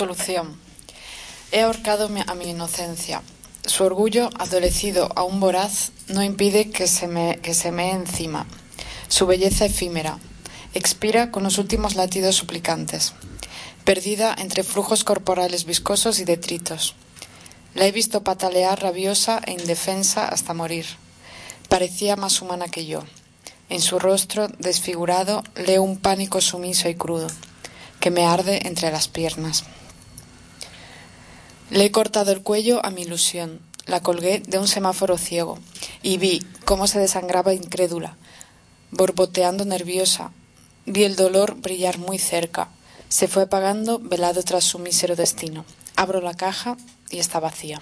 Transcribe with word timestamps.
Solución. 0.00 0.56
He 1.52 1.60
ahorcado 1.60 2.08
a 2.26 2.34
mi 2.34 2.48
inocencia. 2.48 3.20
Su 3.66 3.84
orgullo, 3.84 4.30
adolecido 4.38 5.10
aún 5.14 5.40
voraz, 5.40 5.92
no 6.08 6.22
impide 6.22 6.70
que 6.70 6.86
se 6.86 7.06
me, 7.06 7.38
que 7.42 7.52
se 7.52 7.70
me 7.70 7.90
encima. 7.90 8.46
Su 9.08 9.26
belleza 9.26 9.66
efímera. 9.66 10.18
Expira 10.72 11.30
con 11.30 11.42
los 11.42 11.58
últimos 11.58 11.96
latidos 11.96 12.36
suplicantes. 12.36 13.12
Perdida 13.84 14.34
entre 14.38 14.62
flujos 14.62 15.04
corporales 15.04 15.66
viscosos 15.66 16.18
y 16.18 16.24
detritos. 16.24 16.94
La 17.74 17.84
he 17.84 17.92
visto 17.92 18.24
patalear 18.24 18.80
rabiosa 18.80 19.42
e 19.44 19.52
indefensa 19.52 20.26
hasta 20.26 20.54
morir. 20.54 20.86
Parecía 21.68 22.16
más 22.16 22.40
humana 22.40 22.68
que 22.68 22.86
yo. 22.86 23.04
En 23.68 23.82
su 23.82 23.98
rostro 23.98 24.48
desfigurado 24.58 25.44
leo 25.56 25.82
un 25.82 25.98
pánico 25.98 26.40
sumiso 26.40 26.88
y 26.88 26.94
crudo, 26.94 27.26
que 28.00 28.10
me 28.10 28.24
arde 28.24 28.66
entre 28.66 28.90
las 28.90 29.08
piernas. 29.08 29.64
Le 31.70 31.84
he 31.84 31.90
cortado 31.92 32.32
el 32.32 32.42
cuello 32.42 32.84
a 32.84 32.90
mi 32.90 33.02
ilusión, 33.02 33.60
la 33.86 34.00
colgué 34.00 34.40
de 34.40 34.58
un 34.58 34.66
semáforo 34.66 35.16
ciego, 35.16 35.56
y 36.02 36.18
vi 36.18 36.44
cómo 36.64 36.88
se 36.88 36.98
desangraba 36.98 37.54
incrédula, 37.54 38.16
borboteando 38.90 39.64
nerviosa. 39.64 40.32
Vi 40.86 41.04
el 41.04 41.14
dolor 41.14 41.54
brillar 41.60 41.98
muy 41.98 42.18
cerca. 42.18 42.68
Se 43.08 43.28
fue 43.28 43.44
apagando, 43.44 44.00
velado 44.00 44.42
tras 44.42 44.64
su 44.64 44.80
mísero 44.80 45.14
destino. 45.14 45.64
Abro 45.94 46.20
la 46.20 46.34
caja 46.34 46.76
y 47.08 47.20
está 47.20 47.38
vacía. 47.38 47.80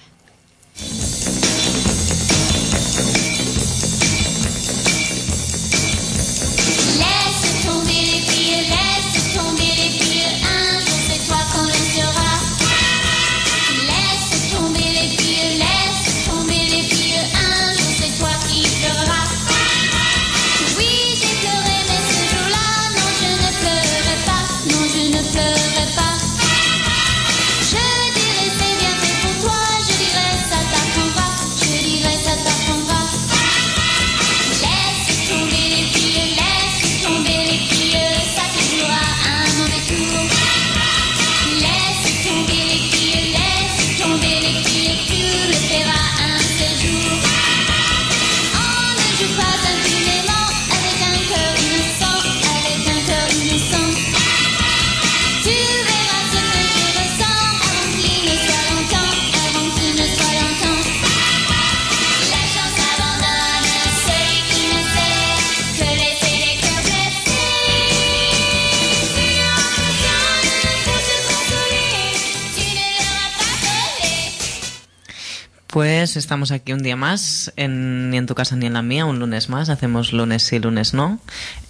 Pues 75.78 76.16
estamos 76.16 76.50
aquí 76.50 76.72
un 76.72 76.82
día 76.82 76.96
más, 76.96 77.52
en, 77.54 78.10
ni 78.10 78.16
en 78.16 78.26
tu 78.26 78.34
casa 78.34 78.56
ni 78.56 78.66
en 78.66 78.72
la 78.72 78.82
mía, 78.82 79.04
un 79.04 79.20
lunes 79.20 79.48
más. 79.48 79.68
Hacemos 79.68 80.12
lunes 80.12 80.42
sí, 80.42 80.58
lunes 80.58 80.92
no, 80.92 81.20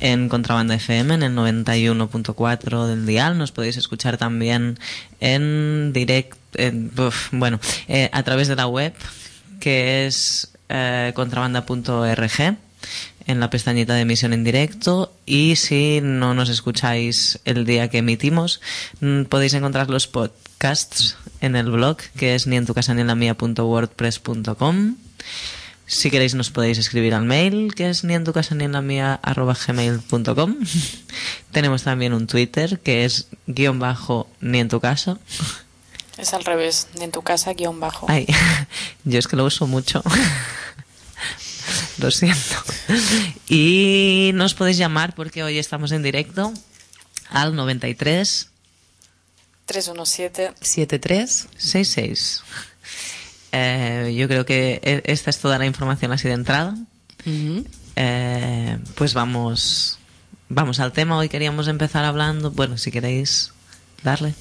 en 0.00 0.30
Contrabanda 0.30 0.74
FM, 0.76 1.12
en 1.12 1.22
el 1.22 1.36
91.4 1.36 2.86
del 2.86 3.04
dial. 3.04 3.36
Nos 3.36 3.52
podéis 3.52 3.76
escuchar 3.76 4.16
también 4.16 4.78
en 5.20 5.92
direct, 5.92 6.38
bueno, 7.32 7.60
eh, 7.86 8.08
a 8.10 8.22
través 8.22 8.48
de 8.48 8.56
la 8.56 8.66
web, 8.66 8.94
que 9.60 10.06
es 10.06 10.52
eh, 10.70 11.12
contrabanda.org 11.14 12.56
en 13.28 13.38
la 13.40 13.50
pestañita 13.50 13.94
de 13.94 14.00
emisión 14.00 14.32
en 14.32 14.42
directo 14.42 15.12
y 15.26 15.54
si 15.56 16.00
no 16.02 16.34
nos 16.34 16.48
escucháis 16.48 17.38
el 17.44 17.64
día 17.64 17.88
que 17.88 17.98
emitimos 17.98 18.60
mm, 19.00 19.24
podéis 19.24 19.54
encontrar 19.54 19.90
los 19.90 20.08
podcasts 20.08 21.16
en 21.40 21.54
el 21.54 21.70
blog 21.70 21.98
que 22.16 22.34
es 22.34 22.46
ni 22.48 22.56
en 22.56 22.66
tu 22.66 22.74
casa 22.74 22.94
ni 22.94 23.02
en 23.02 23.06
la 23.06 23.14
mía.wordpress.com 23.14 24.96
si 25.86 26.10
queréis 26.10 26.34
nos 26.34 26.50
podéis 26.50 26.78
escribir 26.78 27.14
al 27.14 27.24
mail 27.24 27.74
que 27.74 27.90
es 27.90 28.02
ni 28.02 28.14
en 28.14 28.24
tu 28.24 28.32
casa 28.32 28.54
ni 28.54 28.64
en 28.64 28.72
la 28.72 28.82
mía 28.82 29.20
arroba 29.22 29.54
gmail.com 29.54 30.56
tenemos 31.52 31.82
también 31.82 32.14
un 32.14 32.26
twitter 32.26 32.80
que 32.80 33.04
es 33.04 33.28
guion 33.46 33.78
bajo 33.78 34.26
ni 34.40 34.60
en 34.60 34.68
tu 34.68 34.80
casa. 34.80 35.18
Es 36.16 36.34
al 36.34 36.44
revés, 36.44 36.88
ni 36.98 37.04
en 37.04 37.12
tu 37.12 37.22
casa 37.22 37.54
guion 37.54 37.78
bajo. 37.78 38.06
Ay, 38.08 38.26
yo 39.04 39.18
es 39.18 39.28
que 39.28 39.36
lo 39.36 39.44
uso 39.44 39.66
mucho 39.66 40.02
Lo 42.02 42.10
siento. 42.10 42.56
Y 43.48 44.30
nos 44.34 44.54
podéis 44.54 44.78
llamar 44.78 45.14
porque 45.14 45.42
hoy 45.42 45.58
estamos 45.58 45.92
en 45.92 46.02
directo 46.02 46.52
al 47.30 47.56
93 47.56 48.48
317 49.66 50.54
7366. 50.60 52.42
Eh, 53.52 54.14
yo 54.16 54.28
creo 54.28 54.46
que 54.46 54.80
e, 54.82 55.02
esta 55.04 55.30
es 55.30 55.38
toda 55.38 55.58
la 55.58 55.66
información 55.66 56.12
así 56.12 56.28
de 56.28 56.34
entrada. 56.34 56.76
Eh, 57.96 58.78
pues 58.94 59.14
vamos, 59.14 59.98
vamos 60.48 60.80
al 60.80 60.92
tema. 60.92 61.18
Hoy 61.18 61.28
queríamos 61.28 61.68
empezar 61.68 62.04
hablando. 62.04 62.50
Bueno, 62.52 62.78
si 62.78 62.90
queréis 62.90 63.52
darle. 64.02 64.34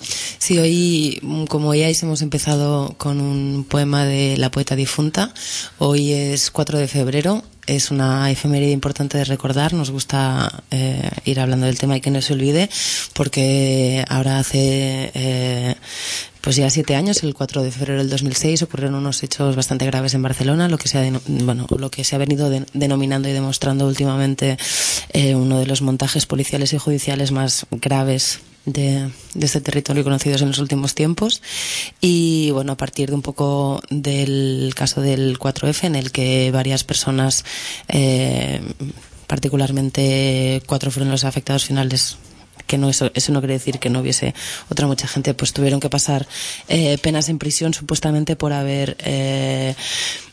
Sí, 0.00 0.58
hoy, 0.58 1.20
como 1.48 1.70
veáis, 1.70 2.02
hemos 2.02 2.22
empezado 2.22 2.94
con 2.98 3.20
un 3.20 3.64
poema 3.68 4.04
de 4.04 4.36
la 4.36 4.50
poeta 4.50 4.76
difunta. 4.76 5.32
Hoy 5.78 6.12
es 6.12 6.50
4 6.50 6.78
de 6.78 6.88
febrero. 6.88 7.42
Es 7.66 7.90
una 7.90 8.30
efeméride 8.30 8.72
importante 8.72 9.18
de 9.18 9.24
recordar. 9.24 9.74
Nos 9.74 9.90
gusta 9.90 10.64
eh, 10.70 11.08
ir 11.24 11.38
hablando 11.38 11.66
del 11.66 11.78
tema 11.78 11.96
y 11.96 12.00
que 12.00 12.10
no 12.10 12.20
se 12.20 12.32
olvide, 12.32 12.68
porque 13.12 14.04
ahora 14.08 14.38
hace 14.38 15.12
eh, 15.14 15.76
pues 16.40 16.56
ya 16.56 16.70
siete 16.70 16.94
años, 16.94 17.22
el 17.22 17.34
4 17.34 17.62
de 17.62 17.70
febrero 17.70 17.98
del 17.98 18.08
2006, 18.08 18.62
ocurrieron 18.62 18.94
unos 18.94 19.22
hechos 19.22 19.56
bastante 19.56 19.86
graves 19.86 20.14
en 20.14 20.22
Barcelona, 20.22 20.68
lo 20.68 20.78
que 20.78 20.88
se 20.88 20.98
ha, 20.98 21.20
bueno, 21.26 21.66
lo 21.68 21.90
que 21.90 22.02
se 22.02 22.16
ha 22.16 22.18
venido 22.18 22.50
denominando 22.72 23.28
y 23.28 23.32
demostrando 23.32 23.86
últimamente 23.86 24.56
eh, 25.12 25.34
uno 25.34 25.58
de 25.58 25.66
los 25.66 25.82
montajes 25.82 26.26
policiales 26.26 26.72
y 26.72 26.78
judiciales 26.78 27.30
más 27.30 27.66
graves 27.70 28.40
de, 28.64 29.10
este 29.40 29.60
territorio 29.60 30.04
conocidos 30.04 30.42
en 30.42 30.48
los 30.48 30.58
últimos 30.58 30.94
tiempos. 30.94 31.42
Y 32.00 32.50
bueno, 32.52 32.72
a 32.72 32.76
partir 32.76 33.10
de 33.10 33.14
un 33.14 33.22
poco 33.22 33.82
del 33.90 34.72
caso 34.74 35.00
del 35.00 35.38
4F, 35.38 35.84
en 35.84 35.96
el 35.96 36.12
que 36.12 36.50
varias 36.50 36.84
personas, 36.84 37.44
eh, 37.88 38.60
particularmente 39.26 40.62
cuatro 40.66 40.90
fueron 40.90 41.10
los 41.10 41.24
afectados 41.24 41.64
finales 41.64 42.16
que 42.70 42.78
no 42.78 42.88
eso, 42.88 43.10
eso 43.14 43.32
no 43.32 43.40
quiere 43.40 43.54
decir 43.54 43.80
que 43.80 43.90
no 43.90 43.98
hubiese 43.98 44.32
otra 44.68 44.86
mucha 44.86 45.08
gente, 45.08 45.34
pues 45.34 45.52
tuvieron 45.52 45.80
que 45.80 45.90
pasar 45.90 46.28
eh, 46.68 46.98
penas 46.98 47.28
en 47.28 47.40
prisión 47.40 47.74
supuestamente 47.74 48.36
por 48.36 48.52
haber 48.52 48.96
eh, 49.00 49.74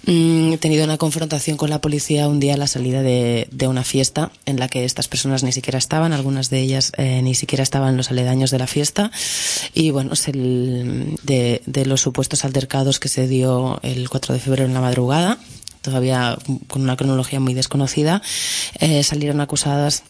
mm, 0.06 0.54
tenido 0.57 0.84
una 0.84 1.00
confrontación 1.00 1.57
con 1.57 1.72
la 1.72 1.81
policía 1.81 2.28
un 2.28 2.39
día 2.39 2.54
a 2.54 2.57
la 2.57 2.68
salida 2.68 3.01
de, 3.01 3.48
una 3.68 3.84
fiesta 3.84 4.31
en 4.45 4.60
la 4.60 4.68
que 4.68 4.86
estas 4.86 5.07
personas 5.07 5.44
ni 5.44 5.51
siquiera 5.51 5.80
estaban, 5.80 6.13
algunas 6.13 6.51
de 6.51 6.60
ellas 6.60 6.92
eh, 6.98 7.24
ni 7.24 7.34
siquiera 7.34 7.63
estaban 7.63 7.89
en 7.89 7.98
los 7.98 8.12
aledaños 8.12 8.51
de 8.51 8.60
la 8.60 8.68
fiesta. 8.68 9.10
Y 9.74 9.89
bueno, 9.89 10.12
de 10.16 11.86
los 11.86 12.01
supuestos 12.01 12.45
altercados 12.45 13.00
que 13.00 13.10
se 13.10 13.28
dio 13.28 13.80
el 13.81 14.10
4 14.10 14.36
de 14.36 14.39
febrero 14.39 14.68
en 14.68 14.75
la 14.75 14.81
madrugada 14.81 15.39
todavía 15.88 16.38
con 16.68 16.81
una 16.81 16.98
cronología 16.98 17.39
muy 17.39 17.54
desconocida, 17.54 18.22
eh, 18.80 19.04
salieron 19.04 19.39
acusadas 19.39 20.04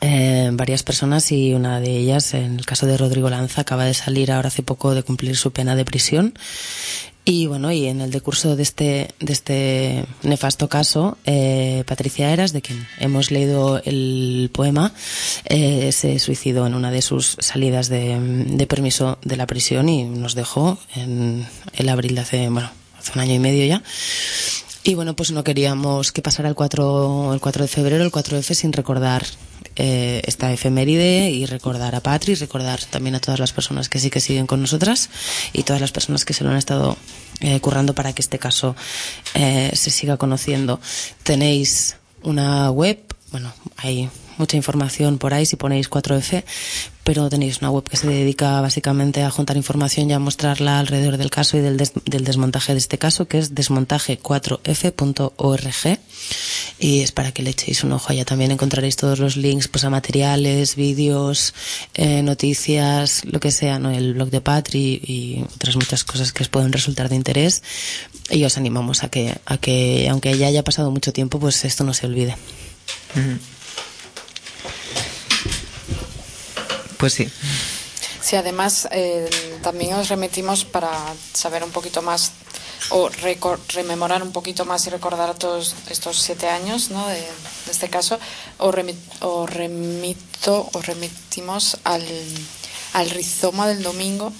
eh, 0.00 0.50
varias 0.52 0.82
personas 0.82 1.30
y 1.32 1.54
una 1.54 1.80
de 1.80 1.96
ellas, 1.96 2.34
en 2.34 2.58
el 2.58 2.66
caso 2.66 2.86
de 2.86 2.96
Rodrigo 2.96 3.30
Lanza, 3.30 3.60
acaba 3.60 3.84
de 3.84 3.94
salir 3.94 4.32
ahora 4.32 4.48
hace 4.48 4.62
poco 4.62 4.94
de 4.94 5.02
cumplir 5.02 5.36
su 5.36 5.52
pena 5.52 5.76
de 5.76 5.84
prisión. 5.84 6.34
Y 7.24 7.46
bueno, 7.46 7.70
y 7.70 7.86
en 7.86 8.00
el 8.00 8.10
decurso 8.10 8.56
de 8.56 8.64
este, 8.64 9.14
de 9.20 9.32
este 9.32 10.04
nefasto 10.24 10.68
caso, 10.68 11.18
eh, 11.24 11.84
Patricia 11.86 12.32
Eras, 12.32 12.52
de 12.52 12.62
quien 12.62 12.84
hemos 12.98 13.30
leído 13.30 13.80
el 13.84 14.50
poema, 14.52 14.92
eh, 15.44 15.92
se 15.92 16.18
suicidó 16.18 16.66
en 16.66 16.74
una 16.74 16.90
de 16.90 17.00
sus 17.00 17.36
salidas 17.38 17.88
de, 17.88 18.18
de, 18.18 18.66
permiso 18.66 19.18
de 19.22 19.36
la 19.36 19.46
prisión 19.46 19.88
y 19.88 20.02
nos 20.02 20.34
dejó 20.34 20.78
en 20.96 21.46
el 21.74 21.88
abril 21.88 22.16
de 22.16 22.22
hace, 22.22 22.48
bueno, 22.48 22.70
hace 22.98 23.12
un 23.14 23.20
año 23.20 23.34
y 23.34 23.38
medio 23.38 23.66
ya. 23.66 23.84
Y 24.84 24.94
bueno, 24.94 25.14
pues 25.14 25.30
no 25.30 25.44
queríamos 25.44 26.10
que 26.10 26.22
pasara 26.22 26.48
el 26.48 26.56
4, 26.56 27.34
el 27.34 27.40
4 27.40 27.62
de 27.62 27.68
febrero, 27.68 28.04
el 28.04 28.10
4F, 28.10 28.54
sin 28.54 28.72
recordar 28.72 29.24
eh, 29.76 30.22
esta 30.26 30.52
efeméride 30.52 31.30
y 31.30 31.46
recordar 31.46 31.94
a 31.94 32.00
Patri, 32.00 32.34
recordar 32.34 32.84
también 32.84 33.14
a 33.14 33.20
todas 33.20 33.38
las 33.38 33.52
personas 33.52 33.88
que 33.88 34.00
sí 34.00 34.10
que 34.10 34.20
siguen 34.20 34.46
con 34.46 34.60
nosotras 34.60 35.08
y 35.52 35.62
todas 35.62 35.80
las 35.80 35.92
personas 35.92 36.24
que 36.24 36.34
se 36.34 36.42
lo 36.42 36.50
han 36.50 36.56
estado 36.56 36.96
eh, 37.40 37.60
currando 37.60 37.94
para 37.94 38.12
que 38.12 38.22
este 38.22 38.40
caso 38.40 38.74
eh, 39.34 39.70
se 39.72 39.90
siga 39.90 40.16
conociendo. 40.16 40.80
Tenéis 41.22 41.96
una 42.22 42.70
web, 42.70 42.98
bueno, 43.30 43.52
hay 43.76 44.10
mucha 44.38 44.56
información 44.56 45.18
por 45.18 45.34
ahí 45.34 45.46
si 45.46 45.56
ponéis 45.56 45.90
4F, 45.90 46.44
pero 47.04 47.28
tenéis 47.28 47.60
una 47.60 47.70
web 47.70 47.84
que 47.84 47.96
se 47.96 48.06
dedica 48.06 48.60
básicamente 48.60 49.22
a 49.22 49.30
juntar 49.30 49.56
información 49.56 50.10
y 50.10 50.12
a 50.12 50.18
mostrarla 50.18 50.78
alrededor 50.78 51.16
del 51.16 51.30
caso 51.30 51.56
y 51.56 51.60
del, 51.60 51.76
del 51.76 52.24
desmontaje 52.24 52.72
de 52.72 52.78
este 52.78 52.98
caso, 52.98 53.26
que 53.26 53.38
es 53.38 53.54
desmontaje4f.org. 53.54 55.98
Y 56.78 57.00
es 57.00 57.10
para 57.12 57.32
que 57.32 57.42
le 57.42 57.50
echéis 57.50 57.84
un 57.84 57.92
ojo. 57.92 58.08
Allá 58.10 58.24
también 58.24 58.52
encontraréis 58.52 58.96
todos 58.96 59.18
los 59.18 59.36
links 59.36 59.68
pues, 59.68 59.84
a 59.84 59.90
materiales, 59.90 60.76
vídeos, 60.76 61.52
eh, 61.94 62.22
noticias, 62.22 63.24
lo 63.24 63.40
que 63.40 63.50
sea, 63.50 63.78
¿no? 63.78 63.90
el 63.90 64.14
blog 64.14 64.30
de 64.30 64.40
Patri 64.40 65.00
y 65.02 65.44
otras 65.54 65.76
muchas 65.76 66.04
cosas 66.04 66.32
que 66.32 66.44
os 66.44 66.48
pueden 66.48 66.72
resultar 66.72 67.08
de 67.08 67.16
interés. 67.16 67.62
Y 68.30 68.44
os 68.44 68.56
animamos 68.56 69.02
a 69.02 69.08
que, 69.08 69.36
a 69.44 69.58
que 69.58 70.06
aunque 70.08 70.38
ya 70.38 70.46
haya 70.46 70.62
pasado 70.62 70.92
mucho 70.92 71.12
tiempo, 71.12 71.40
pues 71.40 71.64
esto 71.64 71.82
no 71.84 71.94
se 71.94 72.06
olvide. 72.06 72.36
Pues 77.02 77.14
sí. 77.14 77.28
Sí, 78.20 78.36
además 78.36 78.86
eh, 78.92 79.28
también 79.60 79.94
os 79.94 80.08
remitimos 80.08 80.64
para 80.64 80.92
saber 81.32 81.64
un 81.64 81.72
poquito 81.72 82.00
más 82.00 82.30
o 82.90 83.10
rememorar 83.74 84.22
un 84.22 84.30
poquito 84.30 84.64
más 84.64 84.86
y 84.86 84.90
recordar 84.90 85.34
todos 85.34 85.74
estos 85.90 86.22
siete 86.22 86.48
años 86.48 86.90
¿no? 86.90 87.04
de, 87.08 87.26
este 87.68 87.90
caso, 87.90 88.20
o, 88.58 88.72
o 89.22 89.46
remito 89.48 90.70
o 90.72 90.80
remitimos 90.80 91.78
al, 91.82 92.06
al 92.92 93.10
rizoma 93.10 93.66
del 93.66 93.82
domingo 93.82 94.32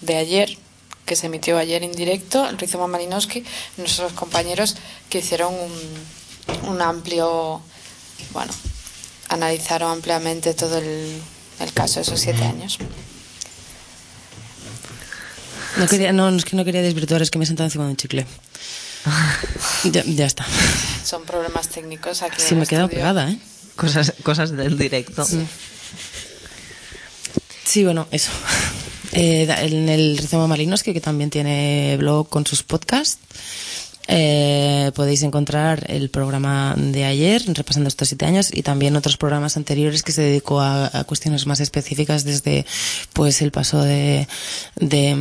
de 0.00 0.16
ayer, 0.16 0.56
que 1.04 1.16
se 1.16 1.26
emitió 1.26 1.58
ayer 1.58 1.82
en 1.82 1.92
directo, 1.92 2.48
el 2.48 2.56
rizoma 2.56 2.86
Malinowski, 2.86 3.44
nuestros 3.76 4.14
compañeros 4.14 4.74
que 5.10 5.18
hicieron 5.18 5.52
un, 5.52 6.70
un 6.70 6.80
amplio, 6.80 7.60
bueno, 8.32 8.54
analizaron 9.28 9.92
ampliamente 9.92 10.54
todo 10.54 10.78
el 10.78 11.20
el 11.60 11.72
caso 11.72 11.96
de 11.96 12.02
esos 12.02 12.20
siete 12.20 12.42
años. 12.44 12.78
No, 15.76 15.86
quería, 15.86 16.12
no, 16.12 16.28
es 16.28 16.44
que 16.44 16.56
no 16.56 16.64
quería 16.64 16.82
desvirtuar, 16.82 17.22
es 17.22 17.30
que 17.30 17.38
me 17.38 17.44
he 17.44 17.46
sentado 17.46 17.66
encima 17.66 17.84
de 17.84 17.90
un 17.90 17.96
chicle. 17.96 18.26
ya, 19.84 20.02
ya, 20.04 20.26
está. 20.26 20.46
Son 21.04 21.24
problemas 21.24 21.68
técnicos 21.68 22.22
aquí. 22.22 22.36
Sí, 22.40 22.54
me 22.54 22.64
he 22.64 22.66
quedado 22.66 22.88
pegada, 22.88 23.30
¿eh? 23.30 23.38
Cosas, 23.76 24.12
cosas 24.22 24.50
del 24.50 24.76
directo. 24.76 25.24
Sí, 25.24 25.46
sí 27.64 27.84
bueno, 27.84 28.06
eso. 28.10 28.30
Eh, 29.12 29.48
en 29.60 29.88
el 29.88 30.18
Rizoma 30.18 30.46
Malinos, 30.46 30.82
que, 30.82 30.92
que 30.92 31.00
también 31.00 31.30
tiene 31.30 31.96
blog 31.98 32.28
con 32.28 32.46
sus 32.46 32.62
podcasts. 32.62 33.18
Eh, 34.12 34.90
podéis 34.96 35.22
encontrar 35.22 35.84
el 35.88 36.10
programa 36.10 36.74
de 36.76 37.04
ayer, 37.04 37.44
repasando 37.46 37.86
estos 37.86 38.08
siete 38.08 38.26
años, 38.26 38.50
y 38.52 38.62
también 38.62 38.96
otros 38.96 39.16
programas 39.16 39.56
anteriores 39.56 40.02
que 40.02 40.10
se 40.10 40.22
dedicó 40.22 40.60
a, 40.60 40.90
cuestiones 41.06 41.46
más 41.46 41.60
específicas 41.60 42.24
desde 42.24 42.66
pues 43.12 43.40
el 43.40 43.52
paso 43.52 43.82
de, 43.82 44.26
de, 44.76 45.14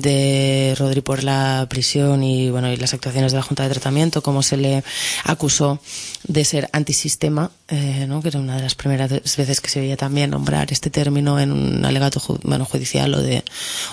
de, 0.00 0.74
Rodri 0.78 1.02
por 1.02 1.24
la 1.24 1.66
prisión 1.68 2.24
y 2.24 2.50
bueno 2.50 2.72
y 2.72 2.76
las 2.76 2.94
actuaciones 2.94 3.32
de 3.32 3.38
la 3.38 3.42
Junta 3.42 3.64
de 3.64 3.70
Tratamiento, 3.70 4.22
cómo 4.22 4.42
se 4.42 4.56
le 4.56 4.82
acusó 5.24 5.80
de 6.26 6.44
ser 6.44 6.70
antisistema, 6.72 7.50
eh, 7.68 8.06
¿no? 8.08 8.22
que 8.22 8.28
era 8.28 8.40
una 8.40 8.56
de 8.56 8.62
las 8.62 8.74
primeras 8.74 9.10
veces 9.10 9.60
que 9.60 9.68
se 9.68 9.80
veía 9.80 9.96
también 9.96 10.30
nombrar 10.30 10.72
este 10.72 10.88
término 10.88 11.38
en 11.38 11.52
un 11.52 11.84
alegato 11.84 12.18
ju 12.18 12.38
bueno, 12.42 12.64
judicial 12.64 13.12
o 13.14 13.20
de 13.20 13.44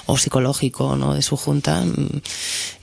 o 0.05 0.17
psicológico 0.17 0.95
¿no? 0.95 1.13
de 1.13 1.21
su 1.21 1.35
junta 1.35 1.83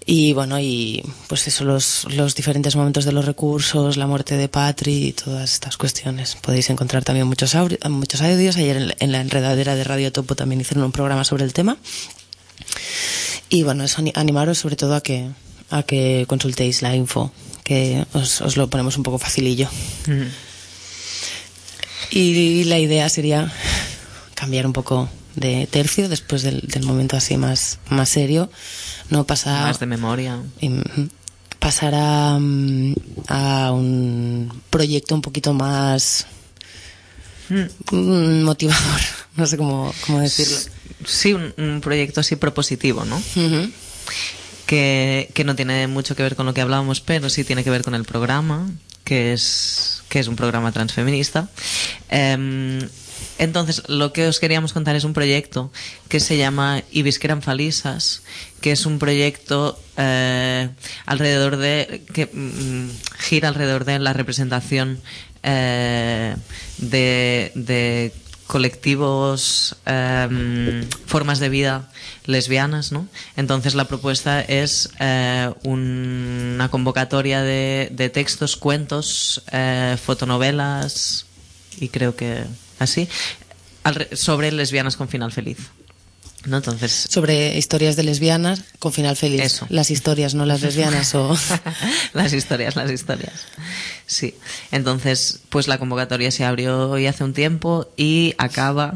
y 0.09 0.33
bueno, 0.35 0.61
y 0.61 1.03
pues 1.27 1.49
eso, 1.49 1.65
los, 1.65 2.07
los 2.15 2.37
diferentes 2.37 2.77
momentos 2.77 3.05
de 3.05 3.11
los 3.11 3.25
recursos, 3.25 3.97
la 3.97 4.07
muerte 4.07 4.37
de 4.37 4.49
Patri 4.49 5.09
y 5.09 5.13
todas 5.13 5.53
estas 5.53 5.77
cuestiones. 5.77 6.37
Podéis 6.41 6.71
encontrar 6.71 7.03
también 7.03 7.27
muchos, 7.27 7.57
audios, 7.57 7.81
muchos 7.91 8.23
audios. 8.23 8.57
Ayer 8.57 8.77
en, 8.77 8.95
en 9.01 9.11
la 9.11 9.21
enredadera 9.21 9.75
de 9.75 9.83
Radio 9.83 10.13
Topo 10.13 10.37
también 10.37 10.61
hicieron 10.61 10.85
un 10.85 10.93
programa 10.93 11.25
sobre 11.25 11.43
el 11.43 11.53
tema. 11.53 11.77
Y 13.49 13.65
bueno, 13.65 13.83
eso 13.83 14.01
animaros 14.15 14.59
sobre 14.59 14.77
todo 14.77 14.95
a 14.95 15.01
que, 15.01 15.29
a 15.71 15.83
que 15.83 16.25
consultéis 16.29 16.83
la 16.83 16.95
info, 16.95 17.33
que 17.65 18.07
os, 18.13 18.41
os 18.43 18.57
lo 18.57 18.71
ponemos 18.71 18.97
un 18.97 19.03
poco 19.03 19.19
facilillo. 19.19 19.69
Mm. 20.07 20.29
Y 22.13 22.63
la 22.65 22.79
idea 22.79 23.09
sería 23.09 23.53
cambiar 24.37 24.67
un 24.67 24.73
poco 24.73 25.09
de 25.35 25.67
tercio 25.67 26.09
después 26.09 26.43
del, 26.43 26.61
del 26.61 26.85
momento 26.85 27.17
así 27.17 27.37
más, 27.37 27.81
más 27.91 28.09
serio 28.09 28.49
no 29.11 29.25
pasar 29.25 29.65
más 29.67 29.81
de 29.81 29.87
memoria. 29.87 30.39
pasar 31.59 31.95
a, 31.95 32.35
a, 32.37 33.73
un 33.73 34.63
proyecto 34.71 35.15
un 35.15 35.23
poquito 35.23 35.53
más 35.53 36.27
mm. 37.49 38.43
motivador. 38.43 39.01
No 39.37 39.47
sé 39.47 39.59
cómo, 39.59 39.93
cómo 40.07 40.21
decirlo. 40.21 40.57
Sí 41.05 41.35
un, 41.35 41.53
un, 41.59 41.83
proyecto 41.83 42.21
así 42.21 42.37
propositivo 42.37 43.05
no 43.05 43.17
uh 43.17 43.21
-huh. 43.21 43.71
que, 44.65 45.29
que 45.35 45.45
no 45.45 45.55
tiene 45.55 45.87
mucho 45.89 46.17
que 46.17 46.23
ver 46.23 46.37
con 46.37 46.47
lo 46.47 46.55
que 46.55 46.63
hablábamos 46.63 47.03
pero 47.03 47.29
sí 47.29 47.45
tiene 47.45 47.63
que 47.63 47.69
ver 47.69 47.83
con 47.83 47.95
el 47.95 48.05
programa 48.05 48.67
que 49.05 49.35
es 49.35 50.03
que 50.09 50.21
es 50.21 50.29
un 50.29 50.37
programa 50.37 50.73
transfeminista. 50.73 51.49
Eh, 52.09 52.89
entonces, 53.39 53.83
lo 53.89 54.13
que 54.13 54.27
os 54.29 54.41
queríamos 54.41 54.73
contar 54.73 54.97
es 54.97 55.05
un 55.05 55.13
proyecto 55.13 55.71
que 56.09 56.21
se 56.21 56.39
llama 56.39 56.83
Ibisqueran 56.91 57.43
Falisas, 57.43 58.23
que 58.61 58.73
es 58.73 58.87
un 58.87 58.99
proyecto 58.99 59.79
eh, 59.97 60.71
alrededor 61.05 61.57
de 61.57 62.03
que 62.13 62.27
mm, 62.27 62.89
gira 63.19 63.49
alrededor 63.49 63.85
de 63.85 63.99
la 63.99 64.15
representación 64.15 65.01
eh, 65.43 66.35
de, 66.79 68.13
colectivos, 68.47 69.77
eh, 69.87 70.87
formas 71.07 71.39
de 71.41 71.49
vida 71.49 71.91
lesbianas, 72.25 72.93
¿no? 72.93 73.09
Entonces 73.37 73.75
la 73.75 73.87
propuesta 73.87 74.41
es 74.41 74.91
una 75.63 76.69
convocatoria 76.71 77.43
de, 77.43 77.89
de 77.93 78.09
textos, 78.09 78.57
cuentos, 78.57 79.43
fotonovelas 80.05 81.27
y 81.79 81.89
creo 81.89 82.17
que 82.17 82.45
así, 82.79 83.09
sobre 84.13 84.53
lesbianas 84.53 84.97
con 84.97 85.09
final 85.09 85.33
feliz. 85.33 85.59
¿No? 86.45 86.59
Entonces, 86.59 87.09
sobre 87.11 87.59
historias 87.59 87.97
de 87.97 88.05
lesbianas 88.05 88.63
con 88.79 88.93
final 88.93 89.17
feliz. 89.17 89.41
Eso. 89.41 89.67
Las 89.69 89.91
historias, 89.91 90.35
no 90.35 90.47
las 90.47 90.61
lesbianas 90.63 91.13
o 91.17 91.37
las 92.13 92.33
historias, 92.33 92.77
las 92.77 92.91
historias. 92.91 93.33
Sí. 94.07 94.35
Entonces, 94.71 95.41
pues 95.49 95.67
la 95.67 95.79
convocatoria 95.79 96.31
se 96.31 96.45
abrió 96.45 96.89
hoy 96.91 97.07
hace 97.07 97.25
un 97.25 97.35
tiempo 97.35 97.91
y 97.97 98.35
acaba 98.39 98.95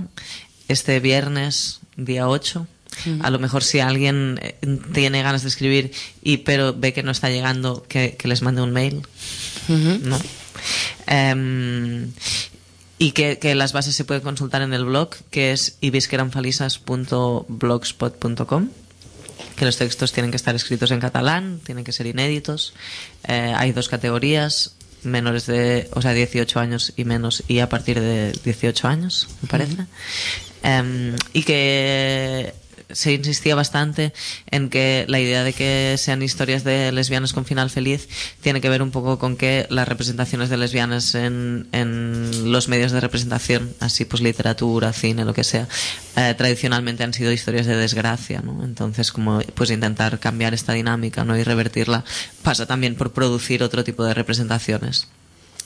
este 0.69 1.01
viernes, 1.01 1.81
día 1.97 2.29
8. 2.29 2.61
Uh 2.61 3.09
-huh. 3.09 3.21
A 3.25 3.31
lo 3.31 3.41
mejor 3.41 3.65
si 3.65 3.81
alguien 3.81 4.39
eh, 4.43 4.55
tiene 4.93 5.23
ganas 5.23 5.43
de 5.43 5.49
escribir 5.49 5.93
y 6.23 6.39
pero 6.39 6.73
ve 6.73 6.93
que 6.93 7.03
no 7.03 7.11
está 7.11 7.31
llegando, 7.31 7.85
que, 7.89 8.17
que 8.17 8.29
les 8.29 8.43
mande 8.43 8.63
un 8.63 8.71
mail. 8.71 9.03
Uh 9.69 9.73
-huh. 9.73 9.99
¿No? 10.01 10.21
Um, 11.11 12.13
y 13.01 13.11
que, 13.13 13.39
que, 13.39 13.55
las 13.55 13.73
bases 13.73 13.95
se 13.97 14.05
pueden 14.05 14.23
consultar 14.23 14.61
en 14.61 14.75
el 14.75 14.85
blog 14.85 15.09
que 15.31 15.53
es 15.53 15.79
ibisqueranfalisas.blogspot.com 15.81 18.69
que 19.57 19.65
los 19.65 19.79
textos 19.79 20.13
tienen 20.13 20.31
que 20.31 20.37
estar 20.37 20.55
escritos 20.55 20.91
en 20.91 21.01
catalán, 21.01 21.63
tienen 21.65 21.83
que 21.83 21.93
ser 21.93 22.07
inéditos. 22.07 22.75
Eh, 23.27 23.55
hay 23.57 23.73
dos 23.73 23.89
categorías, 23.89 24.75
menores 25.03 25.47
de, 25.47 25.89
o 25.95 26.03
sea, 26.03 26.13
18 26.13 26.61
años 26.61 26.93
y 26.95 27.07
menos, 27.07 27.43
y 27.49 27.61
a 27.61 27.71
partir 27.71 27.99
de 28.01 28.33
18 28.45 28.87
años, 28.87 29.29
me 29.41 29.49
parece. 29.49 29.73
Uh 29.73 29.87
-huh. 30.63 30.83
um, 30.83 31.17
y 31.33 31.45
que 31.45 32.53
se 32.93 33.13
insistía 33.13 33.55
bastante 33.55 34.13
en 34.51 34.71
que 34.71 35.05
la 35.09 35.21
idea 35.21 35.45
de 35.45 35.53
que 35.53 35.97
sean 35.99 36.23
historias 36.23 36.65
de 36.65 36.93
lesbianas 36.93 37.33
con 37.33 37.45
final 37.45 37.71
feliz 37.71 38.09
tiene 38.41 38.61
que 38.61 38.69
ver 38.69 38.83
un 38.83 38.91
poco 38.91 39.19
con 39.19 39.37
que 39.37 39.67
las 39.71 39.89
representaciones 39.89 40.49
de 40.49 40.57
lesbianas 40.57 41.15
en, 41.15 41.69
en 41.73 42.53
los 42.53 42.69
medios 42.69 42.93
de 42.93 43.01
representación, 43.01 43.75
así 43.81 44.05
pues 44.05 44.23
literatura, 44.23 44.93
cine, 44.93 45.25
lo 45.25 45.35
que 45.35 45.45
sea, 45.45 45.69
eh, 46.17 46.35
tradicionalmente 46.37 47.05
han 47.05 47.15
sido 47.15 47.33
historias 47.33 47.67
de 47.67 47.77
desgracia, 47.77 48.41
¿no? 48.43 48.65
Entonces, 48.65 49.13
como 49.13 49.41
pues 49.55 49.71
intentar 49.71 50.19
cambiar 50.19 50.55
esta 50.55 50.73
dinámica, 50.73 51.25
¿no? 51.25 51.37
Y 51.37 51.45
revertirla 51.45 52.05
pasa 52.43 52.67
también 52.67 52.95
por 52.95 53.13
producir 53.13 53.63
otro 53.63 53.85
tipo 53.85 54.05
de 54.05 54.15
representaciones. 54.15 55.09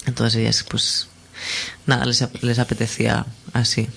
Entonces, 0.07 0.41
ellas, 0.41 0.65
pues, 0.69 1.09
nada, 1.87 2.05
les, 2.05 2.27
les 2.43 2.59
apetecía 2.59 3.27
así 3.53 3.89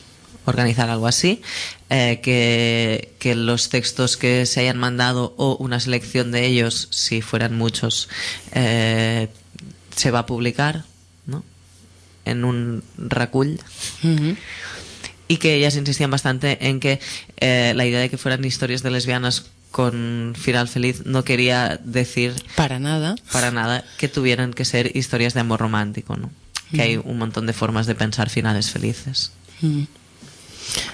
organizar 0.48 0.90
algo 0.90 1.08
así, 1.08 1.42
eh, 1.90 2.20
que, 2.24 3.14
que, 3.20 3.36
los 3.36 3.70
textos 3.70 4.18
que 4.18 4.46
se 4.46 4.62
hayan 4.62 4.78
mandado 4.78 5.34
o 5.38 5.58
una 5.58 5.80
selección 5.80 6.32
de 6.32 6.46
ellos, 6.46 6.88
si 6.92 7.22
fueran 7.22 7.56
muchos, 7.56 8.10
eh, 8.54 9.28
se 9.96 10.12
va 10.12 10.20
a 10.20 10.26
publicar 10.26 10.86
¿no? 11.26 11.44
en 12.26 12.46
un 12.46 12.84
racull. 12.98 13.60
Y 15.30 15.38
que 15.38 15.56
ellas 15.56 15.76
insistían 15.76 16.10
bastante 16.10 16.68
en 16.68 16.80
que 16.80 17.02
eh, 17.42 17.74
la 17.76 17.86
idea 17.86 18.00
de 18.00 18.10
que 18.10 18.18
fueran 18.18 18.46
historias 18.46 18.82
de 18.84 18.92
lesbianas 18.92 19.48
con 19.72 20.34
final 20.40 20.70
feliz 20.70 21.06
no 21.06 21.26
quería 21.26 21.80
decir 21.84 22.34
para 22.56 22.80
nada. 22.80 23.16
para 23.34 23.52
nada 23.52 23.84
que 23.98 24.08
tuvieran 24.08 24.54
que 24.54 24.64
ser 24.64 24.96
historias 24.96 25.34
de 25.34 25.42
amor 25.42 25.60
romántico 25.60 26.16
no 26.16 26.32
que 26.72 26.82
hay 26.82 26.98
un 26.98 27.18
montón 27.18 27.46
de 27.46 27.54
formas 27.54 27.86
de 27.86 27.94
pensar 27.94 28.30
finales 28.30 28.72
felices 28.72 29.34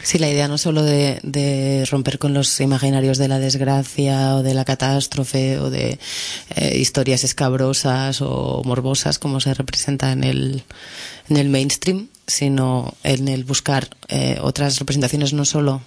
Sí, 0.02 0.20
la 0.20 0.30
idea 0.30 0.48
no 0.48 0.58
solo 0.58 0.84
de, 0.84 1.88
romper 1.90 2.20
con 2.20 2.34
los 2.34 2.60
imaginarios 2.60 3.18
de 3.18 3.28
la 3.28 3.40
desgracia 3.40 4.36
o 4.36 4.44
de 4.44 4.54
la 4.54 4.66
catástrofe 4.66 5.60
o 5.60 5.70
de 5.70 6.00
eh, 6.56 6.78
historias 6.78 7.24
escabrosas 7.24 8.22
o 8.22 8.62
morbosas 8.66 9.20
como 9.20 9.40
se 9.40 9.54
representa 9.54 10.12
en 10.12 10.24
el, 10.24 10.64
en 11.30 11.38
el 11.38 11.50
mainstream, 11.50 12.10
sino 12.28 12.94
en 13.04 13.28
el 13.28 13.44
buscar 13.44 13.90
eh, 14.08 14.38
otras 14.42 14.80
representaciones 14.80 15.34
no 15.34 15.46
solo 15.46 15.82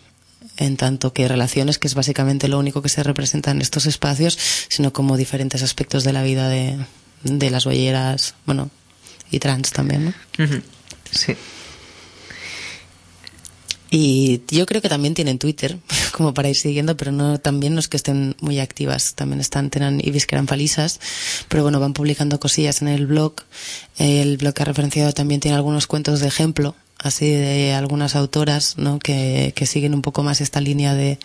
en 0.59 0.77
tanto 0.77 1.13
que 1.13 1.29
relaciones, 1.29 1.79
que 1.79 1.87
es 1.87 1.95
básicamente 1.95 2.49
lo 2.49 2.59
único 2.59 2.83
que 2.83 2.89
se 2.89 3.03
representa 3.03 3.51
en 3.51 3.61
estos 3.61 3.87
espacios, 3.87 4.39
sino 4.69 4.93
como 4.93 5.17
diferentes 5.17 5.63
aspectos 5.63 6.03
de 6.05 6.13
la 6.13 6.23
vida 6.23 6.49
de, 6.49 6.79
de 7.23 7.51
las 7.51 7.65
bolleras, 7.65 8.35
bueno, 8.47 8.71
y 9.31 9.39
trans 9.39 9.73
también, 9.73 10.07
¿no? 10.07 10.15
Sí. 11.11 11.37
Y 13.99 14.43
yo 14.49 14.67
creo 14.67 14.83
que 14.83 14.91
también 14.91 15.15
tienen 15.15 15.39
Twitter, 15.39 15.79
como 16.13 16.35
para 16.35 16.51
ir 16.51 16.57
siguiendo, 16.57 16.99
pero 16.99 17.13
no 17.13 17.39
también 17.39 17.75
los 17.75 17.89
que 17.89 17.97
estén 17.97 18.37
muy 18.41 18.61
activas. 18.61 19.15
También 19.15 19.41
están, 19.41 19.71
Ibis 20.03 20.27
que 20.27 20.35
eran 20.35 20.47
falisas, 20.47 21.01
pero 21.49 21.63
bueno, 21.63 21.81
van 21.81 21.95
publicando 21.95 22.39
cosillas 22.39 22.83
en 22.83 22.89
el 22.89 23.07
blog. 23.07 23.37
El 23.97 24.37
blog 24.37 24.53
que 24.53 24.63
ha 24.63 24.67
referenciado 24.67 25.13
también 25.13 25.41
tiene 25.41 25.57
algunos 25.57 25.87
cuentos 25.87 26.21
de 26.21 26.29
ejemplo, 26.29 26.75
así 26.99 27.31
de 27.31 27.73
algunas 27.73 28.17
autoras, 28.17 28.77
¿no? 28.77 28.99
Que, 28.99 29.55
que 29.57 29.65
siguen 29.65 29.95
un 29.95 30.03
poco 30.03 30.23
más 30.23 30.43
esta 30.43 30.61
línea 30.61 30.93
de, 30.95 31.19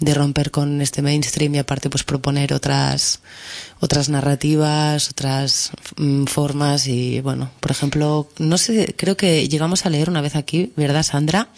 de 0.00 0.14
romper 0.14 0.50
con 0.50 0.80
este 0.80 1.02
mainstream 1.02 1.54
y 1.54 1.58
aparte 1.58 1.90
pues 1.90 2.02
proponer 2.02 2.54
otras, 2.54 3.20
otras 3.80 4.08
narrativas, 4.08 5.10
otras 5.10 5.70
mm, 5.98 6.24
formas 6.24 6.86
y 6.86 7.20
bueno, 7.20 7.50
por 7.60 7.72
ejemplo, 7.72 8.26
no 8.38 8.56
sé, 8.56 8.94
creo 8.96 9.18
que 9.18 9.50
llegamos 9.50 9.84
a 9.84 9.90
leer 9.90 10.08
una 10.08 10.22
vez 10.22 10.34
aquí, 10.34 10.72
¿verdad, 10.76 11.02
Sandra? 11.02 11.50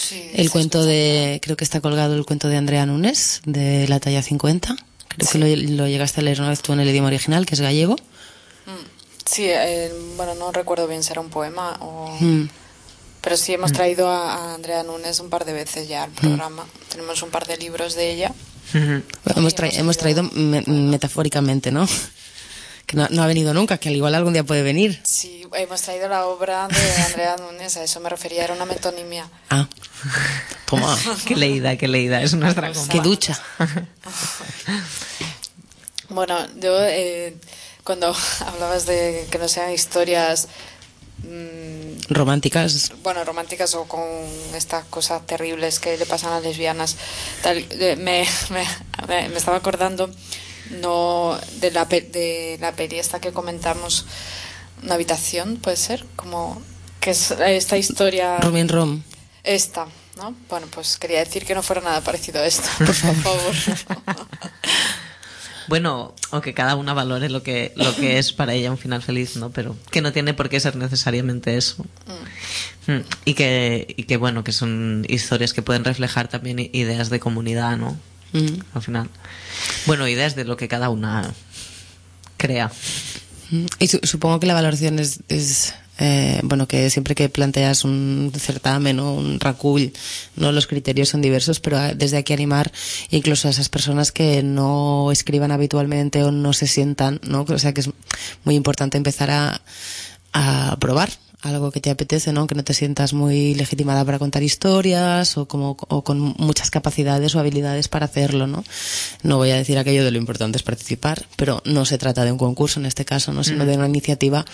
Sí, 0.00 0.30
el 0.34 0.50
cuento 0.50 0.82
de, 0.84 1.40
creo 1.42 1.56
que 1.56 1.64
está 1.64 1.80
colgado 1.80 2.14
el 2.16 2.24
cuento 2.24 2.48
de 2.48 2.56
Andrea 2.56 2.86
Nunes, 2.86 3.42
de 3.44 3.86
la 3.88 4.00
talla 4.00 4.22
50. 4.22 4.74
Creo 5.08 5.28
Sí. 5.28 5.38
que 5.38 5.56
lo, 5.56 5.76
lo 5.76 5.88
llegaste 5.88 6.20
a 6.20 6.22
leer 6.24 6.40
una 6.40 6.50
vez 6.50 6.62
tú 6.62 6.72
en 6.72 6.80
el 6.80 6.88
idioma 6.88 7.08
original, 7.08 7.44
que 7.44 7.54
es 7.54 7.60
gallego. 7.60 7.96
Sí, 9.26 9.44
eh, 9.46 9.92
bueno, 10.16 10.34
no 10.34 10.50
recuerdo 10.52 10.88
bien 10.88 11.02
si 11.02 11.12
era 11.12 11.20
un 11.20 11.28
poema 11.30 11.76
o... 11.80 12.16
Mm. 12.20 12.48
Pero 13.20 13.36
sí 13.36 13.52
hemos 13.52 13.72
traído 13.72 14.08
a, 14.08 14.34
a 14.34 14.54
Andrea 14.54 14.82
Nunes 14.82 15.20
un 15.20 15.28
par 15.28 15.44
de 15.44 15.52
veces 15.52 15.86
ya 15.88 16.04
al 16.04 16.10
programa. 16.10 16.64
Tenemos 16.88 17.22
un 17.22 17.28
par 17.30 17.46
de 17.46 17.58
libros 17.58 17.94
de 17.94 18.10
ella. 18.12 18.32
Hemos, 19.36 19.54
tra- 19.54 19.70
hemos 19.76 19.98
traído 19.98 20.22
me- 20.32 20.62
metafóricamente, 20.62 21.70
¿no? 21.70 21.86
Que 22.90 22.96
no, 22.96 23.06
no 23.08 23.22
ha 23.22 23.26
venido 23.28 23.54
nunca, 23.54 23.78
que 23.78 23.88
al 23.88 23.94
igual 23.94 24.16
algún 24.16 24.32
día 24.32 24.42
puede 24.42 24.62
venir. 24.64 25.00
Sí, 25.04 25.46
hemos 25.54 25.80
traído 25.80 26.08
la 26.08 26.26
obra 26.26 26.66
de 26.66 27.02
Andrea 27.04 27.36
Nunes, 27.36 27.76
a 27.76 27.84
eso 27.84 28.00
me 28.00 28.08
refería, 28.08 28.42
era 28.42 28.52
una 28.54 28.64
metonimia. 28.66 29.28
Ah, 29.48 29.68
toma, 30.66 30.98
Qué 31.24 31.36
leída, 31.36 31.76
qué 31.76 31.86
leída. 31.86 32.20
Es 32.20 32.34
nuestra 32.34 32.72
compa. 32.72 32.92
qué 32.92 33.00
ducha. 33.00 33.40
Bueno, 36.08 36.36
yo 36.60 36.76
eh, 36.84 37.36
cuando 37.84 38.12
hablabas 38.46 38.86
de 38.86 39.26
que 39.30 39.38
no 39.38 39.46
sean 39.46 39.70
historias, 39.72 40.48
mm, 41.22 42.12
Románticas. 42.12 42.92
bueno, 43.04 43.22
románticas 43.24 43.74
o 43.76 43.84
con 43.84 44.02
estas 44.54 44.84
cosas 44.86 45.24
terribles 45.26 45.78
que 45.78 45.96
le 45.96 46.06
pasan 46.06 46.32
a 46.32 46.34
las 46.36 46.42
lesbianas, 46.42 46.96
tal, 47.42 47.58
eh, 47.70 47.94
me, 47.96 48.26
me, 48.50 48.66
me- 49.06 49.28
me 49.28 49.36
estaba 49.38 49.58
acordando 49.58 50.10
no 50.70 51.38
de 51.60 51.70
la, 51.70 51.88
pe- 51.88 52.00
de 52.02 52.58
la 52.60 52.72
peli 52.72 52.98
esta 52.98 53.20
que 53.20 53.32
comentamos, 53.32 54.06
una 54.82 54.94
habitación, 54.94 55.56
puede 55.56 55.76
ser, 55.76 56.04
como 56.16 56.60
que 57.00 57.10
es 57.10 57.30
esta 57.32 57.76
historia... 57.78 58.38
Romin 58.38 58.68
Rom. 58.68 59.02
Esta, 59.42 59.86
¿no? 60.16 60.34
Bueno, 60.48 60.66
pues 60.70 60.96
quería 60.98 61.18
decir 61.20 61.44
que 61.46 61.54
no 61.54 61.62
fuera 61.62 61.80
nada 61.80 62.00
parecido 62.02 62.40
a 62.40 62.46
esto, 62.46 62.68
por 62.78 62.94
favor. 62.94 63.54
Bueno, 65.68 66.14
o 66.30 66.40
que 66.40 66.52
cada 66.52 66.74
una 66.74 66.94
valore 66.94 67.28
lo 67.30 67.42
que, 67.44 67.72
lo 67.76 67.94
que 67.94 68.18
es 68.18 68.32
para 68.32 68.54
ella 68.54 68.72
un 68.72 68.78
final 68.78 69.02
feliz, 69.02 69.36
¿no? 69.36 69.50
Pero 69.50 69.76
que 69.92 70.00
no 70.00 70.12
tiene 70.12 70.34
por 70.34 70.48
qué 70.48 70.58
ser 70.58 70.74
necesariamente 70.74 71.56
eso. 71.56 71.84
Mm. 72.86 73.00
Y 73.24 73.34
que, 73.34 73.94
y 73.96 74.02
que 74.04 74.16
bueno, 74.16 74.42
que 74.42 74.50
son 74.52 75.06
historias 75.08 75.52
que 75.52 75.62
pueden 75.62 75.84
reflejar 75.84 76.26
también 76.28 76.58
ideas 76.58 77.08
de 77.08 77.20
comunidad, 77.20 77.76
¿no? 77.76 77.96
Mm. 78.32 78.60
Al 78.74 78.82
final. 78.82 79.08
Bueno, 79.86 80.06
ideas 80.08 80.34
de 80.36 80.44
lo 80.44 80.56
que 80.56 80.68
cada 80.68 80.88
una 80.90 81.32
crea. 82.36 82.70
Y 83.78 83.88
su- 83.88 84.00
supongo 84.04 84.38
que 84.40 84.46
la 84.46 84.54
valoración 84.54 84.98
es, 85.00 85.20
es, 85.28 85.74
eh, 85.98 86.40
bueno, 86.44 86.68
que 86.68 86.88
siempre 86.90 87.14
que 87.16 87.28
planteas 87.28 87.84
un 87.84 88.32
certamen 88.38 89.00
o 89.00 89.14
un 89.14 89.40
racull, 89.40 89.92
no 90.36 90.52
los 90.52 90.66
criterios 90.68 91.08
son 91.08 91.20
diversos, 91.20 91.58
pero 91.58 91.76
ah, 91.78 91.92
desde 91.94 92.16
aquí 92.18 92.32
animar 92.32 92.70
incluso 93.10 93.48
a 93.48 93.50
esas 93.50 93.68
personas 93.68 94.12
que 94.12 94.42
no 94.44 95.10
escriban 95.10 95.50
habitualmente 95.50 96.22
o 96.22 96.30
no 96.30 96.52
se 96.52 96.68
sientan, 96.68 97.20
¿no? 97.24 97.44
O 97.48 97.58
sea 97.58 97.74
que 97.74 97.80
es 97.80 97.90
muy 98.44 98.54
importante 98.54 98.96
empezar 98.96 99.30
a, 99.32 99.60
a 100.32 100.76
probar 100.78 101.10
algo 101.42 101.70
que 101.70 101.80
te 101.80 101.90
apetece, 101.90 102.32
¿no? 102.32 102.46
Que 102.46 102.54
no 102.54 102.64
te 102.64 102.74
sientas 102.74 103.12
muy 103.12 103.54
legitimada 103.54 104.04
para 104.04 104.18
contar 104.18 104.42
historias 104.42 105.36
o 105.38 105.46
como 105.46 105.76
o 105.88 106.04
con 106.04 106.34
muchas 106.38 106.70
capacidades 106.70 107.34
o 107.34 107.40
habilidades 107.40 107.88
para 107.88 108.06
hacerlo, 108.06 108.46
¿no? 108.46 108.64
No 109.22 109.36
voy 109.38 109.50
a 109.50 109.56
decir 109.56 109.78
aquello 109.78 110.04
de 110.04 110.10
lo 110.10 110.18
importante 110.18 110.58
es 110.58 110.62
participar, 110.62 111.26
pero 111.36 111.62
no 111.64 111.84
se 111.84 111.98
trata 111.98 112.24
de 112.24 112.32
un 112.32 112.38
concurso 112.38 112.80
en 112.80 112.86
este 112.86 113.04
caso, 113.04 113.32
¿no? 113.32 113.44
Sino 113.44 113.64
de 113.66 113.76
una 113.76 113.88
iniciativa 113.88 114.44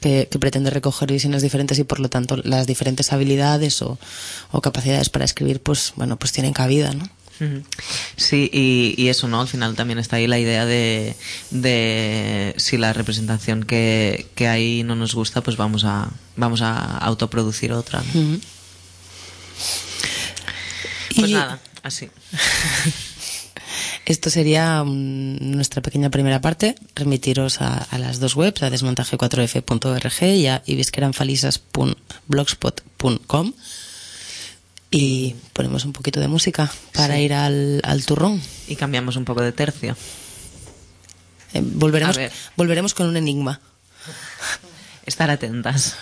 que, 0.00 0.28
que 0.30 0.38
pretende 0.38 0.70
recoger 0.70 1.10
visiones 1.10 1.42
diferentes 1.42 1.78
y 1.78 1.84
por 1.84 2.00
lo 2.00 2.08
tanto 2.08 2.36
las 2.36 2.66
diferentes 2.66 3.12
habilidades 3.12 3.80
o, 3.82 3.98
o 4.52 4.60
capacidades 4.60 5.08
para 5.08 5.24
escribir, 5.24 5.62
pues 5.62 5.92
bueno, 5.96 6.18
pues 6.18 6.32
tienen 6.32 6.52
cabida, 6.52 6.92
¿no? 6.92 7.08
Sí, 8.16 8.48
y, 8.52 8.94
y 8.96 9.08
eso, 9.08 9.28
¿no? 9.28 9.40
Al 9.40 9.48
final 9.48 9.74
también 9.74 9.98
está 9.98 10.16
ahí 10.16 10.26
la 10.26 10.38
idea 10.38 10.64
de, 10.66 11.16
de 11.50 12.54
si 12.58 12.76
la 12.78 12.92
representación 12.92 13.64
que, 13.64 14.26
que 14.34 14.48
hay 14.48 14.82
no 14.84 14.94
nos 14.96 15.14
gusta, 15.14 15.40
pues 15.42 15.56
vamos 15.56 15.84
a, 15.84 16.10
vamos 16.36 16.60
a 16.62 16.98
autoproducir 16.98 17.72
otra. 17.72 18.02
Pues 21.16 21.30
Y- 21.30 21.34
nada, 21.34 21.60
así. 21.82 22.08
Esto 24.06 24.28
sería 24.30 24.84
mm, 24.84 25.50
nuestra 25.52 25.80
pequeña 25.82 26.10
primera 26.10 26.40
parte. 26.40 26.76
Remitiros 26.94 27.60
a, 27.62 27.78
a 27.78 27.98
las 27.98 28.20
dos 28.20 28.36
webs, 28.36 28.62
a 28.62 28.70
desmontaje4f.org 28.70 30.22
y 30.36 30.46
a 30.46 30.62
ibisqueranfalisas.blogspot.com. 30.66 33.52
Y 34.96 35.34
ponemos 35.52 35.84
un 35.84 35.92
poquito 35.92 36.20
de 36.20 36.28
música 36.28 36.70
para 36.92 37.14
Sí. 37.16 37.22
ir 37.22 37.34
al, 37.34 37.80
al 37.82 38.04
turrón. 38.06 38.40
Y 38.68 38.76
cambiamos 38.76 39.16
un 39.16 39.24
poco 39.24 39.42
de 39.42 39.50
tercio. 39.50 39.96
Eh, 41.52 41.60
volveremos, 41.64 42.16
volveremos 42.56 42.94
con 42.94 43.08
un 43.08 43.16
enigma. 43.16 43.60
Estar 45.04 45.30
atentas. 45.30 45.96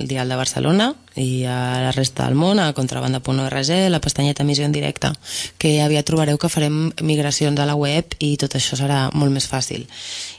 Dial 0.00 0.28
de 0.28 0.38
Barcelona, 0.38 0.92
i 1.16 1.44
a 1.44 1.82
la 1.84 1.92
resta 1.92 2.26
del 2.26 2.38
món, 2.38 2.60
a 2.60 2.72
contrabanda.org, 2.72 3.70
la 3.92 4.00
pestanyeta 4.00 4.42
emissió 4.42 4.64
en 4.64 4.72
directe, 4.72 5.12
que 5.58 5.80
aviat 5.84 6.06
trobareu 6.08 6.38
que 6.38 6.50
farem 6.52 6.90
migracions 7.02 7.60
a 7.60 7.68
la 7.68 7.76
web 7.76 8.16
i 8.18 8.36
tot 8.40 8.56
això 8.56 8.78
serà 8.80 9.06
molt 9.12 9.32
més 9.34 9.48
fàcil. 9.48 9.86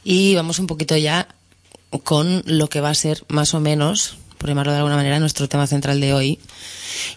Y 0.03 0.35
vamos 0.35 0.59
un 0.59 0.67
poquito 0.67 0.97
ya 0.97 1.27
con 2.03 2.41
lo 2.45 2.69
que 2.69 2.81
va 2.81 2.89
a 2.89 2.95
ser 2.95 3.23
más 3.27 3.53
o 3.53 3.59
menos, 3.59 4.17
por 4.37 4.49
llamarlo 4.49 4.73
de 4.73 4.79
alguna 4.79 4.95
manera, 4.95 5.19
nuestro 5.19 5.47
tema 5.47 5.67
central 5.67 6.01
de 6.01 6.13
hoy. 6.13 6.39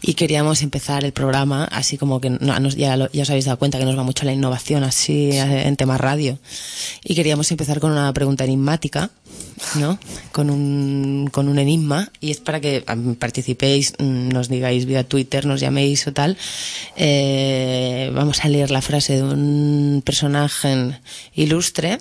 Y 0.03 0.15
queríamos 0.15 0.63
empezar 0.63 1.05
el 1.05 1.13
programa 1.13 1.65
así 1.65 1.97
como 1.99 2.21
que 2.21 2.31
no, 2.31 2.69
ya, 2.71 2.97
lo- 2.97 3.11
ya 3.13 3.23
os 3.23 3.31
habéis 3.31 3.47
dado 3.47 3.59
cuenta 3.59 3.79
que 3.79 3.85
nos 3.85 3.99
va 3.99 4.03
mucho 4.03 4.25
la 4.25 4.33
innovación 4.33 4.85
así 4.85 5.31
eh, 5.33 5.67
en 5.67 5.77
temas 5.77 6.01
radio. 6.01 6.39
Y 7.05 7.15
queríamos 7.15 7.51
empezar 7.51 7.81
con 7.81 7.93
una 7.93 8.13
pregunta 8.13 8.45
enigmática, 8.45 9.11
¿no? 9.77 9.99
Con 10.33 10.51
un, 10.51 11.29
con 11.33 11.49
un 11.49 11.59
enigma. 11.59 12.11
Y 12.21 12.31
es 12.31 12.39
para 12.41 12.61
que 12.61 12.85
am, 12.87 13.15
participéis, 13.17 13.95
mm, 13.99 14.29
nos 14.29 14.49
digáis 14.49 14.87
vía 14.87 15.05
Twitter, 15.09 15.47
nos 15.47 15.61
llaméis 15.61 16.07
o 16.07 16.13
tal. 16.13 16.37
Eh, 16.97 18.11
vamos 18.15 18.45
a 18.45 18.49
leer 18.49 18.71
la 18.71 18.83
frase 18.83 19.17
de 19.17 19.23
un 19.23 20.03
personaje 20.05 20.99
ilustre 21.35 21.99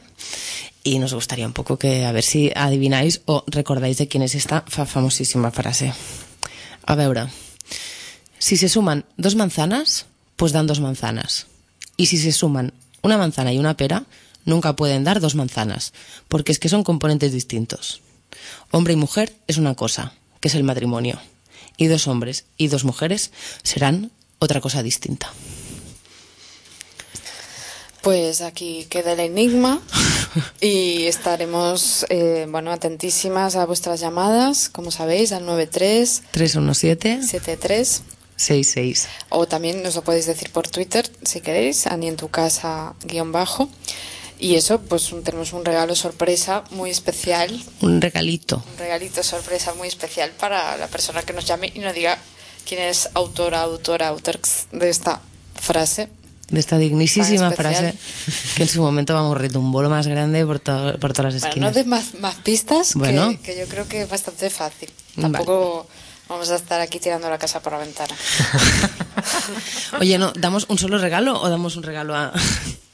y 0.83 0.99
nos 0.99 1.13
gustaría 1.13 1.47
un 1.47 1.53
poco 1.53 1.77
que 1.77 2.05
a 2.05 2.11
ver 2.11 2.23
si 2.23 2.51
adivináis 2.55 3.21
o 3.25 3.43
recordáis 3.47 3.97
de 3.97 4.07
quién 4.07 4.23
es 4.23 4.35
esta 4.35 4.63
fa- 4.67 4.85
famosísima 4.85 5.51
frase. 5.51 5.93
A 6.85 6.95
veure, 6.95 7.25
si 8.45 8.57
se 8.57 8.69
suman 8.69 9.05
dos 9.17 9.33
manzanas, 9.33 10.05
pues 10.35 10.51
dan 10.51 10.67
dos 10.67 10.79
manzanas. 10.79 11.47
Y 11.97 12.05
si 12.05 12.19
se 12.19 12.31
suman 12.31 12.73
una 13.01 13.17
manzana 13.17 13.51
y 13.51 13.57
una 13.57 13.75
pera, 13.75 14.05
nunca 14.45 14.75
pueden 14.75 15.03
dar 15.03 15.19
dos 15.19 15.33
manzanas, 15.33 15.93
porque 16.27 16.51
es 16.51 16.59
que 16.59 16.69
son 16.69 16.83
componentes 16.83 17.31
distintos. 17.33 18.01
Hombre 18.69 18.93
y 18.93 18.97
mujer 18.97 19.33
es 19.47 19.57
una 19.57 19.73
cosa, 19.73 20.13
que 20.41 20.49
es 20.49 20.53
el 20.53 20.63
matrimonio. 20.63 21.19
Y 21.75 21.87
dos 21.87 22.07
hombres 22.07 22.45
y 22.55 22.67
dos 22.67 22.83
mujeres 22.83 23.31
serán 23.63 24.11
otra 24.37 24.61
cosa 24.61 24.83
distinta. 24.83 25.33
Pues 28.03 28.41
aquí 28.41 28.85
queda 28.91 29.13
el 29.13 29.21
enigma 29.21 29.81
y 30.61 31.05
estaremos, 31.05 32.05
eh, 32.09 32.45
bueno, 32.47 32.71
atentísimas 32.71 33.55
a 33.55 33.65
vuestras 33.65 34.01
llamadas, 34.01 34.69
como 34.69 34.91
sabéis, 34.91 35.31
al 35.31 35.47
93 35.47 36.21
317 36.29 37.23
73 37.23 38.03
66. 38.37 39.07
o 39.29 39.47
también 39.47 39.81
nos 39.83 39.95
lo 39.95 40.03
podéis 40.03 40.25
decir 40.25 40.51
por 40.51 40.67
Twitter 40.67 41.09
si 41.23 41.41
queréis, 41.41 41.87
Ani 41.87 42.07
en 42.07 42.17
tu 42.17 42.29
casa 42.29 42.93
guion 43.03 43.31
bajo. 43.31 43.69
Y 44.37 44.55
eso, 44.55 44.81
pues 44.81 45.13
un- 45.13 45.23
tenemos 45.23 45.53
un 45.53 45.63
regalo 45.63 45.95
sorpresa 45.95 46.65
muy 46.71 46.89
especial, 46.89 47.57
Un 47.79 48.01
regalito. 48.01 48.61
un 48.69 48.77
regalito 48.77 49.23
sorpresa 49.23 49.73
muy 49.75 49.87
especial 49.87 50.31
para 50.31 50.75
la 50.75 50.87
persona 50.87 51.21
que 51.23 51.31
nos 51.31 51.45
llame 51.45 51.71
y 51.73 51.79
nos 51.79 51.93
diga 51.95 52.17
quién 52.67 52.81
es 52.81 53.09
autora, 53.13 53.61
autora, 53.61 54.09
autor 54.09 54.39
de 54.73 54.89
esta 54.89 55.21
frase. 55.55 56.09
de 56.49 56.59
esta 56.59 56.77
especial. 57.53 57.93
frase 57.93 58.55
que 58.57 58.63
en 58.63 58.69
su 58.69 58.81
momento 58.81 59.13
vamos 59.15 59.35
un 59.59 59.71
bolo 59.71 59.89
más 59.89 60.05
grande 60.05 60.45
por, 60.45 60.59
to- 60.59 60.97
por 60.99 61.13
todas 61.13 61.33
las 61.33 61.41
Bueno, 61.41 61.47
esquinas. 61.69 61.71
no 61.71 61.73
de 61.73 61.83
más, 61.85 62.13
más 62.19 62.35
pistas, 62.35 62.91
que- 62.93 62.99
Bueno. 62.99 63.35
que, 63.41 63.57
yo 63.57 63.65
creo 63.67 63.87
que 63.87 64.01
es 64.01 64.09
bastante 64.09 64.49
fácil. 64.49 64.91
Vale. 65.15 65.37
Vamos 66.27 66.49
a 66.49 66.55
estar 66.55 66.81
aquí 66.81 66.99
tirando 66.99 67.29
la 67.29 67.37
casa 67.37 67.61
por 67.61 67.73
la 67.73 67.79
ventana. 67.79 68.15
Oye, 69.99 70.17
no, 70.17 70.31
¿damos 70.33 70.65
un 70.69 70.77
solo 70.77 70.97
regalo 70.97 71.39
o 71.39 71.49
damos 71.49 71.75
un 71.75 71.83
regalo 71.83 72.15
a...? 72.15 72.33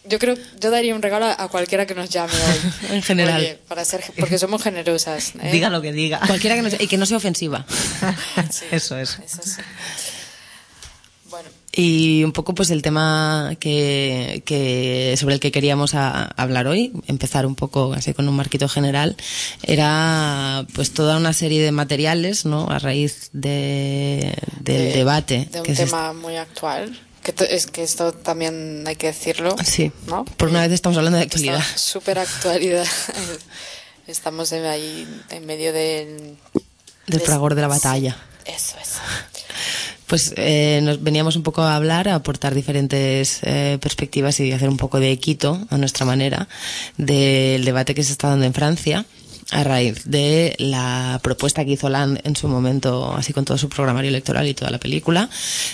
Yo 0.04 0.20
creo, 0.20 0.36
yo 0.60 0.72
daría 0.72 0.94
un 0.94 1.02
regalo 1.02 1.26
a, 1.26 1.48
cualquiera 1.48 1.86
que 1.86 1.94
nos 1.94 2.10
llame 2.10 2.34
hoy. 2.34 2.90
En 2.96 3.02
general. 3.04 3.40
Oye, 3.40 3.60
para 3.68 3.86
ser, 3.86 4.04
porque 4.20 4.38
somos 4.38 4.62
generosas. 4.62 5.34
¿eh? 5.42 5.52
Diga 5.52 5.70
lo 5.70 5.82
que 5.82 5.94
diga. 5.94 6.20
Cualquiera 6.28 6.56
que 6.56 6.64
no 6.64 6.70
sea, 6.70 6.82
y 6.82 6.88
que 6.88 6.98
no 6.98 7.06
sea 7.06 7.16
ofensiva. 7.16 7.66
Sí, 8.50 8.66
Eso 8.72 8.98
es. 8.98 9.20
Eso 9.24 9.42
sí. 9.44 9.62
Y 11.74 12.24
un 12.26 12.34
poco 12.34 12.54
pues 12.54 12.70
el 12.70 12.82
tema 12.82 13.56
que, 13.60 14.44
que 14.46 15.16
sobre 15.18 15.36
el 15.36 15.40
que 15.40 15.52
queríamos 15.54 15.96
a- 15.96 16.26
hablar 16.26 16.68
hoy, 16.68 16.92
empezar 17.08 17.46
un 17.46 17.56
poco 17.56 17.94
así 17.94 18.14
con 18.14 18.28
un 18.28 18.36
marquito 18.36 18.68
general, 18.68 19.16
era 19.64 20.66
pues 20.74 20.94
toda 20.94 21.16
una 21.18 21.32
serie 21.34 21.64
de 21.64 21.72
materiales, 21.72 22.46
¿no? 22.46 22.70
A 22.70 22.78
raíz 22.80 23.30
de, 23.32 24.36
del 24.60 24.90
de- 24.90 24.94
debate. 24.98 25.48
De 25.52 25.60
un 25.60 25.66
que 25.66 25.74
tema 25.76 26.12
muy 26.14 26.36
actual. 26.36 27.00
Que 27.24 27.34
es 27.52 27.68
que 27.68 27.84
esto 27.84 28.12
también 28.14 28.84
hay 28.88 28.96
que 28.96 29.08
decirlo. 29.08 29.56
Sí, 29.64 29.92
¿no? 30.08 30.26
por 30.26 30.50
una 30.50 30.62
vez 30.62 30.72
estamos 30.72 30.98
hablando 30.98 31.18
de 31.20 31.24
actualidad. 31.26 31.64
Súper 31.76 32.18
actualidad. 32.20 32.86
Estamos 34.08 34.52
en 34.52 34.66
ahí 34.66 35.08
en 35.30 35.46
medio 35.46 35.72
del... 35.72 36.36
Del 37.08 37.22
fragor 37.22 37.56
de 37.56 37.62
la 37.62 37.68
batalla. 37.68 38.18
Eso, 38.46 38.76
eso. 38.82 39.00
Pues 40.12 40.34
eh, 40.36 40.82
nos 40.84 41.02
veníamos 41.02 41.38
un 41.38 41.44
poco 41.44 41.62
a 41.62 41.78
hablar, 41.78 42.10
a 42.10 42.16
aportar 42.16 42.54
diferentes 42.54 43.40
eh, 43.44 43.78
perspectivas 43.80 44.38
y 44.42 44.52
hacer 44.52 44.68
un 44.68 44.76
poco 44.76 45.00
de 45.00 45.18
quito, 45.18 45.66
a 45.70 45.78
nuestra 45.78 46.06
manera, 46.06 46.50
del 46.98 47.64
debate 47.64 47.96
que 47.96 48.04
se 48.04 48.12
está 48.12 48.28
dando 48.28 48.46
en 48.46 48.54
Francia 48.54 49.06
a 49.52 49.64
raíz 49.64 50.04
de 50.04 50.58
la 50.60 51.22
propuesta 51.24 51.64
que 51.64 51.72
hizo 51.72 51.88
Hollande 51.88 52.20
en 52.26 52.36
su 52.36 52.50
momento, 52.50 53.14
así 53.16 53.32
con 53.32 53.46
todo 53.46 53.58
su 53.58 53.70
programario 53.70 54.10
electoral 54.10 54.50
y 54.50 54.54
toda 54.54 54.70
la 54.70 54.80
película, 54.80 55.30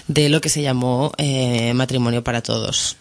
de 0.08 0.30
lo 0.30 0.40
que 0.40 0.50
se 0.50 0.62
llamó 0.62 1.14
eh, 1.18 1.74
matrimonio 1.74 2.24
para 2.24 2.44
todos 2.44 2.98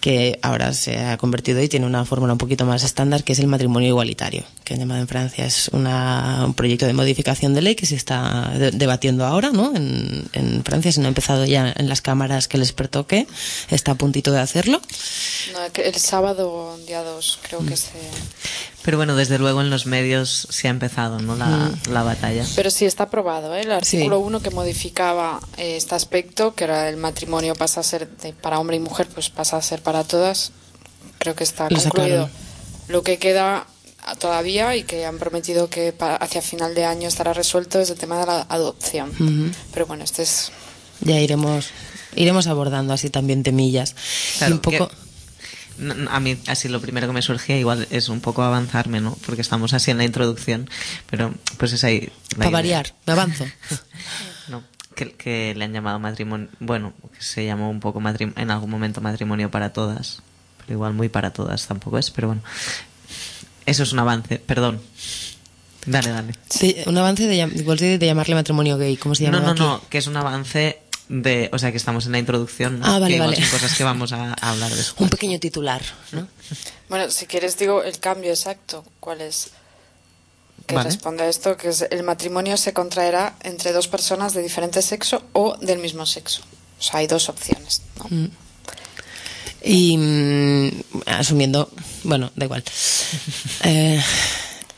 que 0.00 0.38
ahora 0.42 0.72
se 0.72 0.98
ha 0.98 1.16
convertido 1.18 1.60
y 1.62 1.68
tiene 1.68 1.84
una 1.86 2.04
fórmula 2.04 2.32
un 2.32 2.38
poquito 2.38 2.64
más 2.64 2.84
estándar, 2.84 3.24
que 3.24 3.32
es 3.32 3.38
el 3.40 3.46
matrimonio 3.48 3.88
igualitario, 3.88 4.44
que 4.64 4.74
han 4.74 4.80
llamado 4.80 5.00
en 5.00 5.08
Francia. 5.08 5.44
Es 5.44 5.68
una, 5.72 6.42
un 6.46 6.54
proyecto 6.54 6.86
de 6.86 6.92
modificación 6.92 7.54
de 7.54 7.62
ley 7.62 7.74
que 7.74 7.86
se 7.86 7.96
está 7.96 8.52
de- 8.56 8.70
debatiendo 8.70 9.24
ahora, 9.26 9.50
¿no? 9.50 9.74
En, 9.74 10.28
en 10.34 10.62
Francia, 10.64 10.92
si 10.92 11.00
no 11.00 11.06
ha 11.06 11.08
empezado 11.08 11.44
ya 11.44 11.72
en 11.76 11.88
las 11.88 12.00
cámaras 12.00 12.46
que 12.48 12.58
les 12.58 12.72
pertoque, 12.72 13.26
está 13.70 13.92
a 13.92 13.94
puntito 13.96 14.30
de 14.32 14.40
hacerlo. 14.40 14.80
No, 15.52 15.82
el 15.82 15.94
sábado, 15.96 16.78
día 16.86 17.02
2, 17.02 17.38
creo 17.42 17.66
que 17.66 17.76
se... 17.76 17.88
Pero 18.88 18.96
bueno, 18.96 19.14
desde 19.16 19.36
luego 19.38 19.60
en 19.60 19.68
los 19.68 19.84
medios 19.84 20.46
se 20.48 20.66
ha 20.66 20.70
empezado 20.70 21.18
¿no? 21.18 21.36
la, 21.36 21.70
la 21.90 22.02
batalla. 22.02 22.46
Pero 22.56 22.70
sí 22.70 22.86
está 22.86 23.02
aprobado, 23.02 23.54
¿eh? 23.54 23.60
El 23.60 23.72
artículo 23.72 24.18
1 24.20 24.40
que 24.40 24.48
modificaba 24.48 25.40
eh, 25.58 25.76
este 25.76 25.94
aspecto, 25.94 26.54
que 26.54 26.64
era 26.64 26.88
el 26.88 26.96
matrimonio 26.96 27.54
pasa 27.54 27.80
a 27.80 27.82
ser 27.82 28.08
de- 28.08 28.32
para 28.32 28.58
hombre 28.58 28.76
y 28.76 28.80
mujer, 28.80 29.06
pues 29.12 29.28
pasa 29.28 29.58
a 29.58 29.62
ser 29.62 29.82
para 29.82 30.04
todas. 30.04 30.52
Creo 31.18 31.34
que 31.34 31.44
está 31.44 31.68
Lo 31.68 31.76
concluido. 31.78 32.22
sacaron. 32.28 32.30
Lo 32.88 33.02
que 33.02 33.18
queda 33.18 33.66
todavía 34.20 34.74
y 34.74 34.84
que 34.84 35.04
han 35.04 35.18
prometido 35.18 35.68
que 35.68 35.94
hacia 36.00 36.40
final 36.40 36.74
de 36.74 36.86
año 36.86 37.08
estará 37.08 37.34
resuelto 37.34 37.78
es 37.80 37.90
el 37.90 37.98
tema 37.98 38.18
de 38.20 38.24
la 38.24 38.46
adopción. 38.48 39.52
Pero 39.74 39.84
bueno, 39.84 40.02
este 40.04 40.22
es... 40.22 40.50
Ya 41.02 41.20
iremos, 41.20 41.66
iremos 42.16 42.46
abordando 42.46 42.94
así 42.94 43.10
también 43.10 43.42
temillas. 43.42 43.94
Claro, 44.38 44.52
y 44.52 44.56
un 44.56 44.60
poco... 44.62 44.88
que- 44.88 45.07
a 46.10 46.20
mí 46.20 46.36
así 46.46 46.68
lo 46.68 46.80
primero 46.80 47.06
que 47.06 47.12
me 47.12 47.22
surgía 47.22 47.56
igual 47.58 47.86
es 47.90 48.08
un 48.08 48.20
poco 48.20 48.42
avanzarme, 48.42 49.00
¿no? 49.00 49.16
Porque 49.26 49.42
estamos 49.42 49.72
así 49.74 49.90
en 49.90 49.98
la 49.98 50.04
introducción, 50.04 50.68
pero 51.10 51.32
pues 51.56 51.72
es 51.72 51.84
ahí. 51.84 52.10
Para 52.36 52.50
variar, 52.50 52.94
me 53.06 53.12
avanzo. 53.12 53.44
No, 54.48 54.62
que, 54.94 55.12
que 55.12 55.54
le 55.54 55.64
han 55.66 55.72
llamado 55.74 55.98
matrimonio, 55.98 56.48
bueno, 56.58 56.94
que 57.14 57.22
se 57.22 57.44
llamó 57.44 57.70
un 57.70 57.80
poco 57.80 58.00
matrim- 58.00 58.32
en 58.36 58.50
algún 58.50 58.70
momento 58.70 59.00
matrimonio 59.02 59.50
para 59.50 59.72
todas, 59.74 60.22
pero 60.58 60.72
igual 60.72 60.94
muy 60.94 61.10
para 61.10 61.32
todas 61.34 61.66
tampoco 61.66 61.98
es, 61.98 62.10
pero 62.10 62.28
bueno. 62.28 62.42
Eso 63.66 63.82
es 63.82 63.92
un 63.92 63.98
avance, 63.98 64.38
perdón. 64.38 64.80
Dale, 65.84 66.08
dale. 66.10 66.32
De- 66.60 66.84
un 66.86 66.96
avance 66.96 67.26
de, 67.26 67.36
igual 67.56 67.76
de, 67.78 67.98
de 67.98 68.06
llamarle 68.06 68.34
matrimonio 68.34 68.78
gay, 68.78 68.96
¿cómo 68.96 69.14
se 69.14 69.24
llama? 69.24 69.40
No, 69.40 69.44
no, 69.46 69.50
aquí? 69.52 69.60
no, 69.60 69.82
que 69.90 69.98
es 69.98 70.06
un 70.06 70.16
avance 70.16 70.78
de, 71.08 71.48
o 71.52 71.58
sea, 71.58 71.70
que 71.70 71.76
estamos 71.78 72.06
en 72.06 72.12
la 72.12 72.18
introducción, 72.18 72.80
¿no? 72.80 72.86
Ah, 72.86 72.98
vale, 72.98 73.14
que 73.14 73.20
vale. 73.20 73.36
son 73.36 73.48
cosas 73.48 73.76
que 73.76 73.84
vamos 73.84 74.12
a, 74.12 74.34
a 74.40 74.50
hablar 74.50 74.70
después. 74.74 75.00
Un 75.00 75.10
pequeño 75.10 75.38
titular, 75.38 75.82
¿no? 76.12 76.28
Bueno, 76.88 77.10
si 77.10 77.26
quieres 77.26 77.58
digo 77.58 77.82
el 77.82 77.98
cambio 77.98 78.30
exacto. 78.30 78.82
¿Cuál 78.98 79.20
es? 79.20 79.50
Que 80.66 80.74
Vale. 80.74 80.88
responde 80.88 81.24
a 81.24 81.28
esto, 81.28 81.56
que 81.56 81.68
es 81.68 81.82
el 81.90 82.02
matrimonio 82.02 82.56
se 82.56 82.72
contraerá 82.72 83.36
entre 83.42 83.72
dos 83.72 83.88
personas 83.88 84.32
de 84.32 84.42
diferente 84.42 84.80
sexo 84.80 85.22
o 85.34 85.56
del 85.58 85.78
mismo 85.78 86.06
sexo. 86.06 86.40
O 86.78 86.82
sea, 86.82 87.00
hay 87.00 87.06
dos 87.06 87.28
opciones. 87.28 87.82
¿no? 88.10 88.28
Y 89.62 89.96
mm, 89.98 90.70
asumiendo, 91.06 91.70
bueno, 92.04 92.30
da 92.36 92.44
igual. 92.46 92.64
Eh, 93.64 94.02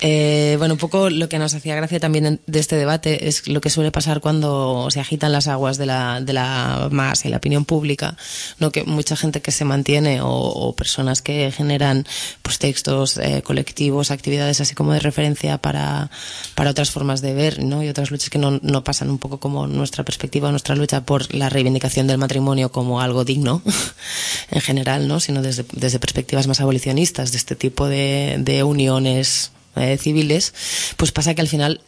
Eh, 0.03 0.55
bueno, 0.59 0.75
un 0.75 0.79
poco 0.79 1.11
lo 1.11 1.29
que 1.29 1.39
nos 1.39 1.53
hacía 1.53 1.77
gracia 1.77 2.01
también 2.01 2.41
de 2.47 2.59
este 2.59 2.77
debate 2.77 3.29
es 3.29 3.47
lo 3.49 3.61
que 3.61 3.69
suele 3.69 3.91
pasar 3.91 4.21
cuando 4.21 4.89
se 4.91 4.99
agitan 4.99 5.31
las 5.31 5.47
aguas 5.47 5.77
de 5.77 5.85
la, 5.85 6.23
de 6.23 6.33
la 6.33 6.89
masa 6.91 7.29
y 7.29 7.31
la 7.31 7.37
opinión 7.37 7.67
pública, 7.67 8.17
¿no? 8.59 8.73
que 8.73 8.85
mucha 8.85 9.15
gente 9.15 9.43
que 9.43 9.53
se 9.53 9.67
mantiene 9.67 10.21
o, 10.23 10.75
personas 10.75 11.21
que 11.21 11.53
generan 11.53 12.07
pues, 12.43 12.59
textos 12.59 13.19
eh, 13.19 13.43
colectivos, 13.43 14.11
actividades 14.11 14.61
así 14.63 14.75
como 14.75 14.95
de 14.95 15.01
referencia 15.01 15.59
para, 15.59 16.11
para 16.55 16.71
otras 16.71 16.91
formas 16.91 17.21
de 17.21 17.35
ver 17.35 17.63
¿no? 17.63 17.83
y 17.83 17.89
otras 17.89 18.11
luchas 18.11 18.31
que 18.31 18.39
no, 18.39 18.59
no 18.63 18.85
pasan 18.85 19.11
un 19.11 19.19
poco 19.19 19.39
como 19.39 19.67
nuestra 19.67 20.05
perspectiva, 20.05 20.51
nuestra 20.51 20.77
lucha 20.77 21.05
por 21.05 21.35
la 21.35 21.51
reivindicación 21.51 22.07
del 22.07 22.17
matrimonio 22.17 22.73
como 22.73 23.03
algo 23.03 23.25
digno 23.25 23.63
en 24.51 24.61
general, 24.63 25.09
¿no? 25.09 25.21
sino 25.21 25.43
desde, 25.43 25.67
desde 25.73 25.99
perspectivas 25.99 26.47
más 26.47 26.61
abolicionistas 26.61 27.33
de 27.33 27.37
este 27.37 27.55
tipo 27.55 27.87
de 27.87 28.63
uniones 28.65 29.51
eh, 29.81 29.97
civiles, 29.99 30.55
pues 30.97 31.11
pasa 31.12 31.35
que 31.35 31.40
al 31.40 31.49
final 31.49 31.81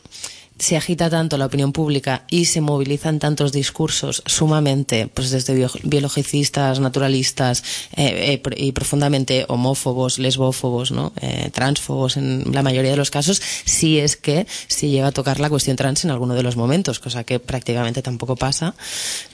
se 0.59 0.76
agita 0.76 1.11
tanto 1.11 1.38
la 1.38 1.46
opinión 1.46 1.72
pública 1.72 2.24
y 2.31 2.44
se 2.44 2.61
movilizan 2.61 3.18
tantos 3.18 3.50
discursos 3.50 4.22
sumamente, 4.26 5.09
pues 5.09 5.31
desde 5.31 5.55
bio- 5.55 5.72
biologicistas, 5.83 6.78
naturalistas 6.78 7.64
eh, 7.96 8.38
eh, 8.44 8.50
y 8.59 8.70
profundamente 8.70 9.44
homófobos, 9.48 10.18
lesbófobos, 10.18 10.92
¿no? 10.92 11.12
Transfobos 11.52 12.16
en 12.16 12.44
la 12.52 12.62
mayoría 12.62 12.92
de 12.92 12.96
los 12.96 13.11
casos, 13.11 13.40
si 13.64 13.98
es 13.98 14.16
que 14.16 14.46
se 14.68 14.88
llega 14.88 15.09
a 15.09 15.12
tocar 15.12 15.40
la 15.40 15.48
cuestión 15.48 15.76
trans 15.76 16.05
en 16.05 16.11
alguno 16.12 16.35
de 16.35 16.42
los 16.44 16.55
momentos, 16.57 17.00
cosa 17.00 17.24
que 17.24 17.40
prácticamente 17.40 18.02
tampoco 18.02 18.37
pasa, 18.37 18.74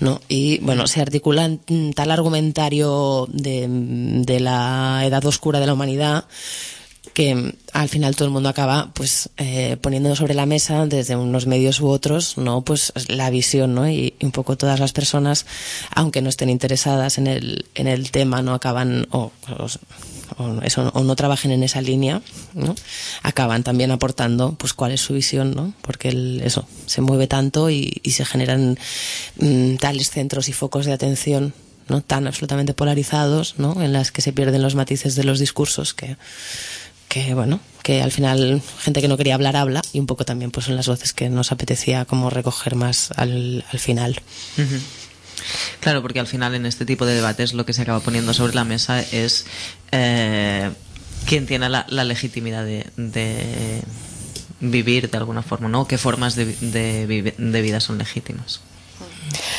¿no? 0.00 0.22
Y 0.28 0.58
bueno, 0.60 0.86
se 0.86 1.02
articula 1.02 1.50
tal 1.94 2.10
argumentario 2.10 3.26
de, 3.30 3.66
de 3.68 4.40
la 4.40 5.02
edad 5.04 5.26
oscura 5.26 5.60
de 5.60 5.66
la 5.66 5.74
humanidad 5.74 6.24
que 7.14 7.54
al 7.72 7.88
final 7.88 8.14
todo 8.16 8.26
el 8.26 8.30
mundo 8.32 8.48
acaba 8.48 8.90
pues 8.94 9.30
eh, 9.36 9.76
poniendo 9.80 10.14
sobre 10.16 10.34
la 10.34 10.46
mesa 10.46 10.86
desde 10.86 11.16
unos 11.16 11.46
medios 11.46 11.80
u 11.80 11.88
otros 11.88 12.38
no 12.38 12.62
pues 12.62 12.92
la 13.08 13.30
visión 13.30 13.74
no 13.74 13.88
y, 13.88 14.14
un 14.22 14.30
poco 14.32 14.56
todas 14.56 14.78
las 14.80 14.92
personas 14.92 15.46
aunque 15.94 16.22
no 16.22 16.28
estén 16.28 16.48
interesadas 16.50 17.18
en 17.18 17.26
el 17.26 17.66
en 17.74 17.86
el 17.88 18.10
tema 18.10 18.42
no 18.42 18.54
acaban 18.54 19.06
o, 19.10 19.32
eso 20.62 20.90
o 20.94 21.02
no 21.04 21.16
trabajen 21.16 21.50
en 21.50 21.62
esa 21.62 21.80
línea 21.80 22.22
no 22.54 22.74
acaban 23.22 23.62
también 23.64 23.90
aportando 23.90 24.52
pues 24.58 24.72
cuál 24.74 24.92
es 24.92 25.00
su 25.00 25.14
visión 25.14 25.54
no 25.54 25.72
porque 25.82 26.08
el- 26.10 26.42
eso 26.44 26.66
se 26.86 27.00
mueve 27.00 27.26
tanto 27.26 27.70
y, 27.70 28.00
y 28.02 28.12
se 28.12 28.24
generan 28.24 28.78
mm, 29.40 29.76
tales 29.76 30.10
centros 30.10 30.48
y 30.48 30.52
focos 30.52 30.86
de 30.86 30.92
atención 30.92 31.54
no 31.88 32.02
tan 32.02 32.26
absolutamente 32.26 32.74
polarizados 32.74 33.54
no 33.58 33.82
en 33.82 33.92
las 33.94 34.12
que 34.12 34.20
se 34.20 34.32
pierden 34.34 34.62
los 34.62 34.74
matices 34.74 35.14
de 35.16 35.24
los 35.24 35.38
discursos 35.38 35.94
que 35.94 36.16
que 37.08 37.34
bueno, 37.34 37.60
que 37.82 38.02
al 38.02 38.12
final 38.12 38.62
gente 38.80 39.00
que 39.00 39.08
no 39.08 39.16
quería 39.16 39.34
hablar 39.34 39.56
habla 39.56 39.82
y 39.92 40.00
un 40.00 40.06
poco 40.06 40.24
también 40.24 40.50
pues 40.50 40.66
son 40.66 40.76
las 40.76 40.86
voces 40.86 41.12
que 41.12 41.28
nos 41.30 41.52
apetecía 41.52 42.04
como 42.04 42.30
recoger 42.30 42.74
más 42.74 43.10
al, 43.16 43.64
al 43.72 43.78
final. 43.78 44.20
Claro, 45.80 46.02
porque 46.02 46.20
al 46.20 46.26
final 46.26 46.54
en 46.54 46.66
este 46.66 46.84
tipo 46.84 47.06
de 47.06 47.14
debates 47.14 47.54
lo 47.54 47.64
que 47.64 47.72
se 47.72 47.82
acaba 47.82 48.00
poniendo 48.00 48.34
sobre 48.34 48.54
la 48.54 48.64
mesa 48.64 49.00
es 49.00 49.46
eh, 49.92 50.70
quién 51.26 51.46
tiene 51.46 51.68
la, 51.68 51.86
la 51.88 52.04
legitimidad 52.04 52.64
de, 52.64 52.86
de 52.96 53.82
vivir 54.60 55.10
de 55.10 55.16
alguna 55.16 55.42
forma, 55.42 55.68
¿no? 55.68 55.86
¿Qué 55.86 55.98
formas 55.98 56.34
de, 56.34 56.46
de 56.46 57.34
de 57.36 57.62
vida 57.62 57.80
son 57.80 57.98
legítimas? 57.98 58.60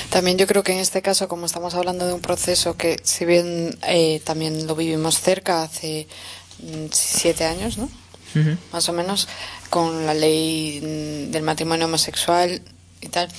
También 0.09 0.37
yo 0.37 0.47
creo 0.47 0.63
que 0.63 0.73
en 0.73 0.79
este 0.79 1.01
caso, 1.01 1.27
como 1.27 1.45
estamos 1.45 1.75
hablando 1.75 2.07
de 2.07 2.13
un 2.13 2.21
proceso 2.21 2.75
que, 2.75 2.99
si 3.03 3.25
bien 3.25 3.77
eh, 3.87 4.21
también 4.23 4.65
lo 4.65 4.75
vivimos 4.75 5.19
cerca 5.19 5.63
hace 5.63 6.07
siete 6.91 7.45
años, 7.45 7.77
¿no? 7.77 7.89
Más 8.71 8.87
o 8.89 8.93
menos, 8.93 9.27
con 9.69 10.05
la 10.05 10.13
ley 10.13 10.79
del 11.31 11.41
matrimonio 11.43 11.85
homosexual 11.87 12.61
y 13.01 13.07
tal. 13.07 13.29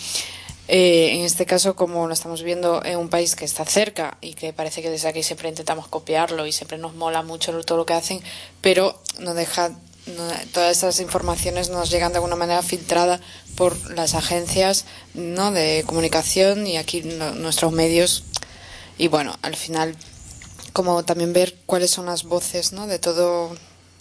Eh, 0.68 1.14
en 1.14 1.22
este 1.22 1.46
caso, 1.46 1.74
como 1.74 2.06
lo 2.06 2.12
estamos 2.14 2.42
viendo 2.42 2.84
en 2.84 2.96
un 2.98 3.08
país 3.08 3.34
que 3.34 3.44
está 3.44 3.64
cerca 3.64 4.18
y 4.20 4.34
que 4.34 4.52
parece 4.52 4.82
que 4.82 4.90
desde 4.90 5.08
aquí 5.08 5.22
siempre 5.22 5.48
intentamos 5.48 5.88
copiarlo 5.88 6.46
y 6.46 6.52
siempre 6.52 6.78
nos 6.78 6.94
mola 6.94 7.22
mucho 7.22 7.52
todo 7.64 7.78
lo 7.78 7.86
que 7.86 7.94
hacen, 7.94 8.20
pero 8.60 9.00
no 9.18 9.34
deja 9.34 9.70
no- 10.06 10.32
todas 10.52 10.76
esas 10.78 10.98
informaciones 11.00 11.70
nos 11.70 11.90
llegan 11.90 12.12
de 12.12 12.16
alguna 12.18 12.36
manera 12.36 12.62
filtrada 12.62 13.20
por 13.56 13.76
las 13.90 14.14
agencias 14.14 14.86
no 15.14 15.50
de 15.52 15.82
comunicación 15.86 16.66
y 16.66 16.78
aquí 16.78 17.02
no- 17.02 17.32
nuestros 17.34 17.72
medios 17.72 18.24
y 18.96 19.08
bueno 19.08 19.36
al 19.42 19.56
final 19.56 19.94
como 20.72 21.04
también 21.04 21.32
ver 21.32 21.54
cuáles 21.66 21.90
son 21.90 22.06
las 22.06 22.24
voces 22.24 22.72
¿no? 22.72 22.86
de 22.86 22.98
todo 22.98 23.56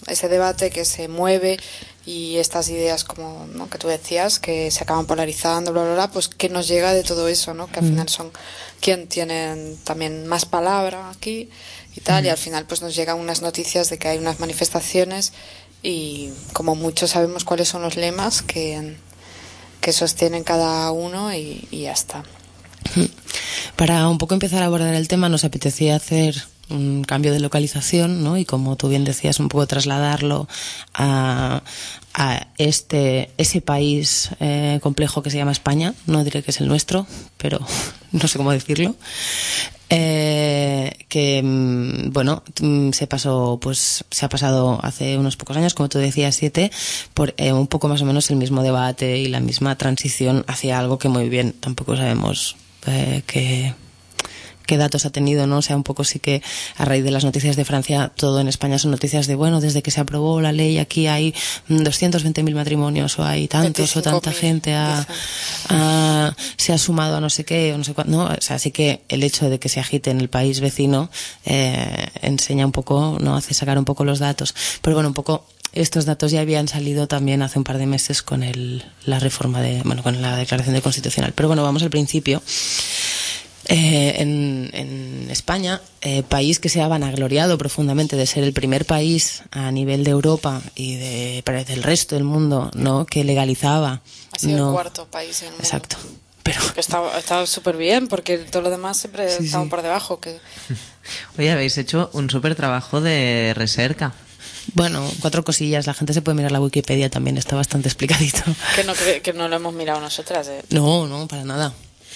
ese 0.07 0.29
debate 0.29 0.69
que 0.69 0.85
se 0.85 1.07
mueve 1.07 1.59
y 2.05 2.37
estas 2.37 2.69
ideas 2.69 3.03
como 3.03 3.47
¿no? 3.53 3.69
que 3.69 3.77
tú 3.77 3.87
decías 3.87 4.39
que 4.39 4.71
se 4.71 4.83
acaban 4.83 5.05
polarizando 5.05 5.73
bla 5.73 5.83
bla 5.83 5.93
bla 5.93 6.11
pues 6.11 6.29
que 6.29 6.49
nos 6.49 6.67
llega 6.67 6.93
de 6.93 7.03
todo 7.03 7.27
eso 7.27 7.53
no 7.53 7.67
que 7.67 7.79
al 7.79 7.85
final 7.85 8.09
son 8.09 8.31
quien 8.79 9.07
tienen 9.07 9.77
también 9.83 10.25
más 10.27 10.45
palabra 10.45 11.09
aquí 11.09 11.49
y 11.95 12.01
tal 12.01 12.25
y 12.25 12.29
al 12.29 12.37
final 12.37 12.65
pues 12.65 12.81
nos 12.81 12.95
llegan 12.95 13.17
unas 13.17 13.41
noticias 13.41 13.89
de 13.89 13.97
que 13.97 14.07
hay 14.07 14.17
unas 14.17 14.39
manifestaciones 14.39 15.33
y 15.83 16.31
como 16.53 16.75
muchos 16.75 17.11
sabemos 17.11 17.43
cuáles 17.43 17.67
son 17.67 17.81
los 17.81 17.97
lemas 17.97 18.41
que 18.41 18.95
que 19.81 19.93
sostienen 19.93 20.43
cada 20.43 20.91
uno 20.91 21.33
y, 21.33 21.67
y 21.71 21.83
ya 21.83 21.93
está. 21.93 22.23
Para 23.75 24.07
un 24.09 24.17
poco 24.17 24.33
empezar 24.33 24.61
a 24.61 24.65
abordar 24.65 24.93
el 24.93 25.07
tema 25.07 25.29
nos 25.29 25.45
apetecía 25.45 25.95
hacer 25.95 26.35
un 26.69 27.03
cambio 27.03 27.33
de 27.33 27.39
localización, 27.39 28.23
¿no? 28.23 28.37
Y 28.37 28.45
como 28.45 28.75
tú 28.75 28.89
bien 28.89 29.03
decías, 29.03 29.39
un 29.39 29.49
poco 29.49 29.67
trasladarlo 29.67 30.47
a, 30.93 31.63
a 32.13 32.47
este 32.57 33.31
ese 33.37 33.61
país 33.61 34.29
eh, 34.39 34.79
complejo 34.81 35.21
que 35.23 35.29
se 35.29 35.37
llama 35.37 35.51
España. 35.51 35.93
No 36.05 36.23
diré 36.23 36.43
que 36.43 36.51
es 36.51 36.61
el 36.61 36.67
nuestro, 36.67 37.07
pero 37.37 37.59
no 38.11 38.27
sé 38.27 38.37
cómo 38.37 38.51
decirlo. 38.51 38.95
Eh, 39.91 41.05
que 41.07 41.41
mm, 41.43 42.11
bueno 42.11 42.43
mm, 42.61 42.91
se 42.91 43.07
pasó 43.07 43.57
pues 43.59 44.05
se 44.11 44.23
ha 44.23 44.29
pasado 44.29 44.79
hace 44.83 45.17
unos 45.17 45.35
pocos 45.35 45.57
años 45.57 45.73
como 45.73 45.89
tú 45.89 45.97
decías 45.97 46.35
siete 46.35 46.69
por 47.15 47.33
eh, 47.37 47.53
un 47.53 47.65
poco 47.65 47.87
más 47.87 47.99
o 48.03 48.05
menos 48.05 48.29
el 48.29 48.35
mismo 48.35 48.61
debate 48.61 49.17
y 49.17 49.29
la 49.29 49.39
misma 49.39 49.75
transición 49.79 50.45
hacia 50.47 50.77
algo 50.77 50.99
que 50.99 51.09
muy 51.09 51.27
bien 51.27 51.53
tampoco 51.53 51.97
sabemos 51.97 52.55
eh, 52.85 53.23
que 53.25 53.73
qué 54.69 54.77
datos 54.77 55.05
ha 55.05 55.09
tenido, 55.09 55.47
¿no? 55.47 55.57
O 55.57 55.61
sea, 55.61 55.75
un 55.75 55.83
poco 55.83 56.03
sí 56.03 56.19
que 56.19 56.43
a 56.77 56.85
raíz 56.85 57.03
de 57.03 57.09
las 57.11 57.23
noticias 57.25 57.55
de 57.55 57.65
Francia, 57.65 58.11
todo 58.15 58.39
en 58.39 58.47
España 58.47 58.77
son 58.77 58.91
noticias 58.91 59.25
de, 59.25 59.33
bueno, 59.33 59.59
desde 59.61 59.81
que 59.81 59.89
se 59.89 59.99
aprobó 59.99 60.39
la 60.41 60.51
ley 60.51 60.77
aquí 60.77 61.07
hay 61.07 61.33
mm, 61.67 61.77
220.000 61.81 62.53
matrimonios 62.53 63.17
o 63.17 63.23
hay 63.25 63.47
tantos 63.47 63.95
o 63.97 64.01
tanta 64.01 64.31
25.000, 64.31 64.33
gente 64.39 64.69
dicen. 64.69 65.05
ha- 65.69 66.35
se 66.57 66.73
ha 66.73 66.77
sumado 66.77 67.17
a 67.17 67.21
no 67.21 67.29
sé 67.29 67.43
qué 67.45 67.73
o 67.73 67.77
no 67.77 67.83
sé 67.83 67.93
cuánto, 67.93 68.11
¿no? 68.11 68.25
O 68.25 68.41
sea, 68.41 68.59
sí 68.59 68.71
que 68.71 69.01
el 69.09 69.23
hecho 69.23 69.49
de 69.49 69.59
que 69.59 69.69
se 69.69 69.79
agite 69.79 70.11
en 70.11 70.21
el 70.21 70.29
país 70.29 70.59
vecino 70.59 71.09
eh, 71.45 72.07
enseña 72.21 72.65
un 72.65 72.71
poco, 72.71 73.17
¿no? 73.19 73.35
Hace 73.35 73.53
sacar 73.53 73.77
un 73.79 73.85
poco 73.85 74.03
los 74.05 74.19
datos. 74.19 74.53
Pero 74.81 74.95
bueno, 74.95 75.09
un 75.09 75.15
poco 75.15 75.45
estos 75.73 76.05
datos 76.05 76.31
ya 76.31 76.41
habían 76.41 76.67
salido 76.67 77.07
también 77.07 77.41
hace 77.43 77.59
un 77.59 77.63
par 77.63 77.77
de 77.77 77.85
meses 77.85 78.21
con 78.23 78.41
el, 78.43 78.83
la 79.05 79.19
reforma 79.19 79.61
de, 79.61 79.81
bueno, 79.83 80.01
con 80.03 80.21
la 80.21 80.35
declaración 80.35 80.73
de 80.75 80.81
constitucional. 80.81 81.33
Pero 81.35 81.47
bueno, 81.47 81.63
vamos 81.63 81.83
al 81.83 81.89
principio. 81.91 82.41
Eh, 83.71 84.15
en, 84.21 84.71
en 84.73 85.27
España, 85.29 85.79
eh, 86.01 86.23
país 86.23 86.59
que 86.59 86.69
se 86.69 86.81
ha 86.81 86.87
vanagloriado 86.87 87.55
profundamente 87.59 88.15
de 88.15 88.25
ser 88.25 88.43
el 88.43 88.51
primer 88.51 88.83
país 88.85 89.43
a 89.51 89.71
nivel 89.71 90.03
de 90.03 90.09
Europa 90.09 90.59
y 90.73 90.95
de, 90.95 91.43
del 91.67 91.83
resto 91.83 92.15
del 92.15 92.23
mundo, 92.23 92.71
¿no? 92.73 93.05
Que 93.05 93.23
legalizaba. 93.23 94.01
ha 94.31 94.39
sido 94.39 94.57
no, 94.57 94.67
el 94.69 94.73
cuarto 94.73 95.05
país 95.05 95.39
en 95.41 95.47
el 95.49 95.51
mundo. 95.51 95.63
Exacto. 95.63 95.97
Pero 96.41 96.61
que 96.73 96.79
estaba, 96.79 97.15
estaba 97.19 97.45
súper 97.45 97.77
bien 97.77 98.07
porque 98.07 98.39
todo 98.39 98.63
lo 98.63 98.69
demás 98.71 98.97
siempre 98.97 99.29
Sí, 99.29 99.47
sí. 99.47 99.55
por 99.69 99.83
debajo 99.83 100.19
que 100.19 100.39
Oye, 101.37 101.51
habéis 101.51 101.77
hecho 101.77 102.09
un 102.13 102.27
súper 102.31 102.55
trabajo 102.55 103.01
de 103.01 103.53
recerca. 103.55 104.13
bueno, 104.73 105.07
cuatro 105.19 105.43
cosillas. 105.43 105.85
La 105.85 105.93
gente 105.93 106.13
se 106.13 106.23
puede 106.23 106.35
mirar 106.37 106.51
la 106.51 106.59
Wikipedia 106.61 107.11
también, 107.11 107.37
está 107.37 107.55
bastante 107.55 107.87
explicadito. 107.87 108.41
que 108.75 108.83
no 108.83 108.95
cre- 108.95 109.21
que 109.21 109.33
no 109.33 109.47
lo 109.47 109.57
hemos 109.57 109.75
mirado 109.75 109.99
nosotras 110.01 110.47
eh. 110.47 110.63
No, 110.71 111.05
no, 111.07 111.27
para 111.27 111.43
nada. 111.43 111.71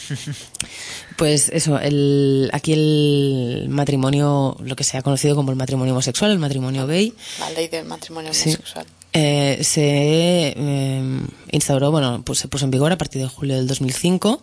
Pues 1.17 1.49
eso, 1.53 1.77
el, 1.79 2.49
aquí 2.53 2.73
el 2.73 3.67
matrimonio, 3.69 4.57
lo 4.63 4.75
que 4.75 4.83
se 4.83 4.97
ha 4.97 5.01
conocido 5.03 5.35
como 5.35 5.51
el 5.51 5.57
matrimonio 5.57 5.93
homosexual, 5.93 6.31
el 6.31 6.39
matrimonio 6.39 6.87
gay, 6.87 7.13
la 7.39 7.49
ley 7.51 7.67
del 7.67 7.85
matrimonio 7.85 8.33
Sí. 8.33 8.49
homosexual 8.49 8.85
Eh, 9.15 9.59
se 9.63 10.53
eh, 10.57 11.03
instauró, 11.51 11.91
bueno, 11.91 12.23
pues 12.25 12.39
se 12.39 12.47
puso 12.47 12.65
en 12.65 12.71
vigor 12.71 12.91
a 12.91 12.97
partir 12.97 13.21
de 13.21 13.27
julio 13.27 13.55
del 13.55 13.67
2005 13.67 14.41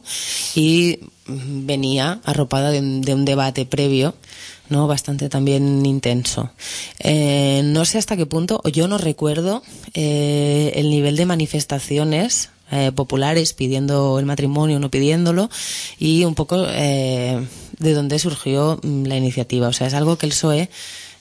y 0.54 1.00
venía 1.26 2.20
arropada 2.24 2.70
de, 2.70 2.78
un- 2.78 3.00
de 3.02 3.14
un 3.14 3.24
debate 3.24 3.66
previo, 3.66 4.14
¿no? 4.68 4.86
Bastante 4.86 5.28
también 5.28 5.84
intenso. 5.84 6.52
Eh, 7.00 7.62
no 7.64 7.84
sé 7.84 7.98
hasta 7.98 8.16
qué 8.16 8.26
punto, 8.26 8.60
o 8.62 8.68
yo 8.68 8.86
no 8.86 8.96
recuerdo 8.96 9.64
eh, 9.94 10.70
el 10.76 10.88
nivel 10.88 11.16
de 11.16 11.26
manifestaciones 11.26 12.50
eh, 12.70 12.92
populares 12.92 13.52
pidiendo 13.52 14.18
el 14.18 14.26
matrimonio, 14.26 14.78
no 14.78 14.90
pidiéndolo, 14.90 15.50
y 15.98 16.24
un 16.24 16.34
poco 16.34 16.66
eh, 16.68 17.46
de 17.78 17.94
dónde 17.94 18.18
surgió 18.18 18.78
mm, 18.82 19.04
la 19.06 19.16
iniciativa. 19.16 19.68
O 19.68 19.72
sea, 19.72 19.86
es 19.86 19.94
algo 19.94 20.16
que 20.16 20.26
el 20.26 20.32
PSOE 20.32 20.70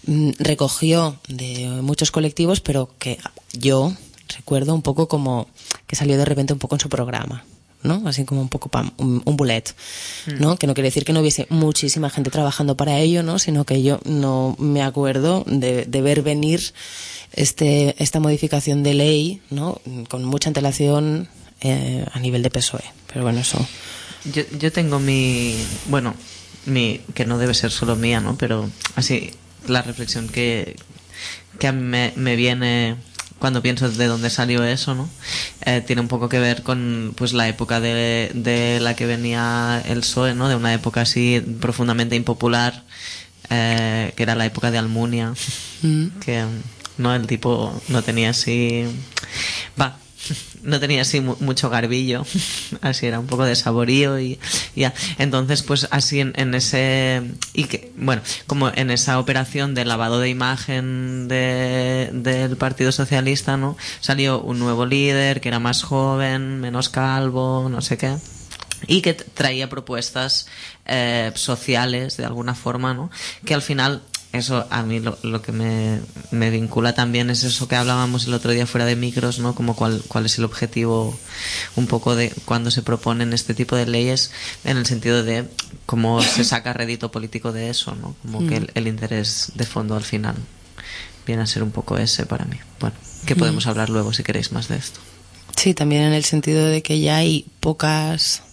mm, 0.05 0.31
recogió 0.39 1.17
de 1.27 1.67
muchos 1.81 2.11
colectivos, 2.11 2.59
pero 2.59 2.89
que 2.99 3.17
yo 3.53 3.93
recuerdo 4.37 4.75
un 4.75 4.81
poco 4.81 5.07
como 5.07 5.47
que 5.87 5.95
salió 5.95 6.17
de 6.17 6.25
repente 6.25 6.53
un 6.53 6.59
poco 6.59 6.75
en 6.75 6.81
su 6.81 6.89
programa. 6.89 7.43
¿No? 7.83 8.03
Así 8.07 8.25
como 8.25 8.41
un 8.41 8.49
poco 8.49 8.69
pam, 8.69 8.91
un, 8.97 9.21
un 9.25 9.37
bullet, 9.37 9.63
¿no? 10.39 10.57
Que 10.57 10.67
no 10.67 10.73
quiere 10.73 10.87
decir 10.87 11.05
que 11.05 11.13
no 11.13 11.21
hubiese 11.21 11.47
muchísima 11.49 12.09
gente 12.09 12.29
trabajando 12.29 12.75
para 12.75 12.99
ello, 12.99 13.23
¿no? 13.23 13.39
Sino 13.39 13.65
que 13.65 13.81
yo 13.81 13.99
no 14.05 14.55
me 14.59 14.81
acuerdo 14.81 15.43
de, 15.47 15.85
de 15.85 16.01
ver 16.01 16.21
venir 16.21 16.73
este, 17.33 17.95
esta 18.01 18.19
modificación 18.19 18.83
de 18.83 18.93
ley, 18.93 19.41
¿no? 19.49 19.81
Con 20.09 20.23
mucha 20.23 20.49
antelación 20.49 21.29
eh, 21.61 22.05
a 22.11 22.19
nivel 22.19 22.43
de 22.43 22.49
PSOE. 22.49 22.83
Pero 23.07 23.23
bueno, 23.23 23.39
eso. 23.39 23.65
Yo, 24.33 24.43
yo 24.57 24.71
tengo 24.71 24.99
mi. 24.99 25.55
Bueno, 25.87 26.15
mi. 26.65 27.01
que 27.13 27.25
no 27.25 27.37
debe 27.37 27.53
ser 27.53 27.71
solo 27.71 27.95
mía, 27.95 28.19
¿no? 28.19 28.37
Pero 28.37 28.69
así, 28.95 29.31
la 29.67 29.81
reflexión 29.81 30.27
que, 30.27 30.75
que 31.59 31.67
a 31.67 31.71
mí 31.71 31.81
me, 31.81 32.13
me 32.15 32.35
viene 32.35 32.97
cuando 33.39 33.61
pienso 33.61 33.89
de 33.89 34.05
dónde 34.07 34.29
salió 34.29 34.63
eso, 34.63 34.95
¿no? 34.95 35.09
Eh, 35.65 35.81
tiene 35.85 36.01
un 36.01 36.07
poco 36.07 36.29
que 36.29 36.39
ver 36.39 36.63
con 36.63 37.13
pues 37.15 37.33
la 37.33 37.47
época 37.47 37.79
de, 37.79 38.31
de 38.33 38.79
la 38.81 38.95
que 38.95 39.05
venía 39.05 39.81
el 39.87 40.01
PSOE, 40.01 40.35
¿no? 40.35 40.49
De 40.49 40.55
una 40.55 40.73
época 40.73 41.01
así 41.01 41.41
profundamente 41.59 42.15
impopular, 42.15 42.83
eh, 43.49 44.13
que 44.15 44.23
era 44.23 44.35
la 44.35 44.45
época 44.45 44.71
de 44.71 44.77
Almunia, 44.77 45.33
que 46.23 46.45
no 46.97 47.15
el 47.15 47.27
tipo 47.27 47.81
no 47.87 48.03
tenía 48.03 48.31
así, 48.31 48.85
va, 49.79 49.97
no 50.63 50.79
tenía 50.79 51.01
así 51.01 51.21
mu- 51.21 51.37
mucho 51.39 51.69
garbillo, 51.69 52.25
así 52.81 53.05
era 53.05 53.19
un 53.19 53.27
poco 53.27 53.45
de 53.45 53.55
saborío 53.55 54.19
y 54.19 54.39
ya. 54.75 54.93
Entonces, 55.17 55.63
pues 55.63 55.87
así 55.91 56.19
en, 56.19 56.53
ese 56.53 57.21
y 57.53 57.63
que 57.65 57.91
bueno, 57.97 58.21
como 58.47 58.69
en 58.69 58.91
esa 58.91 59.19
operación 59.19 59.73
de 59.75 59.85
lavado 59.85 60.19
de 60.19 60.29
imagen 60.29 61.27
de, 61.27 62.09
del 62.13 62.57
Partido 62.57 62.91
Socialista, 62.91 63.57
¿no? 63.57 63.77
Salió 64.01 64.41
un 64.41 64.59
nuevo 64.59 64.85
líder 64.85 65.41
que 65.41 65.49
era 65.49 65.59
más 65.59 65.83
joven, 65.83 66.59
menos 66.59 66.89
calvo, 66.89 67.67
no 67.69 67.81
sé 67.81 67.97
qué 67.97 68.15
y 68.87 69.01
que 69.01 69.13
traía 69.13 69.67
propuestas 69.69 70.47
eh, 70.85 71.33
sociales 71.35 72.15
de 72.15 72.23
alguna 72.23 72.55
forma, 72.55 72.93
¿no? 72.93 73.11
Que 73.45 73.53
al 73.53 73.61
final 73.61 74.01
eso 74.31 74.67
a 74.69 74.83
mí 74.83 74.99
lo, 74.99 75.17
lo 75.23 75.41
que 75.41 75.51
me, 75.51 75.99
me 76.31 76.51
vincula 76.51 76.93
también 76.93 77.29
es 77.29 77.43
eso 77.43 77.67
que 77.67 77.75
hablábamos 77.75 78.27
el 78.27 78.33
otro 78.33 78.51
día 78.51 78.67
fuera 78.67 78.85
de 78.85 78.95
micros, 78.95 79.39
¿no? 79.39 79.55
Como 79.55 79.75
cuál, 79.75 80.03
cuál 80.07 80.25
es 80.27 80.37
el 80.37 80.43
objetivo 80.43 81.17
un 81.75 81.87
poco 81.87 82.15
de 82.15 82.31
cuando 82.45 82.69
se 82.69 82.83
proponen 82.83 83.33
este 83.33 83.53
tipo 83.53 83.75
de 83.75 83.87
leyes 83.87 84.31
en 84.63 84.77
el 84.77 84.85
sentido 84.85 85.23
de 85.23 85.45
cómo 85.85 86.21
se 86.21 86.43
saca 86.43 86.73
rédito 86.73 87.11
político 87.11 87.51
de 87.51 87.69
eso, 87.69 87.95
¿no? 87.95 88.15
Como 88.21 88.47
que 88.47 88.57
el, 88.57 88.71
el 88.75 88.87
interés 88.87 89.51
de 89.55 89.65
fondo 89.65 89.95
al 89.95 90.03
final 90.03 90.35
viene 91.25 91.41
a 91.41 91.47
ser 91.47 91.63
un 91.63 91.71
poco 91.71 91.97
ese 91.97 92.25
para 92.25 92.45
mí. 92.45 92.57
Bueno, 92.79 92.95
que 93.25 93.35
podemos 93.35 93.67
hablar 93.67 93.89
luego 93.89 94.13
si 94.13 94.23
queréis 94.23 94.51
más 94.51 94.67
de 94.67 94.77
esto. 94.77 94.99
Sí, 95.55 95.73
también 95.73 96.03
en 96.03 96.13
el 96.13 96.23
sentido 96.23 96.65
de 96.67 96.81
que 96.81 96.99
ya 96.99 97.17
hay 97.17 97.45
pocas. 97.59 98.43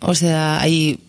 O 0.00 0.14
sea, 0.14 0.60
hay 0.60 1.00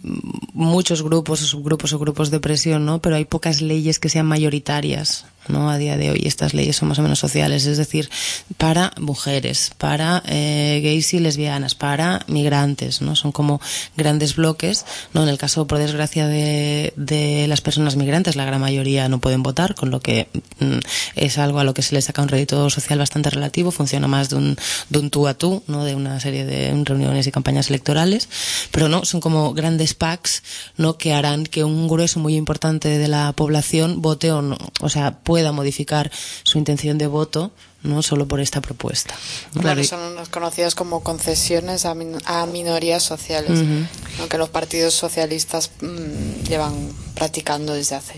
muchos 0.53 1.03
grupos 1.03 1.41
o 1.41 1.45
subgrupos 1.45 1.93
o 1.93 1.99
grupos 1.99 2.31
de 2.31 2.39
presión, 2.39 2.85
¿no? 2.85 3.01
Pero 3.01 3.15
hay 3.15 3.25
pocas 3.25 3.61
leyes 3.61 3.99
que 3.99 4.09
sean 4.09 4.25
mayoritarias, 4.25 5.25
¿no? 5.47 5.69
A 5.69 5.77
día 5.77 5.97
de 5.97 6.11
hoy 6.11 6.21
estas 6.25 6.53
leyes 6.53 6.75
son 6.75 6.89
más 6.89 6.99
o 6.99 7.01
menos 7.01 7.19
sociales, 7.19 7.65
es 7.65 7.77
decir, 7.77 8.09
para 8.57 8.93
mujeres, 8.99 9.71
para 9.77 10.23
eh, 10.27 10.81
gays 10.83 11.13
y 11.13 11.19
lesbianas, 11.19 11.75
para 11.75 12.23
migrantes, 12.27 13.01
¿no? 13.01 13.15
Son 13.15 13.31
como 13.31 13.61
grandes 13.97 14.35
bloques, 14.35 14.85
¿no? 15.13 15.23
En 15.23 15.29
el 15.29 15.37
caso, 15.37 15.67
por 15.67 15.77
desgracia, 15.77 16.27
de, 16.27 16.93
de 16.95 17.47
las 17.47 17.61
personas 17.61 17.95
migrantes, 17.95 18.35
la 18.35 18.45
gran 18.45 18.61
mayoría 18.61 19.09
no 19.09 19.19
pueden 19.19 19.43
votar, 19.43 19.75
con 19.75 19.89
lo 19.91 19.99
que 19.99 20.27
mm, 20.59 20.79
es 21.15 21.37
algo 21.37 21.59
a 21.59 21.63
lo 21.63 21.73
que 21.73 21.81
se 21.81 21.95
le 21.95 22.01
saca 22.01 22.21
un 22.21 22.29
rédito 22.29 22.69
social 22.69 22.99
bastante 22.99 23.29
relativo, 23.29 23.71
funciona 23.71 24.07
más 24.07 24.29
de 24.29 24.35
un, 24.35 24.57
de 24.89 24.99
un 24.99 25.09
tú 25.09 25.27
a 25.27 25.33
tú, 25.33 25.63
¿no? 25.67 25.83
De 25.83 25.95
una 25.95 26.19
serie 26.19 26.45
de 26.45 26.83
reuniones 26.83 27.27
y 27.27 27.31
campañas 27.31 27.69
electorales, 27.69 28.29
pero 28.71 28.89
no, 28.89 29.05
son 29.05 29.21
como 29.21 29.53
grandes 29.53 29.93
packs, 29.93 30.43
¿no? 30.77 30.97
Que 30.97 31.13
harán 31.13 31.45
que 31.45 31.63
un 31.63 31.87
grueso 31.87 32.19
muy 32.19 32.35
importante 32.35 32.97
de 32.97 33.07
la 33.07 33.33
población 33.33 34.01
vote 34.01 34.31
o 34.31 34.41
no, 34.41 34.57
o 34.81 34.89
sea, 34.89 35.19
pueda 35.35 35.51
modificar 35.51 36.09
su 36.43 36.57
intención 36.57 36.97
de 36.97 37.07
voto, 37.07 37.51
¿no? 37.83 38.01
Solo 38.01 38.25
por 38.25 38.39
esta 38.39 38.61
propuesta. 38.61 39.13
Claro, 39.59 39.81
y- 39.81 39.83
son 39.83 39.99
unas 40.13 40.29
conocidas 40.29 40.75
como 40.75 41.01
concesiones 41.03 41.85
a, 41.85 41.93
min- 41.93 42.17
a 42.25 42.45
minorías 42.45 43.03
sociales, 43.03 43.59
Ujú. 43.59 43.85
¿no? 44.19 44.29
que 44.29 44.37
los 44.37 44.47
partidos 44.49 44.93
socialistas 44.93 45.71
mm, 45.81 46.47
llevan 46.47 46.73
practicando 47.15 47.73
desde 47.73 47.95
hace 47.95 48.15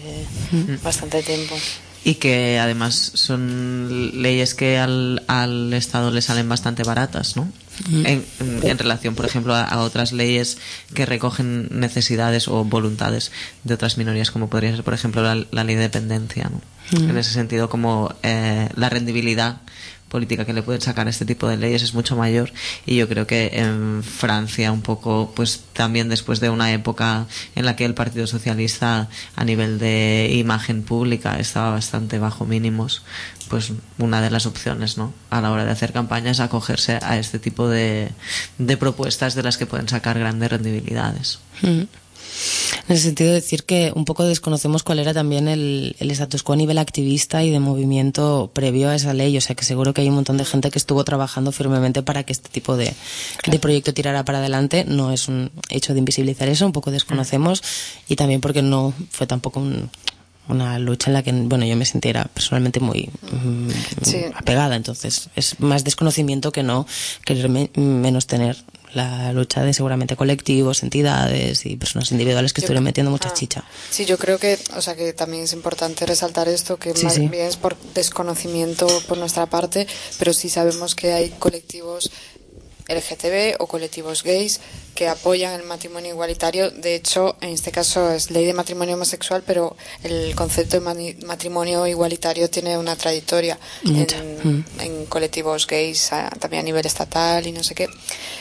bastante 0.83 1.23
tiempo. 1.23 1.55
Y 2.03 2.15
que 2.15 2.59
además 2.59 2.93
son 3.15 4.21
leyes 4.21 4.53
que 4.53 4.77
al, 4.77 5.23
al 5.27 5.73
Estado 5.73 6.11
le 6.11 6.21
salen 6.21 6.47
bastante 6.47 6.83
baratas, 6.83 7.35
¿no? 7.35 7.51
En, 7.89 8.23
en- 8.39 8.61
en 8.63 8.77
relación, 8.77 9.15
por 9.15 9.25
ejemplo, 9.25 9.53
a, 9.55 9.63
a 9.63 9.81
otras 9.81 10.11
leyes 10.11 10.57
que 10.93 11.05
recogen 11.07 11.67
necesidades 11.71 12.47
o 12.47 12.63
voluntades 12.63 13.31
de 13.63 13.73
otras 13.73 13.97
minorías, 13.97 14.29
como 14.31 14.49
podría 14.49 14.71
ser, 14.75 14.83
por 14.83 14.93
ejemplo, 14.93 15.21
la, 15.23 15.35
la 15.51 15.63
ley 15.63 15.75
de 15.75 15.81
dependencia, 15.81 16.49
¿no? 16.49 16.61
En 16.91 17.17
ese 17.17 17.31
sentido, 17.31 17.69
como 17.69 18.15
eh, 18.23 18.69
la 18.75 18.89
rendibilidad 18.89 19.57
política 20.09 20.45
que 20.45 20.53
le 20.53 20.63
pueden 20.63 20.81
sacar 20.81 21.07
a 21.07 21.09
este 21.09 21.25
tipo 21.25 21.47
de 21.47 21.57
leyes 21.57 21.83
es 21.83 21.93
mucho 21.93 22.15
mayor. 22.15 22.51
Y 22.85 22.95
yo 22.95 23.07
creo 23.07 23.27
que 23.27 23.51
en 23.53 24.03
Francia 24.03 24.71
un 24.71 24.81
poco 24.81 25.31
pues 25.35 25.63
también 25.73 26.09
después 26.09 26.39
de 26.39 26.49
una 26.49 26.71
época 26.71 27.25
en 27.55 27.65
la 27.65 27.75
que 27.75 27.85
el 27.85 27.93
Partido 27.93 28.27
Socialista 28.27 29.09
a 29.35 29.43
nivel 29.43 29.79
de 29.79 30.31
imagen 30.33 30.83
pública 30.83 31.39
estaba 31.39 31.71
bastante 31.71 32.19
bajo 32.19 32.45
mínimos 32.45 33.03
pues 33.49 33.71
una 33.97 34.21
de 34.21 34.29
las 34.29 34.45
opciones 34.45 34.97
no 34.97 35.13
a 35.29 35.39
la 35.39 35.51
hora 35.51 35.63
de 35.63 35.71
hacer 35.71 35.93
campaña 35.93 36.31
es 36.31 36.41
acogerse 36.41 36.99
a 37.01 37.17
este 37.17 37.39
tipo 37.39 37.69
de, 37.69 38.11
de 38.57 38.77
propuestas 38.77 39.35
de 39.35 39.43
las 39.43 39.57
que 39.57 39.65
pueden 39.65 39.87
sacar 39.87 40.19
grandes 40.19 40.51
rendibilidades. 40.51 41.39
Mm. 41.61 41.83
En 42.87 42.95
el 42.95 43.01
sentido 43.01 43.29
de 43.29 43.35
decir 43.35 43.63
que 43.63 43.91
un 43.95 44.05
poco 44.05 44.23
desconocemos 44.23 44.83
cuál 44.83 44.99
era 44.99 45.13
también 45.13 45.47
el, 45.47 45.95
el 45.99 46.11
status 46.11 46.43
quo 46.43 46.53
a 46.53 46.55
nivel 46.57 46.77
activista 46.77 47.43
y 47.43 47.49
de 47.51 47.59
movimiento 47.59 48.51
previo 48.53 48.89
a 48.89 48.95
esa 48.95 49.13
ley. 49.13 49.37
O 49.37 49.41
sea 49.41 49.55
que 49.55 49.65
seguro 49.65 49.93
que 49.93 50.01
hay 50.01 50.09
un 50.09 50.15
montón 50.15 50.37
de 50.37 50.45
gente 50.45 50.71
que 50.71 50.79
estuvo 50.79 51.03
trabajando 51.03 51.51
firmemente 51.51 52.03
para 52.03 52.23
que 52.23 52.31
este 52.33 52.49
tipo 52.49 52.77
de, 52.77 52.93
de 53.45 53.59
proyecto 53.59 53.93
tirara 53.93 54.23
para 54.25 54.37
adelante. 54.39 54.85
No 54.87 55.11
es 55.11 55.27
un 55.27 55.51
hecho 55.69 55.93
de 55.93 55.99
invisibilizar 55.99 56.47
eso, 56.49 56.65
un 56.65 56.71
poco 56.73 56.91
desconocemos 56.91 57.61
y 58.07 58.15
también 58.15 58.41
porque 58.41 58.61
no 58.61 58.93
fue 59.11 59.27
tampoco 59.27 59.59
un- 59.59 59.89
una 60.49 60.79
lucha 60.79 61.09
en 61.09 61.13
la 61.13 61.23
que, 61.23 61.33
bueno, 61.33 61.65
yo 61.65 61.75
me 61.75 61.83
sintiera 61.83 62.23
personalmente 62.33 62.79
muy 62.79 63.09
mm, 63.33 63.69
Sí. 64.01 64.17
apegada. 64.33 64.77
Entonces 64.77 65.29
es 65.35 65.59
más 65.59 65.83
desconocimiento 65.83 66.53
que 66.53 66.63
no 66.63 66.87
querer 67.25 67.49
me- 67.49 67.69
menos 67.75 68.27
tener 68.27 68.55
la 68.97 69.31
lucha 69.31 69.63
de 69.63 69.73
seguramente 69.73 70.17
colectivos, 70.17 70.83
entidades 70.83 71.65
y 71.65 71.77
personas 71.77 72.11
individuales 72.11 72.51
que 72.51 72.59
Yo- 72.61 72.65
estuvieron 72.65 72.83
metiendo 72.83 73.11
mucha 73.11 73.29
ah, 73.29 73.33
chicha. 73.33 73.63
Sí, 73.89 74.05
yo 74.05 74.17
creo 74.17 74.37
que, 74.39 74.59
o 74.75 74.81
sea, 74.81 74.95
que 74.95 75.13
también 75.13 75.43
es 75.43 75.53
importante 75.53 76.05
resaltar 76.05 76.49
esto, 76.49 76.77
que 76.77 76.93
Sí, 76.93 77.05
más 77.05 77.13
sí. 77.13 77.27
bien 77.29 77.45
es 77.47 77.55
por 77.55 77.77
desconocimiento 77.93 78.85
por 79.07 79.17
nuestra 79.17 79.45
parte, 79.45 79.87
pero 80.19 80.33
sí 80.33 80.49
sabemos 80.49 80.95
que 80.95 81.13
hay 81.13 81.29
colectivos 81.39 82.11
LGTB 82.87 83.59
o 83.59 83.67
colectivos 83.67 84.23
gays 84.23 84.59
que 84.95 85.07
apoyan 85.07 85.53
el 85.53 85.63
matrimonio 85.63 86.11
igualitario. 86.11 86.71
De 86.71 86.95
hecho, 86.95 87.35
en 87.41 87.49
este 87.49 87.71
caso 87.71 88.11
es 88.11 88.31
ley 88.31 88.45
de 88.45 88.53
matrimonio 88.53 88.95
homosexual, 88.95 89.43
pero 89.45 89.75
el 90.03 90.33
concepto 90.35 90.79
de 90.79 91.15
matrimonio 91.25 91.85
igualitario 91.85 92.49
tiene 92.49 92.77
una 92.77 92.95
trayectoria 92.95 93.59
en, 93.83 94.65
en 94.79 95.05
colectivos 95.05 95.67
gays 95.67 96.09
también 96.39 96.61
a 96.61 96.63
nivel 96.63 96.85
estatal 96.85 97.45
y 97.45 97.51
no 97.51 97.63
sé 97.63 97.75
qué. 97.75 97.87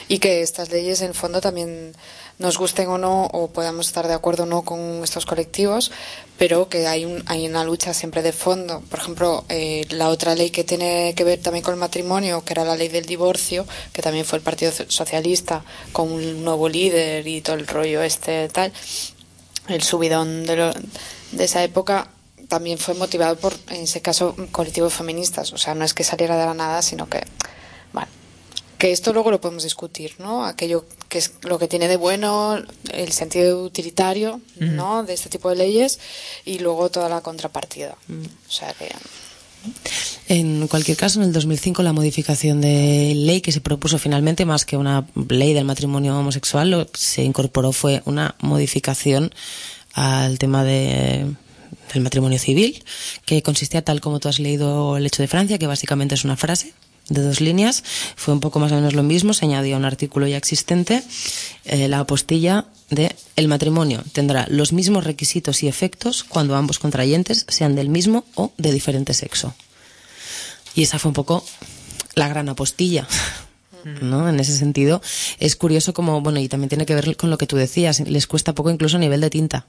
Y 0.09 0.19
que 0.19 0.41
estas 0.41 0.71
leyes, 0.71 1.01
en 1.03 1.09
el 1.09 1.15
fondo, 1.15 1.41
también 1.41 1.95
nos 2.39 2.59
gusten 2.59 2.89
o 2.89 2.99
no, 2.99 3.25
o 3.27 3.49
podamos 3.49 3.87
estar 3.87 4.07
de 4.07 4.15
acuerdo 4.15 4.43
o 4.43 4.47
no 4.47 4.63
con 4.63 5.03
estos 5.03 5.25
colectivos, 5.27 5.91
pero 6.39 6.69
que 6.69 6.87
hay, 6.87 7.05
un, 7.05 7.23
hay 7.27 7.47
una 7.47 7.65
lucha 7.65 7.95
siempre 7.95 8.23
de 8.23 8.33
fondo. 8.33 8.83
Por 8.91 9.01
ejemplo, 9.01 9.45
eh, 9.49 9.87
la 9.91 10.09
otra 10.09 10.35
ley 10.35 10.51
que 10.51 10.65
tiene 10.65 11.15
que 11.17 11.25
ver 11.25 11.41
también 11.41 11.65
con 11.65 11.75
el 11.75 11.81
matrimonio, 11.81 12.45
que 12.45 12.53
era 12.53 12.65
la 12.65 12.77
ley 12.77 12.89
del 12.89 13.07
divorcio, 13.07 13.67
que 13.93 14.03
también 14.03 14.25
fue 14.25 14.39
el 14.39 14.45
Partido 14.45 14.73
Socialista, 14.89 15.65
con 15.93 16.13
un 16.13 16.45
nuevo 16.45 16.69
líder 16.69 17.27
y 17.27 17.41
todo 17.41 17.57
el 17.57 17.67
rollo 17.67 18.03
este 18.03 18.49
tal, 18.51 18.73
el 19.69 19.83
subidón 19.83 20.45
de, 20.45 20.75
de 21.33 21.45
esa 21.45 21.65
época 21.65 22.11
también 22.49 22.79
fue 22.79 22.95
motivado 22.95 23.37
por, 23.37 23.55
en 23.71 23.83
ese 23.83 24.01
caso, 24.01 24.37
colectivos 24.53 24.95
feministas. 24.95 25.53
O 25.53 25.59
sea, 25.59 25.75
no 25.75 25.85
es 25.85 25.95
que 25.95 26.05
saliera 26.05 26.37
de 26.37 26.47
la 26.47 26.55
nada, 26.55 26.83
sino 26.83 27.09
que, 27.09 27.25
que 28.79 28.93
esto 28.93 29.13
luego 29.13 29.31
lo 29.31 29.41
podemos 29.41 29.63
discutir, 29.63 30.13
¿no? 30.19 30.45
Aquello 30.45 30.85
que 31.09 31.19
es 31.19 31.33
lo 31.43 31.59
que 31.59 31.69
tiene 31.69 31.89
de 31.89 31.97
bueno, 31.97 32.63
el 32.93 33.13
sentido 33.13 33.63
utilitario, 33.63 34.41
¿no? 34.59 35.05
De 35.05 35.15
este 35.15 35.29
tipo 35.29 35.49
de 35.49 35.57
leyes 35.57 35.99
y 36.45 36.59
luego 36.59 36.91
toda 36.91 37.09
la 37.09 37.21
contrapartida. 37.23 37.97
O 38.49 38.53
sea 38.53 38.75
que 38.75 38.91
En 40.29 40.69
cualquier 40.69 40.97
caso, 40.97 41.21
en 41.21 41.27
el 41.27 41.33
2005 41.33 41.83
la 41.83 41.93
modificación 41.93 42.61
de 42.61 43.15
ley 43.17 43.41
que 43.41 43.53
se 43.53 43.61
propuso 43.61 43.99
finalmente, 43.99 44.45
más 44.45 44.65
que 44.65 44.77
una 44.77 45.07
ley 45.29 45.55
del 45.55 45.65
matrimonio 45.65 46.19
homosexual, 46.19 46.71
lo 46.71 46.87
que 46.87 46.99
se 46.99 47.23
incorporó 47.23 47.73
fue 47.73 48.03
una 48.05 48.35
modificación 48.41 49.33
al 49.95 50.39
tema 50.39 50.63
de, 50.65 51.27
del 51.95 52.03
matrimonio 52.03 52.39
civil, 52.39 52.85
que 53.25 53.43
consistía 53.43 53.83
tal 53.83 54.03
como 54.03 54.21
tú 54.21 54.29
has 54.29 54.39
leído 54.39 54.99
el 54.99 55.07
hecho 55.07 55.23
de 55.23 55.29
Francia, 55.29 55.59
que 55.59 55.67
básicamente 55.67 56.15
es 56.15 56.25
una 56.25 56.37
frase 56.37 56.75
de 57.09 57.23
dos 57.23 57.41
líneas. 57.41 57.83
Fue 58.17 58.35
un 58.35 58.41
poco 58.41 58.59
más 58.59 58.73
o 58.73 58.77
menos 58.77 58.95
lo 58.95 59.03
mismo, 59.03 59.35
se 59.35 59.45
añadía 59.45 59.77
un 59.77 59.85
artículo 59.85 60.27
ya 60.27 60.37
existente, 60.37 61.03
eh, 61.65 61.89
la 61.89 62.01
apostilla 62.01 62.67
de 62.91 63.15
el 63.35 63.49
matrimonio 63.49 64.05
tendrá 64.13 64.47
los 64.49 64.73
mismos 64.73 65.05
requisitos 65.05 65.63
y 65.63 65.69
efectos 65.69 66.25
cuando 66.25 66.57
ambos 66.57 66.79
contrayentes 66.79 67.45
sean 67.49 67.75
del 67.75 67.89
mismo 67.89 68.25
o 68.35 68.53
de 68.59 68.73
diferente 68.73 69.15
sexo. 69.15 69.55
Y 70.75 70.83
esa 70.83 70.99
fue 70.99 71.09
un 71.11 71.15
poco 71.15 71.45
la 72.15 72.29
gran 72.29 72.49
apostilla. 72.49 73.07
¿no? 73.85 74.29
En 74.29 74.41
ese 74.41 74.57
sentido, 74.57 75.01
es 75.39 75.57
curioso 75.57 75.95
como, 75.95 76.21
bueno, 76.21 76.41
y 76.41 76.49
también 76.49 76.69
tiene 76.69 76.87
que 76.87 76.95
ver 76.95 77.17
con 77.17 77.31
lo 77.31 77.39
que 77.39 77.47
tú 77.47 77.57
decías, 77.57 78.01
les 78.01 78.27
cuesta 78.27 78.55
poco 78.55 78.71
incluso 78.71 78.97
a 78.97 79.01
nivel 79.01 79.21
de 79.21 79.31
tinta. 79.31 79.67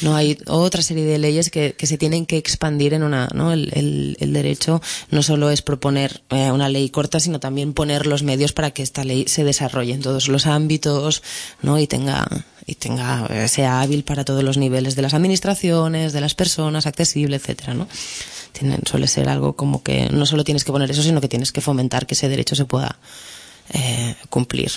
No 0.00 0.16
hay 0.16 0.38
otra 0.46 0.82
serie 0.82 1.04
de 1.04 1.18
leyes 1.18 1.50
que, 1.50 1.74
que 1.74 1.86
se 1.86 1.98
tienen 1.98 2.26
que 2.26 2.36
expandir 2.36 2.94
en 2.94 3.02
una, 3.02 3.28
¿no? 3.34 3.52
El, 3.52 4.16
el, 4.18 4.32
derecho 4.32 4.80
no 5.10 5.22
solo 5.22 5.50
es 5.50 5.60
proponer 5.62 6.22
eh, 6.30 6.50
una 6.50 6.68
ley 6.68 6.88
corta, 6.88 7.20
sino 7.20 7.38
también 7.38 7.74
poner 7.74 8.06
los 8.06 8.22
medios 8.22 8.52
para 8.52 8.70
que 8.70 8.82
esta 8.82 9.04
ley 9.04 9.26
se 9.28 9.44
desarrolle 9.44 9.92
en 9.92 10.00
todos 10.00 10.28
los 10.28 10.46
ámbitos, 10.46 11.22
¿no? 11.60 11.78
Y 11.78 11.86
tenga, 11.86 12.26
y 12.66 12.76
tenga, 12.76 13.26
eh, 13.26 13.48
sea 13.48 13.80
hábil 13.80 14.04
para 14.04 14.24
todos 14.24 14.42
los 14.42 14.56
niveles 14.56 14.96
de 14.96 15.02
las 15.02 15.14
administraciones, 15.14 16.12
de 16.12 16.20
las 16.20 16.34
personas, 16.34 16.86
accesible, 16.86 17.36
etcétera, 17.36 17.74
¿no? 17.74 17.88
Tienen, 18.52 18.80
suele 18.86 19.06
ser 19.06 19.28
algo 19.28 19.54
como 19.54 19.82
que 19.82 20.08
no 20.10 20.26
solo 20.26 20.44
tienes 20.44 20.64
que 20.64 20.72
poner 20.72 20.90
eso, 20.90 21.02
sino 21.02 21.20
que 21.20 21.28
tienes 21.28 21.52
que 21.52 21.60
fomentar 21.60 22.06
que 22.06 22.14
ese 22.14 22.28
derecho 22.28 22.54
se 22.54 22.64
pueda 22.64 22.98
eh, 23.72 24.14
cumplir. 24.28 24.72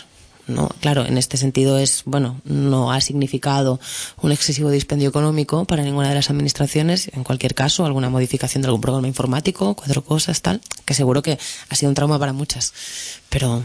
¿no? 0.47 0.69
Claro, 0.79 1.05
en 1.05 1.17
este 1.17 1.37
sentido 1.37 1.77
es, 1.77 2.03
bueno, 2.05 2.39
no 2.43 2.91
ha 2.91 3.01
significado 3.01 3.79
un 4.21 4.31
excesivo 4.31 4.69
dispendio 4.69 5.09
económico 5.09 5.65
para 5.65 5.83
ninguna 5.83 6.09
de 6.09 6.15
las 6.15 6.29
administraciones, 6.29 7.09
en 7.13 7.23
cualquier 7.23 7.55
caso, 7.55 7.85
alguna 7.85 8.09
modificación 8.09 8.61
de 8.61 8.67
algún 8.67 8.81
programa 8.81 9.07
informático, 9.07 9.75
cuatro 9.75 10.03
cosas, 10.03 10.41
tal, 10.41 10.61
que 10.85 10.93
seguro 10.93 11.21
que 11.21 11.39
ha 11.69 11.75
sido 11.75 11.89
un 11.89 11.95
trauma 11.95 12.19
para 12.19 12.33
muchas, 12.33 12.73
pero 13.29 13.63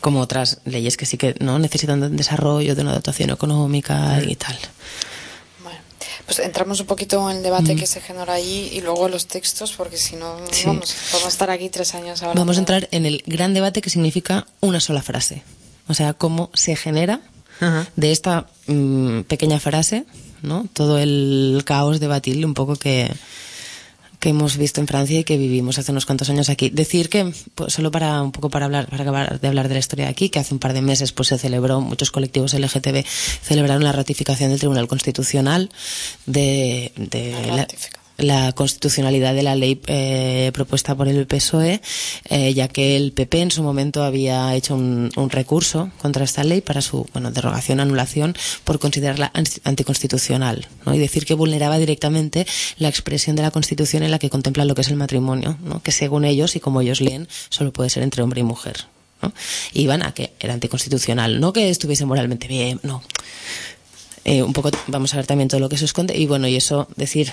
como 0.00 0.20
otras 0.20 0.60
leyes 0.64 0.96
que 0.96 1.06
sí 1.06 1.16
que 1.16 1.34
no 1.40 1.58
necesitan 1.58 2.00
de 2.00 2.06
un 2.06 2.16
desarrollo, 2.16 2.74
de 2.74 2.82
una 2.82 2.94
dotación 2.94 3.30
económica 3.30 4.22
y 4.26 4.36
tal. 4.36 4.56
Pues 6.30 6.38
entramos 6.38 6.78
un 6.78 6.86
poquito 6.86 7.28
en 7.28 7.38
el 7.38 7.42
debate 7.42 7.74
que 7.74 7.88
se 7.88 8.00
genera 8.00 8.34
allí 8.34 8.68
y 8.72 8.82
luego 8.82 9.08
los 9.08 9.26
textos, 9.26 9.72
porque 9.72 9.96
si 9.96 10.14
no, 10.14 10.36
Sí. 10.52 10.62
vamos, 10.64 10.94
vamos 11.12 11.24
a 11.26 11.28
estar 11.28 11.50
aquí 11.50 11.68
tres 11.70 11.92
años 11.96 12.22
hablando. 12.22 12.40
Vamos 12.42 12.56
a 12.56 12.60
entrar 12.60 12.86
en 12.92 13.04
el 13.04 13.24
gran 13.26 13.52
debate 13.52 13.82
que 13.82 13.90
significa 13.90 14.46
una 14.60 14.78
sola 14.78 15.02
frase. 15.02 15.42
O 15.88 15.94
sea, 15.94 16.12
cómo 16.12 16.48
se 16.54 16.76
genera 16.76 17.20
Ajá. 17.58 17.88
de 17.96 18.12
esta 18.12 18.46
mm, 18.68 19.22
pequeña 19.22 19.58
frase, 19.58 20.04
¿no? 20.42 20.68
Todo 20.72 20.98
el 21.00 21.62
caos 21.64 21.98
debatir 21.98 22.46
un 22.46 22.54
poco 22.54 22.76
que, 22.76 23.10
que 24.20 24.28
hemos 24.28 24.58
visto 24.58 24.80
en 24.80 24.86
Francia 24.86 25.18
y 25.18 25.24
que 25.24 25.38
vivimos 25.38 25.78
hace 25.78 25.90
unos 25.90 26.06
cuantos 26.06 26.28
años 26.28 26.50
aquí. 26.50 26.68
Decir 26.70 27.08
que, 27.08 27.32
pues, 27.54 27.72
solo 27.72 27.90
para 27.90 28.22
un 28.22 28.32
poco 28.32 28.50
para 28.50 28.66
hablar, 28.66 28.86
para 28.88 29.02
acabar 29.02 29.40
de 29.40 29.48
hablar 29.48 29.68
de 29.68 29.74
la 29.74 29.80
historia 29.80 30.04
de 30.04 30.10
aquí, 30.10 30.28
que 30.28 30.38
hace 30.38 30.54
un 30.54 30.60
par 30.60 30.74
de 30.74 30.82
meses 30.82 31.12
pues 31.12 31.28
se 31.28 31.38
celebró, 31.38 31.80
muchos 31.80 32.10
colectivos 32.10 32.54
LGTB 32.54 33.04
celebraron 33.42 33.82
la 33.82 33.92
ratificación 33.92 34.50
del 34.50 34.58
Tribunal 34.58 34.88
Constitucional 34.88 35.70
de, 36.26 36.92
de 36.96 37.46
La. 37.46 37.66
La 38.20 38.52
constitucionalidad 38.52 39.34
de 39.34 39.42
la 39.42 39.54
ley 39.56 39.80
eh, 39.86 40.50
propuesta 40.54 40.94
por 40.94 41.08
el 41.08 41.26
PSOE, 41.26 41.80
eh, 42.28 42.54
ya 42.54 42.68
que 42.68 42.96
el 42.96 43.12
PP 43.12 43.40
en 43.40 43.50
su 43.50 43.62
momento 43.62 44.02
había 44.04 44.54
hecho 44.54 44.74
un, 44.74 45.10
recurso 45.30 45.90
contra 45.98 46.24
esta 46.24 46.44
ley 46.44 46.60
para 46.60 46.80
su 46.82 47.06
bueno, 47.12 47.30
derogación, 47.30 47.80
anulación, 47.80 48.34
por 48.64 48.78
considerarla 48.78 49.30
anti- 49.34 49.60
anticonstitucional, 49.64 50.66
¿no? 50.86 50.94
y 50.94 50.98
decir 50.98 51.24
que 51.24 51.34
vulneraba 51.34 51.78
directamente 51.78 52.46
la 52.78 52.88
expresión 52.88 53.36
de 53.36 53.42
la 53.42 53.50
Constitución 53.50 54.02
en 54.02 54.10
la 54.10 54.18
que 54.18 54.30
contempla 54.30 54.64
lo 54.64 54.74
que 54.74 54.80
es 54.82 54.88
el 54.88 54.96
matrimonio, 54.96 55.56
¿no? 55.62 55.82
que 55.82 55.92
según 55.92 56.24
ellos 56.24 56.56
y 56.56 56.60
como 56.60 56.80
ellos 56.80 57.00
leen, 57.00 57.28
solo 57.48 57.72
puede 57.72 57.90
ser 57.90 58.02
entre 58.02 58.22
hombre 58.22 58.40
y 58.40 58.44
mujer. 58.44 58.86
¿no? 59.22 59.32
Iban 59.74 60.02
a 60.02 60.12
que 60.12 60.32
era 60.40 60.54
anticonstitucional, 60.54 61.40
no 61.40 61.52
que 61.52 61.68
estuviese 61.70 62.06
moralmente 62.06 62.48
bien, 62.48 62.80
no. 62.82 63.02
Eh, 64.24 64.42
un 64.42 64.52
poco 64.52 64.70
vamos 64.86 65.14
a 65.14 65.16
ver 65.16 65.26
también 65.26 65.48
todo 65.48 65.60
lo 65.60 65.70
que 65.70 65.78
se 65.78 65.86
esconde 65.86 66.14
y 66.16 66.26
bueno 66.26 66.46
y 66.46 66.54
eso 66.54 66.86
decir 66.96 67.32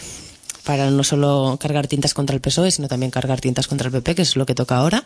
para 0.67 0.91
no 0.91 1.03
solo 1.03 1.58
cargar 1.60 1.88
tintas 1.88 2.13
contra 2.13 2.36
el 2.36 2.41
PSOE 2.41 2.71
sino 2.71 2.88
también 2.89 3.10
cargar 3.10 3.39
tintas 3.39 3.67
contra 3.67 3.88
el 3.88 3.93
PP 3.93 4.15
que 4.15 4.21
es 4.23 4.36
lo 4.36 4.45
que 4.45 4.53
toca 4.53 4.75
ahora 4.77 5.01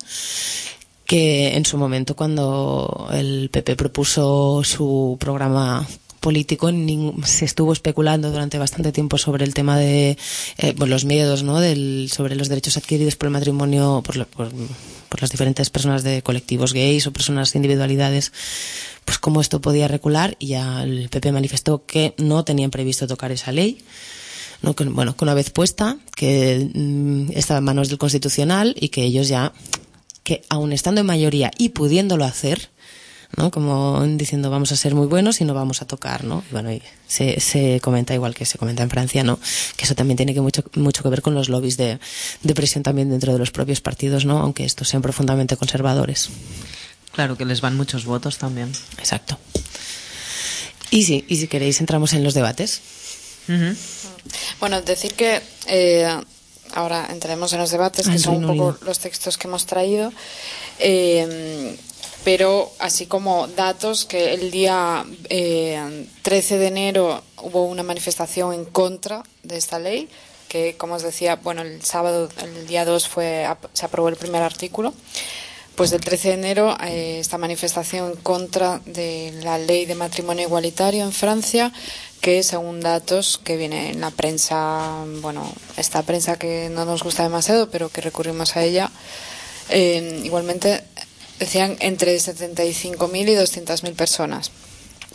que 1.06 1.56
en 1.56 1.66
su 1.66 1.78
momento 1.78 2.16
cuando 2.16 3.10
el 3.14 3.50
PP 3.52 3.76
propuso 3.76 4.64
su 4.64 5.18
programa 5.20 5.88
político 6.20 6.70
se 7.26 7.46
estuvo 7.46 7.74
especulando 7.74 8.32
durante 8.32 8.58
bastante 8.60 8.92
tiempo 8.92 9.18
sobre 9.18 9.44
el 9.44 9.54
tema 9.54 9.78
de 9.78 10.18
eh, 10.58 10.74
los 10.78 11.04
miedos 11.06 11.44
no 11.44 11.60
del 11.60 12.10
sobre 12.14 12.36
los 12.36 12.48
derechos 12.50 12.78
adquiridos 12.78 13.16
por 13.16 13.28
el 13.28 13.34
matrimonio 13.34 14.02
por, 14.06 14.18
la- 14.18 14.26
por, 14.26 14.50
las 15.20 15.30
diferentes 15.32 15.70
personas 15.70 16.04
de 16.04 16.22
colectivos 16.22 16.74
gays 16.74 17.06
o 17.08 17.12
personas 17.14 17.54
individualidades 17.56 18.32
pues 19.04 19.18
cómo 19.18 19.42
esto 19.42 19.60
podía 19.62 19.88
recular. 19.88 20.38
Y 20.40 20.48
ya 20.54 20.84
el 20.84 21.10
PP 21.10 21.32
manifestó 21.32 21.86
que 21.86 22.14
no 22.18 22.46
tenían 22.46 22.70
previsto 22.72 23.08
tocar 23.08 23.32
esa 23.32 23.52
ley 23.52 23.80
¿no? 24.62 24.76
que, 24.76 24.84
bueno, 24.86 25.16
que 25.16 25.24
una 25.26 25.34
vez 25.34 25.50
puesta, 25.50 25.98
que 26.16 26.70
mm, 26.74 27.32
estaba 27.36 27.60
en 27.60 27.64
manos 27.64 27.90
del 27.90 27.98
Constitucional 27.98 28.76
y 28.80 28.90
que 28.90 29.04
ellos 29.04 29.28
ya, 29.28 29.54
que 30.24 30.44
aun 30.50 30.74
estando 30.74 31.02
en 31.02 31.08
mayoría 31.08 31.52
y 31.58 31.70
pudiéndolo 31.70 32.26
hacer, 32.26 32.70
¿no? 33.38 33.50
Como 33.50 34.06
diciendo 34.18 34.50
vamos 34.50 34.72
a 34.72 34.76
ser 34.76 34.94
muy 34.94 35.08
buenos 35.08 35.42
y 35.42 35.46
no 35.46 35.54
vamos 35.54 35.82
a 35.82 35.88
tocar, 35.88 36.24
¿no? 36.24 36.44
Y 36.50 36.54
bueno, 36.54 36.72
y 36.72 36.82
se, 37.08 37.40
se 37.40 37.80
comenta 37.82 38.14
igual 38.14 38.36
que 38.36 38.46
se 38.46 38.58
comenta 38.58 38.84
en 38.84 38.90
Francia, 38.90 39.24
¿no? 39.24 39.40
Que 39.78 39.86
eso 39.86 39.96
también 39.96 40.18
tiene 40.18 40.34
que 40.34 40.42
mucho, 40.42 40.64
mucho 40.76 41.04
que 41.04 41.10
ver 41.10 41.22
con 41.22 41.34
los 41.34 41.50
lobbies 41.50 41.78
de, 41.78 42.00
de 42.44 42.54
presión 42.54 42.84
también 42.84 43.10
dentro 43.10 43.34
de 43.34 43.40
los 43.40 43.52
propios 43.52 43.82
partidos, 43.82 44.26
¿no? 44.26 44.40
Aunque 44.40 44.66
estos 44.66 44.90
sean 44.90 45.02
profundamente 45.02 45.56
conservadores. 45.58 46.30
Claro 47.14 47.38
que 47.38 47.46
les 47.46 47.62
van 47.62 47.76
muchos 47.76 48.06
votos 48.06 48.38
también. 48.38 48.72
Exacto. 48.98 49.38
Y 50.92 51.04
sí, 51.04 51.26
y 51.28 51.38
si 51.38 51.48
queréis 51.48 51.80
entramos 51.80 52.14
en 52.14 52.24
los 52.24 52.34
debates. 52.34 52.82
Bueno, 54.60 54.82
decir 54.82 55.14
que 55.14 55.42
eh, 55.68 56.08
ahora 56.74 57.08
entraremos 57.10 57.54
en 57.54 57.60
los 57.60 57.72
debates, 57.72 58.06
que 58.06 58.14
Al 58.14 58.20
son 58.20 58.46
un 58.46 58.58
poco 58.58 58.78
los 58.86 59.00
textos 59.00 59.38
que 59.38 59.48
hemos 59.48 59.66
traído, 59.66 60.12
eh, 60.80 61.78
pero 62.24 62.72
así 62.80 63.08
como 63.08 63.48
datos 63.48 64.06
que 64.06 64.34
el 64.34 64.52
día 64.52 65.06
eh, 65.30 66.06
13 66.22 66.58
de 66.58 66.68
enero 66.68 67.24
hubo 67.38 67.66
una 67.66 67.84
manifestación 67.84 68.54
en 68.54 68.66
contra 68.66 69.24
de 69.44 69.58
esta 69.58 69.80
ley, 69.80 70.08
que 70.48 70.76
como 70.78 70.96
os 70.96 71.02
decía, 71.02 71.38
bueno, 71.38 71.62
el 71.62 71.82
sábado, 71.84 72.30
el 72.44 72.68
día 72.68 72.86
2 72.86 73.08
fue, 73.08 73.48
se 73.74 73.86
aprobó 73.86 74.10
el 74.10 74.18
primer 74.18 74.44
artículo. 74.44 74.94
Pues 75.76 75.94
el 75.94 76.02
13 76.02 76.28
de 76.28 76.34
enero 76.34 76.78
eh, 76.84 77.20
esta 77.20 77.38
manifestación 77.38 78.12
en 78.12 78.18
contra 78.18 78.82
de 78.86 79.34
la 79.42 79.58
ley 79.58 79.86
de 79.86 79.96
matrimonio 79.96 80.44
igualitario 80.44 81.04
en 81.04 81.14
Francia, 81.14 81.72
que 82.22 82.44
según 82.44 82.80
datos 82.82 83.40
que 83.44 83.58
viene 83.58 83.90
en 83.90 84.00
la 84.00 84.12
prensa, 84.12 85.04
bueno, 85.22 85.52
esta 85.78 86.04
prensa 86.04 86.38
que 86.38 86.70
no 86.72 86.86
nos 86.86 87.04
gusta 87.04 87.24
demasiado, 87.24 87.70
pero 87.70 87.90
que 87.90 88.02
recurrimos 88.02 88.56
a 88.56 88.64
ella, 88.64 88.92
eh, 89.70 90.22
igualmente 90.24 90.84
decían 91.40 91.76
entre 91.80 92.16
75.000 92.16 93.30
y 93.30 93.36
200.000 93.36 93.96
personas, 93.96 94.52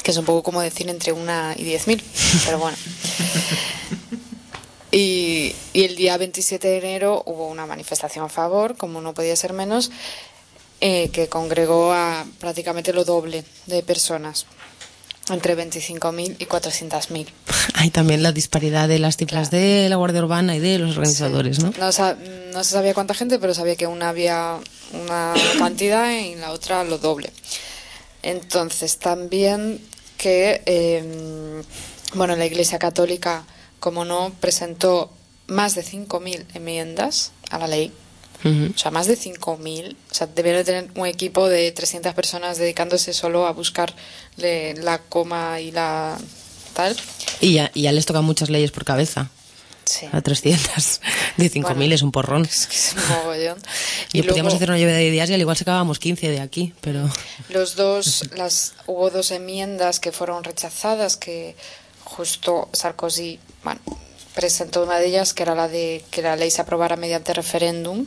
que 0.03 0.11
es 0.11 0.17
un 0.17 0.25
poco 0.25 0.43
como 0.43 0.61
decir 0.61 0.91
entre 0.91 1.13
una 1.13 1.55
y 1.57 1.65
10.000, 1.65 2.03
pero 2.45 2.59
bueno. 2.59 2.77
Y, 4.93 5.55
y 5.75 5.85
el 5.85 5.95
día 5.95 6.17
27 6.17 6.69
de 6.69 6.79
enero 6.79 7.23
hubo 7.27 7.49
una 7.49 7.67
manifestación 7.67 8.25
a 8.25 8.29
favor, 8.31 8.79
como 8.79 9.03
no 9.03 9.13
podía 9.13 9.37
ser 9.37 9.53
menos, 9.53 9.91
eh, 10.81 11.11
que 11.11 11.29
congregó 11.29 11.93
a 11.93 12.25
prácticamente 12.39 12.93
lo 12.93 13.05
doble 13.05 13.45
de 13.67 13.83
personas, 13.83 14.47
entre 15.31 15.57
25.000 15.57 16.37
y 16.39 16.47
400.000. 16.47 17.27
Hay 17.75 17.91
también 17.91 18.23
la 18.23 18.33
disparidad 18.33 18.89
de 18.89 18.99
las 18.99 19.17
cifras 19.17 19.51
de 19.51 19.89
la 19.89 19.97
Guardia 19.97 20.23
Urbana 20.23 20.55
y 20.57 20.61
de 20.61 20.79
los 20.79 20.97
organizadores, 20.97 21.59
¿no? 21.63 21.73
No, 21.79 21.91
sa- 21.93 22.17
no 22.53 22.63
se 22.65 22.71
sabía 22.73 22.95
cuánta 22.95 23.15
gente, 23.15 23.39
pero 23.39 23.53
sabía 23.55 23.75
que 23.77 23.87
una 23.87 24.09
había 24.11 24.59
una 24.93 25.35
cantidad 25.59 26.11
y 26.13 26.37
la 26.37 26.53
otra 26.53 26.85
lo 26.85 26.99
doble. 26.99 27.33
Entonces, 28.23 28.99
también 28.99 29.81
que, 30.17 30.63
eh, 30.67 31.63
bueno, 32.15 32.37
la 32.37 32.47
Iglesia 32.47 32.79
Católica, 32.79 33.45
como 33.81 34.05
no, 34.05 34.33
presentó 34.41 35.13
más 35.47 35.75
de 35.75 35.85
5.000 35.85 36.45
enmiendas 36.55 37.33
a 37.51 37.59
la 37.59 37.67
ley. 37.69 37.93
Ujú. 38.45 38.73
O 38.75 38.79
sea, 38.79 38.91
más 38.91 39.07
de 39.07 39.17
5.000. 39.19 39.97
O 40.11 40.15
sea, 40.15 40.27
debieron 40.27 40.61
de 40.61 40.65
tener 40.65 40.91
un 40.95 41.07
equipo 41.07 41.49
de 41.49 41.73
300 41.73 42.15
personas 42.15 42.59
dedicándose 42.59 43.13
solo 43.13 43.47
a 43.47 43.53
buscar 43.53 43.95
la 44.37 44.99
coma 44.99 45.61
y 45.61 45.71
la 45.73 46.19
tal. 46.75 46.97
Y 47.41 47.55
ya, 47.55 47.71
y 47.75 47.83
ya 47.83 47.93
les 47.93 48.07
tocan 48.07 48.25
muchas 48.25 48.51
leyes 48.51 48.71
por 48.71 48.85
cabeza. 48.85 49.31
Sí. 49.85 50.07
A 50.11 50.21
300. 50.21 51.01
De 51.37 51.51
5.000 51.51 51.63
Bueno. 51.75 51.95
es 51.95 52.03
un 52.03 52.11
porrón. 52.11 52.45
Es 52.45 52.67
que 52.67 52.75
es 52.77 52.95
un 52.97 53.09
mogollón. 53.17 53.59
Y, 54.13 54.23
podríamos 54.23 54.53
luego- 54.53 54.57
hacer 54.57 54.71
una 54.71 54.79
lluvia 54.79 54.95
de 54.97 55.05
ideas 55.07 55.31
y 55.31 55.35
al 55.35 55.41
igual 55.41 55.57
sacábamos 55.57 55.99
15 55.99 56.29
de 56.31 56.41
aquí, 56.41 56.73
pero... 56.81 57.09
Los 57.51 57.77
dos, 57.77 58.25
las, 58.35 58.75
hubo 58.87 59.11
dos 59.11 59.31
enmiendas 59.31 60.01
que 60.01 60.11
fueron 60.13 60.43
rechazadas, 60.43 61.17
que 61.17 61.55
justo 62.05 62.69
Sarkozy, 62.73 63.39
bueno, 63.63 63.81
presentó 64.37 64.85
una 64.85 64.99
de 65.01 65.07
ellas, 65.09 65.35
que 65.35 65.43
era 65.43 65.55
la 65.57 65.67
de 65.67 66.05
que 66.13 66.23
la 66.23 66.37
ley 66.37 66.51
se 66.53 66.61
aprobara 66.61 66.95
mediante 66.95 67.33
referéndum. 67.35 68.07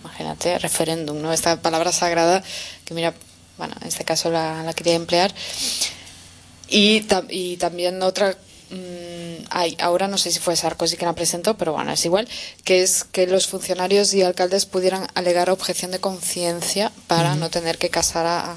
Imagínate, 0.00 0.58
referéndum, 0.60 1.20
¿no? 1.20 1.32
Esta 1.32 1.60
palabra 1.60 1.90
sagrada 1.90 2.44
que, 2.84 2.94
mira, 2.94 3.12
bueno, 3.58 3.74
en 3.80 3.88
este 3.88 4.04
caso 4.04 4.30
la, 4.30 4.62
la 4.62 4.72
quería 4.74 4.94
emplear. 4.94 5.34
Y, 6.68 7.00
tam- 7.08 7.26
y 7.28 7.56
también 7.56 8.00
otra, 8.02 8.36
mm, 8.70 9.44
hay, 9.50 9.76
ahora 9.80 10.08
no 10.08 10.16
sé 10.18 10.30
si 10.30 10.38
fue 10.38 10.56
Sarkozy 10.56 10.96
quien 10.96 11.08
la 11.08 11.14
presentó, 11.14 11.56
pero 11.56 11.72
bueno, 11.72 11.92
es 11.92 12.04
igual, 12.04 12.28
que 12.64 12.82
es 12.82 13.04
que 13.04 13.26
los 13.26 13.46
funcionarios 13.46 14.14
y 14.14 14.22
alcaldes 14.22 14.66
pudieran 14.66 15.06
alegar 15.14 15.50
objeción 15.50 15.90
de 15.90 16.00
conciencia 16.00 16.92
para 17.08 17.34
no 17.34 17.50
tener 17.50 17.76
que 17.78 17.88
casar 17.90 18.26
a, 18.26 18.54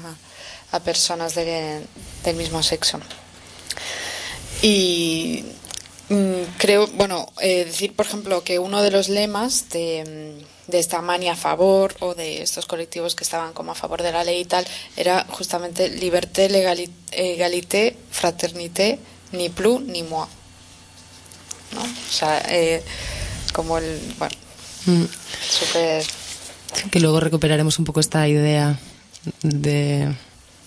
a 0.72 0.80
personas 0.80 1.34
de- 1.34 1.82
del 2.24 2.36
mismo 2.36 2.62
sexo. 2.62 3.00
Y 4.62 5.44
mm, 5.44 5.48
creo, 6.58 6.86
bueno, 6.88 7.32
eh, 7.40 7.64
decir, 7.64 7.94
por 7.94 8.06
ejemplo, 8.06 8.42
que 8.44 8.58
uno 8.58 8.82
de 8.82 8.90
los 8.90 9.08
lemas 9.08 9.68
de, 9.70 10.36
mm, 10.38 10.70
de 10.70 10.78
esta 10.78 11.00
mania 11.02 11.32
a 11.32 11.36
favor 11.36 11.94
o 12.00 12.14
de 12.14 12.42
estos 12.42 12.66
colectivos 12.66 13.14
que 13.14 13.24
estaban 13.24 13.52
como 13.52 13.72
a 13.72 13.74
favor 13.74 14.02
de 14.02 14.12
la 14.12 14.24
ley 14.24 14.40
y 14.40 14.44
tal 14.44 14.66
era 14.96 15.24
justamente 15.30 15.88
liberté, 15.90 16.48
legali- 16.48 16.90
égalité, 17.12 17.96
fraternité, 18.10 18.98
ni 19.32 19.48
plus 19.48 19.80
ni 19.82 20.02
moi. 20.02 20.26
¿No? 21.74 21.82
O 21.82 22.12
sea, 22.12 22.38
eh, 22.50 22.82
como 23.52 23.78
el. 23.78 23.98
Bueno, 24.18 24.34
Mm. 24.86 25.04
súper. 25.50 26.04
Que 26.92 27.00
luego 27.00 27.18
recuperaremos 27.18 27.78
un 27.80 27.84
poco 27.84 27.98
esta 28.00 28.26
idea 28.28 28.78
de 29.42 30.14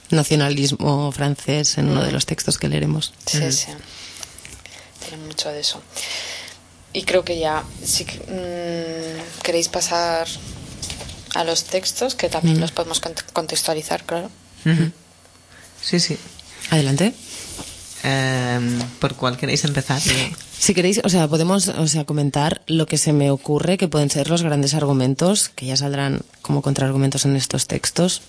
nacionalismo 0.09 1.11
francés 1.13 1.77
en 1.77 1.87
uno 1.89 2.03
de 2.03 2.11
los 2.11 2.25
textos 2.25 2.57
que 2.57 2.67
leeremos. 2.67 3.13
Sí, 3.25 3.51
sí. 3.51 3.67
Mucho 5.17 5.49
de 5.49 5.59
eso. 5.61 5.81
Y 6.93 7.03
creo 7.03 7.23
que 7.23 7.37
ya, 7.39 7.63
si 7.83 8.03
mm, 8.05 9.41
queréis 9.43 9.67
pasar 9.69 10.27
a 11.35 11.43
los 11.43 11.63
textos, 11.65 12.15
que 12.15 12.29
también 12.29 12.59
los 12.59 12.71
podemos 12.71 13.01
cont- 13.01 13.23
contextualizar, 13.33 14.03
claro. 14.03 14.29
Sí, 15.81 15.99
sí. 15.99 16.17
Adelante. 16.71 17.13
Em, 18.03 18.79
¿Por 18.99 19.15
cuál 19.15 19.37
queréis 19.37 19.63
empezar? 19.65 20.01
Si 20.59 20.73
queréis, 20.73 21.01
o 21.03 21.09
sea, 21.09 21.27
podemos, 21.27 21.67
o 21.67 21.87
sea, 21.87 22.05
comentar 22.05 22.61
lo 22.67 22.85
que 22.85 22.97
se 22.97 23.13
me 23.13 23.29
ocurre 23.31 23.77
que 23.77 23.87
pueden 23.87 24.09
ser 24.09 24.29
los 24.29 24.41
grandes 24.41 24.73
argumentos, 24.73 25.49
que 25.49 25.65
ya 25.67 25.77
saldrán 25.77 26.21
como 26.41 26.61
contraargumentos 26.61 27.25
en 27.25 27.35
estos 27.35 27.67
textos, 27.67 28.21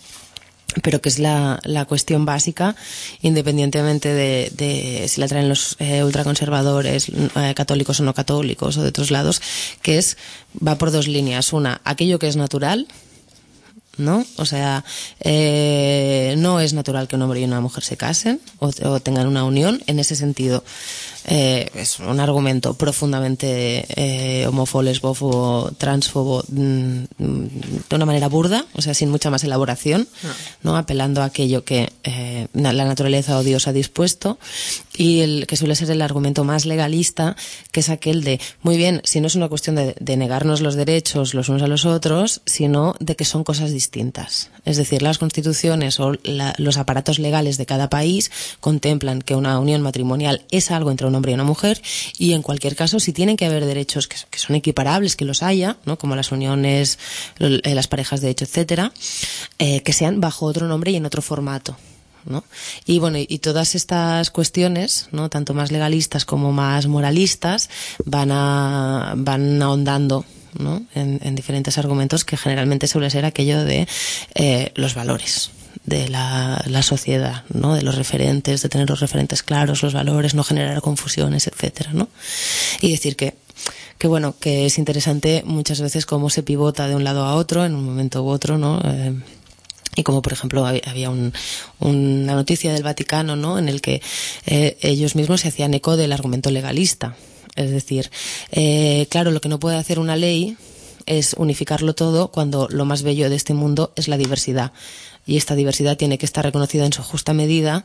pero 0.83 1.01
que 1.01 1.09
es 1.09 1.19
la, 1.19 1.61
la 1.65 1.85
cuestión 1.85 2.25
básica, 2.25 2.77
independientemente 3.23 4.09
de, 4.13 4.53
de 4.55 5.07
si 5.09 5.21
la 5.21 5.29
traen 5.29 5.49
los 5.49 5.77
eh, 5.79 6.05
ultraconservadores, 6.05 7.09
eh, 7.09 7.55
católicos 7.55 8.01
o 8.01 8.03
no 8.03 8.15
católicos, 8.15 8.77
o 8.77 8.83
de 8.83 8.89
otros 8.89 9.11
lados, 9.11 9.43
que 9.83 9.99
es, 9.99 10.17
va 10.67 10.77
por 10.79 10.91
dos 10.91 11.09
líneas. 11.09 11.53
Una, 11.53 11.81
aquello 11.85 12.19
que 12.19 12.29
es 12.29 12.37
natural, 12.37 12.87
¿no? 13.97 14.25
O 14.37 14.47
sea, 14.47 14.85
eh, 15.21 16.35
no 16.39 16.61
es 16.61 16.73
natural 16.73 17.07
que 17.07 17.17
un 17.17 17.23
hombre 17.23 17.41
y 17.41 17.45
una 17.45 17.61
mujer 17.61 17.85
se 17.85 17.97
casen 17.97 18.41
o, 18.59 18.71
o 18.85 19.01
tengan 19.01 19.27
una 19.27 19.45
unión. 19.45 19.83
En 19.87 19.99
ese 19.99 20.17
sentido, 20.17 20.65
eh, 21.27 21.69
es 21.75 21.99
un 22.01 22.21
argumento 22.21 22.75
profundamente 22.75 23.85
eh, 23.97 24.47
homófobo, 24.47 24.83
lesbófobo, 24.83 25.71
transfobo, 25.79 26.45
mm, 26.49 27.05
mm, 27.19 27.47
de 27.89 27.97
una 27.97 28.07
manera 28.07 28.29
burda, 28.29 28.65
o 28.75 28.83
sea, 28.83 28.95
sin 28.95 29.11
mucha 29.11 29.31
más 29.31 29.45
elaboración, 29.45 30.09
¿no? 30.63 30.77
Apelando 30.77 31.23
a 31.23 31.27
aquello 31.27 31.65
que 31.65 31.93
eh, 32.05 32.47
la 32.53 32.73
naturaleza 32.73 33.39
o 33.39 33.43
Dios 33.43 33.69
ha 33.69 33.73
dispuesto. 33.73 34.39
Y 34.97 35.21
el 35.21 35.47
que 35.47 35.57
suele 35.57 35.75
ser 35.77 35.91
el 35.91 36.03
argumento 36.03 36.45
más 36.45 36.67
legalista, 36.67 37.35
que 37.73 37.81
es 37.81 37.89
aquel 37.89 38.23
de, 38.23 38.39
muy 38.63 38.77
bien, 38.77 39.01
si 39.05 39.21
no 39.21 39.29
es 39.29 39.35
una 39.35 39.49
cuestión 39.49 39.77
de, 39.77 39.95
de 39.99 40.17
negarnos 40.17 40.61
los 40.61 40.75
derechos 40.75 41.33
los 41.35 41.49
unos 41.49 41.63
a 41.63 41.67
los 41.67 41.87
otros, 41.87 42.43
sino 42.45 42.95
de 43.01 43.17
que 43.17 43.25
son 43.25 43.43
cosas 43.45 43.73
distintas. 43.73 44.51
Es 44.67 44.77
decir, 44.77 45.01
las 45.03 45.17
constituciones 45.19 46.01
o 46.01 46.13
la- 46.23 46.55
los 46.59 46.77
aparatos 46.77 47.19
legales 47.19 47.57
de 47.57 47.65
cada 47.67 47.89
país 47.89 48.31
contemplan 48.61 49.23
que 49.23 49.35
una 49.35 49.59
unión 49.59 49.81
matrimonial 49.81 50.43
es 50.51 50.71
algo 50.71 50.91
entre 50.91 51.07
un 51.11 51.17
hombre 51.17 51.33
y 51.33 51.35
una 51.35 51.45
mujer 51.45 51.83
y 52.19 52.33
en 52.33 52.43
cualquier 52.43 52.77
caso, 52.77 53.01
si 53.01 53.13
tienen 53.13 53.37
que 53.37 53.47
haber 53.47 53.67
derechos 53.67 54.09
que, 54.09 54.39
son 54.39 54.57
equiparables, 54.57 55.17
que 55.17 55.25
los 55.25 55.43
haya, 55.43 55.77
¿no? 55.85 55.99
como 55.99 56.17
las 56.17 56.33
uniones, 56.33 56.99
eh, 57.39 57.75
las 57.75 57.89
parejas 57.89 58.21
de 58.21 58.31
hecho, 58.31 58.45
etcétera, 58.45 58.93
eh, 59.59 59.83
que 59.83 59.93
sean 59.93 60.21
bajo 60.21 60.47
otro 60.47 60.67
nombre 60.67 60.91
y 60.93 60.97
en 60.97 61.07
otro 61.07 61.23
formato. 61.23 61.77
¿no? 62.25 62.45
Y 62.85 62.99
bueno, 62.99 63.19
y 63.19 63.39
todas 63.39 63.75
estas 63.75 64.31
cuestiones, 64.31 65.09
¿no? 65.11 65.31
Tanto 65.31 65.55
más 65.55 65.73
legalistas 65.73 66.27
como 66.27 66.53
más 66.53 66.87
moralistas, 66.87 67.71
van 68.05 68.31
a, 68.31 69.15
van 69.17 69.63
ahondando, 69.63 70.27
¿no? 70.59 70.83
En, 70.95 71.19
en 71.23 71.35
diferentes 71.35 71.79
argumentos 71.79 72.27
que 72.27 72.37
generalmente 72.37 72.89
suele 72.89 73.09
ser 73.09 73.25
aquello 73.25 73.65
de 73.65 73.89
eh, 74.35 74.71
los 74.75 74.95
valores 74.95 75.51
de 75.85 76.09
la, 76.09 76.63
sociedad, 76.83 77.45
¿no? 77.53 77.75
De 77.75 77.83
los 77.83 77.97
referentes, 77.97 78.63
de 78.63 78.69
tener 78.69 78.89
los 78.89 79.01
referentes 79.01 79.43
claros, 79.43 79.83
los 79.83 79.93
valores, 79.95 80.35
no 80.35 80.45
generar 80.45 80.81
confusiones, 80.81 81.47
etcétera, 81.47 81.93
¿no? 81.93 82.09
Y 82.81 82.91
decir 82.91 83.17
que 83.17 83.35
que 83.99 84.09
bueno, 84.09 84.35
que 84.41 84.65
es 84.65 84.79
interesante 84.79 85.43
muchas 85.45 85.83
veces 85.83 86.07
cómo 86.07 86.31
se 86.31 86.43
pivota 86.43 86.89
de 86.89 86.95
un 86.95 87.05
lado 87.05 87.25
a 87.25 87.35
otro 87.35 87.67
en 87.67 87.75
un 87.75 87.85
momento 87.85 88.23
u 88.25 88.29
otro, 88.29 88.57
¿no? 88.57 88.81
Eh, 88.83 89.13
y 89.97 90.03
como 90.05 90.23
por 90.23 90.33
ejemplo 90.33 90.65
hab- 90.67 90.81
había 90.89 91.11
un- 91.11 91.35
una 91.81 92.35
noticia 92.35 92.73
del 92.73 92.83
Vaticano, 92.83 93.37
¿no? 93.37 93.59
En 93.59 93.69
el 93.69 93.83
que 93.83 94.01
eh, 94.47 94.79
ellos 94.81 95.17
mismos 95.17 95.43
se 95.43 95.49
hacían 95.49 95.75
eco 95.75 95.99
del 95.99 96.13
argumento 96.13 96.51
legalista. 96.51 97.15
Es 97.57 97.71
decir, 97.71 98.11
eh, 98.53 99.07
claro, 99.11 99.33
lo 99.33 99.43
que 99.43 99.51
no 99.51 99.61
puede 99.61 99.77
hacer 99.77 99.99
una 99.99 100.17
ley 100.17 100.57
es 101.05 101.35
unificarlo 101.37 101.95
todo 101.95 102.29
cuando 102.29 102.69
lo 102.71 102.87
más 102.87 103.03
bello 103.03 103.29
de 103.29 103.37
este 103.37 103.53
mundo 103.53 103.93
es 103.97 104.09
la 104.09 104.17
diversidad. 104.17 104.73
Y 105.31 105.37
esta 105.37 105.55
diversidad 105.55 105.97
tiene 105.97 106.19
que 106.19 106.27
estar 106.27 106.45
reconocida 106.45 106.85
en 106.85 106.93
su 106.93 107.05
justa 107.05 107.33
medida, 107.35 107.85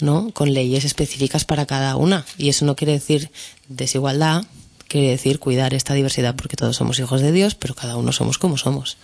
¿no? 0.00 0.32
Con 0.32 0.52
leyes 0.52 0.84
específicas 0.84 1.44
para 1.44 1.64
cada 1.64 1.94
una. 1.94 2.26
Y 2.38 2.48
eso 2.48 2.64
no 2.64 2.74
quiere 2.74 2.94
decir 2.94 3.30
desigualdad, 3.68 4.42
quiere 4.88 5.10
decir 5.10 5.38
cuidar 5.38 5.74
esta 5.74 5.94
diversidad 5.94 6.34
porque 6.34 6.56
todos 6.56 6.74
somos 6.74 6.98
hijos 6.98 7.20
de 7.20 7.30
Dios, 7.30 7.54
pero 7.54 7.76
cada 7.76 7.94
uno 7.94 8.10
somos 8.10 8.36
como 8.36 8.58
somos. 8.58 8.96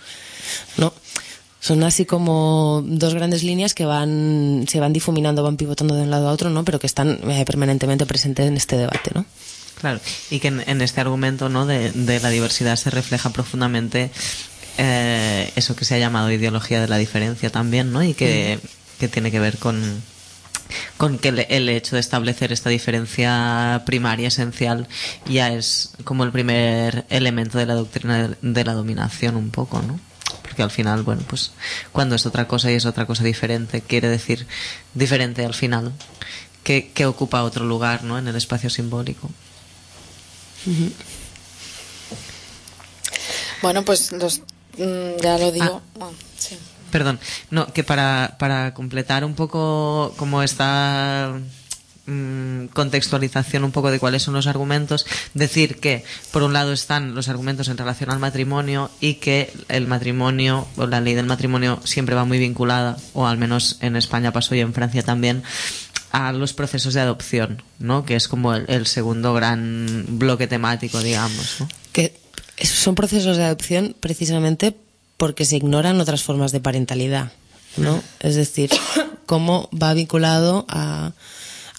¿No? 0.76 0.92
Son 1.60 1.84
así 1.84 2.04
como 2.04 2.82
dos 2.84 3.14
grandes 3.14 3.44
líneas 3.44 3.74
que 3.74 3.84
van, 3.84 4.64
se 4.68 4.80
van 4.80 4.92
difuminando, 4.92 5.44
van 5.44 5.56
pivotando 5.56 5.94
de 5.94 6.02
un 6.02 6.10
lado 6.10 6.28
a 6.28 6.32
otro, 6.32 6.50
¿no? 6.50 6.64
Pero 6.64 6.80
que 6.80 6.88
están 6.88 7.30
eh, 7.30 7.44
permanentemente 7.44 8.06
presentes 8.06 8.48
en 8.48 8.56
este 8.56 8.76
debate, 8.76 9.12
¿no? 9.14 9.24
Claro, 9.80 10.00
y 10.30 10.40
que 10.40 10.48
en, 10.48 10.80
este 10.80 11.00
argumento 11.00 11.48
¿no? 11.48 11.64
de 11.64 12.20
la 12.20 12.30
diversidad 12.30 12.74
se 12.74 12.90
refleja 12.90 13.30
profundamente 13.30 14.10
eh, 14.78 15.52
eso 15.56 15.76
que 15.76 15.84
se 15.84 15.94
ha 15.94 15.98
llamado 15.98 16.30
ideología 16.30 16.80
de 16.80 16.88
la 16.88 16.96
diferencia 16.96 17.50
también, 17.50 17.92
¿no? 17.92 18.02
Y 18.02 18.14
que, 18.14 18.58
que 18.98 19.08
tiene 19.08 19.30
que 19.30 19.40
ver 19.40 19.58
con, 19.58 20.02
con 20.96 21.18
que 21.18 21.28
el, 21.28 21.40
el 21.48 21.68
hecho 21.68 21.96
de 21.96 22.00
establecer 22.00 22.52
esta 22.52 22.70
diferencia 22.70 23.82
primaria, 23.84 24.28
esencial, 24.28 24.88
ya 25.26 25.52
es 25.52 25.92
como 26.04 26.24
el 26.24 26.32
primer 26.32 27.04
elemento 27.10 27.58
de 27.58 27.66
la 27.66 27.74
doctrina 27.74 28.28
de, 28.28 28.36
de 28.40 28.64
la 28.64 28.72
dominación 28.72 29.36
un 29.36 29.50
poco, 29.50 29.82
¿no? 29.82 30.00
Porque 30.42 30.62
al 30.62 30.70
final, 30.70 31.02
bueno, 31.02 31.22
pues 31.28 31.52
cuando 31.92 32.14
es 32.14 32.24
otra 32.24 32.48
cosa 32.48 32.70
y 32.70 32.74
es 32.74 32.86
otra 32.86 33.06
cosa 33.06 33.24
diferente, 33.24 33.80
quiere 33.82 34.08
decir 34.08 34.46
diferente 34.94 35.44
al 35.44 35.54
final, 35.54 35.92
que, 36.64 36.90
que 36.92 37.06
ocupa 37.06 37.42
otro 37.42 37.64
lugar, 37.64 38.04
¿no? 38.04 38.18
En 38.18 38.28
el 38.28 38.36
espacio 38.36 38.70
simbólico. 38.70 39.30
Bueno, 43.62 43.84
pues 43.84 44.12
los, 44.12 44.40
mm, 44.40 44.42
ya 45.22 45.38
lo 45.38 45.52
digo. 45.52 45.82
Ah, 46.00 46.10
sí. 46.38 46.56
Perdón, 46.90 47.18
no, 47.50 47.66
que 47.72 47.84
para, 47.84 48.36
para 48.38 48.72
completar 48.72 49.24
un 49.24 49.34
poco 49.34 50.14
como 50.16 50.42
esta 50.42 51.38
mm, 52.06 52.66
contextualización 52.72 53.64
un 53.64 53.72
poco 53.72 53.90
de 53.90 53.98
cuáles 53.98 54.22
son 54.22 54.32
los 54.34 54.46
argumentos, 54.46 55.04
decir 55.34 55.80
que 55.80 56.04
por 56.32 56.42
un 56.42 56.54
lado 56.54 56.72
están 56.72 57.14
los 57.14 57.28
argumentos 57.28 57.68
en 57.68 57.76
relación 57.76 58.10
al 58.10 58.18
matrimonio 58.18 58.90
y 59.00 59.14
que 59.14 59.52
el 59.68 59.86
matrimonio 59.86 60.66
o 60.76 60.86
la 60.86 61.02
ley 61.02 61.12
del 61.14 61.26
matrimonio 61.26 61.78
siempre 61.84 62.14
va 62.14 62.24
muy 62.24 62.38
vinculada, 62.38 62.96
o 63.12 63.26
al 63.26 63.36
menos 63.36 63.76
en 63.82 63.94
España 63.96 64.32
pasó 64.32 64.54
y 64.54 64.60
en 64.60 64.72
Francia 64.72 65.02
también, 65.02 65.42
a 66.10 66.32
los 66.32 66.54
procesos 66.54 66.94
de 66.94 67.00
adopción, 67.02 67.62
¿no? 67.78 68.06
Que 68.06 68.16
es 68.16 68.28
como 68.28 68.54
el, 68.54 68.64
el 68.68 68.86
segundo 68.86 69.34
gran 69.34 70.06
bloque 70.08 70.46
temático, 70.46 71.00
digamos, 71.02 71.56
¿no? 71.60 71.68
Que 71.92 72.04
es- 72.06 72.12
son 72.62 72.94
procesos 72.94 73.36
de 73.36 73.44
adopción 73.44 73.94
precisamente 73.98 74.74
porque 75.16 75.44
se 75.44 75.56
ignoran 75.56 76.00
otras 76.00 76.22
formas 76.22 76.52
de 76.52 76.60
parentalidad, 76.60 77.32
¿no? 77.76 78.02
Es 78.20 78.36
decir, 78.36 78.70
cómo 79.26 79.68
va 79.72 79.94
vinculado 79.94 80.64
a, 80.68 81.12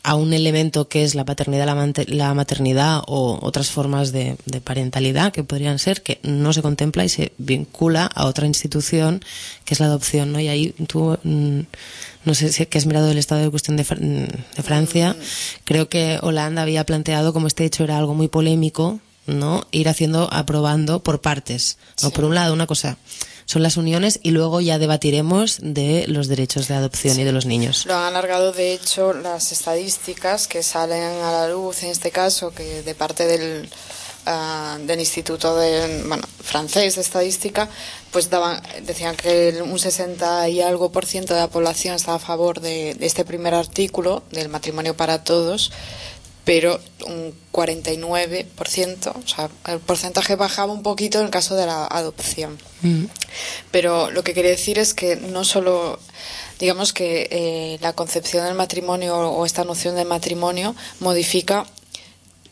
a 0.04 0.16
un 0.16 0.34
elemento 0.34 0.88
que 0.88 1.04
es 1.04 1.16
la 1.16 1.26
paternidad, 1.26 1.68
la, 2.08 2.34
maternidad 2.34 3.02
o 3.08 3.40
otras 3.42 3.70
formas 3.70 4.12
de, 4.12 4.38
parentalidad 4.64 5.32
que 5.32 5.44
podrían 5.44 5.80
ser, 5.80 6.02
que 6.02 6.20
no 6.24 6.54
se 6.54 6.62
contempla 6.62 7.04
y 7.04 7.10
se 7.10 7.34
vincula 7.38 8.06
a 8.06 8.26
otra 8.26 8.48
institución 8.48 9.22
que 9.66 9.74
es 9.74 9.80
la 9.80 9.88
adopción, 9.88 10.32
¿no? 10.32 10.40
Y 10.40 10.48
ahí 10.48 10.74
tú, 10.88 11.18
mm, 11.24 11.60
no 12.26 12.34
sé 12.34 12.52
si 12.52 12.66
que 12.66 12.78
has 12.78 12.86
mirado 12.86 13.12
el 13.12 13.18
estado 13.18 13.42
de 13.42 13.50
cuestión 13.50 13.78
de, 13.78 13.84
de 13.84 14.64
Francia, 14.64 15.16
creo 15.66 15.90
que 15.90 16.20
Holanda 16.22 16.62
había 16.62 16.86
planteado 16.86 17.34
como 17.34 17.48
este 17.48 17.66
hecho 17.66 17.84
era 17.84 17.98
algo 17.98 18.14
muy 18.14 18.30
polémico, 18.30 19.00
¿no? 19.30 19.68
Ir 19.72 19.90
haciendo, 19.90 20.28
aprobando 20.32 21.02
por 21.02 21.22
partes, 21.22 21.78
¿no? 22.02 22.12
Por 22.12 22.26
un 22.26 22.36
lado, 22.36 22.54
una 22.54 22.68
cosa 22.68 22.98
son 23.50 23.64
las 23.64 23.78
uniones 23.78 24.20
y 24.22 24.30
luego 24.30 24.62
ya 24.62 24.78
debatiremos 24.78 25.58
de 25.60 26.06
los 26.08 26.28
derechos 26.28 26.68
de 26.68 26.76
adopción 26.76 27.20
y 27.20 27.24
de 27.24 27.32
los 27.32 27.48
niños. 27.48 27.88
Lo 27.88 27.96
han 27.96 28.06
alargado, 28.06 28.52
de 28.52 28.74
hecho, 28.74 29.12
las 29.12 29.52
estadísticas 29.52 30.48
que 30.48 30.62
salen 30.62 31.02
a 31.24 31.32
la 31.32 31.50
luz, 31.50 31.82
en 31.82 31.90
este 31.90 32.12
caso, 32.12 32.52
que 32.52 32.84
de 32.84 32.94
parte 32.94 33.26
del, 33.26 33.68
ah, 34.28 34.78
del 34.86 35.00
Instituto 35.00 35.56
de, 35.56 36.04
bueno, 36.06 36.22
francés 36.44 36.94
de 36.94 37.02
Estadística, 37.02 37.68
pues 38.12 38.30
daban, 38.30 38.62
decían 38.84 39.16
que 39.16 39.60
un 39.64 39.80
60 39.80 40.48
y 40.50 40.62
algo 40.62 40.92
por 40.92 41.08
ciento 41.08 41.34
de 41.34 41.40
la 41.40 41.48
población 41.48 41.96
estaba 41.96 42.18
a 42.18 42.20
favor 42.20 42.62
de, 42.62 42.94
de 42.94 43.06
este 43.08 43.26
primer 43.26 43.56
artículo, 43.56 44.22
del 44.30 44.50
matrimonio 44.50 44.96
para 44.96 45.24
todos, 45.24 45.72
pero 46.46 46.80
un 47.06 47.34
49%, 47.52 49.14
o 49.16 49.28
sea, 49.28 49.50
el 49.68 49.80
porcentaje 49.80 50.36
bajaba 50.36 50.74
un 50.74 50.84
poquito 50.84 51.20
en 51.20 51.26
el 51.26 51.32
caso 51.32 51.56
de 51.56 51.66
la 51.66 51.86
adopción. 51.86 52.58
Mm. 52.82 53.06
Pero 53.72 54.10
lo 54.12 54.24
que 54.24 54.34
quería 54.34 54.52
decir 54.52 54.80
es 54.80 54.94
que 54.94 55.16
no 55.16 55.44
solo, 55.44 56.00
digamos 56.60 56.94
que 56.94 57.28
eh, 57.32 57.78
la 57.82 57.94
concepción 57.94 58.46
del 58.46 58.56
matrimonio 58.56 59.18
o 59.18 59.46
esta 59.46 59.64
noción 59.64 59.96
de 59.96 60.06
matrimonio 60.06 60.76
modifica 61.00 61.66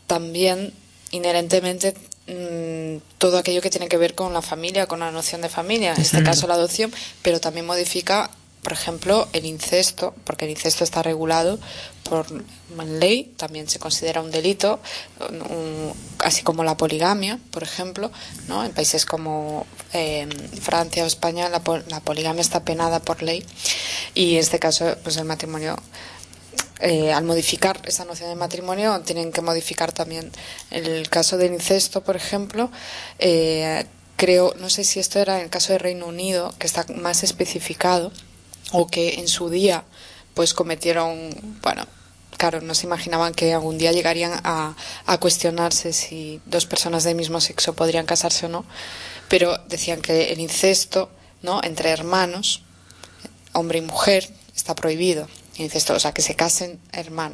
también 0.06 0.72
inherentemente 1.10 1.94
mm, 2.26 3.02
todo 3.18 3.38
aquello 3.38 3.62
que 3.62 3.70
tiene 3.70 3.88
que 3.88 3.96
ver 3.96 4.14
con 4.14 4.32
la 4.32 4.42
familia, 4.42 4.86
con 4.86 5.00
la 5.00 5.10
noción 5.10 5.40
de 5.40 5.48
familia, 5.48 5.94
en 5.94 6.00
este 6.00 6.22
caso 6.22 6.46
la 6.46 6.54
adopción, 6.54 6.92
pero 7.22 7.40
también 7.40 7.66
modifica, 7.66 8.30
por 8.62 8.72
ejemplo, 8.72 9.28
el 9.32 9.44
incesto, 9.44 10.14
porque 10.24 10.44
el 10.44 10.50
incesto 10.50 10.84
está 10.84 11.02
regulado 11.02 11.58
por 12.08 12.26
ley, 12.86 13.34
también 13.36 13.68
se 13.68 13.78
considera 13.78 14.20
un 14.22 14.30
delito, 14.30 14.80
así 16.18 16.42
como 16.42 16.64
la 16.64 16.76
poligamia, 16.76 17.38
por 17.50 17.62
ejemplo, 17.62 18.10
¿no? 18.48 18.64
En 18.64 18.72
países 18.72 19.04
como 19.06 19.66
eh, 19.92 20.28
Francia 20.60 21.04
o 21.04 21.06
España 21.06 21.48
la, 21.48 21.62
la 21.88 22.00
poligamia 22.00 22.40
está 22.40 22.64
penada 22.64 23.00
por 23.00 23.22
ley 23.22 23.44
y 24.14 24.34
en 24.34 24.40
este 24.40 24.58
caso, 24.58 24.96
pues 25.02 25.16
el 25.16 25.24
matrimonio 25.24 25.76
eh, 26.80 27.12
al 27.12 27.24
modificar 27.24 27.80
esa 27.86 28.04
noción 28.04 28.28
de 28.28 28.36
matrimonio 28.36 29.00
tienen 29.00 29.32
que 29.32 29.40
modificar 29.40 29.92
también 29.92 30.30
el 30.70 31.08
caso 31.08 31.36
del 31.36 31.52
incesto, 31.52 32.02
por 32.02 32.16
ejemplo. 32.16 32.70
eh, 33.18 33.84
creo, 34.18 34.52
no 34.58 34.68
sé 34.68 34.82
si 34.82 34.98
esto 34.98 35.20
era 35.20 35.38
en 35.38 35.44
el 35.44 35.50
caso 35.50 35.72
de 35.72 35.78
Reino 35.78 36.06
Unido, 36.06 36.52
que 36.58 36.66
está 36.66 36.84
más 36.96 37.22
especificado, 37.22 38.12
o 38.72 38.88
que 38.88 39.14
en 39.20 39.28
su 39.28 39.48
día 39.48 39.84
pues 40.34 40.54
cometieron, 40.54 41.30
bueno, 41.62 41.86
claro, 42.38 42.62
no 42.62 42.74
se 42.74 42.86
imaginaban 42.86 43.34
que 43.34 43.52
algún 43.52 43.76
día 43.76 43.92
llegarían 43.92 44.40
a, 44.44 44.74
a 45.04 45.18
cuestionarse 45.18 45.92
si 45.92 46.40
dos 46.46 46.64
personas 46.64 47.04
del 47.04 47.16
mismo 47.16 47.40
sexo 47.40 47.74
podrían 47.74 48.06
casarse 48.06 48.46
o 48.46 48.48
no, 48.48 48.64
pero 49.28 49.58
decían 49.68 50.00
que 50.00 50.32
el 50.32 50.40
incesto, 50.40 51.10
¿no? 51.42 51.60
entre 51.62 51.90
hermanos, 51.90 52.62
hombre 53.52 53.78
y 53.78 53.82
mujer 53.82 54.30
está 54.54 54.74
prohibido. 54.74 55.28
Incesto, 55.56 55.94
o 55.94 55.98
sea, 55.98 56.12
que 56.12 56.22
se 56.22 56.36
casen 56.36 56.78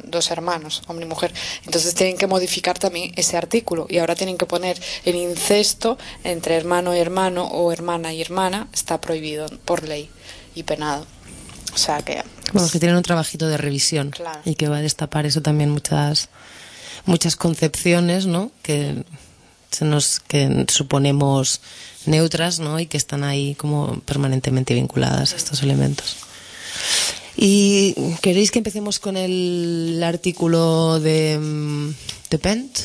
dos 0.05 0.31
hermanos, 0.31 0.81
hombre 0.87 1.05
y 1.05 1.09
mujer. 1.09 1.31
Entonces 1.65 1.93
tienen 1.93 2.17
que 2.17 2.25
modificar 2.25 2.79
también 2.79 3.13
ese 3.15 3.37
artículo 3.37 3.85
y 3.87 3.99
ahora 3.99 4.15
tienen 4.15 4.37
que 4.37 4.47
poner 4.47 4.81
el 5.05 5.15
incesto 5.15 5.99
entre 6.23 6.55
hermano 6.55 6.95
y 6.95 6.99
hermano 6.99 7.45
o 7.45 7.71
hermana 7.71 8.13
y 8.13 8.21
hermana 8.21 8.67
está 8.73 8.99
prohibido 8.99 9.45
por 9.65 9.83
ley 9.83 10.09
y 10.55 10.63
penado. 10.63 11.05
O 11.75 11.77
sea 11.77 12.01
que 12.01 12.23
Bueno, 12.53 12.69
que 12.69 12.79
tienen 12.79 12.95
un 12.97 13.03
trabajito 13.03 13.47
de 13.47 13.57
revisión 13.57 14.09
Claro. 14.11 14.39
y 14.45 14.55
que 14.55 14.67
va 14.69 14.77
a 14.77 14.81
destapar 14.81 15.25
eso 15.25 15.41
también 15.41 15.69
muchas 15.69 16.29
muchas 17.05 17.35
concepciones, 17.35 18.25
¿no? 18.25 18.51
Que 18.63 19.03
se 19.71 19.85
nos 19.85 20.19
que 20.21 20.65
suponemos 20.69 21.59
neutras, 22.05 22.59
¿no? 22.59 22.79
Y 22.79 22.85
que 22.87 22.97
están 22.97 23.23
ahí 23.23 23.55
como 23.55 23.99
permanentemente 24.01 24.73
vinculadas 24.73 25.33
a 25.33 25.35
estos 25.35 25.61
elementos. 25.61 26.15
¿Y 27.37 27.93
queréis 28.21 28.51
que 28.51 28.59
empecemos 28.59 28.99
con 28.99 29.17
el 29.17 30.01
artículo 30.03 30.99
de, 31.01 31.37
mm, 31.37 31.89
de 32.29 32.37
Pent? 32.39 32.79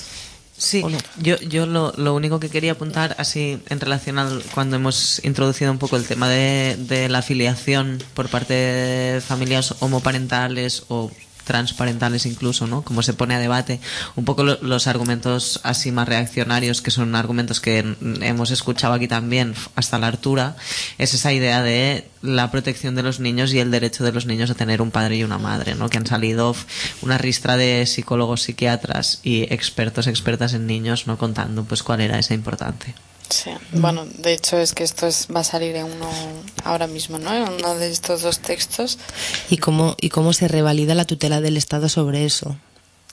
Sí, 0.60 0.84
yo, 1.16 1.38
yo 1.38 1.64
lo, 1.64 1.94
lo 1.96 2.14
único 2.14 2.38
que 2.38 2.50
quería 2.50 2.72
apuntar, 2.72 3.16
así 3.18 3.62
en 3.70 3.80
relación 3.80 4.18
al 4.18 4.42
cuando 4.52 4.76
hemos 4.76 5.24
introducido 5.24 5.72
un 5.72 5.78
poco 5.78 5.96
el 5.96 6.06
tema 6.06 6.28
de, 6.28 6.76
de 6.78 7.08
la 7.08 7.20
afiliación 7.20 7.96
por 8.12 8.28
parte 8.28 8.52
de 8.52 9.20
familias 9.22 9.74
homoparentales 9.80 10.84
o 10.88 11.10
transparentales 11.50 12.26
incluso, 12.26 12.68
¿no? 12.68 12.82
Como 12.82 13.02
se 13.02 13.12
pone 13.12 13.34
a 13.34 13.40
debate, 13.40 13.80
un 14.14 14.24
poco 14.24 14.44
lo- 14.44 14.58
los 14.62 14.86
argumentos 14.86 15.58
así 15.64 15.90
más 15.90 16.06
reaccionarios, 16.08 16.80
que 16.80 16.92
son 16.92 17.16
argumentos 17.16 17.58
que 17.60 17.96
hemos 18.20 18.52
escuchado 18.52 18.94
aquí 18.94 19.08
también 19.08 19.54
hasta 19.74 19.98
la 19.98 20.06
altura, 20.06 20.54
es 20.98 21.12
esa 21.12 21.32
idea 21.32 21.60
de 21.62 22.06
la 22.22 22.52
protección 22.52 22.94
de 22.94 23.02
los 23.02 23.18
niños 23.18 23.52
y 23.52 23.58
el 23.58 23.72
derecho 23.72 24.04
de 24.04 24.12
los 24.12 24.26
niños 24.26 24.48
a 24.50 24.54
tener 24.54 24.80
un 24.80 24.92
padre 24.92 25.16
y 25.16 25.24
una 25.24 25.38
madre, 25.38 25.74
¿no? 25.74 25.88
Que 25.88 25.98
han 25.98 26.06
salido 26.06 26.54
una 27.02 27.18
ristra 27.18 27.56
de 27.56 27.84
psicólogos, 27.86 28.42
psiquiatras 28.42 29.18
y 29.24 29.42
expertos, 29.52 30.06
expertas 30.06 30.54
en 30.54 30.66
niños, 30.68 31.08
¿no? 31.08 31.18
Contando 31.18 31.64
pues 31.64 31.82
cuál 31.82 32.00
era 32.00 32.18
esa 32.18 32.34
importancia. 32.34 32.94
Sí, 33.30 33.50
bueno, 33.72 34.04
de 34.06 34.32
hecho 34.34 34.58
es 34.58 34.72
que 34.74 34.82
esto 34.82 35.06
es, 35.06 35.28
va 35.34 35.40
a 35.40 35.44
salir 35.44 35.76
en 35.76 35.84
uno 35.84 36.10
ahora 36.64 36.86
mismo, 36.86 37.18
¿no? 37.18 37.32
En 37.32 37.48
uno 37.48 37.74
de 37.76 37.90
estos 37.90 38.22
dos 38.22 38.40
textos. 38.40 38.98
y 39.48 39.58
cómo 39.58 39.96
y 40.00 40.08
cómo 40.08 40.32
se 40.32 40.48
revalida 40.48 40.94
la 40.94 41.04
tutela 41.04 41.40
del 41.40 41.56
Estado 41.56 41.88
sobre 41.88 42.24
eso. 42.24 42.56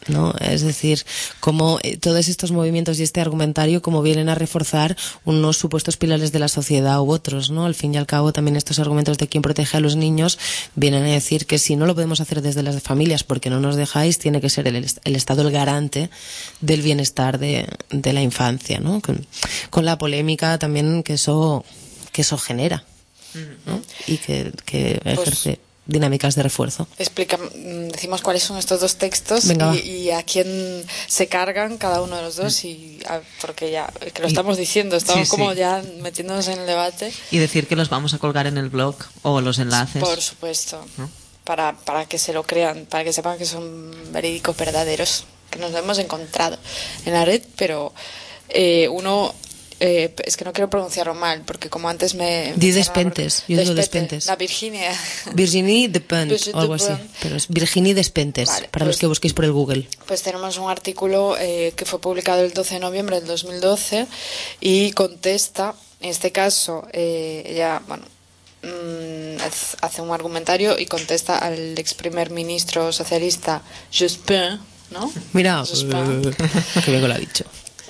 ¿No? 0.07 0.33
Es 0.39 0.61
decir, 0.61 1.03
cómo 1.39 1.79
eh, 1.83 1.97
todos 1.97 2.27
estos 2.27 2.51
movimientos 2.51 2.99
y 2.99 3.03
este 3.03 3.19
argumentario 3.19 3.81
como 3.81 4.01
vienen 4.01 4.29
a 4.29 4.35
reforzar 4.35 4.95
unos 5.25 5.57
supuestos 5.57 5.97
pilares 5.97 6.31
de 6.31 6.39
la 6.39 6.47
sociedad 6.47 7.01
u 7.01 7.11
otros, 7.11 7.49
¿no? 7.49 7.65
Al 7.65 7.75
fin 7.75 7.93
y 7.93 7.97
al 7.97 8.05
cabo 8.05 8.31
también 8.31 8.55
estos 8.55 8.79
argumentos 8.79 9.17
de 9.17 9.27
quién 9.27 9.41
protege 9.41 9.77
a 9.77 9.79
los 9.79 9.95
niños 9.95 10.39
vienen 10.75 11.03
a 11.03 11.07
decir 11.07 11.45
que 11.45 11.59
si 11.59 11.75
no 11.75 11.85
lo 11.85 11.95
podemos 11.95 12.21
hacer 12.21 12.41
desde 12.41 12.63
las 12.63 12.81
familias 12.81 13.23
porque 13.23 13.49
no 13.49 13.59
nos 13.59 13.75
dejáis, 13.75 14.17
tiene 14.17 14.41
que 14.41 14.49
ser 14.49 14.67
el, 14.67 14.75
el 14.75 15.15
Estado 15.15 15.41
el 15.41 15.51
garante 15.51 16.09
del 16.61 16.81
bienestar 16.81 17.37
de, 17.37 17.67
de 17.89 18.13
la 18.13 18.21
infancia, 18.21 18.79
¿no? 18.79 19.01
Con, 19.01 19.25
con 19.69 19.85
la 19.85 19.97
polémica 19.97 20.57
también 20.57 21.03
que 21.03 21.13
eso 21.13 21.65
que 22.11 22.21
eso 22.21 22.37
genera, 22.37 22.83
¿no? 23.65 23.79
Y 24.07 24.17
que, 24.17 24.51
que 24.65 24.99
Pues 25.03 25.19
ejerce 25.19 25.59
dinámicas 25.87 26.35
de 26.35 26.43
refuerzo. 26.43 26.87
Explica, 26.99 27.37
mm, 27.37 27.87
decimos 27.89 28.21
cuáles 28.21 28.43
son 28.43 28.57
estos 28.57 28.79
dos 28.81 28.97
textos 28.97 29.47
Venga, 29.47 29.73
y, 29.75 29.79
y 29.79 30.11
a 30.11 30.21
quién 30.23 30.85
se 31.07 31.27
cargan 31.27 31.77
cada 31.77 32.01
uno 32.01 32.15
de 32.17 32.21
los 32.21 32.35
dos 32.35 32.63
y 32.65 32.99
a- 33.07 33.21
porque 33.41 33.71
ya 33.71 33.87
que 34.13 34.21
lo 34.21 34.27
estamos 34.27 34.57
diciendo, 34.57 34.95
estamos 34.97 35.27
Sí, 35.27 35.31
como 35.31 35.51
sí. 35.53 35.59
ya 35.59 35.81
metiéndonos 36.01 36.47
en 36.49 36.59
el 36.59 36.67
debate. 36.67 37.11
Y 37.31 37.37
decir 37.37 37.67
que 37.67 37.75
los 37.75 37.89
vamos 37.89 38.13
a 38.13 38.17
colgar 38.19 38.47
en 38.47 38.57
el 38.57 38.69
blog 38.69 38.95
o 39.23 39.41
los 39.41 39.59
enlaces. 39.59 40.03
Por 40.03 40.21
supuesto. 40.21 40.85
¿no? 40.97 41.09
Para, 41.43 41.73
para 41.77 42.05
que 42.05 42.17
se 42.19 42.33
lo 42.33 42.43
crean, 42.43 42.85
para 42.85 43.03
que 43.05 43.13
sepan 43.13 43.37
que 43.37 43.45
son 43.45 44.11
verídicos 44.11 44.57
verdaderos, 44.57 45.23
que 45.49 45.59
nos 45.59 45.73
hemos 45.73 45.97
encontrado 45.97 46.57
en 47.05 47.13
la 47.13 47.23
red, 47.23 47.41
pero 47.55 47.93
eh, 48.49 48.87
uno. 48.89 49.33
Eh, 49.79 50.13
es 50.25 50.37
que 50.37 50.45
no 50.45 50.53
quiero 50.53 50.69
pronunciarlo 50.69 51.13
mal, 51.13 51.43
porque 51.45 51.69
como 51.69 51.87
antes 51.89 52.15
me. 52.15 52.53
Di 52.55 52.71
Despentes, 52.71 53.43
yo 53.47 53.59
digo 53.59 53.73
Despentes. 53.73 54.25
La 54.25 54.35
Virginia. 54.35 54.91
Virginie 55.33 55.87
Despentes 55.89 56.49
o 56.53 56.59
algo 56.59 56.73
así. 56.75 56.87
Despentes. 56.87 57.17
Pero 57.21 57.35
es 57.35 57.47
Virginie 57.47 57.93
Despentes, 57.93 58.49
Vale, 58.49 58.67
para 58.69 58.85
los 58.85 58.95
pues- 58.95 58.99
que 59.01 59.07
busquéis 59.07 59.33
por 59.33 59.45
el 59.45 59.51
Google. 59.51 59.87
Pues 60.07 60.21
tenemos 60.23 60.57
un 60.57 60.69
artículo 60.69 61.35
eh, 61.39 61.73
que 61.75 61.85
fue 61.85 61.99
publicado 62.01 62.41
el 62.43 62.53
12 62.53 62.75
de 62.75 62.79
noviembre 62.79 63.17
del 63.19 63.27
2012 63.27 64.07
y 64.61 64.91
contesta, 64.93 65.75
en 66.01 66.09
este 66.09 66.31
caso, 66.31 66.87
eh, 66.93 67.43
ella, 67.45 67.81
bueno, 67.87 68.03
mm, 68.63 69.37
haz- 69.41 69.77
hace 69.81 70.01
un 70.01 70.11
argumentario 70.11 70.77
y 70.79 70.85
contesta 70.87 71.37
al 71.37 71.77
ex 71.77 71.93
primer 71.93 72.31
ministro 72.31 72.91
socialista 72.91 73.61
Jospin, 73.93 74.59
¿no? 74.91 75.11
Mira, 75.33 75.59
Jospin, 75.59 76.21
que 76.85 76.91
bien 76.91 77.07
lo 77.07 77.13
ha 77.13 77.17
dicho. 77.19 77.45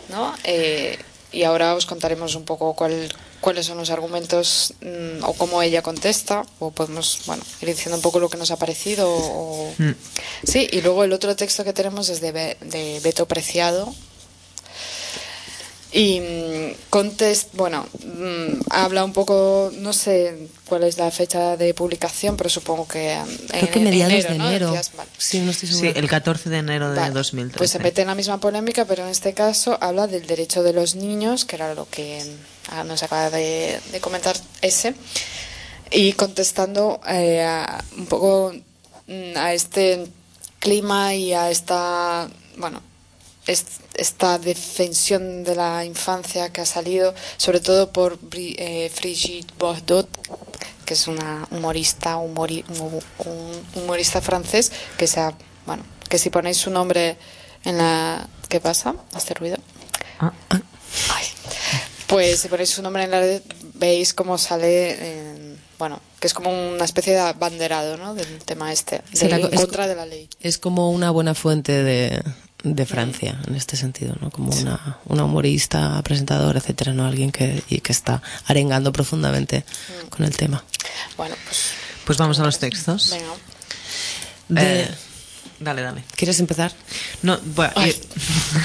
¿no? 0.10 0.34
Eh, 0.44 0.98
y 1.38 1.44
ahora 1.44 1.76
os 1.76 1.86
contaremos 1.86 2.36
un 2.36 2.44
poco 2.46 2.74
cuál, 2.74 2.94
cuáles 3.42 3.66
son 3.68 3.78
los 3.78 3.90
argumentos 3.92 4.74
mm, 4.82 5.24
o 5.24 5.34
cómo 5.34 5.62
ella 5.62 5.82
contesta, 5.82 6.44
o 6.60 6.72
podemos, 6.72 7.20
bueno, 7.28 7.44
ir 7.62 7.68
diciendo 7.70 7.96
un 7.96 8.02
poco 8.02 8.20
lo 8.20 8.30
que 8.30 8.38
nos 8.38 8.50
ha 8.52 8.58
parecido. 8.58 9.06
O... 9.08 9.72
Mm. 9.78 9.92
Sí, 10.44 10.68
y 10.72 10.82
luego 10.82 11.04
el 11.04 11.14
otro 11.14 11.36
texto 11.36 11.64
que 11.64 11.74
tenemos 11.74 12.10
es 12.10 12.20
de, 12.22 12.32
Be- 12.32 12.58
de 12.62 13.00
Beto 13.04 13.28
Preciado. 13.28 13.94
Y 15.92 16.20
mm, 16.20 16.90
Contest, 16.90 17.54
bueno, 17.54 17.88
mm, 18.04 18.60
habla 18.70 19.06
un 19.06 19.14
poco, 19.14 19.72
no 19.78 19.94
sé 19.94 20.50
cuál 20.68 20.84
es 20.84 20.98
la 20.98 21.10
fecha 21.12 21.56
de 21.56 21.74
publicación, 21.74 22.36
pero 22.36 22.50
supongo 22.50 22.86
que 22.88 23.14
en, 23.14 23.26
Creo 23.48 23.72
que 23.72 23.80
en 23.80 23.84
mediados 23.86 24.14
enero, 24.14 24.30
de 24.34 24.38
¿no? 24.38 24.48
enero. 24.50 24.68
Decías, 24.72 24.92
vale. 24.98 25.10
Sí, 25.18 25.40
no 25.40 25.52
estoy 25.52 25.70
Sí, 25.70 25.92
el 25.96 26.08
14 26.10 26.50
de 26.50 26.58
enero 26.58 26.90
de 26.92 27.00
Vale, 27.00 27.14
2013. 27.14 27.58
Pues 27.58 27.72
se 27.72 27.80
mete 27.80 28.02
en 28.02 28.08
la 28.08 28.16
misma 28.16 28.38
polémica, 28.40 28.84
pero 28.86 29.04
en 29.04 29.10
este 29.10 29.34
caso 29.34 29.78
habla 29.80 30.08
del 30.08 30.28
derecho 30.28 30.62
de 30.62 30.74
los 30.74 30.96
niños, 30.96 31.46
que 31.46 31.56
era 31.56 31.74
lo 31.74 31.88
que 31.90 32.22
ah, 32.70 32.84
nos 32.84 33.02
acaba 33.04 33.30
de, 33.30 33.80
de 33.92 34.00
comentar 34.02 34.36
ese, 34.62 34.94
y 35.90 36.12
contestando 36.14 37.00
eh, 37.08 37.44
a- 37.44 37.82
un 37.98 38.08
poco 38.08 38.54
mm, 39.08 39.38
a 39.38 39.54
este 39.54 40.06
clima 40.60 41.16
y 41.16 41.32
a 41.34 41.50
esta, 41.50 42.28
bueno, 42.58 42.82
esta 43.48 44.38
defensión 44.40 45.44
de 45.44 45.56
la 45.56 45.86
infancia 45.86 46.52
que 46.52 46.62
ha 46.62 46.66
salido, 46.66 47.14
sobre 47.38 47.60
todo 47.60 47.92
por 47.92 48.20
eh, 48.34 48.92
Brigitte 49.00 49.54
Bardot, 49.58 50.08
que 50.86 50.94
es 50.94 51.08
una 51.08 51.48
humorista, 51.52 52.18
humori- 52.18 52.64
un 52.70 53.62
humorista 53.82 54.22
francés, 54.22 54.72
que 54.98 55.08
se 55.08 55.20
ha- 55.20 55.38
bueno, 55.66 55.84
que 56.10 56.18
si 56.18 56.30
ponéis 56.30 56.58
su 56.58 56.70
nombre 56.70 57.18
en 57.64 57.78
la, 57.78 58.28
¿qué 58.50 58.60
pasa? 58.60 58.96
¿Este 59.16 59.34
ruido? 59.34 59.58
Ah, 60.20 60.34
Ay. 60.50 60.62
Pues 62.08 62.40
si 62.40 62.48
ponéis 62.48 62.70
su 62.70 62.82
nombre 62.82 63.04
en 63.04 63.12
la 63.12 63.20
red, 63.20 63.42
veis 63.74 64.14
cómo 64.14 64.38
sale, 64.38 64.92
en- 64.94 65.60
bueno, 65.78 66.00
que 66.22 66.28
es 66.28 66.34
como 66.34 66.50
una 66.70 66.86
especie 66.86 67.14
de 67.14 67.20
abanderado, 67.20 67.98
¿no? 67.98 68.14
Del 68.16 68.40
tema 68.46 68.72
este, 68.72 69.02
de, 69.12 69.26
en 69.30 69.50
contra 69.52 69.88
de 69.88 69.96
la 69.96 70.06
ley. 70.06 70.30
Es 70.40 70.58
como 70.58 70.90
una 70.92 71.12
buena 71.12 71.36
fuente 71.36 71.84
de, 71.84 72.24
de 72.64 72.86
Francia 72.86 73.40
en 73.48 73.56
este 73.56 73.78
sentido, 73.78 74.16
¿no? 74.20 74.30
Como 74.32 74.52
una, 74.52 74.98
una 75.06 75.24
humorista, 75.26 76.02
presentadora, 76.04 76.60
etcétera, 76.60 76.94
¿no? 76.94 77.06
Alguien 77.06 77.32
que, 77.32 77.64
y 77.70 77.80
que 77.82 77.92
está 77.92 78.22
arengando 78.48 78.92
profundamente 78.92 79.64
con 80.10 80.26
el 80.26 80.36
tema. 80.36 80.64
Bueno, 81.18 81.36
pues 81.46 81.72
Pues 82.06 82.18
vamos 82.18 82.40
a 82.40 82.44
los 82.44 82.58
textos. 82.60 83.12
venga. 83.12 83.34
De- 84.50 84.82
Eh, 84.84 84.92
dale, 85.60 85.82
dale. 85.82 86.04
¿Quieres 86.16 86.40
empezar? 86.40 86.72
No, 87.22 87.38
bueno, 87.56 87.74
Ay, 87.76 87.92
eh, 87.92 88.02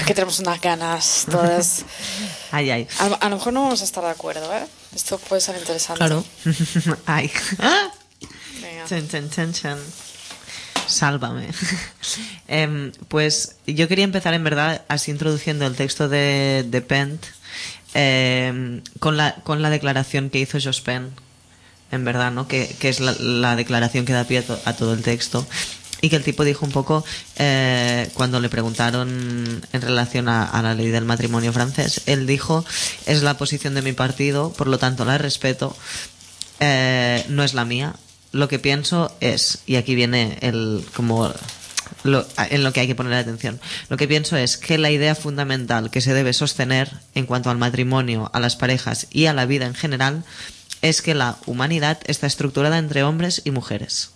que 0.07 0.13
tenemos 0.13 0.39
unas 0.39 0.59
ganas 0.61 1.25
todas. 1.29 1.83
ay, 2.51 2.71
ay. 2.71 2.87
A, 2.99 3.05
a 3.05 3.29
lo 3.29 3.35
mejor 3.37 3.53
no 3.53 3.63
vamos 3.63 3.81
a 3.81 3.83
estar 3.83 4.03
de 4.03 4.09
acuerdo, 4.11 4.51
¿eh? 4.55 4.65
Esto 4.95 5.17
puede 5.17 5.41
ser 5.41 5.57
interesante. 5.57 5.99
Claro. 5.99 6.23
ay. 7.05 7.29
Venga. 8.61 8.85
Chan, 8.87 9.07
chan, 9.09 9.29
chan, 9.29 9.53
chan. 9.53 9.77
Sálvame. 10.87 11.47
Em, 12.47 12.91
pues 13.07 13.55
yo 13.65 13.87
quería 13.87 14.03
empezar 14.03 14.33
en 14.33 14.43
verdad 14.43 14.83
así 14.87 15.11
introduciendo 15.11 15.65
el 15.65 15.75
texto 15.75 16.09
de, 16.09 16.65
de 16.67 16.81
Pent 16.81 17.23
em, 17.93 18.81
con, 18.99 19.17
la, 19.17 19.35
con 19.43 19.61
la 19.61 19.69
declaración 19.69 20.29
que 20.29 20.39
hizo 20.39 20.59
Jospin, 20.61 21.09
en 21.91 22.05
verdad, 22.05 22.31
¿no? 22.31 22.47
Que, 22.47 22.67
que 22.79 22.89
es 22.89 22.99
la, 22.99 23.13
la 23.19 23.55
declaración 23.55 24.05
que 24.05 24.13
da 24.13 24.25
pie 24.25 24.43
a 24.65 24.73
todo 24.73 24.93
el 24.93 25.01
texto. 25.01 25.47
Y 26.01 26.09
que 26.09 26.17
el 26.17 26.23
tipo 26.23 26.43
dijo 26.43 26.65
un 26.65 26.73
poco, 26.73 27.05
eh, 27.37 28.09
cuando 28.13 28.41
le 28.41 28.49
preguntaron 28.49 29.61
en 29.71 29.81
relación 29.81 30.27
a, 30.27 30.43
a 30.43 30.61
la 30.61 30.75
ley 30.75 30.89
del 30.89 31.05
matrimonio 31.05 31.53
francés, 31.53 32.01
él 32.07 32.27
dijo, 32.27 32.65
es 33.05 33.23
la 33.23 33.37
posición 33.37 33.73
de 33.73 33.81
mi 33.81 33.93
partido, 33.93 34.51
por 34.51 34.67
lo 34.67 34.77
tanto 34.77 35.05
la 35.05 35.17
respeto, 35.17 35.73
eh, 36.59 37.25
no 37.29 37.41
es 37.43 37.53
la 37.53 37.63
mía. 37.63 37.95
Lo 38.33 38.47
que 38.49 38.59
pienso 38.59 39.15
es, 39.21 39.59
y 39.65 39.77
aquí 39.77 39.95
viene 39.95 40.37
el 40.41 40.83
como 40.93 41.31
lo- 42.03 42.25
en 42.49 42.63
lo 42.63 42.73
que 42.73 42.81
hay 42.81 42.87
que 42.87 42.95
poner 42.95 43.13
atención. 43.13 43.61
Lo 43.89 43.95
que 43.95 44.07
pienso 44.07 44.35
es 44.35 44.57
que 44.57 44.77
la 44.77 44.91
idea 44.91 45.15
fundamental 45.15 45.89
que 45.91 46.01
se 46.01 46.13
debe 46.13 46.33
sostener 46.33 46.91
en 47.15 47.25
cuanto 47.25 47.49
al 47.49 47.57
matrimonio, 47.57 48.29
a 48.33 48.39
las 48.41 48.55
parejas 48.57 49.07
y 49.11 49.27
a 49.27 49.33
la 49.33 49.45
vida 49.45 49.65
en 49.67 49.75
general 49.75 50.25
es 50.81 51.01
que 51.01 51.13
la 51.15 51.37
humanidad 51.45 51.99
está 52.05 52.27
estructurada 52.27 52.77
entre 52.77 53.03
hombres 53.03 53.41
y 53.45 53.51
mujeres. 53.51 54.09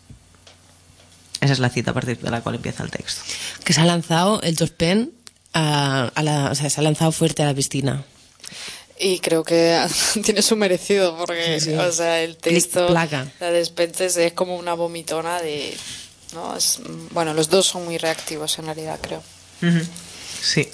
Esa 1.39 1.53
es 1.53 1.59
la 1.59 1.70
cita 1.70 1.91
a 1.91 1.93
partir 1.93 2.18
de 2.20 2.32
la 2.32 2.41
cual 2.41 2.55
empieza 2.55 2.84
el 2.84 2.89
texto. 2.89 3.22
Que 3.63 3.72
se 3.74 3.82
ha 3.82 3.86
lanzado 3.86 4.41
el 4.41 4.57
Jospin 4.57 5.11
a, 5.53 6.11
a 6.15 6.24
la, 6.24 6.49
o 6.51 6.55
sea, 6.55 6.70
se 6.70 6.80
ha 6.80 6.84
lanzado 6.84 7.11
fuerte 7.11 7.43
a 7.43 7.45
la 7.45 7.53
piscina. 7.53 8.03
Y 8.99 9.19
creo 9.19 9.43
que 9.43 9.79
tiene 10.23 10.41
su 10.41 10.55
merecido, 10.55 11.17
porque, 11.17 11.59
Sí, 11.59 11.71
sí. 11.71 11.75
o 11.75 11.91
sea, 11.91 12.21
el 12.23 12.37
texto, 12.37 12.89
la 12.89 13.51
Despentes 13.51 14.17
es 14.17 14.33
como 14.33 14.55
una 14.55 14.73
vomitona 14.73 15.41
de, 15.41 15.75
¿no? 16.33 16.55
Es, 16.57 16.79
bueno, 17.11 17.33
los 17.33 17.49
dos 17.49 17.65
son 17.67 17.85
muy 17.85 17.97
reactivos 17.97 18.57
en 18.59 18.65
realidad, 18.65 18.99
creo. 19.01 19.21
Sí. 20.41 20.67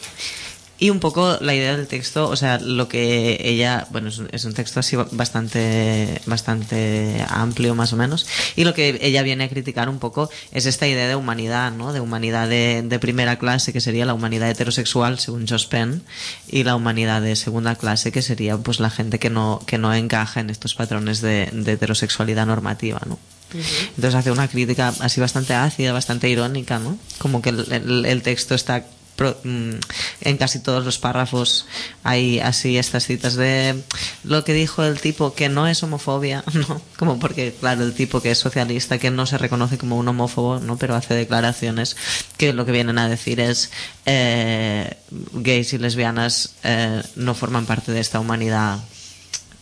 Y 0.83 0.89
un 0.89 0.99
poco 0.99 1.37
la 1.39 1.55
idea 1.55 1.77
del 1.77 1.87
texto, 1.87 2.27
o 2.27 2.35
sea, 2.35 2.59
lo 2.59 2.89
que 2.89 3.37
ella, 3.41 3.87
bueno, 3.91 4.09
es 4.09 4.17
un, 4.17 4.27
es 4.33 4.43
un 4.43 4.53
texto 4.53 4.81
así 4.81 4.97
bastante, 5.11 6.19
bastante 6.25 7.25
amplio 7.29 7.73
más 7.73 7.93
o 7.93 7.95
menos, 7.95 8.25
y 8.57 8.65
lo 8.65 8.73
que 8.73 8.99
ella 9.01 9.21
viene 9.23 9.45
a 9.45 9.49
criticar 9.49 9.87
un 9.87 9.99
poco 9.99 10.29
es 10.51 10.65
esta 10.65 10.85
idea 10.85 11.07
de 11.07 11.15
humanidad, 11.15 11.71
¿no? 11.71 11.93
De 11.93 12.01
humanidad 12.01 12.49
de, 12.49 12.83
de 12.85 12.99
primera 12.99 13.39
clase, 13.39 13.71
que 13.71 13.79
sería 13.79 14.05
la 14.05 14.13
humanidad 14.13 14.49
heterosexual, 14.49 15.19
según 15.19 15.47
Jospin, 15.47 16.01
y 16.49 16.63
la 16.65 16.75
humanidad 16.75 17.21
de 17.21 17.37
segunda 17.37 17.75
clase, 17.75 18.11
que 18.11 18.21
sería 18.21 18.57
pues 18.57 18.81
la 18.81 18.89
gente 18.89 19.19
que 19.19 19.29
no, 19.29 19.61
que 19.65 19.77
no 19.77 19.93
encaja 19.93 20.41
en 20.41 20.49
estos 20.49 20.75
patrones 20.75 21.21
de, 21.21 21.49
de 21.53 21.71
heterosexualidad 21.71 22.45
normativa, 22.45 22.99
¿no? 23.07 23.17
Entonces 23.95 24.15
hace 24.15 24.31
una 24.31 24.47
crítica 24.49 24.93
así 24.99 25.21
bastante 25.21 25.53
ácida, 25.53 25.93
bastante 25.93 26.27
irónica, 26.29 26.79
¿no? 26.79 26.97
Como 27.19 27.41
que 27.41 27.49
el, 27.51 27.71
el- 27.71 28.05
el 28.05 28.21
texto 28.21 28.53
está 28.55 28.85
mm, 29.17 29.73
en 30.21 30.37
casi 30.37 30.59
todos 30.59 30.83
los 30.83 30.97
párrafos 30.97 31.65
hay 32.03 32.39
así 32.39 32.77
estas 32.77 33.05
citas 33.05 33.35
de 33.35 33.81
lo 34.23 34.43
que 34.43 34.53
dijo 34.53 34.83
el 34.83 34.99
tipo 34.99 35.33
que 35.33 35.49
no 35.49 35.67
es 35.67 35.83
homofobia, 35.83 36.43
¿no? 36.53 36.81
Como 36.97 37.19
porque, 37.19 37.53
claro, 37.59 37.83
el 37.83 37.93
tipo 37.93 38.21
que 38.21 38.31
es 38.31 38.37
socialista, 38.37 38.97
que 38.97 39.11
no 39.11 39.25
se 39.25 39.37
reconoce 39.37 39.77
como 39.77 39.97
un 39.97 40.07
homófobo, 40.07 40.59
¿no? 40.59 40.77
Pero 40.77 40.95
hace 40.95 41.13
declaraciones 41.13 41.95
que 42.37 42.53
lo 42.53 42.65
que 42.65 42.71
vienen 42.71 42.97
a 42.97 43.07
decir 43.07 43.39
es 43.39 43.71
eh, 44.05 44.97
gays 45.33 45.73
y 45.73 45.77
lesbianas 45.77 46.55
eh, 46.63 47.01
no 47.15 47.35
forman 47.35 47.65
parte 47.65 47.91
de 47.91 47.99
esta 47.99 48.19
humanidad 48.19 48.79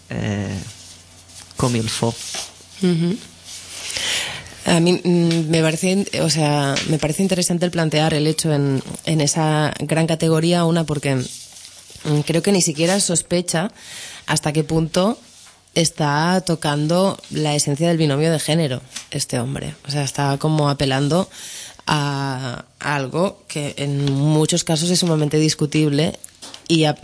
eh, 0.10 0.58
comilfo. 1.58 2.16
Ujú. 2.82 3.18
A 4.66 4.80
mí 4.80 4.94
mm, 5.04 5.50
me 5.50 5.62
parece, 5.62 6.06
o 6.22 6.30
sea, 6.30 6.76
me 6.90 6.98
parece 7.00 7.24
interesante 7.24 7.66
el 7.66 7.72
plantear 7.72 8.14
el 8.14 8.28
hecho 8.28 8.54
en, 8.54 8.82
en 9.06 9.22
esa 9.22 9.74
gran 9.80 10.08
categoría, 10.08 10.66
una 10.66 10.84
porque 10.84 11.16
mm, 11.16 12.20
creo 12.26 12.42
que 12.44 12.52
ni 12.52 12.62
siquiera 12.62 13.00
sospecha 13.00 13.72
hasta 14.28 14.54
qué 14.54 14.64
punto 14.64 15.18
está 15.74 16.42
tocando 16.46 17.18
la 17.32 17.56
esencia 17.56 17.88
del 17.88 17.98
binomio 17.98 18.32
de 18.32 18.40
género 18.40 18.82
este 19.10 19.40
hombre. 19.40 19.74
O 19.88 19.92
sea, 19.92 20.04
está 20.04 20.38
como 20.38 20.70
apelando 20.70 21.30
a 21.88 22.66
algo 22.80 23.42
que 23.48 23.74
en 23.78 24.06
muchos 24.14 24.64
casos 24.64 24.90
es 24.90 25.00
sumamente 25.00 25.38
discutible 25.38 26.20
y 26.68 26.84
a- 26.86 26.96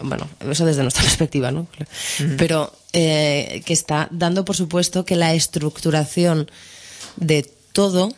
bueno, 0.00 0.28
eso 0.50 0.66
desde 0.66 0.82
nuestra 0.82 1.02
perspectiva, 1.08 1.50
¿no? 1.50 1.66
Pero 2.36 2.72
eh, 2.92 3.62
que 3.64 3.72
está 3.72 4.08
dando 4.10 4.44
por 4.44 4.56
supuesto 4.56 5.04
que 5.04 5.16
la 5.16 5.32
estructuración 5.34 6.50
de 7.16 7.50
todo 7.72 8.12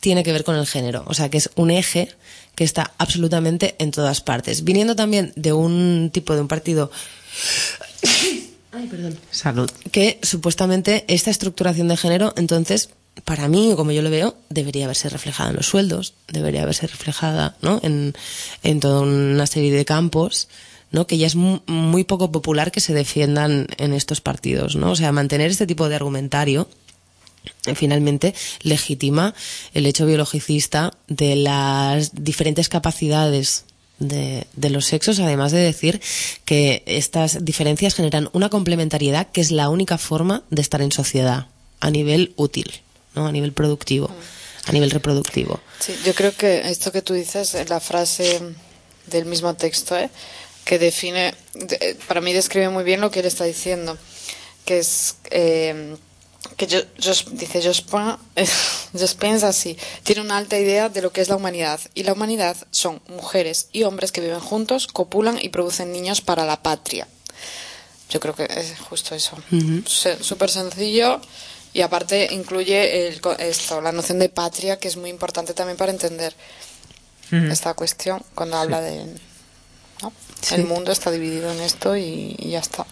tiene 0.00 0.22
que 0.22 0.32
ver 0.32 0.44
con 0.44 0.56
el 0.56 0.66
género, 0.66 1.04
o 1.06 1.14
sea 1.14 1.28
que 1.30 1.38
es 1.38 1.50
un 1.56 1.70
eje 1.70 2.08
que 2.54 2.64
está 2.64 2.92
absolutamente 2.98 3.74
en 3.78 3.90
todas 3.90 4.20
partes. 4.20 4.64
Viniendo 4.64 4.96
también 4.96 5.32
de 5.36 5.52
un 5.52 6.10
tipo 6.12 6.34
de 6.34 6.40
un 6.40 6.48
partido 6.48 6.90
Ay, 8.72 8.86
perdón 8.88 9.18
Salud. 9.30 9.70
que 9.90 10.18
supuestamente 10.22 11.04
esta 11.08 11.30
estructuración 11.30 11.88
de 11.88 11.96
género, 11.96 12.32
entonces, 12.36 12.90
para 13.24 13.48
mí, 13.48 13.72
como 13.76 13.92
yo 13.92 14.02
lo 14.02 14.10
veo, 14.10 14.36
debería 14.50 14.84
haberse 14.84 15.08
reflejada 15.08 15.50
en 15.50 15.56
los 15.56 15.66
sueldos, 15.66 16.14
debería 16.28 16.62
haberse 16.62 16.86
reflejada 16.86 17.56
¿no? 17.62 17.80
en, 17.82 18.14
en 18.62 18.80
toda 18.80 19.00
una 19.00 19.46
serie 19.46 19.72
de 19.72 19.84
campos, 19.86 20.48
¿no? 20.90 21.06
que 21.06 21.16
ya 21.16 21.26
es 21.26 21.36
mu- 21.36 21.60
muy 21.66 22.04
poco 22.04 22.30
popular 22.30 22.70
que 22.70 22.80
se 22.80 22.92
defiendan 22.92 23.66
en 23.78 23.94
estos 23.94 24.20
partidos. 24.20 24.76
¿no? 24.76 24.90
O 24.92 24.96
sea, 24.96 25.10
mantener 25.12 25.50
este 25.50 25.66
tipo 25.66 25.88
de 25.88 25.96
argumentario 25.96 26.68
finalmente 27.74 28.34
legitima 28.62 29.34
el 29.74 29.86
hecho 29.86 30.06
biologicista 30.06 30.92
de 31.08 31.36
las 31.36 32.14
diferentes 32.14 32.68
capacidades 32.68 33.64
de, 33.98 34.46
de 34.54 34.70
los 34.70 34.84
sexos, 34.86 35.18
además 35.20 35.52
de 35.52 35.58
decir 35.58 36.00
que 36.44 36.82
estas 36.86 37.44
diferencias 37.44 37.94
generan 37.94 38.28
una 38.32 38.48
complementariedad 38.50 39.28
que 39.32 39.40
es 39.40 39.50
la 39.50 39.68
única 39.70 39.96
forma 39.98 40.42
de 40.50 40.60
estar 40.62 40.82
en 40.82 40.92
sociedad 40.92 41.46
a 41.80 41.90
nivel 41.90 42.32
útil, 42.36 42.70
¿no? 43.14 43.26
a 43.26 43.32
nivel 43.32 43.52
productivo, 43.52 44.10
a 44.66 44.72
nivel 44.72 44.90
reproductivo. 44.90 45.60
Sí, 45.80 45.94
yo 46.04 46.14
creo 46.14 46.34
que 46.36 46.68
esto 46.68 46.92
que 46.92 47.00
tú 47.02 47.14
dices, 47.14 47.56
la 47.68 47.80
frase 47.80 48.40
del 49.06 49.24
mismo 49.24 49.54
texto, 49.54 49.96
¿eh? 49.96 50.10
que 50.64 50.78
define, 50.78 51.34
de- 51.54 51.96
para 52.08 52.20
mí 52.20 52.32
describe 52.34 52.68
muy 52.68 52.84
bien 52.84 53.00
lo 53.00 53.10
que 53.10 53.20
él 53.20 53.26
está 53.26 53.44
diciendo, 53.44 53.96
que 54.64 54.78
es 54.80 55.14
eh, 55.30 55.96
que 56.56 56.66
yo, 56.66 56.80
Jos- 57.02 57.26
dice 57.32 57.62
Jospin, 57.62 58.16
así, 59.44 59.76
tiene 60.02 60.20
una 60.22 60.36
alta 60.36 60.58
idea 60.58 60.88
de 60.88 61.02
lo 61.02 61.12
que 61.12 61.20
es 61.20 61.28
la 61.28 61.36
humanidad. 61.36 61.80
Y 61.94 62.02
la 62.04 62.12
humanidad 62.12 62.56
son 62.70 63.00
mujeres 63.08 63.68
y 63.72 63.82
hombres 63.84 64.12
que 64.12 64.20
viven 64.20 64.40
juntos, 64.40 64.86
copulan 64.86 65.38
y 65.40 65.48
producen 65.48 65.92
niños 65.92 66.20
para 66.20 66.44
la 66.44 66.62
patria. 66.62 67.08
Yo 68.10 68.20
creo 68.20 68.34
que 68.34 68.44
es 68.44 68.78
justo 68.88 69.14
eso. 69.14 69.36
Súper 70.20 70.50
sencillo 70.50 71.20
y 71.74 71.82
aparte 71.82 72.28
incluye 72.30 73.08
el, 73.08 73.20
esto, 73.38 73.80
la 73.80 73.92
noción 73.92 74.18
de 74.20 74.28
patria, 74.28 74.78
que 74.78 74.88
es 74.88 74.96
muy 74.96 75.10
importante 75.10 75.52
también 75.54 75.76
para 75.76 75.90
entender 75.92 76.34
esta 77.50 77.74
cuestión 77.74 78.22
cuando 78.36 78.56
habla 78.56 78.80
de... 78.80 79.04
¿no? 80.02 80.12
Sí. 80.40 80.54
El 80.54 80.64
mundo 80.66 80.92
está 80.92 81.10
dividido 81.10 81.50
en 81.50 81.60
esto 81.60 81.96
y, 81.96 82.36
y 82.38 82.50
ya 82.50 82.60
está. 82.60 82.86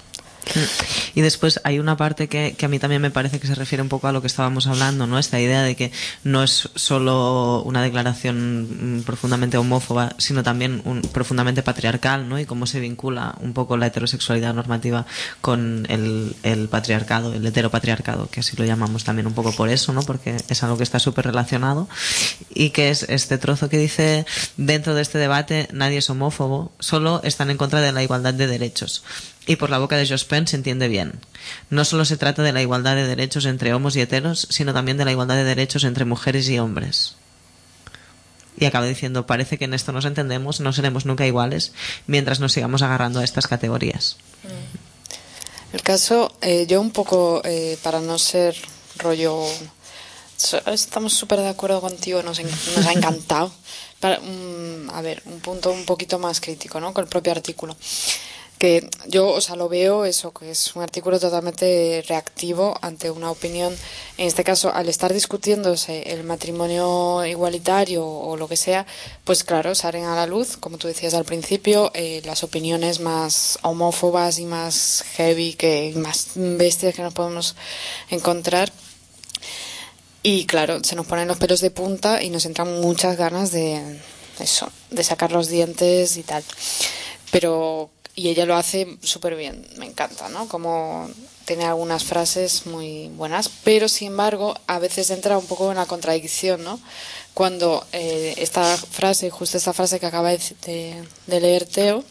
Y 1.15 1.21
después 1.21 1.61
hay 1.65 1.79
una 1.79 1.97
parte 1.97 2.29
que, 2.29 2.55
que 2.57 2.67
a 2.67 2.69
mí 2.69 2.79
también 2.79 3.03
me 3.03 3.11
parece 3.11 3.41
que 3.41 3.47
se 3.47 3.55
refiere 3.55 3.83
un 3.83 3.89
poco 3.89 4.09
a 4.09 4.13
lo 4.13 4.21
que 4.21 4.27
estábamos 4.27 4.67
hablando, 4.67 5.07
¿no? 5.07 5.19
Esta 5.19 5.41
idea 5.41 5.63
de 5.63 5.77
que 5.77 5.93
no 6.23 6.43
es 6.43 6.69
solo 6.75 7.63
una 7.63 7.83
declaración 7.83 8.99
mm, 8.99 9.03
profundamente 9.03 9.57
homófoba, 9.57 10.15
sino 10.19 10.43
también 10.43 10.83
un, 10.85 11.03
profundamente 11.03 11.63
patriarcal, 11.63 12.29
¿no? 12.29 12.39
Y 12.39 12.45
cómo 12.45 12.67
se 12.67 12.81
vincula 12.81 13.35
un 13.41 13.53
poco 13.53 13.77
la 13.77 13.87
heterosexualidad 13.87 14.55
normativa 14.55 15.07
con 15.41 15.87
el, 15.89 16.37
el 16.43 16.69
patriarcado, 16.69 17.33
el 17.33 17.47
heteropatriarcado, 17.47 18.29
que 18.31 18.41
así 18.41 18.57
lo 18.57 18.65
llamamos 18.65 19.05
también 19.05 19.27
un 19.27 19.35
poco 19.35 19.53
por 19.53 19.69
eso, 19.69 19.93
¿no? 19.93 20.03
Porque 20.03 20.37
es 20.49 20.63
algo 20.63 20.77
que 20.77 20.85
está 20.85 20.99
súper 20.99 21.27
relacionado. 21.27 21.89
Y 22.53 22.71
que 22.71 22.91
es 22.91 23.05
este 23.05 23.39
trozo 23.39 23.69
que 23.69 23.79
dice, 23.79 24.27
dentro 24.57 24.95
de 24.95 25.03
este 25.03 25.19
debate 25.19 25.69
nadie 25.73 25.99
es 25.99 26.11
homófobo, 26.11 26.73
solo 26.79 27.21
están 27.25 27.51
en 27.51 27.57
contra 27.57 27.81
de 27.81 27.93
la 27.93 28.03
igualdad 28.03 28.35
de 28.35 28.47
derechos. 28.47 29.03
Y 29.47 29.57
por 29.57 29.71
la 29.71 29.79
boca 29.79 29.97
de 29.97 30.09
Jospin 30.09 30.47
se 30.47 30.57
entiende 30.57 30.89
bien. 30.89 31.21
No 31.71 31.85
solo 31.85 32.05
se 32.05 32.17
trata 32.17 32.43
de 32.43 32.53
la 32.53 32.63
igualdad 32.63 32.95
de 32.95 33.07
derechos 33.07 33.45
entre 33.45 33.75
homos 33.75 33.95
y 33.97 34.01
heteros, 34.01 34.47
sino 34.51 34.73
también 34.73 34.97
de 34.97 35.05
la 35.05 35.13
igualdad 35.13 35.37
de 35.37 35.45
derechos 35.45 35.85
entre 35.85 36.05
mujeres 36.05 36.49
y 36.49 36.59
hombres. 36.59 37.17
Y 38.57 38.65
acaba 38.65 38.87
diciendo, 38.87 39.27
parece 39.27 39.59
que 39.59 39.65
en 39.65 39.75
esto 39.75 39.93
nos 39.93 40.05
entendemos, 40.05 40.61
no 40.61 40.73
seremos 40.73 41.07
nunca 41.07 41.27
iguales 41.27 41.73
mientras 42.07 42.41
nos 42.41 42.53
sigamos 42.53 42.83
agarrando 42.83 43.21
a 43.21 43.25
estas 43.25 43.47
categorías. 43.47 44.17
El 45.73 45.83
caso, 45.83 46.33
eh, 46.41 46.67
yo 46.67 46.81
un 46.81 46.93
poco, 46.93 47.43
eh, 47.45 47.79
para 47.83 48.01
no 48.01 48.19
ser 48.19 48.57
rollo... 48.99 49.45
Estamos 50.67 51.15
súper 51.15 51.41
de 51.41 51.49
acuerdo 51.49 51.81
contigo, 51.81 52.23
nos, 52.23 52.41
nos 52.43 52.87
ha 52.87 52.93
encantado. 52.93 53.53
Para, 54.01 54.21
mm, 54.21 54.91
a 54.93 55.01
ver, 55.01 55.23
un 55.27 55.41
punto 55.41 55.71
un 55.71 55.85
poquito 55.85 56.19
más 56.19 56.41
crítico, 56.41 56.81
¿no? 56.81 56.93
Con 56.93 57.05
el 57.05 57.09
propio 57.09 57.33
artículo. 57.33 57.77
Yo, 59.07 59.29
o 59.29 59.41
sea, 59.41 59.57
lo 59.57 59.69
veo 59.69 60.05
eso, 60.05 60.33
que 60.33 60.51
es 60.51 60.75
un 60.75 60.83
artículo 60.83 61.21
totalmente 61.21 62.03
reactivo 62.09 62.77
ante 62.81 63.11
una 63.11 63.31
opinión. 63.31 63.77
En 64.17 64.27
este 64.27 64.43
caso, 64.43 64.73
al 64.73 64.89
estar 64.89 65.13
discutiéndose 65.13 66.13
el 66.13 66.25
matrimonio 66.25 67.25
igualitario 67.27 68.07
o 68.07 68.37
lo 68.37 68.49
que 68.49 68.57
sea, 68.57 68.87
pues 69.25 69.45
claro, 69.45 69.75
salen 69.75 70.05
a 70.05 70.17
la 70.17 70.27
luz, 70.27 70.57
como 70.57 70.79
tú 70.79 70.89
decías 70.89 71.15
al 71.15 71.25
principio, 71.25 71.91
eh, 71.95 72.23
las 72.25 72.43
opiniones 72.43 73.01
más 73.01 73.59
homófobas 73.63 74.39
y 74.39 74.47
más 74.47 75.05
heavy, 75.17 75.55
que 75.55 75.93
más 75.97 76.31
bestias 76.35 76.95
que 76.95 77.03
nos 77.03 77.13
podemos 77.13 77.57
encontrar. 78.09 78.73
Y 80.23 80.47
claro, 80.47 80.83
se 80.83 80.97
nos 80.97 81.07
ponen 81.07 81.29
los 81.29 81.37
pelos 81.37 81.61
de 81.61 81.71
punta 81.71 82.23
y 82.23 82.31
nos 82.31 82.47
entran 82.47 82.81
muchas 82.81 83.19
ganas 83.19 83.53
de 83.53 84.01
eso, 84.39 84.71
de 84.91 85.05
sacar 85.05 85.33
los 85.33 85.49
dientes 85.49 86.17
y 86.17 86.23
tal. 86.23 86.43
Pero, 87.31 87.91
y 88.15 88.29
ella 88.29 88.47
lo 88.47 88.55
hace 88.57 88.97
súper 89.03 89.35
bien, 89.37 89.67
me 89.77 89.87
encanta, 89.87 90.29
¿no? 90.29 90.47
Como 90.49 91.11
tiene 91.45 91.65
algunas 91.65 92.05
frases 92.05 92.67
muy 92.67 93.09
buenas, 93.09 93.51
pero 93.65 93.89
sin 93.89 94.09
embargo, 94.09 94.55
a 94.67 94.79
veces 94.79 95.11
entra 95.11 95.37
un 95.37 95.47
poco 95.47 95.71
en 95.71 95.77
la 95.77 95.87
contradicción, 95.87 96.63
¿no? 96.65 96.81
Cuando 97.35 97.85
eh, 97.93 98.35
esta 98.39 98.77
frase, 98.77 99.29
justo 99.31 99.57
esta 99.59 99.73
frase 99.73 99.99
que 100.01 100.07
acaba 100.07 100.31
de, 100.31 100.41
de- 101.27 101.41
leer 101.41 101.67
Teo, 101.67 102.05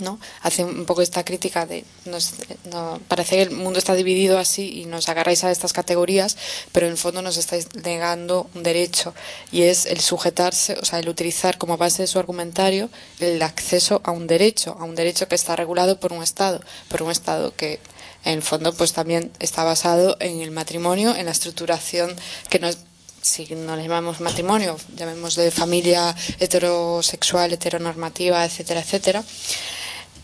¿no? 0.00 0.18
Hace 0.40 0.64
un 0.64 0.86
poco 0.86 1.02
esta 1.02 1.24
crítica 1.24 1.66
de 1.66 1.84
nos, 2.04 2.34
no, 2.64 3.00
parece 3.08 3.36
que 3.36 3.42
el 3.42 3.50
mundo 3.50 3.78
está 3.78 3.94
dividido 3.94 4.38
así 4.38 4.80
y 4.80 4.86
nos 4.86 5.08
agarráis 5.08 5.44
a 5.44 5.50
estas 5.50 5.72
categorías, 5.72 6.36
pero 6.72 6.86
en 6.86 6.92
el 6.92 6.98
fondo 6.98 7.22
nos 7.22 7.36
estáis 7.36 7.68
negando 7.74 8.48
un 8.54 8.62
derecho 8.62 9.14
y 9.50 9.62
es 9.62 9.86
el 9.86 10.00
sujetarse, 10.00 10.78
o 10.80 10.84
sea, 10.84 10.98
el 10.98 11.08
utilizar 11.08 11.58
como 11.58 11.76
base 11.76 12.02
de 12.02 12.06
su 12.06 12.18
argumentario 12.18 12.90
el 13.20 13.42
acceso 13.42 14.00
a 14.04 14.10
un 14.10 14.26
derecho, 14.26 14.76
a 14.78 14.84
un 14.84 14.94
derecho 14.94 15.28
que 15.28 15.34
está 15.34 15.56
regulado 15.56 16.00
por 16.00 16.12
un 16.12 16.22
Estado, 16.22 16.60
por 16.88 17.02
un 17.02 17.10
Estado 17.10 17.54
que 17.54 17.80
en 18.24 18.34
el 18.34 18.42
fondo 18.42 18.72
pues 18.72 18.92
también 18.92 19.30
está 19.40 19.64
basado 19.64 20.16
en 20.20 20.40
el 20.40 20.50
matrimonio, 20.52 21.14
en 21.14 21.26
la 21.26 21.32
estructuración 21.32 22.14
que 22.48 22.58
no 22.58 22.68
es 22.68 22.78
si 23.22 23.46
no 23.54 23.76
le 23.76 23.84
llamamos 23.84 24.20
matrimonio, 24.20 24.76
llamémosle 24.96 25.52
familia 25.52 26.14
heterosexual, 26.40 27.52
heteronormativa, 27.52 28.44
etcétera, 28.44 28.80
etcétera. 28.80 29.24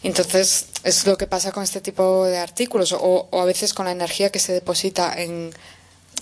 Entonces, 0.02 0.66
es 0.84 1.06
lo 1.06 1.18
que 1.18 1.26
pasa 1.26 1.52
con 1.52 1.62
este 1.62 1.80
tipo 1.80 2.24
de 2.24 2.38
artículos, 2.38 2.92
o, 2.92 3.28
o 3.30 3.40
a 3.40 3.44
veces 3.44 3.74
con 3.74 3.86
la 3.86 3.92
energía 3.92 4.30
que 4.30 4.38
se 4.38 4.52
deposita 4.52 5.20
en, 5.20 5.52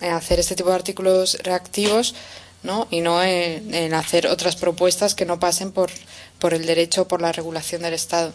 en 0.00 0.12
hacer 0.12 0.40
este 0.40 0.56
tipo 0.56 0.70
de 0.70 0.76
artículos 0.76 1.38
reactivos, 1.42 2.14
¿no? 2.62 2.88
Y 2.90 3.00
no 3.00 3.22
en, 3.22 3.74
en 3.74 3.94
hacer 3.94 4.26
otras 4.26 4.56
propuestas 4.56 5.14
que 5.14 5.26
no 5.26 5.38
pasen 5.38 5.72
por, 5.72 5.90
por 6.38 6.54
el 6.54 6.66
derecho 6.66 7.02
o 7.02 7.08
por 7.08 7.20
la 7.22 7.32
regulación 7.32 7.82
del 7.82 7.94
Estado. 7.94 8.32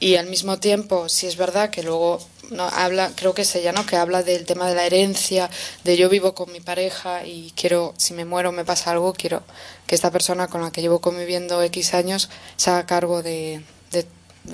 Y 0.00 0.16
al 0.16 0.26
mismo 0.26 0.58
tiempo, 0.58 1.08
sí 1.10 1.26
es 1.26 1.36
verdad 1.36 1.68
que 1.70 1.82
luego 1.82 2.18
no 2.50 2.64
habla, 2.64 3.12
creo 3.14 3.34
que 3.34 3.42
es 3.42 3.54
ella, 3.54 3.72
¿no? 3.72 3.84
Que 3.84 3.96
habla 3.96 4.22
del 4.22 4.46
tema 4.46 4.68
de 4.68 4.74
la 4.74 4.86
herencia, 4.86 5.50
de 5.84 5.96
yo 5.96 6.08
vivo 6.08 6.34
con 6.34 6.50
mi 6.50 6.60
pareja 6.60 7.24
y 7.26 7.52
quiero, 7.54 7.94
si 7.98 8.14
me 8.14 8.24
muero, 8.24 8.50
me 8.50 8.64
pasa 8.64 8.90
algo, 8.90 9.12
quiero 9.12 9.42
que 9.86 9.94
esta 9.94 10.10
persona 10.10 10.48
con 10.48 10.62
la 10.62 10.72
que 10.72 10.80
llevo 10.80 11.00
conviviendo 11.00 11.62
X 11.62 11.94
años 11.94 12.30
se 12.56 12.70
haga 12.70 12.86
cargo 12.86 13.22
de, 13.22 13.62
de 13.92 14.06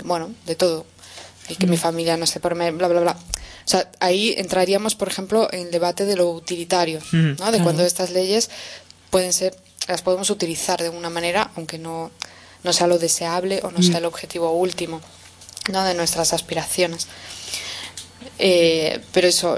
bueno, 0.04 0.30
de 0.46 0.54
todo. 0.56 0.86
Y 1.48 1.54
que 1.56 1.66
mi 1.66 1.76
familia 1.76 2.16
no 2.16 2.26
se 2.26 2.40
por 2.40 2.54
bla, 2.72 2.88
bla, 2.88 3.00
bla. 3.00 3.12
O 3.12 3.68
sea, 3.68 3.90
ahí 4.00 4.34
entraríamos, 4.36 4.94
por 4.96 5.08
ejemplo, 5.08 5.48
en 5.52 5.60
el 5.66 5.70
debate 5.70 6.04
de 6.04 6.16
lo 6.16 6.30
utilitario, 6.30 6.98
Ujú, 6.98 7.16
¿no? 7.16 7.34
De 7.34 7.36
claro. 7.36 7.62
cuando 7.64 7.84
estas 7.84 8.10
leyes 8.10 8.50
pueden 9.10 9.32
ser, 9.32 9.56
las 9.86 10.02
podemos 10.02 10.30
utilizar 10.30 10.82
de 10.82 10.88
una 10.88 11.08
manera, 11.10 11.50
aunque 11.56 11.78
no, 11.78 12.10
no 12.64 12.72
sea 12.72 12.86
lo 12.88 12.98
deseable 12.98 13.60
o 13.62 13.70
no 13.70 13.82
sea 13.82 13.98
el 13.98 14.04
objetivo 14.06 14.50
último, 14.52 15.00
¿no? 15.70 15.84
De 15.84 15.94
nuestras 15.94 16.32
aspiraciones. 16.32 17.06
Eh, 18.38 19.00
pero 19.12 19.28
eso, 19.28 19.56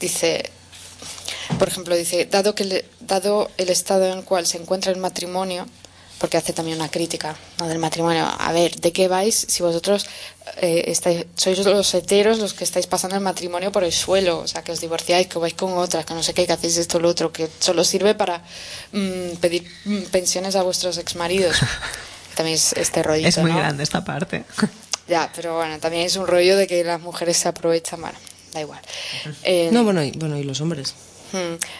dice, 0.00 0.50
por 1.58 1.68
ejemplo, 1.68 1.94
dice, 1.96 2.26
dado, 2.26 2.54
que 2.54 2.64
le- 2.64 2.84
dado 3.00 3.50
el 3.58 3.70
estado 3.70 4.06
en 4.10 4.18
el 4.18 4.24
cual 4.24 4.46
se 4.46 4.58
encuentra 4.58 4.90
el 4.92 4.98
matrimonio, 4.98 5.66
porque 6.22 6.36
hace 6.36 6.52
también 6.52 6.78
una 6.78 6.88
crítica 6.88 7.34
¿no? 7.58 7.66
del 7.66 7.80
matrimonio, 7.80 8.24
a 8.24 8.52
ver, 8.52 8.76
¿de 8.76 8.92
qué 8.92 9.08
vais 9.08 9.34
si 9.34 9.60
vosotros 9.60 10.06
eh, 10.58 10.84
estáis, 10.86 11.26
sois 11.34 11.58
los 11.58 11.92
heteros 11.94 12.38
los 12.38 12.54
que 12.54 12.62
estáis 12.62 12.86
pasando 12.86 13.16
el 13.16 13.22
matrimonio 13.22 13.72
por 13.72 13.82
el 13.82 13.90
suelo? 13.90 14.38
O 14.38 14.46
sea, 14.46 14.62
que 14.62 14.70
os 14.70 14.80
divorciáis, 14.80 15.26
que 15.26 15.40
vais 15.40 15.54
con 15.54 15.76
otra, 15.76 16.04
que 16.04 16.14
no 16.14 16.22
sé 16.22 16.32
qué, 16.32 16.46
que 16.46 16.52
hacéis 16.52 16.76
esto 16.76 16.98
o 16.98 17.00
lo 17.00 17.08
otro, 17.08 17.32
que 17.32 17.48
solo 17.58 17.82
sirve 17.82 18.14
para 18.14 18.40
mm, 18.92 19.38
pedir 19.40 19.66
mm, 19.84 20.02
pensiones 20.12 20.54
a 20.54 20.62
vuestros 20.62 20.96
exmaridos. 20.96 21.56
También 22.36 22.54
es 22.54 22.72
este 22.74 23.02
rollito, 23.02 23.28
Es 23.28 23.38
muy 23.38 23.50
¿no? 23.50 23.58
grande 23.58 23.82
esta 23.82 24.04
parte. 24.04 24.44
Ya, 25.08 25.28
pero 25.34 25.56
bueno, 25.56 25.80
también 25.80 26.06
es 26.06 26.14
un 26.14 26.28
rollo 26.28 26.56
de 26.56 26.68
que 26.68 26.84
las 26.84 27.00
mujeres 27.00 27.36
se 27.36 27.48
aprovechan, 27.48 28.00
bueno, 28.00 28.16
da 28.54 28.60
igual. 28.60 28.80
Eh, 29.42 29.68
No, 29.72 29.82
bueno, 29.82 30.00
y, 30.04 30.12
bueno, 30.12 30.38
y 30.38 30.44
los 30.44 30.60
hombres. 30.60 30.94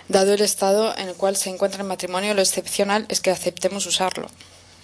Dado 0.09 0.33
el 0.35 0.41
estado 0.41 0.97
en 0.97 1.09
el 1.09 1.15
cual 1.15 1.37
se 1.37 1.51
encuentra 1.51 1.83
el 1.83 1.89
matrimonio, 1.89 2.35
lo 2.35 2.43
excepcional 2.43 3.07
es 3.09 3.21
que 3.21 3.31
aceptemos 3.31 3.87
usarlo. 3.87 4.29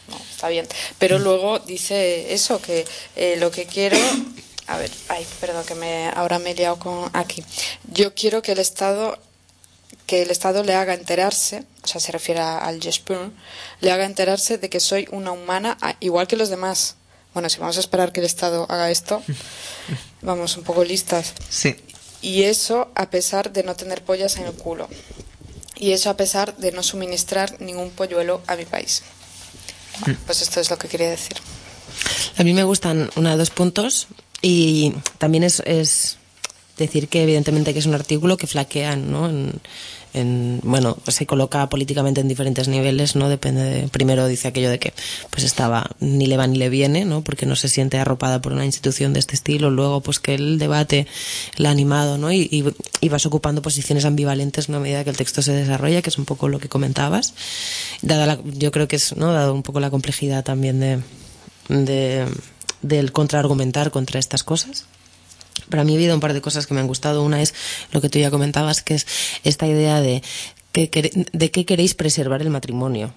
No, 0.09 0.16
está 0.31 0.49
bien. 0.49 0.66
Pero 0.99 1.19
luego 1.19 1.59
dice 1.59 2.33
eso, 2.33 2.61
que 2.61 2.87
eh, 3.16 3.37
lo 3.39 3.51
que 3.51 3.66
quiero... 3.66 3.97
A 4.66 4.77
ver, 4.77 4.91
ay, 5.09 5.27
perdón, 5.41 5.64
que 5.64 5.75
me, 5.75 6.09
ahora 6.14 6.39
me 6.39 6.51
he 6.51 6.55
liado 6.55 6.79
con 6.79 7.11
aquí. 7.14 7.43
Yo 7.91 8.14
quiero 8.14 8.43
que 8.43 8.53
el 8.53 8.59
Estado 8.59 9.19
que 10.09 10.23
el 10.23 10.31
Estado 10.31 10.64
le 10.64 10.75
haga 10.75 10.95
enterarse, 10.95 11.64
o 11.85 11.87
sea, 11.87 12.01
se 12.01 12.12
refiere 12.12 12.41
al 12.41 12.81
Jespun, 12.81 13.37
le 13.81 13.93
haga 13.93 14.07
enterarse 14.07 14.57
de 14.57 14.71
que 14.71 14.81
soy 14.81 15.07
una 15.12 15.33
humana 15.33 15.77
igual 16.01 16.27
que 16.27 16.37
los 16.37 16.49
demás. 16.49 16.97
Bueno, 17.35 17.51
si 17.51 17.59
vamos 17.59 17.77
a 17.77 17.81
esperar 17.81 18.11
que 18.11 18.21
el 18.21 18.27
Estado 18.27 18.66
haga 18.71 18.91
esto, 18.91 19.23
vamos 20.23 20.57
un 20.57 20.64
poco 20.64 20.83
listas. 20.83 21.35
Sí. 21.51 21.77
Y 22.21 22.43
eso 22.45 22.91
a 22.95 23.11
pesar 23.11 23.53
de 23.53 23.62
no 23.62 23.77
tener 23.77 24.03
pollas 24.03 24.37
en 24.37 24.47
el 24.47 24.53
culo. 24.53 24.89
Y 25.77 25.93
eso 25.93 26.11
a 26.11 26.16
pesar 26.16 26.57
de 26.57 26.73
no 26.73 26.83
suministrar 26.83 27.61
ningún 27.61 27.91
polluelo 27.91 28.43
a 28.47 28.57
mi 28.57 28.64
país. 28.64 29.03
Bueno, 30.01 30.19
pues 30.27 30.43
esto 30.43 30.61
es 30.61 30.71
lo 30.71 30.79
que 30.79 30.89
quería 30.89 31.11
decir. 31.11 31.37
A 32.37 32.45
mí 32.45 32.53
me 32.53 32.64
gustan 32.64 33.11
una 33.16 33.37
dos 33.37 33.51
puntos 33.51 34.09
y 34.43 34.95
también 35.19 35.45
es, 35.45 35.61
es 35.66 36.19
decir 36.77 37.09
que 37.09 37.23
evidentemente 37.23 37.73
que 37.73 37.81
es 37.81 37.87
un 37.87 37.95
artículo 37.95 38.37
que 38.37 38.47
flaquea 38.47 38.97
¿no? 38.97 39.29
en, 39.29 39.61
en, 40.19 40.61
bueno, 40.62 40.97
se 41.09 41.27
coloca 41.27 41.69
políticamente 41.69 42.21
en 42.21 42.29
diferentes 42.29 42.69
niveles, 42.69 43.16
¿no? 43.16 43.29
Depende 43.29 43.62
de, 43.62 43.89
primero 43.89 44.27
dice 44.27 44.49
aquello 44.49 44.71
de 44.71 44.79
que 44.79 44.93
pues 45.31 45.45
estaba 45.45 45.91
ni 46.01 46.27
le 46.27 46.37
va 46.37 46.47
ni 46.47 46.59
le 46.59 46.69
viene, 46.69 47.05
¿no? 47.05 47.23
Porque 47.23 47.47
no 47.47 47.57
se 47.57 47.69
siente 47.69 47.99
arropada 47.99 48.41
por 48.41 48.53
una 48.53 48.64
institución 48.64 49.12
de 49.12 49.21
este 49.21 49.35
estilo, 49.35 49.71
luego 49.71 50.01
pues 50.01 50.21
que 50.21 50.35
el 50.35 50.59
debate 50.59 51.07
la 51.57 51.71
ha 51.71 51.73
animado, 51.73 52.19
¿no? 52.19 52.33
Y 52.33 52.64
vas 53.11 53.27
ocupando 53.27 53.62
posiciones 53.62 54.05
ambivalentes 54.05 54.69
¿no? 54.69 54.77
a 54.77 54.81
medida 54.81 55.05
que 55.05 55.11
el 55.11 55.16
texto 55.16 55.43
se 55.43 55.53
desarrolla, 55.53 56.03
que 56.03 56.11
es 56.11 56.19
un 56.19 56.25
poco 56.25 56.49
lo 56.49 56.59
que 56.59 56.69
comentabas. 56.69 57.35
Dada 58.03 58.27
la, 58.27 58.39
yo 58.45 58.71
creo 58.71 58.89
que 58.89 58.97
es, 58.97 59.16
¿no? 59.16 59.33
Dado 59.33 59.55
un 59.55 59.62
poco 59.62 59.81
la 59.81 59.91
complejidad 59.91 60.45
también 60.45 60.81
de, 60.81 61.01
de 61.69 62.27
del 62.83 63.12
contraargumentar 63.12 63.91
contra 63.91 64.21
estas 64.21 64.45
cosas. 64.45 64.87
Para 65.69 65.85
mí 65.85 65.93
ha 65.93 65.97
habido 65.97 66.15
un 66.15 66.21
par 66.21 66.35
de 66.35 66.41
cosas 66.41 66.67
que 66.67 66.75
me 66.75 66.81
han 66.81 66.87
gustado. 66.87 67.23
Una 67.23 67.43
es 67.43 67.55
lo 67.93 68.01
que 68.01 68.09
tú 68.09 68.19
ya 68.19 68.31
comentabas, 68.31 68.83
que 68.83 68.95
es 68.95 69.07
esta 69.45 69.67
idea 69.67 70.01
de, 70.01 70.23
que, 70.73 71.27
de 71.33 71.51
qué 71.51 71.65
queréis 71.65 71.95
preservar 71.95 72.43
el 72.43 72.51
matrimonio. 72.51 73.13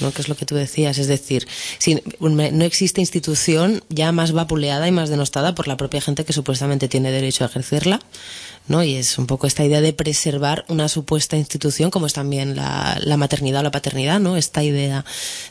¿no? 0.00 0.12
que 0.12 0.22
es 0.22 0.28
lo 0.28 0.36
que 0.36 0.46
tú 0.46 0.54
decías, 0.54 0.98
es 0.98 1.06
decir, 1.06 1.46
si 1.78 2.02
no 2.20 2.64
existe 2.64 3.00
institución 3.00 3.82
ya 3.88 4.12
más 4.12 4.32
vapuleada 4.32 4.86
y 4.88 4.92
más 4.92 5.08
denostada 5.08 5.54
por 5.54 5.68
la 5.68 5.76
propia 5.76 6.00
gente 6.00 6.24
que 6.24 6.32
supuestamente 6.32 6.88
tiene 6.88 7.10
derecho 7.10 7.44
a 7.44 7.46
ejercerla, 7.46 8.00
¿no? 8.68 8.82
Y 8.82 8.96
es 8.96 9.16
un 9.18 9.26
poco 9.26 9.46
esta 9.46 9.64
idea 9.64 9.80
de 9.80 9.92
preservar 9.92 10.64
una 10.68 10.88
supuesta 10.88 11.36
institución, 11.36 11.90
como 11.90 12.06
es 12.06 12.12
también 12.12 12.56
la, 12.56 12.98
la 13.00 13.16
maternidad 13.16 13.60
o 13.60 13.64
la 13.64 13.70
paternidad, 13.70 14.18
¿no? 14.18 14.36
Esta 14.36 14.64
idea 14.64 15.04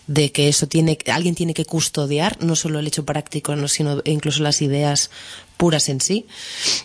de 0.08 0.32
que 0.32 0.50
eso 0.50 0.68
tiene, 0.68 0.98
alguien 1.08 1.36
tiene 1.36 1.54
que 1.54 1.66
custodiar, 1.66 2.38
no 2.44 2.56
solo 2.56 2.80
el 2.80 2.88
hecho 2.88 3.06
práctico, 3.06 3.56
¿no? 3.56 3.68
sino 3.68 4.02
incluso 4.04 4.44
las 4.44 4.62
ideas 4.62 5.10
puras 5.58 5.90
en 5.90 6.02
sí. 6.02 6.26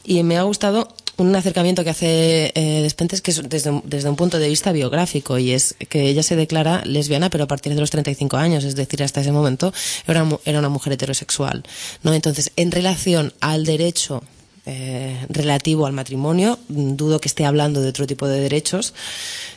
Y 0.05 0.23
me 0.23 0.37
ha 0.37 0.43
gustado 0.43 0.89
un 1.17 1.37
acercamiento 1.37 1.85
que 1.85 1.91
hace 1.91 2.53
eh, 2.55 2.81
Despentes 2.83 3.21
que 3.21 3.31
es 3.31 3.49
desde, 3.49 3.83
desde, 3.85 4.09
un 4.09 4.17
punto 4.17 4.39
de 4.39 4.49
vista 4.49 4.73
biográfico 4.73 5.39
y 5.39 5.53
es 5.53 5.77
que 5.89 6.09
ella 6.09 6.23
se 6.23 6.35
declara 6.35 6.83
lesbiana 6.85 7.29
pero 7.29 7.45
a 7.45 7.47
partir 7.47 7.75
de 7.75 7.81
los 7.81 7.91
35 7.91 8.37
años, 8.39 8.65
es 8.65 8.75
decir, 8.75 9.03
hasta 9.03 9.21
ese 9.21 9.33
momento 9.33 9.73
era, 10.07 10.27
era 10.45 10.59
una 10.59 10.69
mujer 10.69 10.95
heterosexual. 10.95 11.63
¿no? 12.03 12.15
Entonces, 12.15 12.53
en 12.57 12.71
relación 12.71 13.35
al 13.41 13.65
derecho 13.65 14.23
eh, 14.67 15.27
relativo 15.29 15.87
al 15.87 15.93
matrimonio, 15.93 16.59
dudo 16.69 17.21
que 17.21 17.29
esté 17.29 17.45
hablando 17.45 17.81
de 17.81 17.89
otro 17.89 18.07
tipo 18.07 18.29
de 18.29 18.41
derechos, 18.41 18.95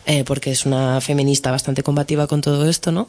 eh, 0.05 0.23
porque 0.23 0.51
es 0.51 0.65
una 0.65 1.01
feminista 1.01 1.51
bastante 1.51 1.83
combativa 1.83 2.25
con 2.27 2.41
todo 2.41 2.67
esto, 2.69 2.91
¿no? 2.91 3.07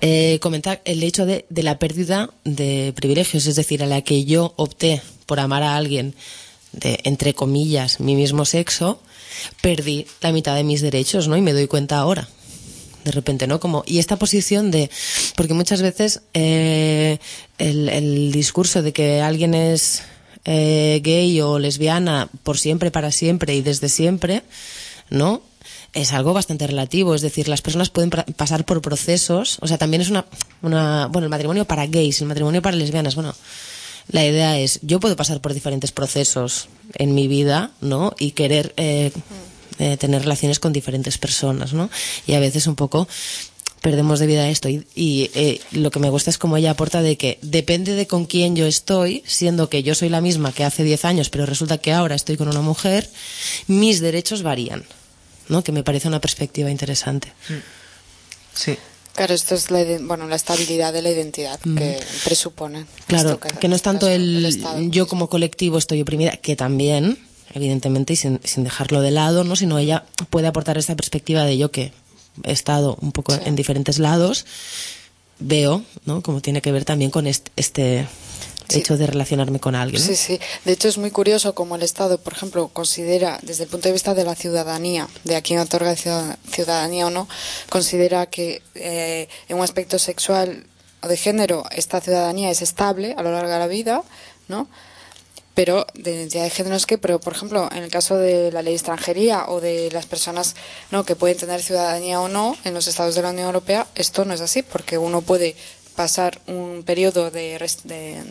Eh, 0.00 0.38
comentar 0.40 0.80
el 0.84 1.02
hecho 1.02 1.26
de, 1.26 1.44
la 1.50 1.78
pérdida 1.78 2.30
de 2.44 2.92
privilegios, 2.96 3.46
es 3.46 3.56
decir, 3.56 3.82
a 3.82 3.86
la 3.86 4.02
que 4.02 4.24
yo 4.24 4.54
opté 4.56 5.02
por 5.26 5.40
amar 5.40 5.62
a 5.62 5.76
alguien 5.76 6.14
de, 6.72 7.00
entre 7.04 7.34
comillas, 7.34 8.00
mi 8.00 8.14
mismo 8.14 8.44
sexo, 8.44 9.00
perdí 9.60 10.06
la 10.20 10.32
mitad 10.32 10.54
de 10.54 10.64
mis 10.64 10.80
derechos, 10.80 11.28
¿no? 11.28 11.36
Y 11.36 11.42
me 11.42 11.52
doy 11.52 11.66
cuenta 11.66 11.98
ahora. 11.98 12.28
De 13.04 13.12
repente, 13.12 13.46
¿no? 13.46 13.60
Como, 13.60 13.82
y 13.86 13.98
esta 13.98 14.18
posición 14.18 14.70
de, 14.70 14.90
porque 15.34 15.54
muchas 15.54 15.80
veces 15.80 16.20
eh, 16.34 17.18
el, 17.58 17.88
el 17.88 18.30
discurso 18.30 18.82
de 18.82 18.92
que 18.92 19.22
alguien 19.22 19.54
es 19.54 20.02
eh, 20.44 21.00
gay 21.02 21.40
o 21.42 21.58
lesbiana 21.58 22.28
por 22.42 22.58
siempre, 22.58 22.90
para 22.90 23.12
siempre 23.12 23.54
y 23.54 23.62
desde 23.62 23.88
siempre, 23.88 24.42
¿no? 25.10 25.42
Es 25.92 26.12
algo 26.12 26.32
bastante 26.32 26.66
relativo, 26.66 27.14
es 27.14 27.22
decir, 27.22 27.48
las 27.48 27.62
personas 27.62 27.90
pueden 27.90 28.10
pasar 28.10 28.64
por 28.64 28.80
procesos, 28.80 29.58
o 29.60 29.66
sea, 29.66 29.78
también 29.78 30.02
es 30.02 30.10
una, 30.10 30.24
una, 30.62 31.06
bueno, 31.06 31.26
el 31.26 31.30
matrimonio 31.30 31.64
para 31.64 31.86
gays, 31.86 32.20
el 32.20 32.28
matrimonio 32.28 32.62
para 32.62 32.76
lesbianas, 32.76 33.14
bueno, 33.14 33.34
la 34.08 34.24
idea 34.24 34.58
es, 34.58 34.80
yo 34.82 35.00
puedo 35.00 35.16
pasar 35.16 35.40
por 35.40 35.54
diferentes 35.54 35.92
procesos 35.92 36.68
en 36.94 37.14
mi 37.14 37.28
vida, 37.28 37.70
¿no? 37.80 38.14
Y 38.18 38.32
querer 38.32 38.74
eh, 38.76 39.12
eh, 39.78 39.96
tener 39.98 40.22
relaciones 40.22 40.58
con 40.58 40.72
diferentes 40.72 41.16
personas, 41.18 41.72
¿no? 41.72 41.90
Y 42.26 42.34
a 42.34 42.40
veces 42.40 42.66
un 42.66 42.74
poco 42.74 43.06
perdemos 43.80 44.18
de 44.18 44.26
vida 44.26 44.48
esto. 44.48 44.68
Y, 44.68 44.84
y 44.94 45.30
eh, 45.34 45.60
lo 45.72 45.90
que 45.90 46.00
me 46.00 46.10
gusta 46.10 46.30
es 46.30 46.38
como 46.38 46.56
ella 46.56 46.72
aporta 46.72 47.02
de 47.02 47.16
que 47.16 47.38
depende 47.42 47.94
de 47.94 48.06
con 48.06 48.26
quién 48.26 48.56
yo 48.56 48.66
estoy, 48.66 49.22
siendo 49.26 49.68
que 49.68 49.82
yo 49.82 49.94
soy 49.94 50.08
la 50.08 50.20
misma 50.20 50.52
que 50.52 50.64
hace 50.64 50.82
10 50.82 51.04
años, 51.04 51.30
pero 51.30 51.46
resulta 51.46 51.78
que 51.78 51.92
ahora 51.92 52.16
estoy 52.16 52.36
con 52.36 52.48
una 52.48 52.62
mujer, 52.62 53.08
mis 53.68 54.00
derechos 54.00 54.42
varían. 54.42 54.84
¿No? 55.50 55.62
que 55.62 55.72
me 55.72 55.82
parece 55.82 56.08
una 56.08 56.20
perspectiva 56.20 56.70
interesante. 56.70 57.32
Sí. 58.54 58.76
Claro, 59.14 59.34
esto 59.34 59.54
es 59.54 59.70
la, 59.70 59.84
bueno, 60.02 60.26
la 60.28 60.36
estabilidad 60.36 60.92
de 60.92 61.02
la 61.02 61.10
identidad 61.10 61.60
mm. 61.64 61.76
que 61.76 62.00
presupone. 62.24 62.86
Claro, 63.06 63.38
que, 63.38 63.48
que, 63.48 63.68
no 63.68 63.76
es 63.76 63.82
tanto 63.82 64.08
el, 64.08 64.46
el 64.46 64.90
yo 64.90 65.06
como 65.08 65.28
colectivo 65.28 65.78
estoy 65.78 66.00
oprimida, 66.00 66.36
que 66.36 66.56
también, 66.56 67.18
evidentemente, 67.52 68.12
y 68.12 68.16
sin, 68.16 68.40
sin, 68.44 68.64
dejarlo 68.64 69.00
de 69.00 69.10
lado, 69.10 69.44
¿no? 69.44 69.56
sino 69.56 69.78
ella 69.78 70.06
puede 70.30 70.46
aportar 70.46 70.78
esta 70.78 70.94
perspectiva 70.94 71.44
de 71.44 71.58
yo 71.58 71.70
que 71.70 71.92
he 72.44 72.52
estado 72.52 72.96
un 73.00 73.12
poco 73.12 73.34
sí. 73.34 73.40
en 73.44 73.56
diferentes 73.56 73.98
lados, 73.98 74.46
veo, 75.40 75.82
¿no? 76.04 76.22
como 76.22 76.40
tiene 76.40 76.62
que 76.62 76.72
ver 76.72 76.84
también 76.84 77.10
con 77.10 77.26
este, 77.26 77.50
este 77.56 78.06
sí. 78.74 78.80
hecho 78.80 78.96
de 78.96 79.06
relacionarme 79.06 79.60
con 79.60 79.74
alguien. 79.74 80.00
¿no? 80.00 80.06
Sí, 80.06 80.16
sí. 80.16 80.40
De 80.64 80.72
hecho, 80.72 80.88
es 80.88 80.98
muy 80.98 81.10
curioso 81.10 81.54
cómo 81.54 81.76
el 81.76 81.82
Estado, 81.82 82.18
por 82.18 82.32
ejemplo, 82.32 82.68
considera, 82.68 83.38
desde 83.42 83.64
el 83.64 83.70
punto 83.70 83.88
de 83.88 83.92
vista 83.92 84.14
de 84.14 84.24
la 84.24 84.34
ciudadanía, 84.34 85.08
de 85.24 85.36
a 85.36 85.42
quién 85.42 85.58
otorga 85.60 85.94
ciudadanía 85.96 87.06
o 87.06 87.10
no, 87.10 87.28
considera 87.68 88.26
que 88.26 88.62
eh, 88.74 89.28
en 89.48 89.56
un 89.56 89.62
aspecto 89.62 89.98
sexual 89.98 90.66
o 91.02 91.08
de 91.08 91.16
género 91.16 91.64
esta 91.70 92.00
ciudadanía 92.00 92.50
es 92.50 92.62
estable 92.62 93.14
a 93.16 93.22
lo 93.22 93.32
largo 93.32 93.50
de 93.50 93.58
la 93.58 93.66
vida, 93.66 94.02
¿no? 94.48 94.68
pero 95.54 95.86
de 95.94 96.14
identidad 96.14 96.44
de 96.44 96.50
género 96.50 96.76
es 96.76 96.86
que, 96.86 96.96
pero 96.96 97.20
por 97.20 97.34
ejemplo, 97.34 97.68
en 97.72 97.82
el 97.82 97.90
caso 97.90 98.16
de 98.16 98.50
la 98.52 98.62
ley 98.62 98.72
de 98.72 98.76
extranjería 98.76 99.46
o 99.48 99.60
de 99.60 99.90
las 99.90 100.06
personas 100.06 100.54
no 100.90 101.04
que 101.04 101.16
pueden 101.16 101.36
tener 101.36 101.62
ciudadanía 101.62 102.20
o 102.20 102.28
no 102.28 102.56
en 102.64 102.72
los 102.72 102.86
estados 102.86 103.14
de 103.14 103.22
la 103.22 103.30
Unión 103.30 103.46
Europea, 103.46 103.86
esto 103.94 104.24
no 104.24 104.32
es 104.32 104.40
así, 104.40 104.62
porque 104.62 104.96
uno 104.96 105.20
puede 105.22 105.56
pasar 105.96 106.40
un 106.46 106.82
periodo 106.84 107.30
de, 107.30 107.58
de 107.84 108.22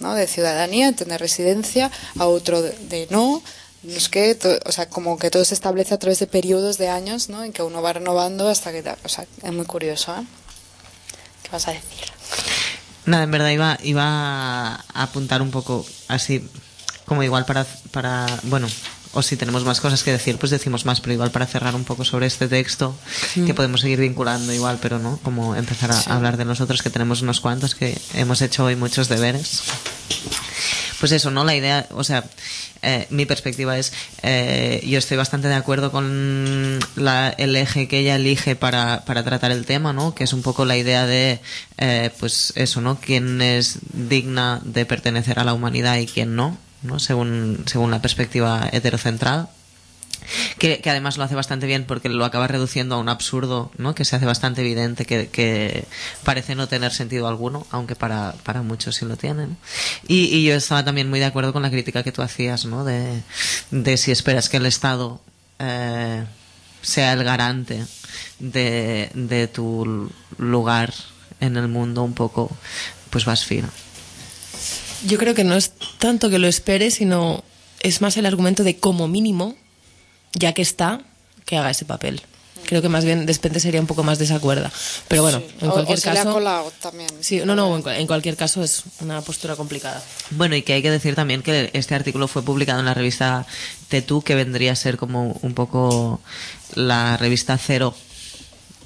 ¿no? 0.00 0.14
de 0.14 0.26
ciudadanía, 0.26 0.92
tener 0.92 1.20
residencia, 1.20 1.90
a 2.18 2.26
otro 2.26 2.62
de, 2.62 2.72
de 2.88 3.06
no. 3.10 3.42
Es 3.86 4.08
que, 4.08 4.36
o 4.66 4.72
sea, 4.72 4.88
como 4.88 5.18
que 5.18 5.30
todo 5.30 5.44
se 5.44 5.54
establece 5.54 5.94
a 5.94 5.98
través 5.98 6.18
de 6.18 6.26
periodos 6.26 6.78
de 6.78 6.88
años, 6.88 7.28
¿no? 7.28 7.44
En 7.44 7.52
que 7.52 7.62
uno 7.62 7.80
va 7.80 7.92
renovando 7.92 8.48
hasta 8.48 8.72
que, 8.72 8.82
o 9.04 9.08
sea, 9.08 9.24
es 9.42 9.52
muy 9.52 9.66
curioso, 9.66 10.12
¿eh? 10.16 10.24
¿Qué 11.44 11.50
vas 11.50 11.68
a 11.68 11.72
decir? 11.72 12.10
Nada, 13.06 13.22
en 13.22 13.30
verdad 13.30 13.50
iba, 13.50 13.78
iba 13.84 14.04
a 14.04 14.84
apuntar 14.92 15.42
un 15.42 15.50
poco 15.50 15.86
así, 16.08 16.46
como 17.06 17.22
igual 17.22 17.46
para, 17.46 17.64
para, 17.92 18.26
bueno, 18.42 18.68
o 19.12 19.22
si 19.22 19.36
tenemos 19.36 19.64
más 19.64 19.80
cosas 19.80 20.02
que 20.02 20.12
decir, 20.12 20.36
pues 20.38 20.50
decimos 20.50 20.84
más, 20.84 21.00
pero 21.00 21.14
igual 21.14 21.30
para 21.30 21.46
cerrar 21.46 21.74
un 21.74 21.84
poco 21.84 22.04
sobre 22.04 22.26
este 22.26 22.48
texto, 22.48 22.94
que 23.34 23.54
podemos 23.54 23.80
seguir 23.80 24.00
vinculando 24.00 24.52
igual, 24.52 24.78
pero 24.80 24.98
no, 24.98 25.18
como 25.22 25.54
empezar 25.54 25.90
a 25.90 26.00
sí. 26.00 26.10
hablar 26.10 26.36
de 26.36 26.44
nosotros, 26.44 26.82
que 26.82 26.90
tenemos 26.90 27.22
unos 27.22 27.40
cuantos 27.40 27.74
que 27.74 27.98
hemos 28.14 28.42
hecho 28.42 28.64
hoy 28.64 28.76
muchos 28.76 29.08
deberes. 29.08 29.62
Pues 31.00 31.12
eso, 31.12 31.30
¿no? 31.30 31.44
La 31.44 31.54
idea, 31.54 31.86
o 31.92 32.02
sea, 32.02 32.24
eh, 32.82 33.06
mi 33.10 33.24
perspectiva 33.24 33.78
es, 33.78 33.92
eh, 34.22 34.82
yo 34.84 34.98
estoy 34.98 35.16
bastante 35.16 35.48
de 35.48 35.54
acuerdo 35.54 35.92
con 35.92 36.78
la, 36.96 37.30
el 37.30 37.56
eje 37.56 37.88
que 37.88 38.00
ella 38.00 38.16
elige 38.16 38.56
para, 38.56 39.04
para 39.04 39.24
tratar 39.24 39.52
el 39.52 39.64
tema, 39.64 39.92
¿no? 39.92 40.14
Que 40.14 40.24
es 40.24 40.32
un 40.32 40.42
poco 40.42 40.64
la 40.64 40.76
idea 40.76 41.06
de, 41.06 41.40
eh, 41.78 42.10
pues 42.18 42.52
eso, 42.56 42.80
¿no? 42.80 43.00
Quién 43.00 43.40
es 43.42 43.78
digna 43.92 44.60
de 44.64 44.86
pertenecer 44.86 45.38
a 45.38 45.44
la 45.44 45.54
humanidad 45.54 45.98
y 45.98 46.06
quién 46.06 46.34
no, 46.34 46.58
¿no? 46.82 46.98
Según, 46.98 47.64
según 47.66 47.90
la 47.90 48.02
perspectiva 48.02 48.68
heterocentrada. 48.72 49.50
Que, 50.58 50.82
además 50.84 51.16
lo 51.16 51.24
hace 51.24 51.34
bastante 51.34 51.66
bien 51.66 51.84
porque 51.84 52.08
lo 52.08 52.24
acaba 52.24 52.46
reduciendo 52.46 52.96
a 52.96 52.98
un 52.98 53.08
absurdo, 53.08 53.70
¿no? 53.78 53.94
Que 53.94 54.04
se 54.04 54.16
hace 54.16 54.26
bastante 54.26 54.60
evidente, 54.60 55.04
que, 55.06 55.84
parece 56.24 56.54
no 56.54 56.68
tener 56.68 56.92
sentido 56.92 57.28
alguno, 57.28 57.66
aunque 57.70 57.94
para, 57.94 58.34
para 58.42 58.62
muchos 58.62 58.96
sí 58.96 59.04
lo 59.06 59.16
tienen. 59.16 59.56
Y, 60.06 60.24
y, 60.24 60.44
yo 60.44 60.54
estaba 60.54 60.84
también 60.84 61.08
muy 61.08 61.20
de 61.20 61.26
acuerdo 61.26 61.52
con 61.52 61.62
la 61.62 61.70
crítica 61.70 62.02
que 62.02 62.12
tú 62.12 62.22
hacías, 62.22 62.66
¿no? 62.66 62.84
De, 62.84 63.22
de 63.70 63.96
si 63.96 64.10
esperas 64.10 64.48
que 64.48 64.58
el 64.58 64.66
Estado 64.66 65.20
eh, 65.58 66.24
sea 66.82 67.12
el 67.12 67.24
garante 67.24 67.84
de, 68.38 69.10
de 69.14 69.48
tu 69.48 70.10
lugar 70.36 70.92
en 71.40 71.56
el 71.56 71.68
mundo 71.68 72.02
un 72.02 72.14
poco, 72.14 72.50
pues 73.10 73.24
vas 73.24 73.44
fino. 73.44 73.68
Yo 75.06 75.18
creo 75.18 75.34
que 75.34 75.44
no 75.44 75.54
es 75.54 75.72
tanto 75.98 76.30
que 76.30 76.38
lo 76.38 76.48
esperes, 76.48 76.94
sino 76.94 77.44
es 77.80 78.00
más 78.00 78.16
el 78.16 78.26
argumento 78.26 78.64
de 78.64 78.76
como 78.78 79.08
mínimo 79.08 79.54
ya 80.32 80.52
que 80.52 80.62
está, 80.62 81.00
que 81.44 81.56
haga 81.56 81.70
ese 81.70 81.84
papel. 81.84 82.22
Creo 82.66 82.82
que 82.82 82.90
más 82.90 83.04
bien 83.04 83.24
Despente 83.24 83.60
sería 83.60 83.80
un 83.80 83.86
poco 83.86 84.02
más 84.02 84.18
desacuerda. 84.18 84.70
Pero 85.08 85.22
bueno, 85.22 85.38
sí. 85.38 85.46
en 85.62 85.70
cualquier 85.70 85.96
o, 85.96 86.00
o 86.00 86.02
se 86.02 86.08
caso. 86.10 86.24
Le 86.24 86.30
ha 86.30 86.32
colado 86.32 86.72
también. 86.82 87.08
Sí, 87.20 87.40
no, 87.42 87.54
no, 87.54 87.74
en, 87.78 87.88
en, 87.88 88.06
cualquier 88.06 88.36
caso 88.36 88.62
es 88.62 88.82
una 89.00 89.22
postura 89.22 89.56
complicada. 89.56 90.02
Bueno, 90.32 90.54
y 90.54 90.60
que 90.60 90.74
hay 90.74 90.82
que 90.82 90.90
decir 90.90 91.14
también 91.14 91.42
que 91.42 91.70
este 91.72 91.94
artículo 91.94 92.28
fue 92.28 92.42
publicado 92.42 92.80
en 92.80 92.84
la 92.84 92.92
revista 92.92 93.46
Tetú, 93.88 94.20
que 94.20 94.34
vendría 94.34 94.72
a 94.72 94.76
ser 94.76 94.98
como 94.98 95.38
un 95.40 95.54
poco 95.54 96.20
la 96.74 97.16
revista 97.16 97.56
cero 97.56 97.94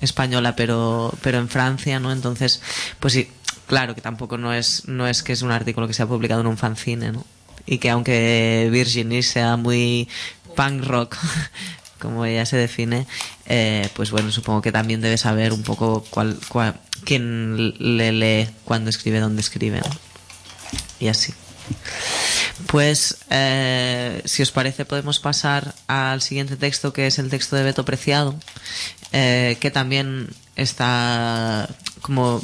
española, 0.00 0.54
pero, 0.54 1.12
pero 1.20 1.38
en 1.38 1.48
Francia, 1.48 1.98
¿no? 1.98 2.12
Entonces, 2.12 2.60
pues 3.00 3.14
sí, 3.14 3.30
claro 3.72 3.94
que 3.94 4.02
tampoco 4.02 4.36
no 4.36 4.52
es, 4.52 4.86
no 4.86 5.06
es 5.08 5.22
que 5.22 5.32
es 5.32 5.40
un 5.40 5.50
artículo 5.50 5.88
que 5.88 5.94
se 5.94 6.02
ha 6.02 6.06
publicado 6.06 6.42
en 6.42 6.46
un 6.46 6.58
fanzine, 6.58 7.10
¿no? 7.10 7.24
y 7.64 7.78
que 7.78 7.88
aunque 7.88 8.68
Virginie 8.70 9.22
sea 9.22 9.56
muy 9.56 10.10
punk 10.54 10.84
rock, 10.84 11.16
como 11.98 12.26
ella 12.26 12.44
se 12.44 12.58
define, 12.58 13.06
eh, 13.46 13.88
pues 13.94 14.10
bueno, 14.10 14.30
supongo 14.30 14.60
que 14.60 14.72
también 14.72 15.00
debe 15.00 15.16
saber 15.16 15.54
un 15.54 15.62
poco 15.62 16.04
cuál, 16.10 16.38
cuál- 16.48 16.78
quién 17.04 17.72
le 17.96 18.12
lee 18.12 18.48
cuando 18.66 18.90
escribe, 18.90 19.20
dónde 19.20 19.40
escribe. 19.40 19.80
Y 21.00 21.08
así. 21.08 21.32
Pues, 22.66 23.16
eh, 23.30 24.20
si 24.26 24.42
os 24.42 24.50
parece, 24.50 24.84
podemos 24.84 25.18
pasar 25.18 25.74
al 25.86 26.20
siguiente 26.20 26.56
texto, 26.56 26.92
que 26.92 27.06
es 27.06 27.18
el 27.18 27.30
texto 27.30 27.56
de 27.56 27.62
Beto 27.64 27.84
Preciado, 27.86 28.34
eh, 29.12 29.56
que 29.60 29.70
también 29.70 30.28
está 30.56 31.68
como 32.00 32.40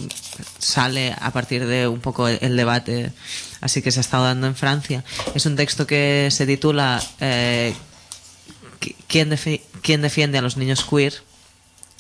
sale 0.59 1.15
a 1.21 1.31
partir 1.33 1.67
de 1.67 1.89
un 1.89 2.01
poco 2.01 2.29
el, 2.29 2.57
debate 2.57 3.13
así 3.61 3.83
que 3.83 3.91
se 3.91 4.01
ha 4.01 4.03
estado 4.03 4.25
dando 4.25 4.47
en 4.47 4.55
Francia. 4.55 5.05
Es 5.35 5.47
un 5.47 5.57
texto 5.57 5.87
que 5.87 6.29
se 6.31 6.47
titula 6.47 7.03
eh, 7.21 7.75
qui- 8.81 8.95
¿quién, 9.09 9.37
quién 9.83 10.01
defiende 10.03 10.39
a 10.39 10.43
los 10.43 10.57
niños 10.57 10.85
queer? 10.85 11.15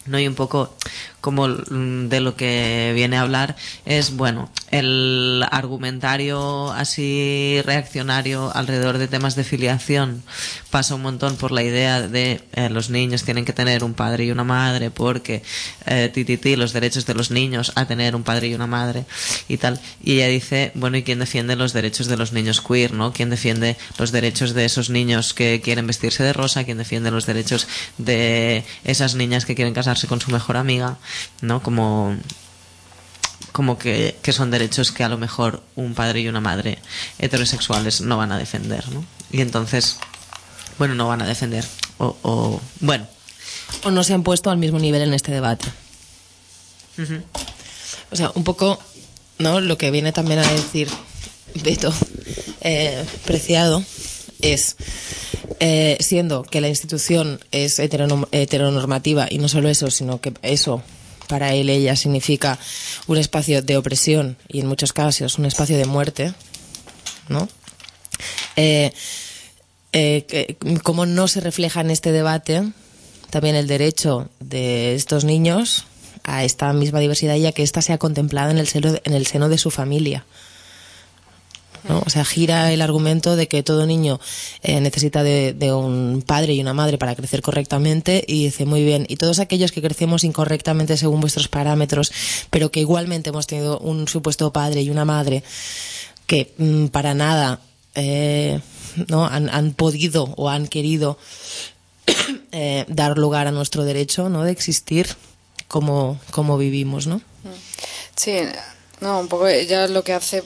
¿no? 0.06 0.18
Y 0.18 0.26
un 0.28 0.34
poco 0.36 0.74
como 1.20 1.48
de 1.48 2.20
lo 2.20 2.36
que 2.36 2.92
viene 2.94 3.16
a 3.16 3.22
hablar 3.22 3.56
es, 3.84 4.16
bueno, 4.16 4.50
el 4.70 5.44
argumentario 5.50 6.70
así 6.72 7.60
reaccionario 7.64 8.54
alrededor 8.54 8.98
de 8.98 9.08
temas 9.08 9.34
de 9.34 9.44
filiación 9.44 10.22
pasa 10.70 10.94
un 10.94 11.02
montón 11.02 11.36
por 11.36 11.52
la 11.52 11.62
idea 11.62 12.06
de 12.06 12.42
eh, 12.52 12.68
los 12.68 12.90
niños 12.90 13.24
tienen 13.24 13.44
que 13.44 13.52
tener 13.52 13.82
un 13.82 13.94
padre 13.94 14.24
y 14.24 14.30
una 14.30 14.44
madre 14.44 14.90
porque 14.90 15.42
eh, 15.86 16.10
ti, 16.12 16.56
los 16.56 16.72
derechos 16.72 17.06
de 17.06 17.14
los 17.14 17.30
niños 17.30 17.72
a 17.74 17.86
tener 17.86 18.14
un 18.14 18.22
padre 18.22 18.48
y 18.48 18.54
una 18.54 18.66
madre 18.66 19.04
y 19.48 19.56
tal. 19.56 19.80
Y 20.02 20.14
ella 20.14 20.28
dice, 20.28 20.72
bueno, 20.74 20.96
¿y 20.96 21.02
quién 21.02 21.18
defiende 21.18 21.56
los 21.56 21.72
derechos 21.72 22.06
de 22.06 22.16
los 22.16 22.32
niños 22.32 22.60
queer, 22.60 22.92
no? 22.92 23.12
¿Quién 23.12 23.30
defiende 23.30 23.76
los 23.98 24.12
derechos 24.12 24.54
de 24.54 24.64
esos 24.64 24.90
niños 24.90 25.34
que 25.34 25.60
quieren 25.62 25.86
vestirse 25.86 26.22
de 26.22 26.32
rosa? 26.32 26.64
¿Quién 26.64 26.78
defiende 26.78 27.10
los 27.10 27.26
derechos 27.26 27.66
de 27.96 28.64
esas 28.84 29.14
niñas 29.14 29.44
que 29.46 29.54
quieren 29.54 29.74
casarse 29.74 30.06
con 30.06 30.20
su 30.20 30.30
mejor 30.30 30.56
amiga? 30.56 30.98
¿No? 31.40 31.62
Como 31.62 32.16
como 33.52 33.78
que, 33.78 34.16
que 34.22 34.32
son 34.32 34.50
derechos 34.50 34.92
que 34.92 35.02
a 35.02 35.08
lo 35.08 35.18
mejor 35.18 35.62
un 35.74 35.94
padre 35.94 36.20
y 36.20 36.28
una 36.28 36.40
madre 36.40 36.78
heterosexuales 37.18 38.00
no 38.02 38.16
van 38.16 38.30
a 38.30 38.38
defender, 38.38 38.88
¿no? 38.90 39.04
Y 39.32 39.40
entonces, 39.40 39.96
bueno, 40.78 40.94
no 40.94 41.08
van 41.08 41.22
a 41.22 41.26
defender. 41.26 41.64
O, 41.98 42.16
o 42.22 42.60
bueno, 42.80 43.06
O 43.84 43.90
no 43.90 44.04
se 44.04 44.14
han 44.14 44.22
puesto 44.22 44.50
al 44.50 44.58
mismo 44.58 44.78
nivel 44.78 45.02
en 45.02 45.14
este 45.14 45.32
debate. 45.32 45.66
O 48.10 48.16
sea, 48.16 48.30
un 48.34 48.44
poco, 48.44 48.78
¿no? 49.38 49.60
Lo 49.60 49.78
que 49.78 49.90
viene 49.90 50.12
también 50.12 50.40
a 50.40 50.52
decir 50.52 50.88
Beto 51.62 51.92
eh, 52.60 53.04
Preciado 53.24 53.84
es, 54.40 54.76
eh, 55.60 55.96
siendo 56.00 56.42
que 56.42 56.60
la 56.60 56.68
institución 56.68 57.40
es 57.50 57.78
heteronormativa 57.78 59.26
y 59.30 59.38
no 59.38 59.48
solo 59.48 59.68
eso, 59.68 59.90
sino 59.90 60.20
que 60.20 60.32
eso 60.42 60.82
para 61.28 61.54
él, 61.54 61.70
ella 61.70 61.94
significa 61.94 62.58
un 63.06 63.18
espacio 63.18 63.62
de 63.62 63.76
opresión 63.76 64.36
y 64.48 64.60
en 64.60 64.66
muchos 64.66 64.92
casos 64.92 65.38
un 65.38 65.44
espacio 65.44 65.76
de 65.76 65.84
muerte, 65.84 66.32
¿no? 67.28 67.48
Eh, 68.56 68.92
eh, 69.92 70.56
cómo 70.82 71.06
no 71.06 71.28
se 71.28 71.40
refleja 71.40 71.80
en 71.80 71.90
este 71.90 72.10
debate 72.10 72.72
también 73.30 73.54
el 73.54 73.66
derecho 73.66 74.28
de 74.40 74.94
estos 74.94 75.24
niños 75.24 75.84
a 76.24 76.44
esta 76.44 76.72
misma 76.72 77.00
diversidad 77.00 77.36
y 77.36 77.46
a 77.46 77.52
que 77.52 77.62
ésta 77.62 77.82
sea 77.82 77.98
contemplada 77.98 78.50
en 78.50 78.58
el 78.58 78.66
seno, 78.66 78.94
en 79.04 79.12
el 79.12 79.26
seno 79.26 79.48
de 79.48 79.58
su 79.58 79.70
familia. 79.70 80.24
¿No? 81.88 82.02
O 82.04 82.10
sea, 82.10 82.24
gira 82.24 82.72
el 82.72 82.82
argumento 82.82 83.36
de 83.36 83.48
que 83.48 83.62
todo 83.62 83.86
niño 83.86 84.20
eh, 84.62 84.80
necesita 84.80 85.22
de, 85.22 85.72
un 85.72 86.22
padre 86.26 86.54
y 86.54 86.60
una 86.60 86.74
madre 86.74 86.98
para 86.98 87.14
crecer 87.14 87.42
correctamente 87.42 88.24
y 88.26 88.44
dice 88.44 88.64
muy 88.64 88.84
bien, 88.84 89.06
y 89.08 89.16
todos 89.16 89.38
aquellos 89.38 89.72
que 89.72 89.82
crecemos 89.82 90.24
incorrectamente 90.24 90.96
según 90.96 91.20
vuestros 91.20 91.48
parámetros, 91.48 92.12
pero 92.50 92.70
que 92.70 92.80
igualmente 92.80 93.30
hemos 93.30 93.46
tenido 93.46 93.78
un 93.78 94.08
supuesto 94.08 94.52
padre 94.52 94.82
y 94.82 94.90
una 94.90 95.04
madre 95.04 95.42
que 96.26 96.52
mm, 96.58 96.86
para 96.86 97.14
nada 97.14 97.60
eh, 97.94 98.60
no 99.08 99.26
han, 99.26 99.72
podido 99.72 100.34
o 100.36 100.48
han 100.48 100.68
querido 100.68 101.18
eh, 102.52 102.84
dar 102.88 103.18
lugar 103.18 103.46
a 103.46 103.52
nuestro 103.52 103.84
derecho 103.84 104.28
no 104.28 104.44
de 104.44 104.52
existir 104.52 105.08
como, 105.68 106.18
como 106.30 106.58
vivimos, 106.58 107.06
¿no? 107.06 107.20
Sí, 108.16 108.38
no, 109.00 109.20
un 109.20 109.28
poco 109.28 109.46
ella 109.46 109.86
lo 109.86 110.02
que 110.02 110.12
hace, 110.12 110.42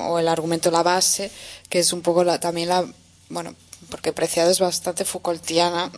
o 0.00 0.18
el 0.18 0.28
argumento, 0.28 0.70
la 0.70 0.82
base, 0.82 1.30
que 1.68 1.78
es 1.80 1.92
un 1.92 2.02
poco 2.02 2.22
la, 2.24 2.38
también 2.40 2.68
la, 2.68 2.84
bueno, 3.28 3.54
porque 3.90 4.12
Preciado 4.12 4.50
es 4.50 4.58
bastante 4.60 5.04
Foucaultiana, 5.04 5.90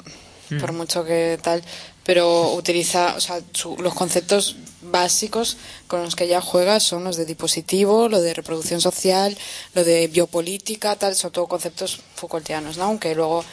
por 0.60 0.72
mucho 0.72 1.02
que 1.04 1.38
tal, 1.42 1.62
pero 2.04 2.52
utiliza, 2.52 3.14
o 3.16 3.20
sea, 3.20 3.40
su- 3.52 3.76
los 3.78 3.94
conceptos 3.94 4.56
básicos 4.82 5.56
con 5.86 6.02
los 6.02 6.14
que 6.14 6.24
ella 6.24 6.40
juega 6.42 6.78
son 6.80 7.04
los 7.04 7.16
de 7.16 7.24
dispositivo, 7.24 8.08
lo 8.08 8.20
de 8.20 8.34
reproducción 8.34 8.80
social, 8.80 9.36
lo 9.74 9.82
de 9.84 10.08
biopolítica, 10.08 10.96
tal, 10.96 11.14
son 11.16 11.32
todo 11.32 11.46
conceptos 11.46 12.00
Foucaultianos, 12.16 12.76
¿no? 12.76 12.84
Aunque 12.84 13.14
luego 13.14 13.44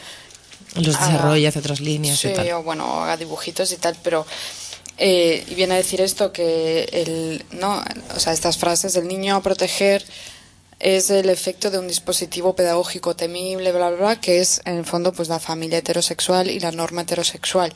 Los 0.74 0.86
desarrolla 0.98 1.48
hacia 1.48 1.60
otras 1.60 1.80
líneas 1.80 2.18
sí, 2.18 2.28
y 2.28 2.34
tal. 2.34 2.50
o 2.52 2.62
bueno, 2.62 3.02
haga 3.02 3.16
dibujitos 3.16 3.72
y 3.72 3.76
tal, 3.76 3.96
pero 4.02 4.26
eh, 5.02 5.46
y 5.48 5.54
viene 5.54 5.72
a 5.72 5.76
decir 5.78 6.02
esto 6.02 6.30
que 6.30 6.84
el 6.92 7.42
no, 7.58 7.82
o 8.14 8.20
sea, 8.20 8.34
estas 8.34 8.58
frases 8.58 8.92
del 8.92 9.08
niño 9.08 9.34
a 9.34 9.42
proteger 9.42 10.04
es 10.78 11.08
el 11.08 11.30
efecto 11.30 11.70
de 11.70 11.78
un 11.78 11.88
dispositivo 11.88 12.54
pedagógico 12.54 13.16
temible, 13.16 13.72
bla, 13.72 13.88
bla, 13.88 13.98
bla, 13.98 14.20
que 14.20 14.40
es 14.40 14.60
en 14.66 14.76
el 14.76 14.84
fondo 14.84 15.14
pues 15.14 15.30
la 15.30 15.40
familia 15.40 15.78
heterosexual 15.78 16.50
y 16.50 16.60
la 16.60 16.70
norma 16.70 17.00
heterosexual, 17.00 17.72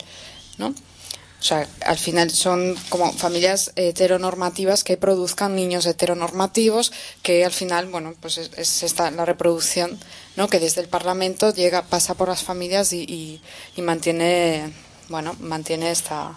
¿no? 0.59 0.69
O 0.69 1.47
sea, 1.47 1.67
al 1.87 1.97
final 1.97 2.31
son 2.31 2.77
como 2.91 3.11
familias 3.15 3.73
heteronormativas 3.77 4.85
que 4.85 4.99
produzcan 4.99 5.57
niños 5.57 5.87
heteronormativos 5.87 6.93
que 7.23 7.47
al 7.47 7.53
final, 7.53 7.87
bueno, 7.87 8.15
pues 8.21 8.37
es, 8.37 8.51
es 8.59 8.83
esta 8.83 9.11
la 9.11 9.25
reproducción, 9.25 9.99
¿no? 10.37 10.49
Que 10.49 10.61
desde 10.61 10.83
el 10.83 10.89
Parlamento 10.89 11.55
llega, 11.55 11.85
pasa 11.85 12.13
por 12.13 12.29
las 12.29 12.43
familias 12.43 12.93
y, 12.93 13.01
y, 13.05 13.41
y 13.77 13.81
mantiene, 13.81 14.75
bueno, 15.09 15.35
mantiene 15.41 15.91
esta 15.91 16.37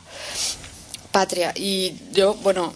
patria. 1.12 1.54
Y 1.56 1.96
yo, 2.12 2.36
bueno, 2.36 2.74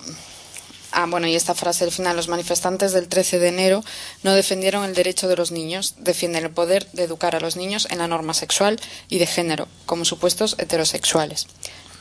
Ah, 0.91 1.05
bueno, 1.09 1.27
y 1.27 1.35
esta 1.35 1.55
frase 1.55 1.85
al 1.85 1.91
final, 1.91 2.17
los 2.17 2.27
manifestantes 2.27 2.91
del 2.91 3.07
13 3.07 3.39
de 3.39 3.47
enero 3.47 3.83
no 4.23 4.33
defendieron 4.33 4.83
el 4.83 4.93
derecho 4.93 5.29
de 5.29 5.37
los 5.37 5.51
niños, 5.51 5.95
defienden 5.99 6.43
el 6.43 6.51
poder 6.51 6.85
de 6.91 7.03
educar 7.03 7.35
a 7.35 7.39
los 7.39 7.55
niños 7.55 7.87
en 7.89 7.99
la 7.99 8.07
norma 8.07 8.33
sexual 8.33 8.79
y 9.07 9.17
de 9.17 9.25
género, 9.25 9.69
como 9.85 10.03
supuestos 10.03 10.55
heterosexuales. 10.59 11.47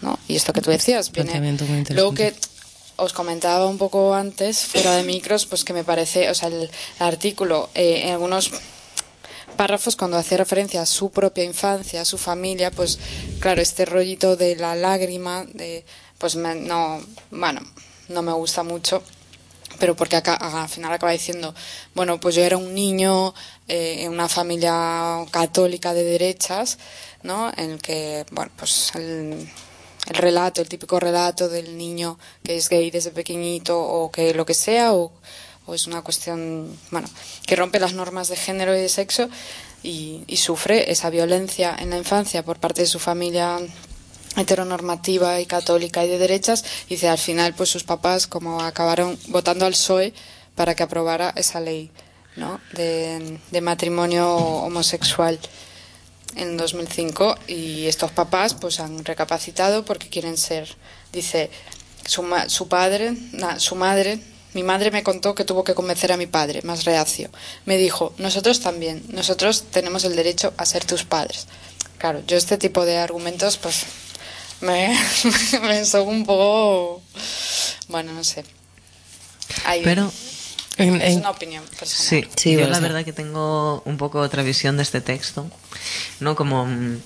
¿no? 0.03 0.19
Y 0.27 0.35
esto 0.35 0.53
que 0.53 0.61
tú 0.61 0.71
decías, 0.71 1.13
viene... 1.13 1.57
Luego 1.91 2.15
que 2.15 2.35
os 2.97 3.13
comentaba 3.13 3.67
un 3.67 3.79
poco 3.79 4.15
antes, 4.15 4.65
fuera 4.67 4.97
de 4.97 5.05
micros, 5.05 5.47
pues 5.47 5.65
que 5.65 5.73
me 5.73 5.85
parece, 5.85 6.29
o 6.29 6.35
sea, 6.35 6.49
el, 6.49 6.69
artículo, 6.99 7.71
eh, 7.75 8.03
en 8.07 8.13
algunos 8.13 8.51
párrafos 9.57 9.95
cuando 9.95 10.17
hace 10.17 10.37
referencia 10.37 10.83
a 10.83 10.87
su 10.87 11.11
propia 11.11 11.45
infancia, 11.45 12.01
a 12.01 12.05
su 12.05 12.19
familia, 12.19 12.71
pues 12.71 12.99
claro, 13.39 13.63
este 13.63 13.85
rollito 13.85 14.37
de 14.37 14.57
la 14.57 14.75
lágrima, 14.75 15.45
de, 15.53 15.85
pues 16.21 16.37
me- 16.37 16.55
no, 16.55 17.01
bueno, 17.33 17.61
no 18.09 18.23
me 18.23 18.33
gusta 18.33 18.63
mucho, 18.63 19.03
pero 19.81 19.97
porque 19.97 20.17
acá, 20.17 20.35
al 20.35 20.69
final 20.69 20.93
acaba 20.93 21.11
diciendo, 21.13 21.53
bueno, 21.95 22.21
pues 22.21 22.35
yo 22.37 22.43
era 22.43 22.57
un 22.59 22.75
niño 22.75 23.35
eh, 23.67 24.03
en 24.05 24.13
una 24.13 24.29
familia 24.29 25.25
católica 25.33 25.95
de 25.95 26.05
derechas, 26.05 26.79
¿no? 27.23 27.51
En 27.57 27.71
el 27.73 27.83
que, 27.83 28.27
bueno, 28.33 28.53
pues 28.57 28.93
el, 28.95 29.49
el 30.09 30.15
relato, 30.17 30.61
el 30.61 30.69
típico 30.69 31.01
relato 31.01 31.49
del 31.49 31.77
niño 31.79 32.19
que 32.45 32.57
es 32.57 32.69
gay 32.69 32.91
desde 32.91 33.11
pequeñito 33.13 33.81
o 33.81 34.11
que 34.13 34.35
lo 34.35 34.45
que 34.45 34.55
sea, 34.55 34.93
o, 34.93 35.11
o 35.67 35.75
es 35.75 35.87
una 35.87 36.03
cuestión, 36.03 36.77
bueno, 36.91 37.09
que 37.47 37.57
rompe 37.57 37.81
las 37.81 37.95
normas 37.95 38.29
de 38.29 38.37
género 38.37 38.77
y 38.77 38.81
de 38.81 38.89
sexo 38.89 39.31
y, 39.83 40.25
y 40.27 40.37
sufre 40.37 40.91
esa 40.93 41.09
violencia 41.09 41.75
en 41.79 41.89
la 41.91 41.97
infancia 41.97 42.43
por 42.45 42.59
parte 42.59 42.83
de 42.83 42.87
su 42.87 42.99
familia 42.99 43.59
heteronormativa 44.37 45.41
y 45.41 45.47
católica 45.47 46.05
y 46.05 46.09
de 46.09 46.19
derechas 46.19 46.65
y 46.87 46.95
dice 46.95 47.09
al 47.09 47.19
final 47.19 47.55
pues 47.55 47.69
sus 47.69 47.85
papás 47.85 48.27
como 48.27 48.61
acabaron 48.61 49.19
votando 49.29 49.67
al 49.67 49.73
PSOE 49.73 50.15
para 50.55 50.75
que 50.75 50.83
aprobara 50.83 51.33
esa 51.37 51.61
ley 51.61 51.91
¿no? 52.37 52.61
de, 52.73 53.39
de 53.51 53.61
matrimonio 53.61 54.35
homosexual 54.37 55.39
en 56.37 56.57
2005 56.57 57.37
y 57.49 57.87
estos 57.87 58.13
papás 58.13 58.55
pues 58.55 58.81
han 58.81 59.05
recapacitado 59.05 59.85
porque 59.85 60.09
quieren 60.09 60.37
ser 60.37 60.69
dice 61.13 61.51
su, 62.07 62.25
su 62.47 62.69
padre 62.69 63.17
su 63.59 63.75
madre 63.75 64.21
mi 64.53 64.63
madre 64.63 64.91
me 64.91 65.03
contó 65.03 65.35
que 65.35 65.45
tuvo 65.45 65.65
que 65.65 65.75
convencer 65.75 66.13
a 66.13 66.17
mi 66.17 66.27
padre 66.27 66.63
más 66.63 66.85
reacio 66.85 67.31
me 67.67 67.79
dijo 67.79 68.15
nosotros 68.19 68.61
también 68.61 69.03
nosotros 69.09 69.65
tenemos 69.71 70.05
el 70.05 70.15
derecho 70.15 70.53
a 70.57 70.67
ser 70.67 70.85
tus 70.85 71.05
padres 71.05 71.47
claro 71.99 72.23
yo 72.27 72.37
este 72.37 72.59
tipo 72.59 72.85
de 72.85 72.99
argumentos 72.99 73.57
pues 73.57 73.87
me, 74.61 74.97
me 75.63 75.85
son 75.85 76.09
un 76.09 76.25
poco 76.27 77.03
bueno 77.89 78.13
no 78.13 78.25
sé 78.25 78.45
Pero 79.85 80.11
En- 80.77 81.01
Es 81.03 81.13
en- 81.13 81.19
una 81.19 81.31
opinión 81.31 81.63
personal. 81.79 82.07
Sí, 82.07 82.25
Sí, 82.37 82.53
yo 82.53 82.67
la 82.67 82.81
verdad 82.81 83.05
que 83.05 83.13
tengo 83.13 83.83
un 83.85 83.99
poco 83.99 84.21
otra 84.21 84.43
visión 84.43 84.77
de 84.79 84.83
este 84.83 85.01
texto, 85.03 85.51
¿no? 86.21 86.35
Como 86.37 86.65
mm, 86.65 87.01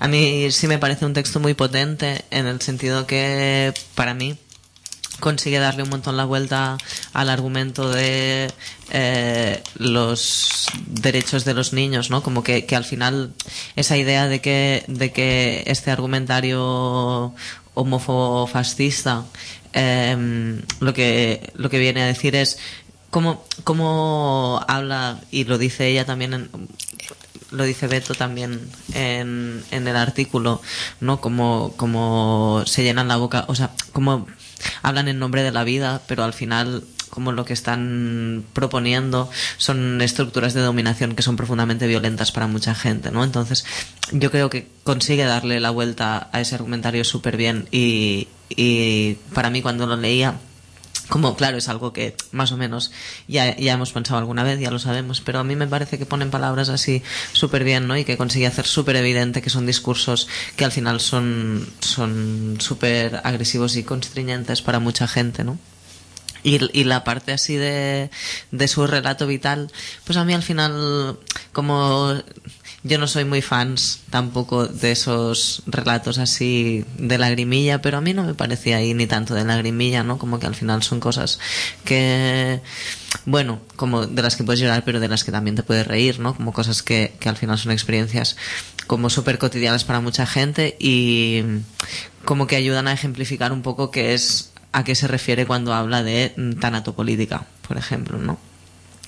a 0.00 0.08
mí 0.08 0.50
sí 0.50 0.66
me 0.66 0.78
parece 0.78 1.04
un 1.04 1.12
texto 1.12 1.38
muy 1.38 1.54
potente 1.54 2.24
en 2.30 2.46
el 2.46 2.60
sentido 2.60 3.06
que 3.06 3.72
para 3.94 4.14
mí 4.14 4.36
consigue 5.20 5.58
darle 5.58 5.82
un 5.84 5.90
montón 5.90 6.16
la 6.16 6.24
vuelta 6.24 6.76
al 7.12 7.28
argumento 7.30 7.90
de 7.90 8.50
eh, 8.90 9.62
los 9.76 10.66
derechos 10.86 11.44
de 11.44 11.54
los 11.54 11.72
niños, 11.72 12.10
¿no? 12.10 12.22
Como 12.22 12.42
que, 12.42 12.66
que 12.66 12.74
al 12.76 12.84
final 12.84 13.32
esa 13.76 13.96
idea 13.96 14.26
de 14.26 14.40
que, 14.40 14.84
de 14.88 15.12
que 15.12 15.62
este 15.66 15.90
argumentario 15.90 17.34
homofascista 17.74 19.24
eh, 19.72 20.60
lo 20.80 20.92
que 20.92 21.52
lo 21.54 21.70
que 21.70 21.78
viene 21.78 22.02
a 22.02 22.06
decir 22.06 22.34
es 22.34 22.58
cómo, 23.10 23.44
cómo 23.64 24.60
habla 24.66 25.20
y 25.30 25.44
lo 25.44 25.58
dice 25.58 25.86
ella 25.88 26.04
también 26.04 26.34
en- 26.34 26.50
lo 27.52 27.64
dice 27.64 27.88
Beto 27.88 28.14
también 28.14 28.70
en, 28.94 29.64
en 29.72 29.88
el 29.88 29.96
artículo, 29.96 30.62
¿no? 31.00 31.20
Como, 31.20 31.74
como 31.76 32.62
se 32.64 32.84
llenan 32.84 33.08
la 33.08 33.16
boca, 33.16 33.44
o 33.48 33.56
sea, 33.56 33.72
como 33.92 34.28
hablan 34.82 35.08
en 35.08 35.18
nombre 35.18 35.42
de 35.42 35.52
la 35.52 35.64
vida, 35.64 36.02
pero 36.06 36.24
al 36.24 36.32
final 36.32 36.84
como 37.10 37.32
lo 37.32 37.44
que 37.44 37.52
están 37.52 38.44
proponiendo 38.52 39.28
son 39.58 40.00
estructuras 40.00 40.54
de 40.54 40.60
dominación 40.60 41.16
que 41.16 41.22
son 41.22 41.36
profundamente 41.36 41.86
violentas 41.86 42.32
para 42.32 42.46
mucha 42.46 42.74
gente, 42.74 43.10
¿no? 43.10 43.24
Entonces, 43.24 43.66
yo 44.12 44.30
creo 44.30 44.48
que 44.48 44.68
consigue 44.84 45.24
darle 45.24 45.60
la 45.60 45.70
vuelta 45.70 46.30
a 46.32 46.40
ese 46.40 46.54
argumentario 46.54 47.04
súper 47.04 47.36
bien 47.36 47.68
y, 47.72 48.28
y 48.48 49.14
para 49.34 49.50
mí 49.50 49.60
cuando 49.60 49.86
lo 49.86 49.96
leía 49.96 50.34
como 51.10 51.36
claro 51.36 51.58
es 51.58 51.68
algo 51.68 51.92
que 51.92 52.16
más 52.32 52.52
o 52.52 52.56
menos 52.56 52.92
ya, 53.28 53.54
ya 53.56 53.74
hemos 53.74 53.92
pensado 53.92 54.18
alguna 54.18 54.44
vez, 54.44 54.58
ya 54.58 54.70
lo 54.70 54.78
sabemos, 54.78 55.20
pero 55.20 55.40
a 55.40 55.44
mí 55.44 55.56
me 55.56 55.66
parece 55.66 55.98
que 55.98 56.06
ponen 56.06 56.30
palabras 56.30 56.70
así 56.70 57.02
súper 57.32 57.64
bien, 57.64 57.86
¿no? 57.86 57.96
Y 57.96 58.04
que 58.04 58.16
consigue 58.16 58.46
hacer 58.46 58.66
súper 58.66 58.96
evidente 58.96 59.42
que 59.42 59.50
son 59.50 59.66
discursos 59.66 60.28
que 60.56 60.64
al 60.64 60.72
final 60.72 61.00
son 61.00 61.68
son 61.80 62.56
súper 62.60 63.20
agresivos 63.24 63.76
y 63.76 63.82
constriñentes 63.82 64.62
para 64.62 64.78
mucha 64.78 65.06
gente, 65.06 65.44
¿no? 65.44 65.58
Y, 66.42 66.58
y 66.78 66.84
la 66.84 67.04
parte 67.04 67.32
así 67.32 67.56
de, 67.56 68.10
de 68.50 68.68
su 68.68 68.86
relato 68.86 69.26
vital, 69.26 69.70
pues 70.04 70.16
a 70.16 70.24
mí 70.24 70.32
al 70.32 70.42
final, 70.42 71.18
como 71.52 72.14
yo 72.82 72.98
no 72.98 73.06
soy 73.06 73.24
muy 73.24 73.42
fans 73.42 74.00
tampoco 74.08 74.66
de 74.66 74.92
esos 74.92 75.62
relatos 75.66 76.18
así 76.18 76.84
de 76.96 77.18
lagrimilla, 77.18 77.82
pero 77.82 77.98
a 77.98 78.00
mí 78.00 78.14
no 78.14 78.24
me 78.24 78.34
parecía 78.34 78.78
ahí 78.78 78.94
ni 78.94 79.06
tanto 79.06 79.34
de 79.34 79.44
lagrimilla, 79.44 80.02
¿no? 80.02 80.18
Como 80.18 80.38
que 80.38 80.46
al 80.46 80.54
final 80.54 80.82
son 80.82 80.98
cosas 80.98 81.38
que, 81.84 82.60
bueno, 83.26 83.60
como 83.76 84.06
de 84.06 84.22
las 84.22 84.36
que 84.36 84.44
puedes 84.44 84.60
llorar, 84.60 84.82
pero 84.84 84.98
de 84.98 85.08
las 85.08 85.24
que 85.24 85.32
también 85.32 85.56
te 85.56 85.62
puedes 85.62 85.86
reír, 85.86 86.20
¿no? 86.20 86.34
Como 86.34 86.52
cosas 86.52 86.82
que, 86.82 87.14
que 87.20 87.28
al 87.28 87.36
final 87.36 87.58
son 87.58 87.72
experiencias 87.72 88.36
como 88.86 89.10
súper 89.10 89.38
cotidianas 89.38 89.84
para 89.84 90.00
mucha 90.00 90.26
gente 90.26 90.76
y 90.80 91.42
como 92.24 92.46
que 92.46 92.56
ayudan 92.56 92.88
a 92.88 92.92
ejemplificar 92.92 93.52
un 93.52 93.62
poco 93.62 93.90
qué 93.90 94.14
es 94.14 94.52
a 94.72 94.84
qué 94.84 94.94
se 94.94 95.08
refiere 95.08 95.46
cuando 95.46 95.74
habla 95.74 96.02
de 96.02 96.32
tanatopolítica, 96.60 97.44
por 97.66 97.76
ejemplo, 97.76 98.18
¿no? 98.18 98.38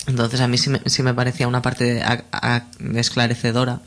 Entonces 0.08 0.40
a 0.40 0.48
mí 0.48 0.58
sí 0.58 0.68
me, 0.70 0.80
sí 0.86 1.02
me 1.04 1.14
parecía 1.14 1.46
una 1.46 1.62
parte 1.62 2.02
a- 2.02 2.64
esclarecedora, 2.96 3.80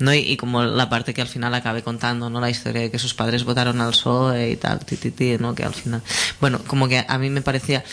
¿no? 0.00 0.12
Y, 0.12 0.18
y 0.18 0.36
como 0.36 0.64
la 0.64 0.88
parte 0.90 1.14
que 1.14 1.22
al 1.22 1.28
final 1.28 1.54
acabe 1.54 1.82
contando, 1.82 2.28
¿no? 2.28 2.40
La 2.40 2.50
historia 2.50 2.82
de 2.82 2.90
que 2.90 2.98
sus 2.98 3.14
padres 3.14 3.44
votaron 3.44 3.80
al 3.80 3.90
PSOE 3.90 4.50
y 4.50 4.56
tal, 4.56 4.80
ti, 4.84 4.96
ti, 4.96 5.12
ti, 5.12 5.36
¿no? 5.38 5.54
Que 5.54 5.62
al 5.64 5.72
final... 5.74 6.02
Bueno, 6.40 6.58
como 6.66 6.88
que 6.88 7.04
a 7.06 7.18
mí 7.18 7.30
me 7.30 7.40
parecía... 7.40 7.84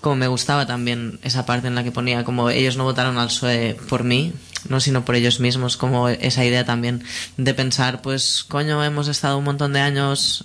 Como 0.00 0.14
me 0.14 0.28
gustaba 0.28 0.64
también 0.64 1.18
esa 1.24 1.44
parte 1.44 1.66
en 1.66 1.74
la 1.74 1.82
que 1.82 1.90
ponía 1.90 2.22
como 2.22 2.50
ellos 2.50 2.76
no 2.76 2.84
votaron 2.84 3.18
al 3.18 3.26
PSOE 3.26 3.74
por 3.88 4.04
mí, 4.04 4.32
no 4.68 4.78
sino 4.78 5.04
por 5.04 5.16
ellos 5.16 5.40
mismos, 5.40 5.76
como 5.76 6.08
esa 6.08 6.44
idea 6.44 6.64
también 6.64 7.02
de 7.36 7.52
pensar, 7.52 8.00
pues 8.00 8.44
coño, 8.46 8.84
hemos 8.84 9.08
estado 9.08 9.38
un 9.38 9.44
montón 9.44 9.72
de 9.72 9.80
años 9.80 10.44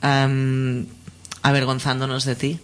am, 0.00 0.86
avergonzándonos 1.42 2.24
de 2.24 2.34
ti, 2.34 2.60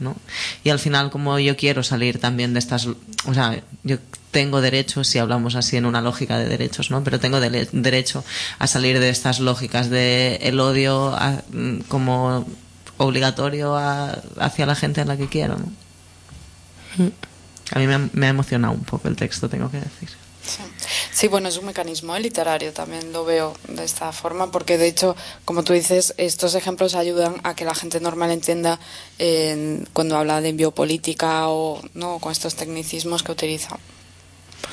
¿no? 0.00 0.16
Y 0.64 0.70
al 0.70 0.78
final, 0.78 1.10
como 1.10 1.38
yo 1.38 1.56
quiero 1.56 1.82
salir 1.82 2.18
también 2.18 2.52
de 2.54 2.58
estas, 2.58 2.86
o 2.86 3.34
sea, 3.34 3.62
yo 3.84 3.98
tengo 4.30 4.60
derecho, 4.60 5.04
si 5.04 5.18
hablamos 5.18 5.54
así 5.56 5.76
en 5.76 5.84
una 5.86 6.00
lógica 6.00 6.38
de 6.38 6.46
derechos, 6.48 6.90
¿no? 6.90 7.04
Pero 7.04 7.20
tengo 7.20 7.38
derecho 7.40 8.24
a 8.58 8.66
salir 8.66 8.98
de 9.00 9.10
estas 9.10 9.40
lógicas 9.40 9.90
de 9.90 10.36
el 10.42 10.58
odio 10.60 11.14
a- 11.14 11.42
mm, 11.52 11.80
como 11.88 12.46
obligatorio 12.96 13.76
a- 13.76 14.18
hacia 14.38 14.64
la 14.66 14.74
gente 14.74 15.00
a 15.02 15.04
la 15.04 15.16
que 15.16 15.28
quiero, 15.28 15.58
¿no? 15.58 15.70
A 17.74 17.78
mí 17.78 17.86
me 18.12 18.26
ha 18.26 18.30
emocionado 18.30 18.74
un 18.74 18.84
poco 18.84 19.08
el 19.08 19.16
texto, 19.16 19.48
tengo 19.48 19.70
que 19.70 19.78
decir. 19.78 20.08
Sí. 20.44 20.62
Sí, 21.12 21.28
bueno, 21.28 21.48
es 21.48 21.56
un 21.56 21.66
mecanismo 21.66 22.16
¿eh? 22.16 22.20
literario, 22.20 22.72
también 22.72 23.12
lo 23.12 23.24
veo 23.24 23.54
de 23.68 23.84
esta 23.84 24.12
forma, 24.12 24.50
porque 24.50 24.76
de 24.78 24.88
hecho, 24.88 25.14
como 25.44 25.62
tú 25.62 25.72
dices, 25.72 26.14
estos 26.16 26.54
ejemplos 26.54 26.94
ayudan 26.94 27.36
a 27.44 27.54
que 27.54 27.64
la 27.64 27.74
gente 27.74 28.00
normal 28.00 28.30
entienda 28.30 28.80
eh, 29.18 29.84
cuando 29.92 30.16
habla 30.16 30.40
de 30.40 30.52
biopolítica 30.52 31.48
o 31.48 31.80
no 31.94 32.18
con 32.18 32.32
estos 32.32 32.56
tecnicismos 32.56 33.22
que 33.22 33.32
utiliza. 33.32 33.78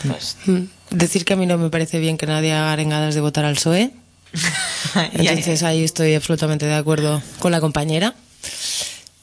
Pues, 0.07 0.37
Mm. 0.45 0.63
Decir 0.91 1.25
que 1.25 1.33
a 1.33 1.35
mí 1.35 1.45
no 1.45 1.57
me 1.57 1.69
parece 1.69 1.99
bien 1.99 2.17
que 2.17 2.25
nadie 2.25 2.53
haga 2.53 2.73
arengadas 2.73 3.13
de 3.13 3.21
votar 3.21 3.45
al 3.45 3.55
PSOE. 3.55 3.91
Entonces 5.13 5.61
ahí 5.63 5.83
estoy 5.83 6.15
absolutamente 6.15 6.65
de 6.65 6.75
acuerdo 6.75 7.21
con 7.39 7.51
la 7.51 7.59
compañera. 7.59 8.15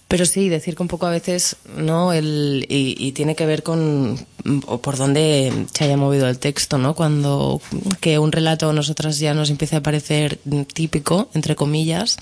Pero 0.09 0.25
sí, 0.25 0.49
decir 0.49 0.77
que 0.77 0.83
un 0.83 0.89
poco 0.89 1.07
a 1.07 1.11
veces, 1.11 1.57
¿no? 1.77 2.13
El, 2.13 2.65
y, 2.69 2.95
y 2.99 3.13
tiene 3.13 3.35
que 3.35 3.45
ver 3.45 3.65
con 3.65 4.25
o 4.67 4.79
por 4.79 4.97
dónde 4.97 5.67
se 5.73 5.85
haya 5.85 5.97
movido 5.97 6.29
el 6.29 6.39
texto, 6.39 6.79
¿no? 6.79 6.95
Cuando 6.95 7.61
que 8.01 8.19
un 8.19 8.31
relato 8.31 8.71
a 8.71 8.73
nosotras 8.73 9.19
ya 9.19 9.35
nos 9.35 9.51
empiece 9.51 9.77
a 9.77 9.83
parecer 9.83 10.39
típico, 10.73 11.29
entre 11.35 11.57
comillas, 11.57 12.19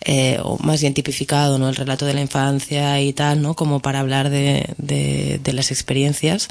eh, 0.00 0.38
o 0.42 0.58
más 0.58 0.80
bien 0.80 0.94
tipificado, 0.94 1.58
¿no? 1.58 1.68
El 1.68 1.76
relato 1.76 2.06
de 2.06 2.14
la 2.14 2.20
infancia 2.20 3.00
y 3.00 3.12
tal, 3.12 3.42
¿no? 3.42 3.54
Como 3.54 3.80
para 3.80 4.00
hablar 4.00 4.30
de, 4.30 4.74
de, 4.78 5.40
de 5.42 5.52
las 5.52 5.70
experiencias. 5.70 6.48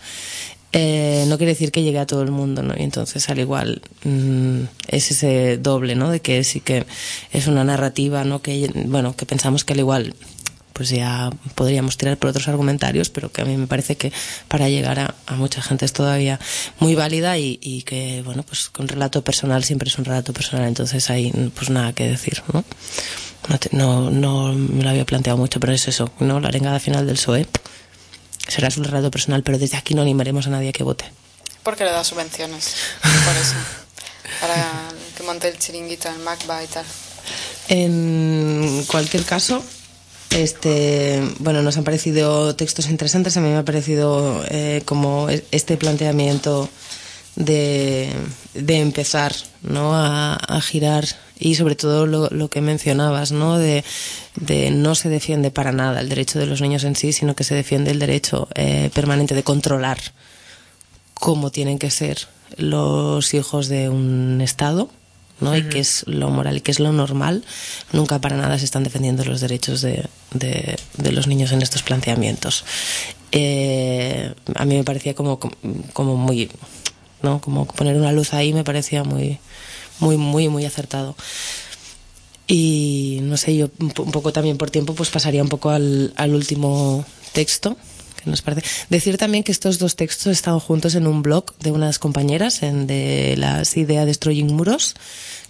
Eh, 0.72 1.26
no 1.27 1.38
quiere 1.38 1.53
decir 1.53 1.72
que 1.72 1.81
llegue 1.81 1.97
a 1.97 2.06
todo 2.06 2.22
el 2.22 2.30
mundo, 2.30 2.61
¿no? 2.61 2.76
Y 2.77 2.84
entonces, 2.84 3.27
al 3.30 3.39
igual, 3.39 3.81
mm, 4.03 4.61
es 4.88 5.10
ese 5.10 5.57
doble, 5.57 5.95
¿no? 5.95 6.11
De 6.11 6.19
que 6.19 6.43
sí 6.43 6.60
que 6.60 6.85
es 7.31 7.47
una 7.47 7.64
narrativa, 7.64 8.23
¿no? 8.23 8.43
Que, 8.43 8.72
bueno, 8.85 9.15
que 9.15 9.26
pensamos 9.26 9.65
que 9.65 9.73
al 9.73 9.80
igual 9.80 10.14
pues 10.80 10.91
ya 10.91 11.30
podríamos 11.56 11.97
tirar 11.97 12.15
por 12.15 12.30
otros 12.30 12.47
argumentarios, 12.47 13.10
pero 13.10 13.30
que 13.34 13.41
a 13.41 13.45
mí 13.45 13.57
me 13.57 13.68
parece 13.68 13.97
que 13.97 14.14
para 14.47 14.69
llegar 14.69 14.97
a, 14.97 15.14
a 15.26 15.35
mucha 15.35 15.61
gente 15.61 15.84
es 15.84 15.91
todavía 15.91 16.39
muy 16.80 16.95
válida 16.95 17.38
y, 17.38 17.60
y 17.61 17.81
que, 17.81 18.22
bueno, 18.23 18.43
pues 18.43 18.69
con 18.69 18.88
relato 18.88 19.22
personal 19.22 19.65
siempre 19.65 19.89
es 19.89 19.97
un 19.97 20.06
relato 20.06 20.31
personal, 20.31 20.65
entonces 20.69 21.10
hay 21.10 21.34
pues 21.53 21.69
nada 21.69 21.91
que 21.91 22.07
decir, 22.07 22.41
¿no? 22.53 22.64
No, 23.49 23.57
te- 23.60 23.76
no, 23.76 24.10
no 24.10 24.53
me 24.53 24.81
lo 24.85 24.89
había 24.89 25.06
planteado 25.06 25.38
mucho, 25.38 25.60
pero 25.60 25.73
es 25.73 25.85
eso, 25.89 26.10
¿no? 26.22 26.39
La 26.39 26.47
arengada 26.47 26.80
final 26.80 27.06
del 27.06 27.18
PSOE 27.18 27.45
será 28.47 28.72
su 28.72 28.81
relato 28.81 29.11
personal, 29.11 29.43
pero 29.43 29.57
desde 29.57 29.76
aquí 29.76 29.95
no 29.95 30.01
animaremos 30.01 30.47
a 30.47 30.51
nadie 30.51 30.69
a 30.69 30.72
que 30.72 30.84
vote. 30.84 31.03
porque 31.64 31.84
le 31.84 31.91
da 31.91 32.06
subvenciones, 32.06 32.73
por 33.01 33.35
eso. 33.35 33.56
Para 34.39 34.56
que 35.18 35.23
monte 35.23 35.49
el 35.49 35.60
chiringuito 35.60 36.07
en 36.07 36.23
Macba 36.23 36.64
y 36.64 36.68
tal. 36.68 36.85
En 37.68 38.84
cualquier 38.88 39.23
caso, 39.26 39.64
este, 40.31 41.22
bueno, 41.39 41.61
nos 41.61 41.77
han 41.77 41.84
parecido 41.84 42.56
textos 42.56 42.89
interesantes. 42.89 43.35
A 43.38 43.41
mí 43.41 43.49
me 43.49 43.57
ha 43.57 43.65
parecido 43.65 44.43
eh, 44.49 44.81
como 44.85 45.27
este 45.51 45.77
planteamiento 45.77 46.69
de, 47.35 48.11
de 48.53 48.80
empezar, 48.80 49.34
¿no? 49.64 49.95
A, 49.95 50.35
a 50.35 50.61
girar 50.61 51.06
y 51.39 51.56
sobre 51.56 51.76
todo 51.76 52.06
lo, 52.06 52.27
lo 52.30 52.49
que 52.49 52.61
mencionabas, 52.61 53.31
¿no? 53.31 53.57
De, 53.57 53.84
de 54.35 54.72
no 54.72 54.93
se 54.93 55.10
defiende 55.10 55.51
para 55.51 55.72
nada 55.72 56.01
el 56.01 56.10
derecho 56.10 56.38
de 56.38 56.45
los 56.45 56.61
niños 56.61 56.84
en 56.84 56.95
sí, 56.95 57.14
sino 57.14 57.35
que 57.35 57.45
se 57.45 57.56
defiende 57.56 57.91
el 57.91 57.99
derecho 57.99 58.49
eh, 58.56 58.91
permanente 58.93 59.35
de 59.35 59.43
controlar 59.43 59.99
cómo 61.14 61.49
tienen 61.49 61.80
que 61.80 61.91
ser 61.91 62.27
los 62.57 63.34
hijos 63.34 63.68
de 63.68 63.89
un 63.89 64.41
Estado, 64.41 64.89
¿no? 65.41 65.56
Y 65.56 65.64
qué 65.64 65.80
es 65.80 66.03
lo 66.07 66.30
moral 66.30 66.57
y 66.57 66.61
qué 66.61 66.72
es 66.72 66.80
lo 66.80 66.91
normal. 66.91 67.44
Nunca 67.91 68.20
para 68.20 68.38
nada 68.38 68.57
se 68.57 68.66
están 68.66 68.84
defendiendo 68.84 69.24
los 69.26 69.41
derechos 69.41 69.82
de, 69.82 70.06
de, 70.34 70.78
de 70.98 71.11
los 71.11 71.28
niños 71.28 71.52
en 71.52 71.61
estos 71.61 71.84
planteamientos. 71.84 72.66
Eh, 73.32 74.34
a 74.56 74.66
mí 74.66 74.76
me 74.76 74.84
parecía 74.84 75.14
como, 75.14 75.40
como 75.94 76.16
muy, 76.16 76.49
¿no? 77.22 77.41
Como 77.41 77.66
poner 77.66 77.95
una 77.95 78.11
luz 78.11 78.34
ahí 78.34 78.53
me 78.53 78.64
parecía 78.64 79.03
muy, 79.03 79.40
muy, 79.99 80.18
muy, 80.18 80.49
muy 80.49 80.66
acertado. 80.66 81.16
Y 82.48 83.20
no 83.22 83.38
sé, 83.38 83.56
yo 83.56 83.70
un 83.80 84.11
poco 84.11 84.34
también 84.34 84.57
por 84.57 84.72
tiempo 84.72 84.95
pues 84.95 85.10
pasaría 85.10 85.44
un 85.44 85.49
poco 85.49 85.70
al, 85.70 86.14
al 86.16 86.34
último 86.34 87.06
texto 87.32 87.78
que 88.20 88.30
nos 88.30 88.41
parece. 88.41 88.68
Decir 88.90 89.18
también 89.18 89.44
que 89.44 89.52
estos 89.52 89.80
dos 89.80 89.96
textos 89.96 90.28
están 90.28 90.60
juntos 90.60 90.96
en 90.96 91.08
un 91.08 91.22
blog 91.22 91.56
de 91.60 91.72
unas 91.72 92.00
compañeras 92.00 92.64
en, 92.64 92.88
de 92.88 93.36
las 93.38 93.78
Idea 93.78 94.06
Destroying 94.06 94.54
Muros, 94.56 94.96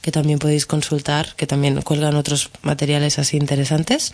que 0.01 0.11
también 0.11 0.39
podéis 0.39 0.65
consultar, 0.65 1.35
que 1.35 1.47
también 1.47 1.81
cuelgan 1.81 2.15
otros 2.15 2.49
materiales 2.61 3.19
así 3.19 3.37
interesantes. 3.37 4.13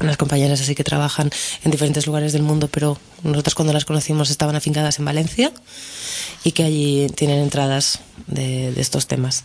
Unas 0.00 0.16
compañeras 0.16 0.60
así 0.60 0.74
que 0.74 0.84
trabajan 0.84 1.30
en 1.64 1.70
diferentes 1.70 2.06
lugares 2.06 2.32
del 2.32 2.42
mundo, 2.42 2.68
pero 2.68 2.98
nosotros 3.22 3.54
cuando 3.54 3.72
las 3.72 3.84
conocimos 3.84 4.30
estaban 4.30 4.54
afincadas 4.56 4.98
en 4.98 5.04
Valencia 5.04 5.52
y 6.44 6.52
que 6.52 6.64
allí 6.64 7.06
tienen 7.14 7.38
entradas 7.40 8.00
de, 8.26 8.72
de 8.72 8.80
estos 8.80 9.06
temas. 9.06 9.44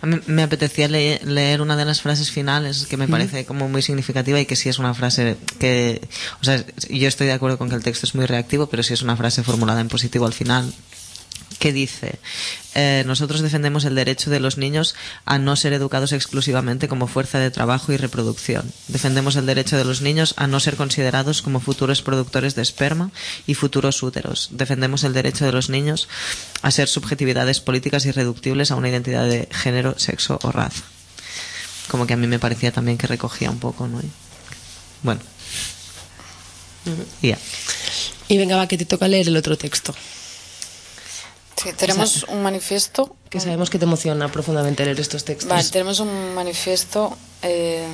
A 0.00 0.06
mí 0.06 0.18
me 0.26 0.42
apetecía 0.42 0.88
le- 0.88 1.20
leer 1.24 1.60
una 1.60 1.76
de 1.76 1.84
las 1.84 2.00
frases 2.00 2.30
finales 2.30 2.86
que 2.86 2.96
me 2.96 3.06
parece 3.08 3.44
como 3.44 3.68
muy 3.68 3.82
significativa 3.82 4.40
y 4.40 4.46
que 4.46 4.56
sí 4.56 4.68
es 4.70 4.78
una 4.78 4.94
frase 4.94 5.36
que, 5.58 6.00
o 6.40 6.44
sea, 6.44 6.64
yo 6.88 7.08
estoy 7.08 7.26
de 7.26 7.34
acuerdo 7.34 7.58
con 7.58 7.68
que 7.68 7.74
el 7.74 7.82
texto 7.82 8.06
es 8.06 8.14
muy 8.14 8.24
reactivo, 8.26 8.68
pero 8.68 8.82
sí 8.82 8.94
es 8.94 9.02
una 9.02 9.16
frase 9.16 9.42
formulada 9.42 9.80
en 9.82 9.88
positivo 9.88 10.24
al 10.24 10.32
final 10.32 10.72
que 11.58 11.72
dice, 11.72 12.18
eh, 12.74 13.04
nosotros 13.06 13.40
defendemos 13.40 13.84
el 13.84 13.94
derecho 13.94 14.30
de 14.30 14.40
los 14.40 14.58
niños 14.58 14.94
a 15.26 15.38
no 15.38 15.56
ser 15.56 15.72
educados 15.72 16.12
exclusivamente 16.12 16.88
como 16.88 17.06
fuerza 17.06 17.38
de 17.38 17.50
trabajo 17.50 17.92
y 17.92 17.96
reproducción. 17.96 18.72
Defendemos 18.88 19.36
el 19.36 19.46
derecho 19.46 19.76
de 19.76 19.84
los 19.84 20.00
niños 20.00 20.34
a 20.36 20.46
no 20.46 20.60
ser 20.60 20.76
considerados 20.76 21.42
como 21.42 21.60
futuros 21.60 22.02
productores 22.02 22.54
de 22.54 22.62
esperma 22.62 23.10
y 23.46 23.54
futuros 23.54 24.02
úteros. 24.02 24.48
Defendemos 24.52 25.04
el 25.04 25.12
derecho 25.12 25.44
de 25.44 25.52
los 25.52 25.68
niños 25.68 26.08
a 26.62 26.70
ser 26.70 26.88
subjetividades 26.88 27.60
políticas 27.60 28.06
irreductibles 28.06 28.70
a 28.70 28.76
una 28.76 28.88
identidad 28.88 29.26
de 29.28 29.48
género, 29.52 29.98
sexo 29.98 30.38
o 30.42 30.52
raza. 30.52 30.82
Como 31.88 32.06
que 32.06 32.14
a 32.14 32.16
mí 32.16 32.26
me 32.26 32.38
parecía 32.38 32.72
también 32.72 32.96
que 32.96 33.06
recogía 33.06 33.50
un 33.50 33.58
poco, 33.58 33.86
¿no? 33.86 34.00
Bueno. 35.02 35.20
Ya. 37.20 37.38
Y 38.28 38.38
venga, 38.38 38.56
va, 38.56 38.66
que 38.66 38.78
te 38.78 38.86
toca 38.86 39.08
leer 39.08 39.28
el 39.28 39.36
otro 39.36 39.56
texto, 39.56 39.94
Sí, 41.56 41.70
tenemos 41.76 42.24
un 42.28 42.42
manifiesto. 42.42 43.16
que 43.30 43.40
sabemos 43.40 43.70
que 43.70 43.78
te 43.78 43.84
emociona 43.84 44.28
profundamente 44.28 44.84
leer 44.84 45.00
estos 45.00 45.24
textos. 45.24 45.48
Vale, 45.48 45.68
tenemos 45.70 46.00
un 46.00 46.34
manifiesto. 46.34 47.16
eh, 47.42 47.86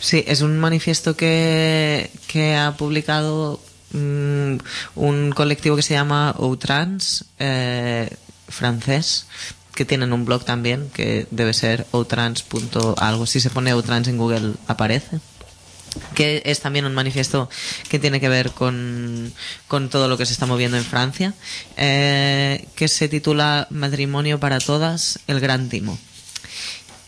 Sí, 0.00 0.24
es 0.26 0.40
un 0.40 0.58
manifiesto 0.58 1.14
que, 1.16 2.10
que 2.26 2.56
ha 2.56 2.74
publicado 2.76 3.60
mm, 3.92 4.54
un 4.96 5.32
colectivo 5.34 5.76
que 5.76 5.82
se 5.82 5.92
llama 5.94 6.34
Outrans, 6.38 7.26
eh, 7.38 8.08
francés, 8.48 9.26
que 9.74 9.84
tienen 9.84 10.12
un 10.14 10.24
blog 10.24 10.44
también, 10.44 10.88
que 10.94 11.26
debe 11.30 11.52
ser 11.52 11.86
outrans.algo. 11.92 13.26
Si 13.26 13.40
se 13.40 13.50
pone 13.50 13.70
Outrans 13.72 14.08
en 14.08 14.16
Google 14.16 14.54
aparece 14.66 15.20
que 16.14 16.42
es 16.44 16.60
también 16.60 16.84
un 16.84 16.94
manifiesto 16.94 17.48
que 17.88 17.98
tiene 17.98 18.20
que 18.20 18.28
ver 18.28 18.50
con, 18.50 19.32
con 19.68 19.88
todo 19.88 20.08
lo 20.08 20.16
que 20.16 20.26
se 20.26 20.32
está 20.32 20.46
moviendo 20.46 20.76
en 20.76 20.84
Francia, 20.84 21.34
eh, 21.76 22.66
que 22.74 22.88
se 22.88 23.08
titula 23.08 23.66
Matrimonio 23.70 24.38
para 24.40 24.58
todas, 24.58 25.18
el 25.26 25.40
gran 25.40 25.68
timo. 25.68 25.98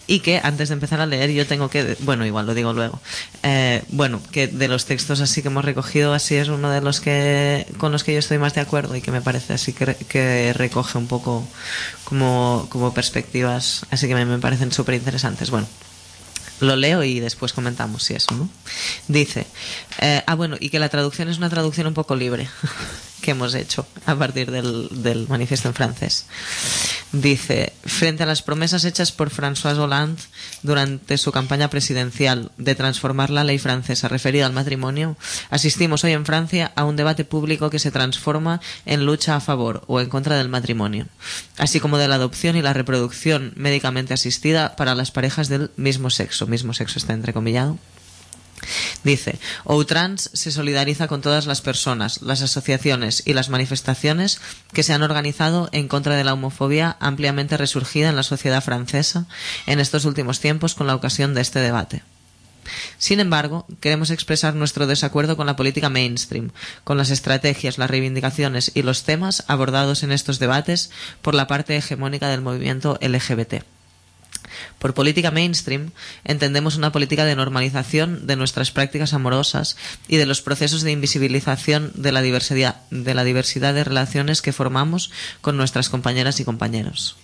Y 0.06 0.20
que 0.20 0.40
antes 0.42 0.68
de 0.70 0.72
empezar 0.72 1.00
a 1.00 1.06
leer 1.06 1.30
yo 1.30 1.46
tengo 1.46 1.70
que, 1.70 1.96
bueno, 2.00 2.26
igual 2.26 2.44
lo 2.44 2.52
digo 2.54 2.72
luego, 2.72 3.00
eh, 3.44 3.84
bueno, 3.90 4.20
que 4.32 4.48
de 4.48 4.66
los 4.66 4.84
textos 4.84 5.20
así 5.20 5.40
que 5.40 5.46
hemos 5.46 5.64
recogido, 5.64 6.12
así 6.14 6.34
es 6.34 6.48
uno 6.48 6.68
de 6.68 6.80
los 6.80 7.00
que 7.00 7.64
con 7.78 7.92
los 7.92 8.02
que 8.02 8.14
yo 8.14 8.18
estoy 8.18 8.38
más 8.38 8.54
de 8.54 8.60
acuerdo 8.60 8.96
y 8.96 9.02
que 9.02 9.12
me 9.12 9.20
parece 9.20 9.52
así 9.52 9.72
que, 9.72 9.84
re- 9.84 9.96
que 10.08 10.52
recoge 10.52 10.98
un 10.98 11.06
poco 11.06 11.46
como, 12.02 12.66
como 12.70 12.92
perspectivas, 12.92 13.86
así 13.92 14.08
que 14.08 14.16
me, 14.16 14.24
me 14.24 14.38
parecen 14.38 14.72
súper 14.72 14.96
interesantes. 14.96 15.50
Bueno, 15.50 15.68
lo 16.60 16.76
leo 16.76 17.02
y 17.02 17.20
después 17.20 17.52
comentamos 17.52 18.04
si 18.04 18.14
eso, 18.14 18.34
¿no? 18.34 18.48
Dice, 19.08 19.46
eh, 20.00 20.22
ah, 20.26 20.34
bueno, 20.34 20.56
y 20.58 20.70
que 20.70 20.78
la 20.78 20.88
traducción 20.88 21.28
es 21.28 21.38
una 21.38 21.50
traducción 21.50 21.86
un 21.86 21.94
poco 21.94 22.16
libre 22.16 22.48
que 23.20 23.32
hemos 23.32 23.54
hecho 23.54 23.86
a 24.06 24.14
partir 24.14 24.50
del, 24.50 25.26
manifiesto 25.28 25.68
en 25.68 25.74
francés. 25.74 26.26
Dice, 27.12 27.72
frente 27.84 28.22
a 28.22 28.26
las 28.26 28.42
promesas 28.42 28.84
hechas 28.84 29.12
por 29.12 29.30
François 29.30 29.76
Hollande 29.78 30.22
durante 30.62 31.18
su 31.18 31.32
campaña 31.32 31.70
presidencial 31.70 32.50
de 32.56 32.74
transformar 32.74 33.30
la 33.30 33.44
ley 33.44 33.58
francesa 33.58 34.08
referida 34.08 34.46
al 34.46 34.52
matrimonio, 34.52 35.16
asistimos 35.50 36.04
hoy 36.04 36.12
en 36.12 36.26
Francia 36.26 36.72
a 36.76 36.84
un 36.84 36.96
debate 36.96 37.24
público 37.24 37.70
que 37.70 37.78
se 37.78 37.90
transforma 37.90 38.60
en 38.86 39.06
lucha 39.06 39.36
a 39.36 39.40
favor 39.40 39.82
o 39.86 40.00
en 40.00 40.08
contra 40.08 40.36
del 40.36 40.48
matrimonio, 40.48 41.06
así 41.58 41.80
como 41.80 41.98
de 41.98 42.08
la 42.08 42.16
adopción 42.16 42.56
y 42.56 42.62
la 42.62 42.72
reproducción 42.72 43.52
médicamente 43.56 44.14
asistida 44.14 44.76
para 44.76 44.94
las 44.94 45.10
parejas 45.10 45.48
del 45.48 45.70
mismo 45.76 46.10
sexo. 46.10 46.46
Mismo 46.46 46.74
sexo 46.74 46.98
está 46.98 47.12
entrecomillado. 47.12 47.78
Dice, 49.04 49.38
Outrans 49.64 50.30
se 50.32 50.50
solidariza 50.50 51.08
con 51.08 51.20
todas 51.20 51.46
las 51.46 51.60
personas, 51.60 52.22
las 52.22 52.42
asociaciones 52.42 53.22
y 53.26 53.32
las 53.32 53.48
manifestaciones 53.48 54.40
que 54.72 54.82
se 54.82 54.92
han 54.92 55.02
organizado 55.02 55.68
en 55.72 55.88
contra 55.88 56.16
de 56.16 56.24
la 56.24 56.34
homofobia 56.34 56.96
ampliamente 57.00 57.56
resurgida 57.56 58.08
en 58.08 58.16
la 58.16 58.22
sociedad 58.22 58.62
francesa 58.62 59.26
en 59.66 59.80
estos 59.80 60.04
últimos 60.04 60.40
tiempos 60.40 60.74
con 60.74 60.86
la 60.86 60.94
ocasión 60.94 61.34
de 61.34 61.40
este 61.40 61.60
debate. 61.60 62.02
Sin 62.98 63.20
embargo, 63.20 63.66
queremos 63.80 64.10
expresar 64.10 64.54
nuestro 64.54 64.86
desacuerdo 64.86 65.36
con 65.36 65.46
la 65.46 65.56
política 65.56 65.88
mainstream, 65.88 66.50
con 66.84 66.98
las 66.98 67.10
estrategias, 67.10 67.78
las 67.78 67.90
reivindicaciones 67.90 68.72
y 68.74 68.82
los 68.82 69.04
temas 69.04 69.44
abordados 69.48 70.02
en 70.02 70.12
estos 70.12 70.38
debates 70.38 70.90
por 71.22 71.34
la 71.34 71.46
parte 71.46 71.76
hegemónica 71.76 72.28
del 72.28 72.42
movimiento 72.42 72.98
LGBT. 73.00 73.64
Por 74.80 74.94
política 74.94 75.30
mainstream 75.30 75.90
entendemos 76.24 76.76
una 76.76 76.90
política 76.90 77.26
de 77.26 77.36
normalización 77.36 78.26
de 78.26 78.34
nuestras 78.34 78.70
prácticas 78.70 79.12
amorosas 79.12 79.76
y 80.08 80.16
de 80.16 80.24
los 80.24 80.40
procesos 80.40 80.80
de 80.80 80.90
invisibilización 80.90 81.92
de 81.94 82.12
la 82.12 82.22
diversidad 82.22 82.80
de, 82.90 83.14
la 83.14 83.22
diversidad 83.22 83.74
de 83.74 83.84
relaciones 83.84 84.40
que 84.40 84.54
formamos 84.54 85.12
con 85.42 85.58
nuestras 85.58 85.90
compañeras 85.90 86.40
y 86.40 86.44
compañeros. 86.44 87.16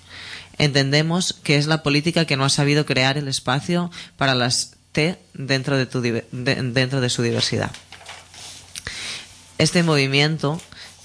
Entendemos 0.58 1.32
que 1.32 1.56
es 1.56 1.66
la 1.66 1.82
política 1.82 2.26
que 2.26 2.36
no 2.36 2.44
ha 2.44 2.50
sabido 2.50 2.84
crear 2.84 3.16
el 3.16 3.26
espacio 3.26 3.90
para 4.18 4.34
las 4.34 4.76
T 4.92 5.18
dentro 5.32 5.78
de, 5.78 7.10
su 7.10 7.22
diversidad. 7.22 7.70
Este 9.56 9.82
movimiento, 9.82 10.60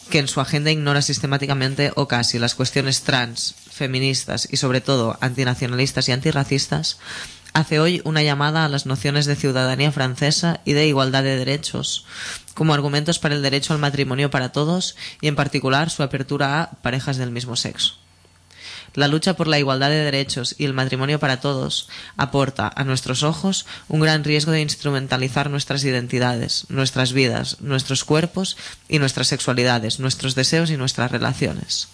que 0.10 0.20
en 0.20 0.28
su 0.28 0.42
agenda 0.42 0.72
ignora 0.72 1.02
sistemáticamente 1.02 1.94
o 1.96 2.10
casi 2.10 2.40
las 2.40 2.56
cuestiones 2.56 3.04
trans, 3.04 3.56
feministas 3.82 4.48
y 4.52 4.58
sobre 4.58 4.80
todo 4.80 5.18
antinacionalistas 5.22 6.08
y 6.08 6.12
antirracistas, 6.12 7.00
hace 7.54 7.80
hoy 7.80 8.00
una 8.06 8.22
llamada 8.22 8.64
a 8.64 8.70
las 8.70 8.86
nociones 8.86 9.26
de 9.26 9.36
ciudadanía 9.36 9.92
francesa 9.92 10.62
y 10.66 10.74
de 10.74 10.86
igualdad 10.86 11.24
de 11.24 11.36
derechos, 11.36 12.06
como 12.54 12.76
argumentos 12.76 13.18
para 13.18 13.34
el 13.34 13.42
derecho 13.42 13.74
al 13.74 13.80
matrimonio 13.80 14.30
para 14.30 14.52
todos 14.52 14.96
y 15.20 15.28
en 15.28 15.36
particular 15.36 15.90
su 15.90 16.04
apertura 16.04 16.62
a 16.62 16.72
parejas 16.84 17.18
del 17.18 17.32
mismo 17.32 17.56
sexo. 17.56 17.96
La 18.94 19.08
lucha 19.08 19.34
por 19.34 19.48
la 19.48 19.58
igualdad 19.58 19.90
de 19.90 20.04
derechos 20.04 20.54
y 20.60 20.66
el 20.66 20.76
matrimonio 20.76 21.20
para 21.20 21.40
todos 21.40 21.90
aporta, 22.18 22.72
a 22.76 22.84
nuestros 22.84 23.24
ojos, 23.24 23.66
un 23.88 24.02
gran 24.02 24.24
riesgo 24.24 24.52
de 24.52 24.62
instrumentalizar 24.62 25.50
nuestras 25.50 25.84
identidades, 25.86 26.66
nuestras 26.70 27.14
vidas, 27.14 27.62
nuestros 27.62 28.04
cuerpos 28.04 28.58
y 28.88 29.00
nuestras 29.00 29.28
sexualidades, 29.28 30.00
nuestros 30.00 30.36
deseos 30.36 30.70
y 30.70 30.78
nuestras 30.78 31.10
relaciones. 31.10 31.88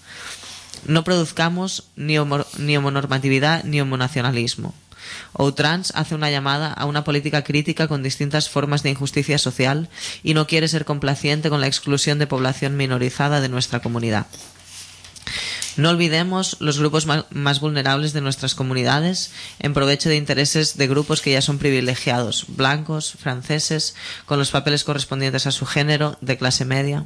No 0.86 1.04
produzcamos 1.04 1.86
ni, 1.96 2.16
ni 2.58 2.78
homonormatividad 2.78 3.64
ni 3.64 3.82
homonacionalismo. 3.82 4.74
Outrans 5.34 5.94
hace 5.96 6.16
una 6.16 6.30
llamada 6.30 6.74
a 6.74 6.86
una 6.86 7.04
política 7.04 7.44
crítica 7.44 7.88
con 7.88 8.04
distintas 8.04 8.50
formas 8.50 8.84
de 8.84 8.90
injusticia 8.90 9.38
social 9.38 9.90
y 10.24 10.34
no 10.34 10.48
quiere 10.48 10.68
ser 10.68 10.86
complaciente 10.86 11.50
con 11.50 11.62
la 11.62 11.68
exclusión 11.68 12.20
de 12.20 12.28
población 12.28 12.76
minorizada 12.78 13.42
de 13.42 13.50
nuestra 13.50 13.80
comunidad. 13.80 14.28
No 15.78 15.90
olvidemos 15.92 16.58
los 16.60 16.80
grupos 16.80 17.06
más 17.06 17.60
vulnerables 17.60 18.12
de 18.12 18.22
nuestras 18.22 18.56
comunidades 18.56 19.32
en 19.60 19.76
provecho 19.76 20.10
de 20.10 20.16
intereses 20.16 20.76
de 20.76 20.88
grupos 20.88 21.22
que 21.22 21.32
ya 21.32 21.42
son 21.42 21.60
privilegiados, 21.60 22.46
blancos, 22.48 23.14
franceses, 23.20 23.96
con 24.26 24.40
los 24.40 24.50
papeles 24.50 24.84
correspondientes 24.84 25.46
a 25.46 25.52
su 25.52 25.68
género, 25.68 26.18
de 26.22 26.38
clase 26.38 26.66
media. 26.66 27.06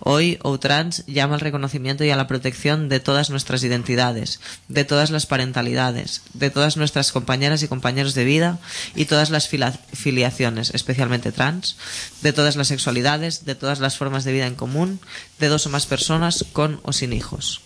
Hoy 0.00 0.38
Outrans 0.42 1.04
llama 1.06 1.34
al 1.34 1.40
reconocimiento 1.40 2.04
y 2.04 2.10
a 2.10 2.16
la 2.16 2.26
protección 2.26 2.88
de 2.88 3.00
todas 3.00 3.30
nuestras 3.30 3.62
identidades, 3.62 4.40
de 4.68 4.84
todas 4.84 5.10
las 5.10 5.26
parentalidades, 5.26 6.22
de 6.34 6.50
todas 6.50 6.76
nuestras 6.76 7.12
compañeras 7.12 7.62
y 7.62 7.68
compañeros 7.68 8.14
de 8.14 8.24
vida 8.24 8.58
y 8.94 9.06
todas 9.06 9.30
las 9.30 9.48
filiaciones, 9.48 10.70
especialmente 10.74 11.32
trans, 11.32 11.76
de 12.22 12.32
todas 12.32 12.56
las 12.56 12.68
sexualidades, 12.68 13.44
de 13.44 13.54
todas 13.54 13.80
las 13.80 13.96
formas 13.96 14.24
de 14.24 14.32
vida 14.32 14.46
en 14.46 14.54
común, 14.54 15.00
de 15.38 15.48
dos 15.48 15.66
o 15.66 15.70
más 15.70 15.86
personas 15.86 16.44
con 16.52 16.80
o 16.82 16.92
sin 16.92 17.12
hijos. 17.12 17.60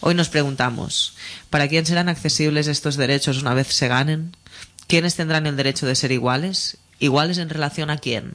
Hoy 0.00 0.14
nos 0.14 0.28
preguntamos, 0.28 1.14
¿para 1.50 1.68
quién 1.68 1.86
serán 1.86 2.08
accesibles 2.08 2.66
estos 2.66 2.96
derechos 2.96 3.40
una 3.40 3.54
vez 3.54 3.68
se 3.68 3.88
ganen? 3.88 4.36
¿Quiénes 4.86 5.14
tendrán 5.14 5.46
el 5.46 5.56
derecho 5.56 5.86
de 5.86 5.94
ser 5.94 6.12
iguales? 6.12 6.78
¿Iguales 6.98 7.38
en 7.38 7.48
relación 7.48 7.90
a 7.90 7.98
quién? 7.98 8.34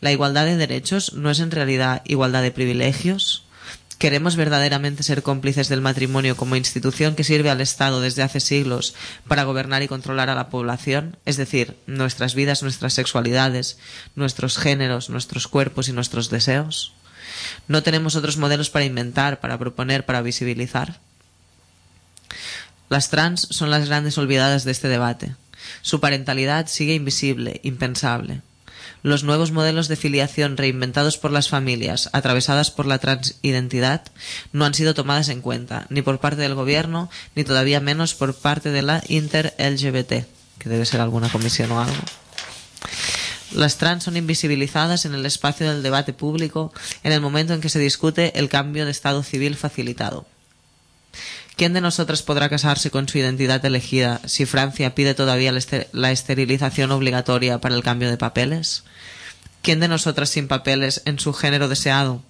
¿La 0.00 0.12
igualdad 0.12 0.46
de 0.46 0.56
derechos 0.56 1.14
no 1.14 1.30
es 1.30 1.40
en 1.40 1.50
realidad 1.50 2.02
igualdad 2.04 2.42
de 2.42 2.52
privilegios? 2.52 3.44
¿Queremos 3.98 4.36
verdaderamente 4.36 5.02
ser 5.02 5.24
cómplices 5.24 5.68
del 5.68 5.80
matrimonio 5.80 6.36
como 6.36 6.54
institución 6.54 7.16
que 7.16 7.24
sirve 7.24 7.50
al 7.50 7.60
Estado 7.60 8.00
desde 8.00 8.22
hace 8.22 8.38
siglos 8.38 8.94
para 9.26 9.42
gobernar 9.42 9.82
y 9.82 9.88
controlar 9.88 10.30
a 10.30 10.36
la 10.36 10.50
población? 10.50 11.16
Es 11.24 11.36
decir, 11.36 11.76
nuestras 11.88 12.36
vidas, 12.36 12.62
nuestras 12.62 12.94
sexualidades, 12.94 13.76
nuestros 14.14 14.56
géneros, 14.56 15.10
nuestros 15.10 15.48
cuerpos 15.48 15.88
y 15.88 15.92
nuestros 15.92 16.30
deseos. 16.30 16.92
¿No 17.66 17.82
tenemos 17.82 18.14
otros 18.14 18.36
modelos 18.36 18.70
para 18.70 18.84
inventar, 18.84 19.40
para 19.40 19.58
proponer, 19.58 20.06
para 20.06 20.22
visibilizar? 20.22 21.00
Las 22.88 23.10
trans 23.10 23.48
son 23.50 23.70
las 23.70 23.88
grandes 23.88 24.16
olvidadas 24.16 24.62
de 24.62 24.70
este 24.70 24.86
debate. 24.86 25.34
Su 25.82 25.98
parentalidad 25.98 26.68
sigue 26.68 26.94
invisible, 26.94 27.60
impensable. 27.64 28.42
Los 29.02 29.22
nuevos 29.22 29.52
modelos 29.52 29.88
de 29.88 29.96
filiación 29.96 30.56
reinventados 30.56 31.18
por 31.18 31.30
las 31.30 31.48
familias, 31.48 32.10
atravesadas 32.12 32.70
por 32.70 32.86
la 32.86 32.98
transidentidad, 32.98 34.02
no 34.52 34.64
han 34.64 34.74
sido 34.74 34.94
tomadas 34.94 35.28
en 35.28 35.40
cuenta, 35.40 35.86
ni 35.88 36.02
por 36.02 36.18
parte 36.18 36.42
del 36.42 36.54
gobierno, 36.54 37.08
ni 37.34 37.44
todavía 37.44 37.80
menos 37.80 38.14
por 38.14 38.34
parte 38.34 38.70
de 38.70 38.82
la 38.82 39.02
Inter-LGBT, 39.08 40.26
que 40.58 40.68
debe 40.68 40.84
ser 40.84 41.00
alguna 41.00 41.28
comisión 41.28 41.70
o 41.72 41.80
algo. 41.80 42.02
Las 43.52 43.78
trans 43.78 44.04
son 44.04 44.16
invisibilizadas 44.16 45.06
en 45.06 45.14
el 45.14 45.24
espacio 45.24 45.70
del 45.70 45.82
debate 45.82 46.12
público 46.12 46.72
en 47.02 47.12
el 47.12 47.20
momento 47.20 47.54
en 47.54 47.60
que 47.60 47.70
se 47.70 47.78
discute 47.78 48.38
el 48.38 48.48
cambio 48.48 48.84
de 48.84 48.90
estado 48.90 49.22
civil 49.22 49.56
facilitado. 49.56 50.26
¿Quién 51.58 51.74
de 51.74 51.80
nosotras 51.82 52.22
podrá 52.22 52.48
casarse 52.48 52.90
con 52.90 53.08
su 53.08 53.18
identidad 53.18 53.62
elegida 53.66 54.20
si 54.26 54.46
Francia 54.46 54.94
pide 54.94 55.14
todavía 55.14 55.52
la, 55.52 55.58
ester- 55.58 55.88
la 55.92 56.10
esterilización 56.12 56.90
obligatoria 56.92 57.60
para 57.60 57.74
el 57.74 57.82
cambio 57.82 58.08
de 58.08 58.16
papeles? 58.16 58.84
¿Quién 59.60 59.80
de 59.80 59.88
nosotras 59.88 60.30
sin 60.30 60.46
papeles 60.48 61.02
en 61.04 61.18
su 61.18 61.32
género 61.34 61.68
deseado 61.68 62.22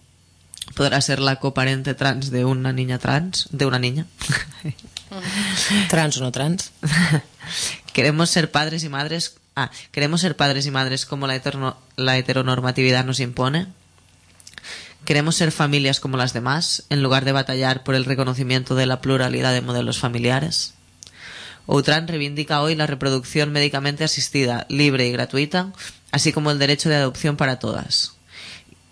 podrá 0.74 1.00
ser 1.02 1.20
la 1.20 1.36
coparente 1.36 1.94
trans 1.94 2.30
de 2.30 2.44
una 2.46 2.72
niña 2.72 2.98
trans? 2.98 3.48
¿De 3.52 3.66
una 3.66 3.78
niña? 3.78 4.06
Trans 5.88 6.16
o 6.18 6.20
no 6.20 6.32
trans. 6.32 6.72
Queremos 7.92 8.30
ser 8.30 8.50
padres 8.50 8.82
y 8.84 8.88
madres. 8.88 9.36
Ah, 9.56 9.70
queremos 9.90 10.20
ser 10.20 10.36
padres 10.36 10.66
y 10.66 10.70
madres 10.70 11.04
como 11.06 11.26
la, 11.26 11.40
la 11.96 12.16
heteronormatividad 12.18 13.04
nos 13.04 13.18
impone. 13.20 13.66
Queremos 15.08 15.36
ser 15.36 15.52
familias 15.52 16.00
como 16.00 16.18
las 16.18 16.34
demás, 16.34 16.84
en 16.90 17.02
lugar 17.02 17.24
de 17.24 17.32
batallar 17.32 17.82
por 17.82 17.94
el 17.94 18.04
reconocimiento 18.04 18.74
de 18.74 18.84
la 18.84 19.00
pluralidad 19.00 19.54
de 19.54 19.62
modelos 19.62 19.98
familiares. 19.98 20.74
Outran 21.66 22.06
reivindica 22.06 22.60
hoy 22.60 22.74
la 22.74 22.86
reproducción 22.86 23.50
médicamente 23.50 24.04
asistida, 24.04 24.66
libre 24.68 25.08
y 25.08 25.12
gratuita, 25.12 25.72
así 26.12 26.30
como 26.30 26.50
el 26.50 26.58
derecho 26.58 26.90
de 26.90 26.96
adopción 26.96 27.38
para 27.38 27.58
todas, 27.58 28.16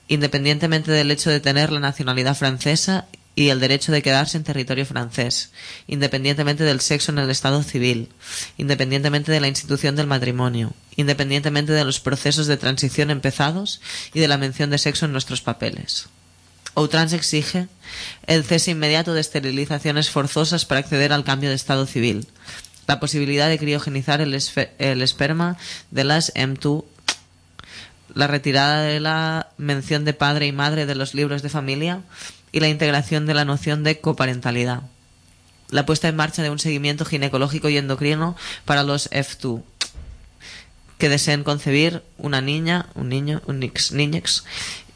independientemente 0.08 0.90
del 0.90 1.10
hecho 1.10 1.28
de 1.28 1.40
tener 1.40 1.70
la 1.70 1.80
nacionalidad 1.80 2.34
francesa 2.34 3.04
y 3.36 3.50
el 3.50 3.60
derecho 3.60 3.92
de 3.92 4.02
quedarse 4.02 4.38
en 4.38 4.44
territorio 4.44 4.86
francés, 4.86 5.52
independientemente 5.86 6.64
del 6.64 6.80
sexo 6.80 7.12
en 7.12 7.18
el 7.18 7.30
estado 7.30 7.62
civil, 7.62 8.08
independientemente 8.56 9.30
de 9.30 9.40
la 9.40 9.48
institución 9.48 9.94
del 9.94 10.06
matrimonio, 10.06 10.72
independientemente 10.96 11.72
de 11.72 11.84
los 11.84 12.00
procesos 12.00 12.46
de 12.46 12.56
transición 12.56 13.10
empezados 13.10 13.82
y 14.14 14.20
de 14.20 14.28
la 14.28 14.38
mención 14.38 14.70
de 14.70 14.78
sexo 14.78 15.04
en 15.04 15.12
nuestros 15.12 15.42
papeles. 15.42 16.08
Outrans 16.74 17.12
exige 17.12 17.68
el 18.26 18.42
cese 18.42 18.70
inmediato 18.70 19.12
de 19.12 19.20
esterilizaciones 19.20 20.10
forzosas 20.10 20.64
para 20.64 20.80
acceder 20.80 21.12
al 21.12 21.24
cambio 21.24 21.50
de 21.50 21.56
estado 21.56 21.86
civil, 21.86 22.26
la 22.86 23.00
posibilidad 23.00 23.48
de 23.48 23.58
criogenizar 23.58 24.22
el, 24.22 24.38
el 24.78 25.02
esperma 25.02 25.58
de 25.90 26.04
las 26.04 26.32
M2 26.34 26.84
la 28.14 28.26
retirada 28.26 28.82
de 28.82 28.98
la 28.98 29.50
mención 29.58 30.06
de 30.06 30.14
padre 30.14 30.46
y 30.46 30.52
madre 30.52 30.86
de 30.86 30.94
los 30.94 31.12
libros 31.12 31.42
de 31.42 31.50
familia 31.50 32.02
y 32.52 32.60
la 32.60 32.68
integración 32.68 33.26
de 33.26 33.34
la 33.34 33.44
noción 33.44 33.82
de 33.82 34.00
coparentalidad. 34.00 34.82
La 35.70 35.84
puesta 35.84 36.08
en 36.08 36.16
marcha 36.16 36.42
de 36.42 36.50
un 36.50 36.58
seguimiento 36.58 37.04
ginecológico 37.04 37.68
y 37.68 37.76
endocrino 37.76 38.36
para 38.64 38.82
los 38.82 39.10
F2 39.10 39.62
que 40.98 41.08
deseen 41.08 41.44
concebir 41.44 42.02
una 42.18 42.40
niña, 42.40 42.86
un 42.94 43.08
niño, 43.08 43.42
un 43.46 43.60
nix, 43.60 43.92
niñex, 43.92 44.44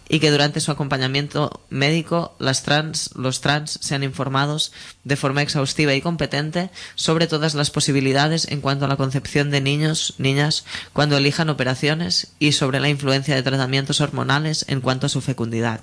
y 0.09 0.19
que 0.19 0.31
durante 0.31 0.61
su 0.61 0.73
acompañamiento 0.73 1.61
médico 1.71 2.35
las 2.41 2.65
trans, 2.65 3.11
los 3.15 3.41
trans 3.41 3.79
sean 3.81 4.03
informados 4.03 4.73
de 5.05 5.17
forma 5.17 5.43
exhaustiva 5.43 5.95
y 5.95 6.01
competente 6.01 6.71
sobre 6.97 7.29
todas 7.29 7.55
las 7.55 7.71
posibilidades 7.71 8.49
en 8.49 8.61
cuanto 8.61 8.87
a 8.87 8.89
la 8.89 8.97
concepción 8.97 9.51
de 9.51 9.61
niños, 9.61 10.15
niñas, 10.19 10.65
cuando 10.93 11.17
elijan 11.17 11.49
operaciones 11.49 12.33
y 12.41 12.53
sobre 12.53 12.81
la 12.81 12.89
influencia 12.89 13.37
de 13.37 13.45
tratamientos 13.45 14.01
hormonales 14.01 14.65
en 14.69 14.81
cuanto 14.81 15.07
a 15.07 15.11
su 15.11 15.21
fecundidad 15.21 15.81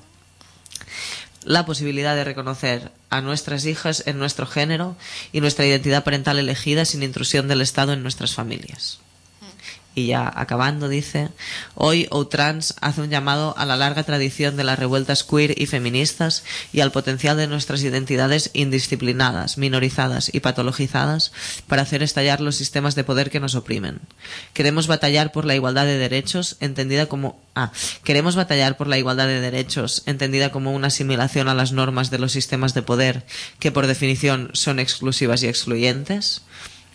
la 1.43 1.65
posibilidad 1.65 2.15
de 2.15 2.23
reconocer 2.23 2.91
a 3.09 3.21
nuestras 3.21 3.65
hijas 3.65 4.03
en 4.05 4.19
nuestro 4.19 4.45
género 4.45 4.95
y 5.31 5.41
nuestra 5.41 5.65
identidad 5.65 6.03
parental 6.03 6.39
elegida 6.39 6.85
sin 6.85 7.03
intrusión 7.03 7.47
del 7.47 7.61
Estado 7.61 7.93
en 7.93 8.03
nuestras 8.03 8.33
familias. 8.33 8.99
Y 9.97 10.05
ya 10.05 10.31
acabando, 10.35 10.89
dice, 10.89 11.29
hoy 11.73 12.07
Outrans 12.11 12.75
hace 12.81 13.01
un 13.01 13.09
llamado 13.09 13.57
a 13.57 13.65
la 13.65 13.75
larga 13.75 14.03
tradición 14.03 14.55
de 14.55 14.63
las 14.63 14.77
revueltas 14.77 15.23
queer 15.23 15.59
y 15.59 15.65
feministas 15.65 16.43
y 16.71 16.81
al 16.81 16.91
potencial 16.91 17.35
de 17.35 17.47
nuestras 17.47 17.81
identidades 17.81 18.51
indisciplinadas, 18.53 19.57
minorizadas 19.57 20.29
y 20.31 20.39
patologizadas 20.41 21.31
para 21.65 21.81
hacer 21.81 22.03
estallar 22.03 22.41
los 22.41 22.55
sistemas 22.55 22.93
de 22.93 23.05
poder 23.05 23.31
que 23.31 23.39
nos 23.39 23.55
oprimen. 23.55 23.99
Queremos 24.53 24.85
batallar 24.85 25.31
por 25.31 25.45
la 25.45 25.55
igualdad 25.55 25.85
de 25.85 25.97
derechos, 25.97 26.57
entendida 26.59 27.07
como 27.07 27.41
ah, 27.55 27.71
queremos 28.03 28.35
batallar 28.35 28.77
por 28.77 28.85
la 28.85 28.99
igualdad 28.99 29.25
de 29.25 29.41
derechos, 29.41 30.03
entendida 30.05 30.51
como 30.51 30.73
una 30.73 30.89
asimilación 30.89 31.47
a 31.47 31.55
las 31.55 31.71
normas 31.71 32.11
de 32.11 32.19
los 32.19 32.33
sistemas 32.33 32.75
de 32.75 32.83
poder 32.83 33.25
que 33.57 33.71
por 33.71 33.87
definición 33.87 34.51
son 34.53 34.79
exclusivas 34.79 35.41
y 35.41 35.47
excluyentes. 35.47 36.43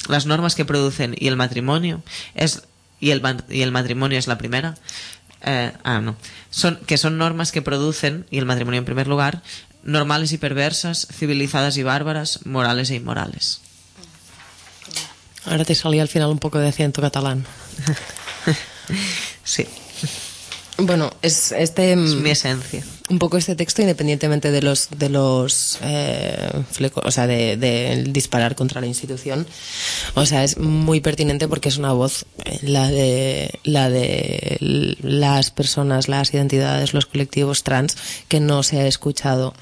Las 0.09 0.27
normas 0.27 0.55
que 0.55 0.65
producen 0.65 1.17
y 1.19 1.29
el 1.29 1.37
matrimonio 1.37 2.03
es 2.35 2.63
y 3.03 3.11
el, 3.11 3.21
y 3.51 3.63
el 3.63 3.73
matrimonio 3.73 4.17
es 4.17 4.29
la 4.29 4.39
primera. 4.39 4.77
Eh, 5.43 5.73
ah, 5.83 6.01
no. 6.01 6.17
Son, 6.51 6.77
que 6.87 6.97
son 6.97 7.19
normas 7.19 7.51
que 7.51 7.61
producen, 7.61 8.27
y 8.31 8.39
el 8.39 8.47
matrimonio 8.47 8.79
en 8.79 8.85
primer 8.85 9.09
lugar, 9.09 9.43
normales 9.83 10.31
y 10.31 10.39
perversas, 10.39 11.09
civilizadas 11.13 11.77
y 11.77 11.83
bárbaras, 11.83 12.47
morales 12.47 12.91
e 12.91 12.95
inmorales. 12.95 13.61
Ahora 15.45 15.65
te 15.65 15.75
salía 15.75 16.03
al 16.03 16.09
final 16.09 16.29
un 16.29 16.39
poco 16.39 16.61
de 16.61 16.69
acento 16.69 17.03
catalán. 17.03 17.45
Sí, 19.45 19.67
Bueno, 20.79 21.11
es 21.21 21.53
este 21.53 21.93
es 21.93 21.99
mm, 21.99 22.23
mi 22.23 22.31
esencia. 22.31 22.83
un 23.11 23.19
poco 23.19 23.37
este 23.37 23.55
texto 23.55 23.83
independientemente 23.83 24.51
de 24.51 24.63
los 24.63 24.89
de 24.97 25.11
los 25.11 25.79
eh, 25.83 26.51
flecos, 26.71 27.05
o 27.07 27.11
sea, 27.11 27.27
de, 27.27 27.57
de 27.59 28.05
disparar 28.09 28.55
contra 28.55 28.81
la 28.81 28.87
institución. 28.87 29.47
O 30.15 30.25
sea, 30.25 30.45
es 30.45 30.57
muy 30.59 31.01
pertinente 31.01 31.47
porque 31.47 31.69
es 31.69 31.77
una 31.77 31.93
voz 31.93 32.25
eh, 32.45 32.59
la 32.63 32.91
de 32.91 33.59
la 33.65 33.91
de 33.91 34.97
las 35.03 35.51
personas, 35.51 36.09
las 36.09 36.33
identidades, 36.33 36.95
los 36.95 37.07
colectivos 37.07 37.65
trans 37.65 37.97
que 38.29 38.41
no 38.41 38.63
se 38.63 38.81
ha 38.81 38.87
escuchado 38.87 39.55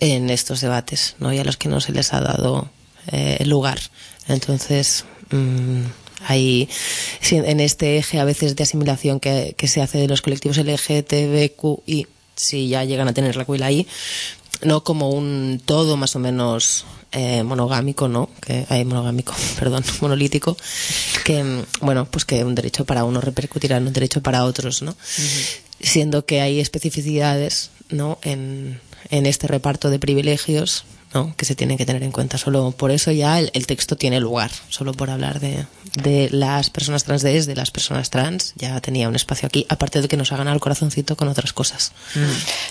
en 0.00 0.30
estos 0.30 0.62
debates, 0.62 1.16
¿no? 1.18 1.32
Y 1.32 1.38
a 1.38 1.44
los 1.44 1.56
que 1.58 1.68
no 1.68 1.80
se 1.80 1.92
les 1.92 2.14
ha 2.14 2.20
dado 2.20 2.70
eh, 3.12 3.44
lugar. 3.44 3.78
Entonces, 4.28 5.04
mm, 5.30 5.82
hay 6.26 6.68
en 7.30 7.60
este 7.60 7.98
eje 7.98 8.18
a 8.18 8.24
veces 8.24 8.56
de 8.56 8.64
asimilación 8.64 9.20
que, 9.20 9.54
que 9.56 9.68
se 9.68 9.80
hace 9.80 9.98
de 9.98 10.08
los 10.08 10.22
colectivos 10.22 10.58
LGTBQI, 10.58 12.06
si 12.36 12.68
ya 12.68 12.84
llegan 12.84 13.08
a 13.08 13.14
tener 13.14 13.36
la 13.36 13.44
cuila 13.44 13.66
ahí, 13.66 13.86
no 14.62 14.84
como 14.84 15.10
un 15.10 15.60
todo 15.64 15.96
más 15.96 16.16
o 16.16 16.18
menos 16.18 16.84
eh, 17.12 17.42
monogámico, 17.42 18.08
¿no? 18.08 18.28
Que 18.40 18.66
hay 18.68 18.84
monogámico, 18.84 19.34
perdón, 19.58 19.84
monolítico, 20.00 20.56
que 21.24 21.64
bueno, 21.80 22.06
pues 22.06 22.24
que 22.24 22.44
un 22.44 22.54
derecho 22.54 22.84
para 22.84 23.04
uno 23.04 23.20
repercutirá 23.20 23.76
en 23.76 23.86
un 23.86 23.92
derecho 23.92 24.22
para 24.22 24.44
otros, 24.44 24.82
¿no? 24.82 24.96
Siendo 25.80 26.24
que 26.24 26.40
hay 26.40 26.60
especificidades, 26.60 27.70
¿no? 27.88 28.18
En, 28.22 28.80
en 29.10 29.26
este 29.26 29.46
reparto 29.46 29.90
de 29.90 29.98
privilegios, 29.98 30.84
¿no? 31.14 31.34
Que 31.36 31.44
se 31.44 31.54
tienen 31.54 31.78
que 31.78 31.86
tener 31.86 32.02
en 32.02 32.12
cuenta. 32.12 32.36
Solo 32.36 32.72
por 32.72 32.90
eso 32.90 33.12
ya 33.12 33.38
el, 33.38 33.66
texto 33.66 33.96
tiene 33.96 34.20
lugar, 34.20 34.50
solo 34.68 34.92
por 34.92 35.08
hablar 35.08 35.40
de, 35.40 35.66
de 36.02 36.28
las 36.30 36.68
personas 36.70 37.04
trans 37.04 37.22
de 37.22 37.34
de 37.34 37.54
las 37.54 37.70
personas 37.70 38.10
trans, 38.10 38.52
ya 38.56 38.80
tenía 38.80 39.08
un 39.08 39.16
espacio 39.16 39.46
aquí, 39.46 39.66
aparte 39.68 40.02
de 40.02 40.08
que 40.08 40.16
nos 40.16 40.32
hagan 40.32 40.48
al 40.48 40.60
corazoncito 40.60 41.16
con 41.16 41.28
otras 41.28 41.52
cosas. 41.52 41.92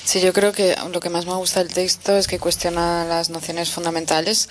Sí, 0.05 0.21
yo 0.21 0.33
creo 0.33 0.51
que 0.51 0.75
lo 0.91 0.99
que 0.99 1.09
más 1.09 1.25
me 1.25 1.33
gusta 1.33 1.63
del 1.63 1.73
texto 1.73 2.15
es 2.15 2.27
que 2.27 2.39
cuestiona 2.39 3.05
las 3.05 3.29
nociones 3.29 3.71
fundamentales 3.71 4.49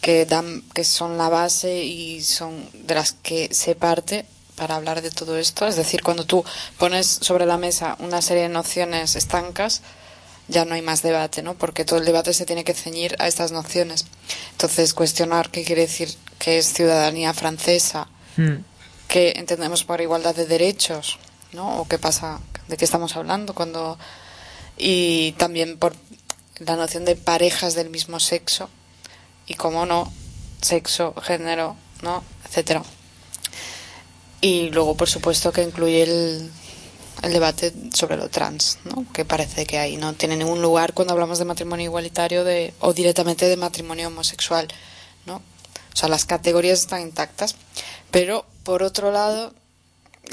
que 0.00 0.26
dan, 0.26 0.62
que 0.74 0.84
son 0.84 1.16
la 1.16 1.28
base 1.28 1.84
y 1.84 2.22
son 2.22 2.68
de 2.74 2.94
las 2.94 3.12
que 3.12 3.48
se 3.52 3.74
parte 3.74 4.26
para 4.56 4.76
hablar 4.76 5.02
de 5.02 5.10
todo 5.10 5.38
esto. 5.38 5.66
Es 5.66 5.76
decir, 5.76 6.02
cuando 6.02 6.24
tú 6.24 6.44
pones 6.78 7.06
sobre 7.06 7.46
la 7.46 7.58
mesa 7.58 7.96
una 7.98 8.22
serie 8.22 8.44
de 8.44 8.48
nociones 8.48 9.16
estancas, 9.16 9.82
ya 10.48 10.64
no 10.64 10.74
hay 10.74 10.82
más 10.82 11.02
debate, 11.02 11.42
¿no? 11.42 11.54
Porque 11.54 11.84
todo 11.84 11.98
el 11.98 12.04
debate 12.04 12.34
se 12.34 12.46
tiene 12.46 12.64
que 12.64 12.74
ceñir 12.74 13.16
a 13.18 13.26
estas 13.28 13.52
nociones. 13.52 14.06
Entonces, 14.52 14.94
cuestionar 14.94 15.50
qué 15.50 15.64
quiere 15.64 15.82
decir 15.82 16.14
que 16.38 16.58
es 16.58 16.72
ciudadanía 16.72 17.32
francesa, 17.32 18.08
Mm. 18.36 18.64
qué 19.08 19.34
entendemos 19.36 19.84
por 19.84 20.00
igualdad 20.00 20.34
de 20.34 20.46
derechos, 20.46 21.18
¿no? 21.52 21.80
O 21.80 21.88
qué 21.88 21.98
pasa, 21.98 22.40
de 22.68 22.76
qué 22.76 22.84
estamos 22.84 23.16
hablando 23.16 23.54
cuando 23.54 23.98
y 24.76 25.32
también 25.38 25.78
por 25.78 25.94
la 26.58 26.74
noción 26.76 27.04
de 27.04 27.14
parejas 27.14 27.74
del 27.74 27.90
mismo 27.90 28.18
sexo 28.18 28.68
y 29.46 29.54
cómo 29.54 29.86
no 29.86 30.12
sexo, 30.60 31.14
género, 31.22 31.76
¿no? 32.02 32.24
etcétera. 32.44 32.82
Y 34.40 34.70
luego, 34.70 34.96
por 34.96 35.08
supuesto, 35.08 35.52
que 35.52 35.62
incluye 35.62 36.02
el, 36.02 36.50
el 37.24 37.32
debate 37.32 37.72
sobre 37.92 38.16
lo 38.16 38.28
trans, 38.28 38.78
¿no? 38.84 39.06
que 39.12 39.24
parece 39.24 39.66
que 39.66 39.78
ahí 39.78 39.96
no 39.96 40.12
tiene 40.12 40.36
ningún 40.36 40.62
lugar 40.62 40.92
cuando 40.94 41.12
hablamos 41.14 41.38
de 41.38 41.44
matrimonio 41.44 41.86
igualitario 41.86 42.44
de, 42.44 42.74
o 42.80 42.92
directamente 42.92 43.46
de 43.46 43.56
matrimonio 43.56 44.08
homosexual. 44.08 44.68
¿no? 45.26 45.36
O 45.36 45.96
sea, 45.96 46.08
las 46.08 46.24
categorías 46.24 46.80
están 46.80 47.02
intactas, 47.02 47.56
pero 48.10 48.44
por 48.62 48.82
otro 48.82 49.10
lado, 49.10 49.54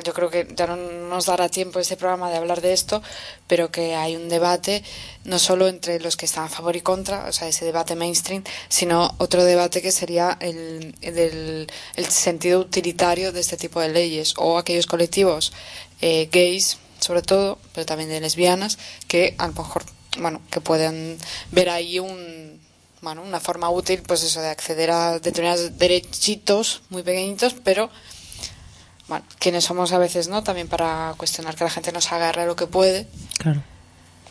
yo 0.04 0.14
creo 0.14 0.30
que 0.30 0.48
ya 0.56 0.68
no 0.68 0.76
nos 0.76 1.26
dará 1.26 1.50
tiempo 1.50 1.80
este 1.80 1.98
programa 1.98 2.30
de 2.30 2.38
hablar 2.38 2.62
de 2.62 2.74
esto, 2.74 3.02
pero 3.48 3.72
que 3.72 3.96
hay 3.96 4.16
un 4.16 4.30
debate 4.30 4.84
no 5.26 5.38
solo 5.38 5.68
entre 5.68 6.00
los 6.00 6.16
que 6.16 6.26
están 6.26 6.46
a 6.46 6.50
favor 6.50 6.76
y 6.76 6.82
contra, 6.82 7.26
o 7.28 7.34
sea, 7.34 7.48
ese 7.48 7.66
debate 7.66 7.96
mainstream, 7.96 8.44
sino 8.70 9.14
otro 9.18 9.44
debate 9.44 9.82
que 9.82 9.92
sería 9.92 10.38
el, 10.40 10.96
el, 11.02 11.68
el 11.96 12.06
sentido 12.06 12.62
utilitario 12.62 13.32
de 13.32 13.42
este 13.42 13.58
tipo 13.58 13.82
de 13.82 13.90
leyes 13.90 14.34
o 14.38 14.58
aquellos 14.58 14.88
colectivos 14.88 15.52
eh, 16.02 16.30
gays, 16.32 16.78
sobre 17.00 17.22
todo, 17.22 17.58
pero 17.74 17.86
también 17.86 18.10
de 18.10 18.20
lesbianas, 18.20 18.78
que 19.08 19.36
a 19.38 19.48
lo 19.48 19.54
mejor, 19.54 19.84
bueno, 20.20 20.42
que 20.52 20.62
pueden 20.62 21.18
ver 21.52 21.70
ahí 21.70 22.00
un, 22.00 22.60
bueno, 23.02 23.24
una 23.24 23.40
forma 23.40 23.70
útil, 23.70 24.04
pues 24.04 24.24
eso, 24.24 24.42
de 24.42 24.50
acceder 24.50 24.92
a 24.92 25.20
determinados 25.20 25.78
derechitos 25.78 26.84
muy 26.90 27.04
pequeñitos, 27.04 27.56
pero 27.64 27.90
bueno, 29.08 29.26
quienes 29.40 29.66
somos 29.66 29.92
a 29.92 29.98
veces, 29.98 30.28
¿no? 30.28 30.44
También 30.44 30.68
para 30.68 31.14
cuestionar 31.18 31.56
que 31.56 31.64
la 31.64 31.70
gente 31.70 31.92
nos 31.92 32.12
agarre 32.12 32.46
lo 32.46 32.56
que 32.56 32.68
puede. 32.68 33.08
Claro. 33.40 33.64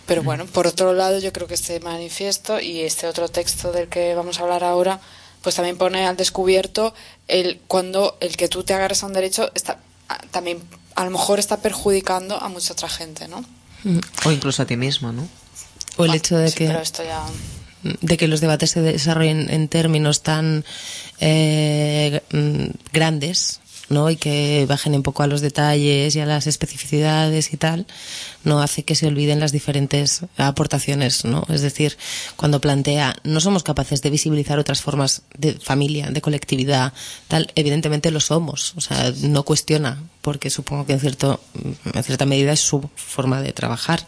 Pero 0.07 0.23
bueno, 0.23 0.47
por 0.47 0.67
otro 0.67 0.93
lado, 0.93 1.19
yo 1.19 1.33
creo 1.33 1.47
que 1.47 1.55
este 1.55 1.79
manifiesto 1.81 2.61
y 2.61 2.81
este 2.81 3.07
otro 3.07 3.29
texto 3.29 3.73
del 3.73 3.89
que 3.89 4.15
vamos 4.15 4.39
a 4.39 4.43
hablar 4.43 4.65
ahora, 4.65 5.01
pues 5.43 5.55
también 5.55 5.79
pone 5.79 6.07
al 6.07 6.17
descubierto 6.17 6.95
el 7.29 7.61
cuando 7.67 8.17
el 8.21 8.37
que 8.37 8.49
tú 8.49 8.65
te 8.65 8.75
agarres 8.75 9.03
a 9.03 9.07
un 9.07 9.13
derecho 9.13 9.51
está 9.55 9.79
ah, 10.09 10.21
también 10.31 10.61
a 11.01 11.05
lo 11.05 11.10
mejor 11.10 11.39
está 11.39 11.56
perjudicando 11.56 12.36
a 12.36 12.48
mucha 12.48 12.74
otra 12.74 12.89
gente, 12.89 13.27
¿no? 13.27 13.43
O 14.24 14.31
incluso 14.31 14.62
a 14.62 14.66
ti 14.66 14.77
mismo, 14.77 15.12
¿no? 15.12 15.22
O 15.22 15.24
el 15.24 15.97
Bueno, 15.97 16.14
hecho 16.14 16.36
de 16.36 16.51
sí, 16.51 16.56
que 16.56 16.66
pero 16.66 16.81
esto 16.81 17.02
ya 17.02 17.24
de 17.82 18.16
que 18.18 18.28
los 18.28 18.43
debates 18.43 18.72
se 18.72 18.82
desarrollen 18.82 19.48
en 19.48 19.66
términos 19.68 20.22
tan 20.22 20.66
eh, 21.18 22.20
mm, 22.31 22.66
grandes 22.93 23.60
¿no? 23.89 24.10
y 24.10 24.16
que 24.16 24.66
bajen 24.68 24.94
un 24.94 25.02
poco 25.02 25.22
a 25.22 25.27
los 25.27 25.40
detalles 25.40 26.14
y 26.14 26.20
a 26.20 26.27
las 26.27 26.47
especificidades 26.47 27.52
y 27.52 27.56
tal, 27.56 27.86
no 28.45 28.62
hace 28.62 28.85
que 28.85 28.95
se 28.95 29.07
olviden 29.07 29.41
las 29.41 29.53
diferentes 29.53 30.23
aportaciones, 30.37 31.25
¿no? 31.25 31.45
Es 31.49 31.62
decir, 31.62 31.97
cuando 32.37 32.61
plantea 32.61 33.17
no 33.25 33.41
somos 33.41 33.62
capaces 33.62 34.03
de 34.03 34.11
visibilizar 34.11 34.59
otras 34.59 34.81
formas 34.81 35.23
de 35.37 35.55
familia, 35.55 36.11
de 36.11 36.21
colectividad, 36.21 36.93
tal, 37.29 37.53
evidentemente 37.55 38.11
lo 38.11 38.21
somos, 38.21 38.75
o 38.77 38.81
sea, 38.81 39.12
no 39.23 39.45
cuestiona, 39.45 40.03
porque 40.23 40.51
supongo 40.51 40.87
que 40.87 40.95
en 40.95 41.01
cierto, 41.01 41.41
en 41.93 42.03
cierta 42.03 42.27
medida 42.27 42.53
es 42.53 42.61
su 42.61 42.89
forma 42.95 43.43
de 43.43 43.53
trabajar 43.53 44.07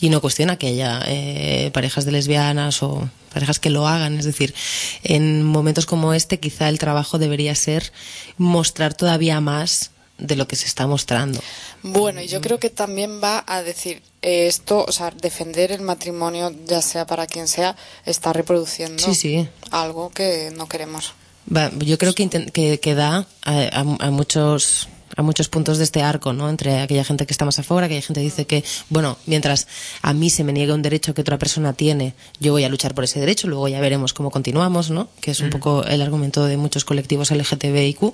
y 0.00 0.10
no 0.10 0.20
cuestiona 0.20 0.56
que 0.56 0.68
haya 0.68 1.02
eh, 1.06 1.70
parejas 1.72 2.04
de 2.04 2.12
lesbianas 2.12 2.82
o 2.82 3.08
parejas 3.32 3.58
que 3.58 3.70
lo 3.70 3.86
hagan, 3.86 4.18
es 4.18 4.24
decir, 4.24 4.54
en 5.02 5.42
momentos 5.44 5.86
como 5.86 6.14
este 6.14 6.40
quizá 6.40 6.68
el 6.68 6.78
trabajo 6.78 7.18
debería 7.18 7.54
ser 7.54 7.92
mostrar 8.36 8.94
todavía 8.94 9.40
más 9.40 9.90
de 10.20 10.36
lo 10.36 10.46
que 10.46 10.56
se 10.56 10.66
está 10.66 10.86
mostrando. 10.86 11.40
Bueno, 11.82 12.20
y 12.20 12.28
yo 12.28 12.40
creo 12.40 12.58
que 12.58 12.70
también 12.70 13.20
va 13.22 13.42
a 13.46 13.62
decir 13.62 14.02
eh, 14.22 14.46
esto, 14.46 14.84
o 14.86 14.92
sea, 14.92 15.10
defender 15.10 15.72
el 15.72 15.80
matrimonio, 15.80 16.54
ya 16.66 16.82
sea 16.82 17.06
para 17.06 17.26
quien 17.26 17.48
sea, 17.48 17.76
está 18.04 18.32
reproduciendo 18.32 19.02
Sí, 19.02 19.14
sí. 19.14 19.48
algo 19.70 20.10
que 20.10 20.52
no 20.56 20.68
queremos. 20.68 21.14
Va, 21.54 21.70
yo 21.78 21.96
creo 21.98 22.14
que, 22.14 22.28
que, 22.52 22.78
que 22.80 22.94
da 22.94 23.26
a, 23.42 23.52
a- 23.52 24.06
a 24.06 24.10
muchos 24.10 24.88
a 25.16 25.22
muchos 25.22 25.48
puntos 25.48 25.78
de 25.78 25.84
este 25.84 26.02
arco, 26.02 26.32
¿no? 26.32 26.48
Entre 26.48 26.80
aquella 26.80 27.04
gente 27.04 27.26
que 27.26 27.32
está 27.32 27.44
más 27.44 27.58
a 27.58 27.62
favor, 27.62 27.82
aquella 27.84 28.00
gente 28.02 28.20
que 28.20 28.24
dice 28.24 28.46
que, 28.46 28.64
bueno, 28.88 29.18
mientras 29.26 29.66
a 30.02 30.12
mí 30.12 30.30
se 30.30 30.44
me 30.44 30.52
niegue 30.52 30.72
un 30.72 30.82
derecho 30.82 31.14
que 31.14 31.20
otra 31.22 31.38
persona 31.38 31.72
tiene, 31.72 32.14
yo 32.38 32.52
voy 32.52 32.64
a 32.64 32.68
luchar 32.68 32.94
por 32.94 33.04
ese 33.04 33.20
derecho, 33.20 33.48
luego 33.48 33.68
ya 33.68 33.80
veremos 33.80 34.12
cómo 34.14 34.30
continuamos, 34.30 34.90
¿no? 34.90 35.08
Que 35.20 35.32
es 35.32 35.40
un 35.40 35.50
poco 35.50 35.84
el 35.84 36.00
argumento 36.02 36.44
de 36.44 36.56
muchos 36.56 36.84
colectivos 36.84 37.30
LGTBIQ, 37.30 38.12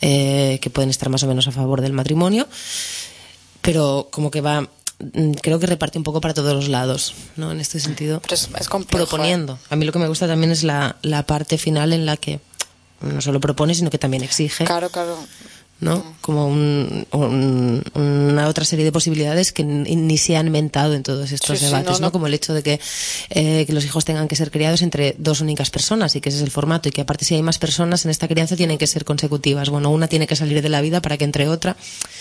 eh, 0.00 0.58
que 0.60 0.70
pueden 0.70 0.90
estar 0.90 1.08
más 1.08 1.22
o 1.22 1.26
menos 1.26 1.48
a 1.48 1.52
favor 1.52 1.80
del 1.80 1.92
matrimonio, 1.92 2.46
pero 3.62 4.08
como 4.10 4.30
que 4.30 4.40
va, 4.40 4.62
mm, 4.62 5.32
creo 5.42 5.58
que 5.58 5.66
reparte 5.66 5.98
un 5.98 6.04
poco 6.04 6.20
para 6.20 6.34
todos 6.34 6.54
los 6.54 6.68
lados, 6.68 7.14
¿no? 7.36 7.50
En 7.52 7.60
este 7.60 7.80
sentido 7.80 8.20
Pero 8.20 8.34
es, 8.34 8.48
es 8.60 8.68
complejo. 8.68 9.04
¿eh? 9.04 9.06
proponiendo. 9.08 9.58
A 9.70 9.76
mí 9.76 9.84
lo 9.84 9.92
que 9.92 9.98
me 9.98 10.08
gusta 10.08 10.26
también 10.26 10.52
es 10.52 10.62
la, 10.62 10.96
la 11.02 11.24
parte 11.24 11.58
final 11.58 11.92
en 11.92 12.06
la 12.06 12.16
que 12.16 12.40
no 13.00 13.20
solo 13.20 13.40
propone, 13.40 13.74
sino 13.74 13.90
que 13.90 13.98
también 13.98 14.22
exige, 14.22 14.64
Claro, 14.64 14.88
claro. 14.90 15.18
¿No? 15.78 16.02
Como 16.22 16.48
un- 16.48 17.06
un- 17.12 17.82
una 17.94 18.48
otra 18.48 18.64
serie 18.64 18.84
de 18.84 18.92
posibilidades 18.92 19.52
que 19.52 19.62
ni, 19.62 20.16
se 20.16 20.36
han 20.36 20.46
inventado 20.46 20.94
en 20.94 21.02
todos 21.02 21.30
estos 21.32 21.58
Sí, 21.58 21.66
debates, 21.66 21.86
no, 21.86 21.92
no, 21.92 22.06
no. 22.06 22.12
Como 22.12 22.26
el 22.26 22.34
hecho 22.34 22.54
de 22.54 22.62
que, 22.62 22.80
eh, 23.30 23.64
que 23.66 23.72
los 23.74 23.84
hijos 23.84 24.04
tengan 24.06 24.26
que 24.26 24.36
ser 24.36 24.50
criados 24.50 24.80
entre 24.82 25.14
dos 25.18 25.40
únicas 25.42 25.70
personas 25.70 26.16
y 26.16 26.20
que 26.22 26.30
ese 26.30 26.38
es 26.38 26.44
el 26.44 26.50
formato 26.50 26.88
y 26.88 26.92
que 26.92 27.02
aparte 27.02 27.24
si 27.26 27.34
hay 27.34 27.42
más 27.42 27.58
personas 27.58 28.04
en 28.06 28.10
esta 28.10 28.26
crianza 28.26 28.56
tienen 28.56 28.78
que 28.78 28.86
ser 28.86 29.04
consecutivas. 29.04 29.68
Bueno, 29.68 29.90
una 29.90 30.08
tiene 30.08 30.26
que 30.26 30.34
salir 30.36 30.62
de 30.62 30.68
la 30.70 30.80
vida 30.80 31.02
para 31.02 31.18
que 31.18 31.24
entre 31.24 31.46
otra, 31.48 31.76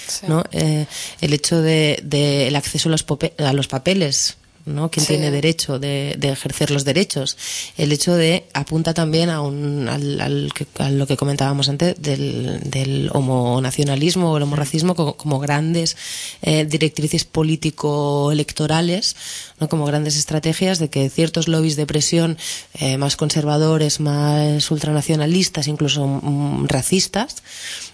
Sí. 0.08 0.26
¿no? 0.28 0.44
Eh, 0.52 0.86
el 1.22 1.34
hecho 1.34 1.62
de, 1.62 2.00
de 2.04 2.48
el 2.48 2.56
acceso 2.58 2.90
a 2.90 2.92
los, 2.92 3.06
a 3.40 3.54
los 3.54 3.68
papeles, 3.68 4.36
¿no? 4.66 4.90
¿Quién 4.90 5.06
Sí. 5.06 5.14
tiene 5.14 5.32
derecho 5.32 5.80
de, 5.80 6.16
de 6.18 6.30
ejercer 6.30 6.72
los 6.72 6.84
derechos? 6.86 7.38
El 7.78 7.92
hecho 7.92 8.16
de 8.16 8.46
apunta 8.54 8.94
también 8.94 9.30
a, 9.30 9.42
un, 9.42 9.88
al, 9.88 10.20
al 10.22 10.52
a 10.80 10.90
lo 10.90 11.06
que 11.08 11.18
comentábamos 11.18 11.70
antes 11.70 11.96
del, 12.02 12.60
del 12.64 13.10
homonacionalismo 13.14 14.32
o 14.32 14.38
el 14.38 14.44
homorracismo 14.44 14.96
como, 14.96 15.16
como 15.18 15.40
grandes 15.40 15.96
eh, 16.42 16.66
directrices 16.66 17.26
político-electorales, 17.26 19.16
¿no? 19.60 19.70
como 19.70 19.86
grandes 19.86 20.16
estrategias 20.18 20.80
de 20.80 20.90
que 20.90 21.10
ciertos 21.10 21.48
lobbies 21.48 21.76
de 21.76 21.86
presión 21.86 22.38
eh, 22.80 22.98
más 22.98 23.16
conservadores, 23.16 24.00
más 24.00 24.70
ultranacionalistas, 24.72 25.68
incluso 25.68 26.06
mm, 26.08 26.68
racistas, 26.68 27.38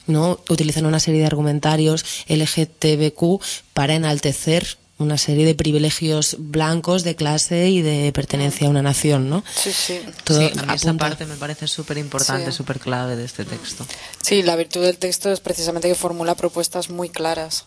¿no? 0.07 0.39
utilizan 0.49 0.85
una 0.85 0.99
serie 0.99 1.19
de 1.21 1.27
argumentarios 1.27 2.05
LGTBQ 2.27 3.41
para 3.73 3.95
enaltecer 3.95 4.77
una 5.01 5.17
serie 5.17 5.45
de 5.45 5.55
privilegios 5.55 6.35
blancos 6.39 7.03
de 7.03 7.15
clase 7.15 7.69
y 7.69 7.81
de 7.81 8.11
pertenencia 8.13 8.67
a 8.67 8.69
una 8.69 8.81
nación, 8.81 9.29
¿no? 9.29 9.43
Sí, 9.55 9.71
sí. 9.73 9.99
Todo 10.23 10.39
sí, 10.39 10.51
a 10.67 10.75
esa 10.75 10.93
parte 10.93 11.25
me 11.25 11.35
parece 11.35 11.67
súper 11.67 11.97
importante, 11.97 12.51
Sí. 12.51 12.57
súper 12.57 12.79
clave 12.79 13.15
de 13.15 13.25
este 13.25 13.45
texto. 13.45 13.85
Sí, 14.21 14.43
la 14.43 14.55
virtud 14.55 14.81
del 14.81 14.97
texto 14.97 15.31
es 15.31 15.39
precisamente 15.39 15.87
que 15.87 15.95
formula 15.95 16.35
propuestas 16.35 16.89
muy 16.89 17.09
claras, 17.09 17.65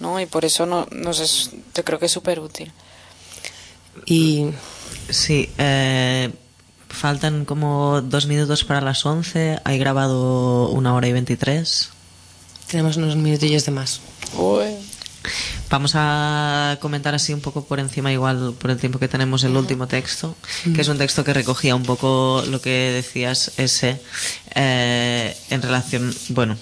¿no? 0.00 0.20
Y 0.20 0.26
por 0.26 0.44
eso 0.44 0.66
no, 0.66 0.86
nos 0.90 1.20
es, 1.20 1.50
yo 1.74 1.84
creo 1.84 1.98
que 1.98 2.06
es 2.06 2.12
súper 2.12 2.40
útil. 2.40 2.72
Y 4.06 4.46
Sí, 5.10 5.50
eh, 5.58 6.30
faltan 6.88 7.44
como 7.44 8.00
dos 8.00 8.26
minutos 8.26 8.64
para 8.64 8.80
las 8.80 9.04
11. 9.04 9.58
Hay 9.64 9.78
grabado 9.78 10.68
una 10.70 10.94
hora 10.94 11.08
y 11.08 11.12
23. 11.12 11.90
tenemos 12.70 12.96
unos 12.96 13.14
minutillos 13.16 13.64
de 13.66 13.70
más. 13.72 14.00
Vamos 15.70 15.92
a 15.94 16.78
comentar 16.80 17.14
así 17.14 17.32
un 17.32 17.40
poco 17.40 17.64
por 17.64 17.80
encima, 17.80 18.12
igual 18.12 18.54
por 18.58 18.70
el 18.70 18.78
tiempo 18.78 18.98
que 18.98 19.08
tenemos, 19.08 19.44
el 19.44 19.56
último 19.56 19.86
texto, 19.86 20.36
que 20.74 20.80
es 20.80 20.88
un 20.88 20.98
texto 20.98 21.24
que 21.24 21.32
recogía 21.32 21.74
un 21.74 21.82
poco 21.82 22.42
lo 22.48 22.60
que 22.60 22.92
decías 22.92 23.52
ese 23.56 24.00
eh, 24.54 25.36
en 25.50 25.62
relación, 25.62 26.14
bueno, 26.28 26.56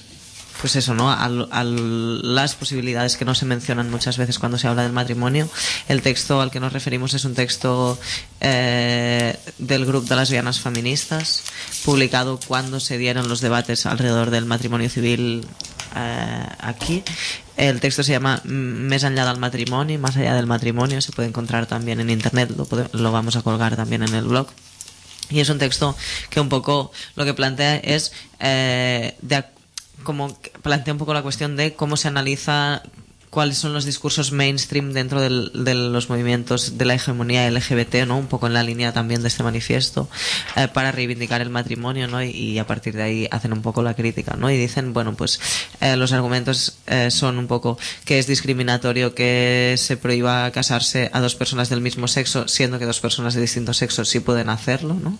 pues 0.62 0.76
eso, 0.76 0.94
¿no? 0.94 1.10
A, 1.10 1.28
las 1.64 2.54
posibilidades 2.54 3.16
que 3.16 3.24
no 3.24 3.34
se 3.34 3.46
mencionan 3.46 3.90
muchas 3.90 4.16
veces 4.16 4.38
cuando 4.38 4.58
se 4.58 4.68
habla 4.68 4.84
del 4.84 4.92
matrimonio. 4.92 5.48
El 5.88 6.02
texto 6.02 6.40
al 6.40 6.52
que 6.52 6.60
nos 6.60 6.72
referimos 6.72 7.14
es 7.14 7.24
un 7.24 7.34
texto 7.34 7.98
eh, 8.40 9.36
del 9.58 9.84
grupo 9.84 10.06
de 10.06 10.14
lesbianas 10.14 10.60
feministas, 10.60 11.42
publicado 11.84 12.38
cuando 12.46 12.78
se 12.78 12.96
dieron 12.96 13.28
los 13.28 13.40
debates 13.40 13.86
alrededor 13.86 14.30
del 14.30 14.44
matrimonio 14.44 14.88
civil 14.88 15.44
eh, 15.94 16.46
aquí. 16.60 17.02
El 17.56 17.80
texto 17.80 18.02
se 18.02 18.12
llama 18.12 18.40
Més 18.44 19.04
enllà 19.04 19.26
del 19.28 19.38
matrimonio, 19.38 19.98
más 19.98 20.16
allá 20.16 20.34
del 20.34 20.46
matrimonio, 20.46 21.00
se 21.00 21.12
puede 21.12 21.28
encontrar 21.28 21.66
también 21.66 22.00
en 22.00 22.10
internet, 22.10 22.50
lo, 22.56 22.66
lo 22.92 23.12
vamos 23.12 23.36
a 23.36 23.42
colgar 23.42 23.76
también 23.76 24.02
en 24.02 24.14
el 24.14 24.24
blog. 24.24 24.48
Y 25.30 25.40
es 25.40 25.48
un 25.48 25.58
texto 25.58 25.96
que 26.30 26.40
un 26.40 26.48
poco 26.48 26.92
lo 27.16 27.24
que 27.24 27.34
plantea 27.34 27.76
es 27.76 28.12
eh, 28.40 29.16
de 29.22 29.44
como 30.02 30.36
plantea 30.62 30.94
un 30.94 30.98
poco 30.98 31.14
la 31.14 31.22
cuestión 31.22 31.56
de 31.56 31.74
cómo 31.74 31.96
se 31.96 32.08
analiza 32.08 32.82
cuáles 33.32 33.56
son 33.56 33.72
los 33.72 33.86
discursos 33.86 34.30
mainstream 34.30 34.92
dentro 34.92 35.18
del- 35.22 35.50
de 35.54 35.72
los 35.74 36.10
movimientos 36.10 36.76
de 36.76 36.84
la 36.84 36.92
hegemonía 36.92 37.46
LGBT, 37.50 38.04
¿no? 38.04 38.18
Un 38.18 38.26
poco 38.26 38.46
en 38.46 38.52
la 38.52 38.62
línea 38.62 38.92
también 38.92 39.22
de 39.22 39.28
este 39.28 39.42
manifiesto, 39.42 40.06
eh, 40.54 40.68
para 40.68 40.92
reivindicar 40.92 41.40
el 41.40 41.48
matrimonio, 41.48 42.08
¿no? 42.08 42.22
Y, 42.22 42.58
a 42.58 42.66
partir 42.66 42.92
de 42.94 43.02
ahí 43.02 43.28
hacen 43.30 43.54
un 43.54 43.62
poco 43.62 43.82
la 43.82 43.94
crítica, 43.94 44.36
¿no? 44.38 44.50
Y 44.50 44.58
dicen, 44.58 44.92
bueno, 44.92 45.14
pues 45.14 45.40
eh, 45.80 45.96
los 45.96 46.12
argumentos 46.12 46.74
eh, 46.86 47.10
son 47.10 47.38
un 47.38 47.46
poco 47.46 47.78
que 48.04 48.18
es 48.18 48.26
discriminatorio 48.26 49.14
que 49.14 49.76
se 49.78 49.96
prohíba 49.96 50.50
casarse 50.50 51.08
a 51.14 51.20
dos 51.20 51.34
personas 51.34 51.70
del 51.70 51.80
mismo 51.80 52.08
sexo, 52.08 52.48
siendo 52.48 52.78
que 52.78 52.84
dos 52.84 53.00
personas 53.00 53.32
de 53.32 53.40
distinto 53.40 53.72
sexo 53.72 54.04
sí 54.04 54.20
pueden 54.20 54.50
hacerlo, 54.50 54.92
¿no? 55.02 55.16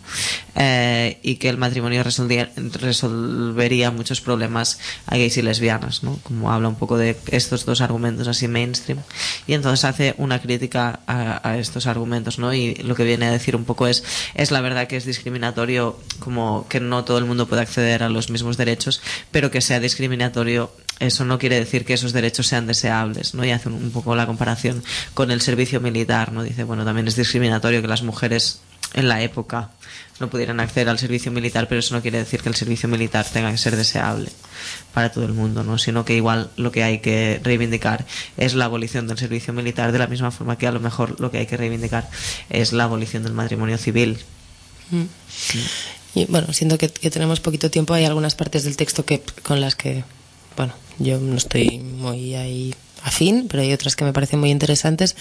Eh, 0.54 1.18
y 1.22 1.36
que 1.36 1.48
el 1.48 1.56
matrimonio 1.56 2.02
resolvería 2.02 3.90
muchos 3.90 4.20
problemas 4.20 4.78
a 5.06 5.16
gays 5.16 5.38
y 5.38 5.42
lesbianas, 5.42 6.02
¿no? 6.02 6.18
Como 6.24 6.52
habla 6.52 6.68
un 6.68 6.74
poco 6.76 6.98
de 6.98 7.16
estos 7.30 7.64
dos 7.64 7.80
argumentos 7.80 8.01
así 8.28 8.48
mainstream. 8.48 9.00
Y 9.46 9.54
entonces 9.54 9.84
hace 9.84 10.14
una 10.18 10.40
crítica 10.40 11.00
a, 11.06 11.56
estos 11.58 11.86
argumentos, 11.86 12.38
¿no? 12.38 12.52
Y 12.54 12.74
lo 12.76 12.94
que 12.94 13.04
viene 13.04 13.26
a 13.26 13.32
decir 13.32 13.56
un 13.56 13.64
poco 13.64 13.86
es, 13.86 14.04
es 14.34 14.50
la 14.50 14.60
verdad 14.60 14.86
que 14.86 14.96
es 14.96 15.04
discriminatorio 15.04 15.98
como 16.18 16.66
que 16.68 16.80
no 16.80 17.04
todo 17.04 17.18
el 17.18 17.24
mundo 17.24 17.46
puede 17.46 17.62
acceder 17.62 18.02
a 18.02 18.08
los 18.08 18.30
mismos 18.30 18.56
derechos, 18.56 19.00
pero 19.30 19.50
que 19.50 19.60
sea 19.60 19.80
discriminatorio 19.80 20.72
eso 21.00 21.24
no 21.24 21.38
quiere 21.38 21.58
decir 21.58 21.84
que 21.84 21.94
esos 21.94 22.12
derechos 22.12 22.46
sean 22.46 22.66
deseables, 22.66 23.34
¿no? 23.34 23.44
Y 23.44 23.50
hace 23.50 23.68
un 23.68 23.90
poco 23.90 24.14
la 24.14 24.26
comparación 24.26 24.84
con 25.14 25.32
el 25.32 25.40
servicio 25.40 25.80
militar, 25.80 26.32
¿no? 26.32 26.44
Dice, 26.44 26.62
bueno, 26.62 26.84
también 26.84 27.08
es 27.08 27.16
discriminatorio 27.16 27.82
que 27.82 27.88
las 27.88 28.02
mujeres 28.02 28.60
en 28.94 29.08
la 29.08 29.22
época 29.22 29.70
no 30.20 30.30
pudieran 30.30 30.60
acceder 30.60 30.88
al 30.88 30.98
servicio 30.98 31.32
militar, 31.32 31.68
pero 31.68 31.80
eso 31.80 31.94
no 31.94 32.02
quiere 32.02 32.18
decir 32.18 32.42
que 32.42 32.48
el 32.48 32.54
servicio 32.54 32.88
militar 32.88 33.26
tenga 33.32 33.50
que 33.50 33.58
ser 33.58 33.76
deseable 33.76 34.30
para 34.94 35.10
todo 35.10 35.24
el 35.24 35.32
mundo, 35.32 35.64
¿no? 35.64 35.78
Sino 35.78 36.04
que 36.04 36.14
igual 36.14 36.50
lo 36.56 36.70
que 36.70 36.84
hay 36.84 36.98
que 36.98 37.40
reivindicar 37.42 38.06
es 38.36 38.54
la 38.54 38.66
abolición 38.66 39.08
del 39.08 39.18
servicio 39.18 39.52
militar, 39.52 39.92
de 39.92 39.98
la 39.98 40.06
misma 40.06 40.30
forma 40.30 40.56
que 40.58 40.66
a 40.66 40.72
lo 40.72 40.80
mejor 40.80 41.20
lo 41.20 41.30
que 41.30 41.38
hay 41.38 41.46
que 41.46 41.56
reivindicar 41.56 42.08
es 42.50 42.72
la 42.72 42.84
abolición 42.84 43.22
del 43.22 43.32
matrimonio 43.32 43.78
civil. 43.78 44.18
Mm. 44.90 45.04
Y 46.14 46.26
bueno, 46.26 46.52
siendo 46.52 46.78
que, 46.78 46.88
que 46.90 47.10
tenemos 47.10 47.40
poquito 47.40 47.70
tiempo, 47.70 47.94
hay 47.94 48.04
algunas 48.04 48.34
partes 48.34 48.64
del 48.64 48.76
texto 48.76 49.04
que 49.04 49.22
con 49.42 49.60
las 49.60 49.74
que, 49.74 50.04
bueno, 50.56 50.74
yo 50.98 51.18
no 51.18 51.36
estoy 51.36 51.78
muy 51.78 52.34
ahí 52.34 52.74
afín, 53.02 53.48
pero 53.48 53.62
hay 53.62 53.72
otras 53.72 53.96
que 53.96 54.04
me 54.04 54.12
parecen 54.12 54.40
muy 54.40 54.50
interesantes 54.50 55.16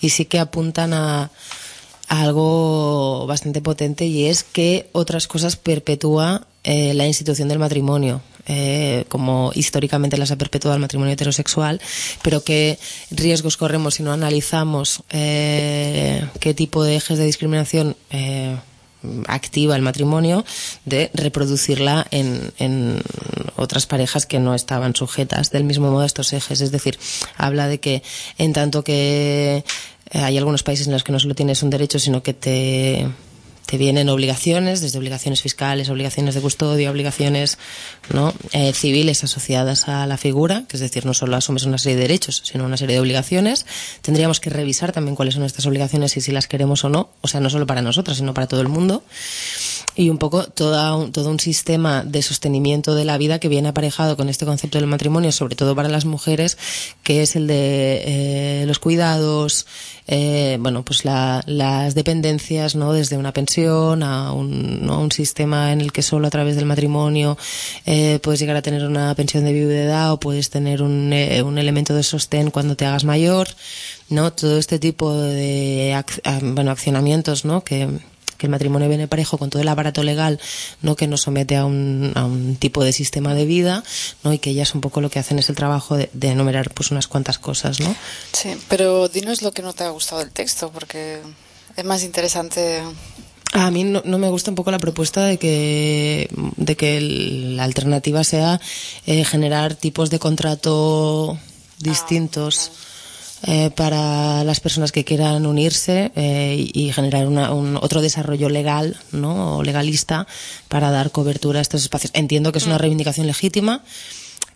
y 0.00 0.10
sí 0.10 0.24
que 0.24 0.38
apuntan 0.38 0.92
a, 0.92 1.24
a 1.24 1.30
algo 2.08 3.26
bastante 3.26 3.60
potente 3.60 4.06
y 4.06 4.26
es 4.26 4.44
que 4.44 4.88
otras 4.92 5.26
cosas 5.26 5.56
perpetúa 5.56 6.46
eh, 6.64 6.94
la 6.94 7.06
institución 7.06 7.48
del 7.48 7.58
matrimonio. 7.58 8.20
eh, 8.48 9.04
como 9.08 9.50
históricamente 9.56 10.16
las 10.16 10.30
ha 10.30 10.36
perpetuado 10.36 10.76
el 10.76 10.80
matrimonio 10.80 11.12
heterosexual, 11.12 11.80
pero 12.22 12.44
qué 12.44 12.78
riesgos 13.10 13.56
corremos 13.56 13.94
si 13.94 14.04
no 14.04 14.12
analizamos 14.12 15.02
eh, 15.10 16.24
qué 16.38 16.54
tipo 16.54 16.84
de 16.84 16.94
ejes 16.94 17.18
de 17.18 17.24
discriminación 17.24 17.96
activa 19.26 19.76
el 19.76 19.82
matrimonio 19.82 20.44
de 20.84 21.10
reproducirla 21.14 22.06
en, 22.10 22.52
en 22.58 23.00
otras 23.56 23.86
parejas 23.86 24.26
que 24.26 24.38
no 24.38 24.54
estaban 24.54 24.94
sujetas 24.94 25.50
del 25.50 25.64
mismo 25.64 25.90
modo 25.90 26.02
a 26.02 26.06
estos 26.06 26.32
ejes. 26.32 26.60
Es 26.60 26.72
decir, 26.72 26.98
habla 27.36 27.68
de 27.68 27.78
que 27.78 28.02
en 28.38 28.52
tanto 28.52 28.84
que 28.84 29.64
eh, 30.10 30.18
hay 30.18 30.38
algunos 30.38 30.62
países 30.62 30.86
en 30.86 30.92
los 30.92 31.04
que 31.04 31.12
no 31.12 31.20
solo 31.20 31.34
tienes 31.34 31.62
un 31.62 31.70
derecho, 31.70 31.98
sino 31.98 32.22
que 32.22 32.34
te, 32.34 33.08
te 33.66 33.78
vienen 33.78 34.08
obligaciones, 34.08 34.80
desde 34.80 34.98
obligaciones 34.98 35.42
fiscales, 35.42 35.90
obligaciones 35.90 36.34
de 36.34 36.40
custodia, 36.40 36.90
obligaciones 36.90 37.58
¿no? 38.14 38.32
Eh, 38.52 38.72
civiles 38.72 39.24
asociadas 39.24 39.88
a 39.88 40.06
la 40.06 40.16
figura, 40.16 40.64
que 40.68 40.76
es 40.76 40.80
decir, 40.80 41.04
no 41.04 41.14
solo 41.14 41.36
asumes 41.36 41.64
una 41.64 41.76
serie 41.76 41.96
de 41.96 42.02
derechos, 42.02 42.42
sino 42.44 42.64
una 42.64 42.76
serie 42.76 42.94
de 42.94 43.00
obligaciones. 43.00 43.66
Tendríamos 44.02 44.38
que 44.38 44.50
revisar 44.50 44.92
también 44.92 45.16
cuáles 45.16 45.34
son 45.34 45.42
estas 45.42 45.66
obligaciones 45.66 46.16
y 46.16 46.20
si 46.20 46.30
las 46.30 46.46
queremos 46.46 46.84
o 46.84 46.88
no, 46.88 47.10
o 47.20 47.28
sea, 47.28 47.40
no 47.40 47.50
solo 47.50 47.66
para 47.66 47.82
nosotras, 47.82 48.18
sino 48.18 48.32
para 48.32 48.46
todo 48.46 48.60
el 48.60 48.68
mundo. 48.68 49.02
Y 49.96 50.10
un 50.10 50.18
poco 50.18 50.44
toda 50.44 50.94
un, 50.94 51.10
todo 51.10 51.30
un 51.30 51.40
sistema 51.40 52.04
de 52.04 52.22
sostenimiento 52.22 52.94
de 52.94 53.04
la 53.04 53.18
vida 53.18 53.40
que 53.40 53.48
viene 53.48 53.68
aparejado 53.68 54.16
con 54.16 54.28
este 54.28 54.44
concepto 54.44 54.78
del 54.78 54.86
matrimonio, 54.86 55.32
sobre 55.32 55.56
todo 55.56 55.74
para 55.74 55.88
las 55.88 56.04
mujeres, 56.04 56.56
que 57.02 57.22
es 57.22 57.34
el 57.34 57.46
de 57.46 58.02
eh, 58.62 58.64
los 58.66 58.78
cuidados, 58.78 59.66
eh, 60.08 60.56
bueno, 60.60 60.84
pues 60.84 61.04
la, 61.04 61.42
las 61.46 61.94
dependencias, 61.94 62.76
¿no? 62.76 62.92
Desde 62.92 63.16
una 63.16 63.32
pensión 63.32 64.02
a 64.02 64.32
un, 64.32 64.86
¿no? 64.86 65.00
un 65.00 65.10
sistema 65.10 65.72
en 65.72 65.80
el 65.80 65.92
que 65.92 66.02
solo 66.02 66.28
a 66.28 66.30
través 66.30 66.54
del 66.56 66.64
matrimonio 66.66 67.36
eh, 67.86 68.20
puedes 68.22 68.38
llegar 68.38 68.56
a 68.56 68.62
tener 68.62 68.84
una 68.86 69.14
pensión 69.14 69.44
de 69.44 69.52
viudedad 69.52 70.12
o 70.12 70.20
puedes 70.20 70.50
tener 70.50 70.82
un, 70.82 71.12
eh, 71.12 71.42
un 71.42 71.58
elemento 71.58 71.94
de 71.94 72.04
sostén 72.04 72.50
cuando 72.50 72.76
te 72.76 72.86
hagas 72.86 73.04
mayor, 73.04 73.48
¿no? 74.08 74.32
Todo 74.32 74.58
este 74.58 74.78
tipo 74.78 75.12
de 75.12 75.94
ac 75.94 76.22
bueno, 76.42 76.70
accionamientos, 76.70 77.44
¿no? 77.44 77.64
Que, 77.64 77.88
que 78.36 78.46
el 78.46 78.50
matrimonio 78.50 78.88
viene 78.88 79.08
parejo 79.08 79.38
con 79.38 79.50
todo 79.50 79.62
el 79.62 79.68
aparato 79.68 80.02
legal 80.02 80.40
no 80.82 80.96
que 80.96 81.06
nos 81.06 81.22
somete 81.22 81.56
a 81.56 81.64
un, 81.64 82.12
a 82.14 82.24
un 82.24 82.56
tipo 82.56 82.84
de 82.84 82.92
sistema 82.92 83.34
de 83.34 83.44
vida 83.44 83.82
no 84.24 84.32
y 84.32 84.38
que 84.38 84.50
ellas 84.50 84.74
un 84.74 84.80
poco 84.80 85.00
lo 85.00 85.10
que 85.10 85.18
hacen 85.18 85.38
es 85.38 85.48
el 85.48 85.56
trabajo 85.56 85.96
de, 85.96 86.10
de 86.12 86.28
enumerar 86.28 86.70
pues 86.74 86.90
unas 86.90 87.06
cuantas 87.08 87.38
cosas 87.38 87.80
no 87.80 87.94
Sí, 88.32 88.50
pero 88.68 89.08
dinos 89.08 89.42
lo 89.42 89.52
que 89.52 89.62
no 89.62 89.72
te 89.72 89.84
ha 89.84 89.90
gustado 89.90 90.20
del 90.20 90.30
texto, 90.30 90.70
porque 90.70 91.20
es 91.76 91.84
más 91.84 92.02
interesante. 92.02 92.82
A 93.52 93.70
mí 93.70 93.84
no, 93.84 94.02
no 94.04 94.18
me 94.18 94.28
gusta 94.28 94.50
un 94.50 94.54
poco 94.54 94.70
la 94.70 94.78
propuesta 94.78 95.24
de 95.24 95.38
que, 95.38 96.28
de 96.56 96.76
que 96.76 96.96
el- 96.98 97.56
la 97.56 97.64
alternativa 97.64 98.24
sea 98.24 98.60
eh, 99.06 99.24
generar 99.24 99.74
tipos 99.74 100.10
de 100.10 100.18
contrato 100.18 101.38
distintos 101.78 102.70
eh, 103.42 103.70
para 103.74 104.44
las 104.44 104.60
personas 104.60 104.92
que 104.92 105.04
quieran 105.04 105.44
unirse 105.46 106.10
eh, 106.16 106.68
y 106.72 106.92
generar 106.92 107.26
una- 107.28 107.52
un, 107.52 107.76
otro 107.76 108.00
desarrollo 108.00 108.48
legal 108.48 108.96
¿no? 109.12 109.58
o 109.58 109.62
legalista 109.62 110.26
para 110.68 110.90
dar 110.90 111.10
cobertura 111.10 111.58
a 111.58 111.62
estos 111.62 111.82
espacios. 111.82 112.10
Entiendo 112.14 112.50
que 112.52 112.58
es 112.58 112.66
una 112.66 112.78
reivindicación 112.78 113.26
legítima 113.26 113.82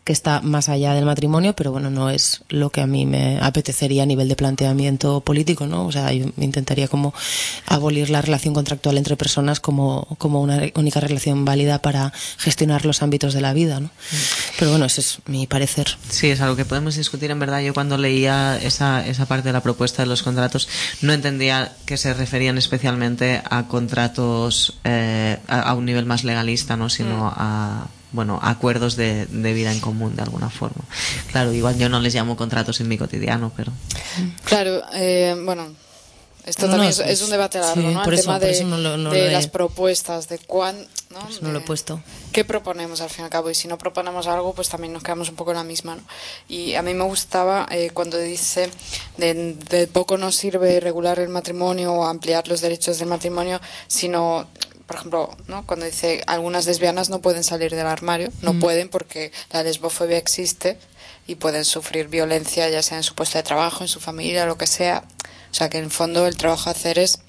que 0.04 0.12
está 0.12 0.40
más 0.40 0.68
allá 0.68 0.94
del 0.94 1.04
matrimonio, 1.04 1.54
pero 1.54 1.72
bueno, 1.72 1.90
no 1.90 2.10
es 2.10 2.42
lo 2.48 2.70
que 2.70 2.80
a 2.80 2.86
mí 2.86 3.04
me 3.04 3.38
apetecería 3.40 4.04
a 4.04 4.06
nivel 4.06 4.28
de 4.28 4.36
planteamiento 4.36 5.20
político, 5.20 5.66
¿no? 5.66 5.86
O 5.86 5.92
sea, 5.92 6.12
yo 6.12 6.26
intentaría 6.38 6.88
como 6.88 7.12
abolir 7.66 8.08
la 8.08 8.22
relación 8.22 8.54
contractual 8.54 8.96
entre 8.96 9.16
personas 9.16 9.60
como, 9.60 10.06
como 10.18 10.40
una 10.40 10.60
única 10.74 11.00
relación 11.00 11.44
válida 11.44 11.82
para 11.82 12.12
gestionar 12.38 12.86
los 12.86 13.02
ámbitos 13.02 13.34
de 13.34 13.40
la 13.42 13.52
vida, 13.52 13.80
¿no? 13.80 13.90
Pero 14.58 14.70
bueno, 14.70 14.86
ese 14.86 15.02
es 15.02 15.18
mi 15.26 15.46
parecer. 15.46 15.96
Sí, 16.08 16.28
es 16.30 16.40
algo 16.40 16.56
que 16.56 16.64
podemos 16.64 16.96
discutir. 16.96 17.30
En 17.30 17.38
verdad, 17.38 17.60
yo 17.60 17.74
cuando 17.74 17.98
leía 17.98 18.58
esa, 18.58 19.06
esa 19.06 19.26
parte 19.26 19.48
de 19.48 19.52
la 19.52 19.62
propuesta 19.62 20.02
de 20.02 20.08
los 20.08 20.22
contratos, 20.22 20.68
no 21.02 21.12
entendía 21.12 21.72
que 21.84 21.96
se 21.96 22.14
referían 22.14 22.56
especialmente 22.56 23.42
a 23.48 23.68
contratos 23.68 24.78
eh, 24.84 25.38
a, 25.46 25.60
a 25.60 25.74
un 25.74 25.84
nivel 25.84 26.06
más 26.06 26.24
legalista, 26.24 26.76
¿no? 26.76 26.88
Sino 26.88 27.32
a 27.36 27.86
bueno, 28.12 28.38
acuerdos 28.42 28.96
de, 28.96 29.26
de 29.26 29.52
vida 29.52 29.72
en 29.72 29.80
común 29.80 30.16
de 30.16 30.22
alguna 30.22 30.50
forma. 30.50 30.82
Claro, 31.30 31.52
igual 31.52 31.78
yo 31.78 31.88
no 31.88 32.00
les 32.00 32.14
llamo 32.14 32.36
contratos 32.36 32.80
en 32.80 32.88
mi 32.88 32.98
cotidiano, 32.98 33.52
pero 33.56 33.72
Claro, 34.44 34.82
eh, 34.94 35.36
bueno, 35.44 35.68
esto 36.46 36.66
No, 36.66 36.72
también 36.72 36.94
no, 36.96 37.04
es, 37.04 37.10
es 37.10 37.22
un 37.22 37.30
debate 37.30 37.58
largo, 37.60 37.74
sí, 37.88 37.94
¿no? 37.94 38.02
por 38.02 38.12
El 38.14 38.18
eso- 38.18 38.28
tema 38.28 38.38
por 38.38 38.46
de, 38.46 38.52
eso 38.52 38.64
no 38.64 38.78
lo- 38.78 38.96
no 38.96 39.10
de 39.10 39.18
lo 39.18 39.24
he- 39.26 39.32
las 39.32 39.46
propuestas, 39.46 40.28
de 40.28 40.38
cuán, 40.38 40.76
¿no? 41.10 41.20
Pues 41.20 41.42
no 41.42 41.52
lo 41.52 41.58
he 41.58 41.62
puesto. 41.62 42.00
¿Qué 42.32 42.44
proponemos 42.44 43.00
al 43.02 43.10
fin 43.10 43.22
y 43.22 43.24
al 43.24 43.30
cabo? 43.30 43.50
Y 43.50 43.54
si 43.54 43.68
no 43.68 43.76
proponemos 43.76 44.26
algo, 44.26 44.54
pues 44.54 44.68
también 44.70 44.92
nos 44.92 45.02
quedamos 45.02 45.28
un 45.28 45.36
poco 45.36 45.50
en 45.50 45.58
la 45.58 45.64
misma, 45.64 45.96
¿no? 45.96 46.02
Y 46.48 46.74
a 46.74 46.82
mí 46.82 46.94
me 46.94 47.04
gustaba 47.04 47.66
eh, 47.70 47.90
cuando 47.92 48.16
dice 48.18 48.70
de, 49.18 49.54
de 49.68 49.86
poco 49.86 50.16
nos 50.16 50.34
sirve 50.34 50.80
regular 50.80 51.18
el 51.18 51.28
matrimonio 51.28 51.92
o 51.92 52.04
ampliar 52.06 52.48
los 52.48 52.60
derechos 52.62 52.98
del 52.98 53.08
matrimonio, 53.08 53.60
sino 53.86 54.46
por 54.90 54.98
ejemplo, 54.98 55.36
¿no? 55.46 55.64
cuando 55.66 55.86
dice 55.86 56.24
algunas 56.26 56.66
lesbianas 56.66 57.10
no 57.10 57.20
pueden 57.20 57.44
salir 57.44 57.70
del 57.76 57.86
armario, 57.86 58.32
no 58.42 58.58
pueden 58.58 58.88
porque 58.88 59.30
la 59.52 59.62
lesbofobia 59.62 60.18
existe 60.18 60.80
y 61.28 61.36
pueden 61.36 61.64
sufrir 61.64 62.08
violencia 62.08 62.68
ya 62.68 62.82
sea 62.82 62.96
en 62.96 63.04
su 63.04 63.14
puesto 63.14 63.38
de 63.38 63.44
trabajo, 63.44 63.84
en 63.84 63.88
su 63.88 64.00
familia, 64.00 64.46
lo 64.46 64.58
que 64.58 64.66
sea. 64.66 65.04
O 65.48 65.54
sea 65.54 65.70
que 65.70 65.78
en 65.78 65.84
el 65.84 65.90
fondo 65.92 66.26
el 66.26 66.36
trabajo 66.36 66.68
a 66.68 66.72
hacer 66.72 66.98
es 66.98 67.20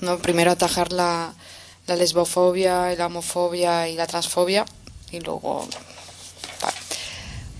no 0.00 0.16
primero 0.16 0.50
atajar 0.50 0.90
la, 0.90 1.34
la 1.86 1.94
lesbofobia, 1.94 2.90
y 2.90 2.96
la 2.96 3.08
homofobia 3.08 3.86
y 3.86 3.94
la 3.94 4.06
transfobia 4.06 4.64
y 5.12 5.20
luego 5.20 5.68
vale. 6.62 6.76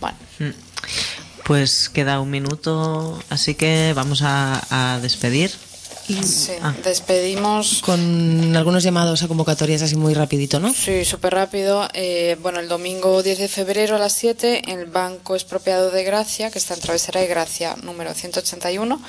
bueno 0.01 0.17
mm. 0.39 1.45
pues 1.45 1.91
queda 1.91 2.19
un 2.19 2.31
minuto, 2.31 3.23
así 3.29 3.55
que 3.57 3.93
vamos 3.95 4.23
a, 4.23 4.95
a 4.95 5.01
despedir. 5.01 5.68
Sí, 6.15 6.53
Ah. 6.63 6.75
despedimos 6.85 7.81
Con 7.85 8.55
algunos 8.57 8.83
llamados 8.83 9.23
a 9.23 9.29
convocatorias 9.29 9.83
así 9.83 9.97
muy 9.97 10.15
rapidito, 10.15 10.59
¿no? 10.61 10.73
Sí, 10.73 11.05
súper 11.05 11.35
rápido. 11.35 11.89
Eh, 11.95 12.37
bueno, 12.41 12.61
el 12.61 12.69
domingo 12.69 13.23
10 13.23 13.39
de 13.39 13.49
febrero 13.49 13.97
a 13.97 13.99
las 13.99 14.13
7, 14.13 14.63
en 14.71 14.79
el 14.81 14.87
Banco 14.87 15.35
Expropiado 15.35 15.91
de 15.91 16.05
Gracia, 16.05 16.51
que 16.51 16.59
está 16.59 16.75
en 16.75 16.81
Travesera 16.81 17.21
de 17.21 17.27
Gracia, 17.27 17.77
número 17.83 18.15
181, 18.15 19.01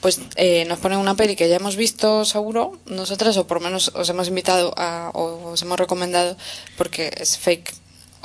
pues 0.00 0.20
eh, 0.36 0.64
nos 0.66 0.78
ponen 0.78 0.98
una 0.98 1.14
peli 1.14 1.36
que 1.36 1.48
ya 1.48 1.56
hemos 1.56 1.76
visto 1.76 2.24
seguro 2.24 2.78
nosotras, 2.86 3.36
o 3.36 3.46
por 3.46 3.58
lo 3.60 3.64
menos 3.64 3.90
os 3.94 4.08
hemos 4.08 4.28
invitado 4.28 4.72
a, 4.76 5.10
o 5.14 5.52
os 5.52 5.62
hemos 5.62 5.78
recomendado, 5.78 6.36
porque 6.76 7.12
es 7.16 7.38
fake 7.38 7.74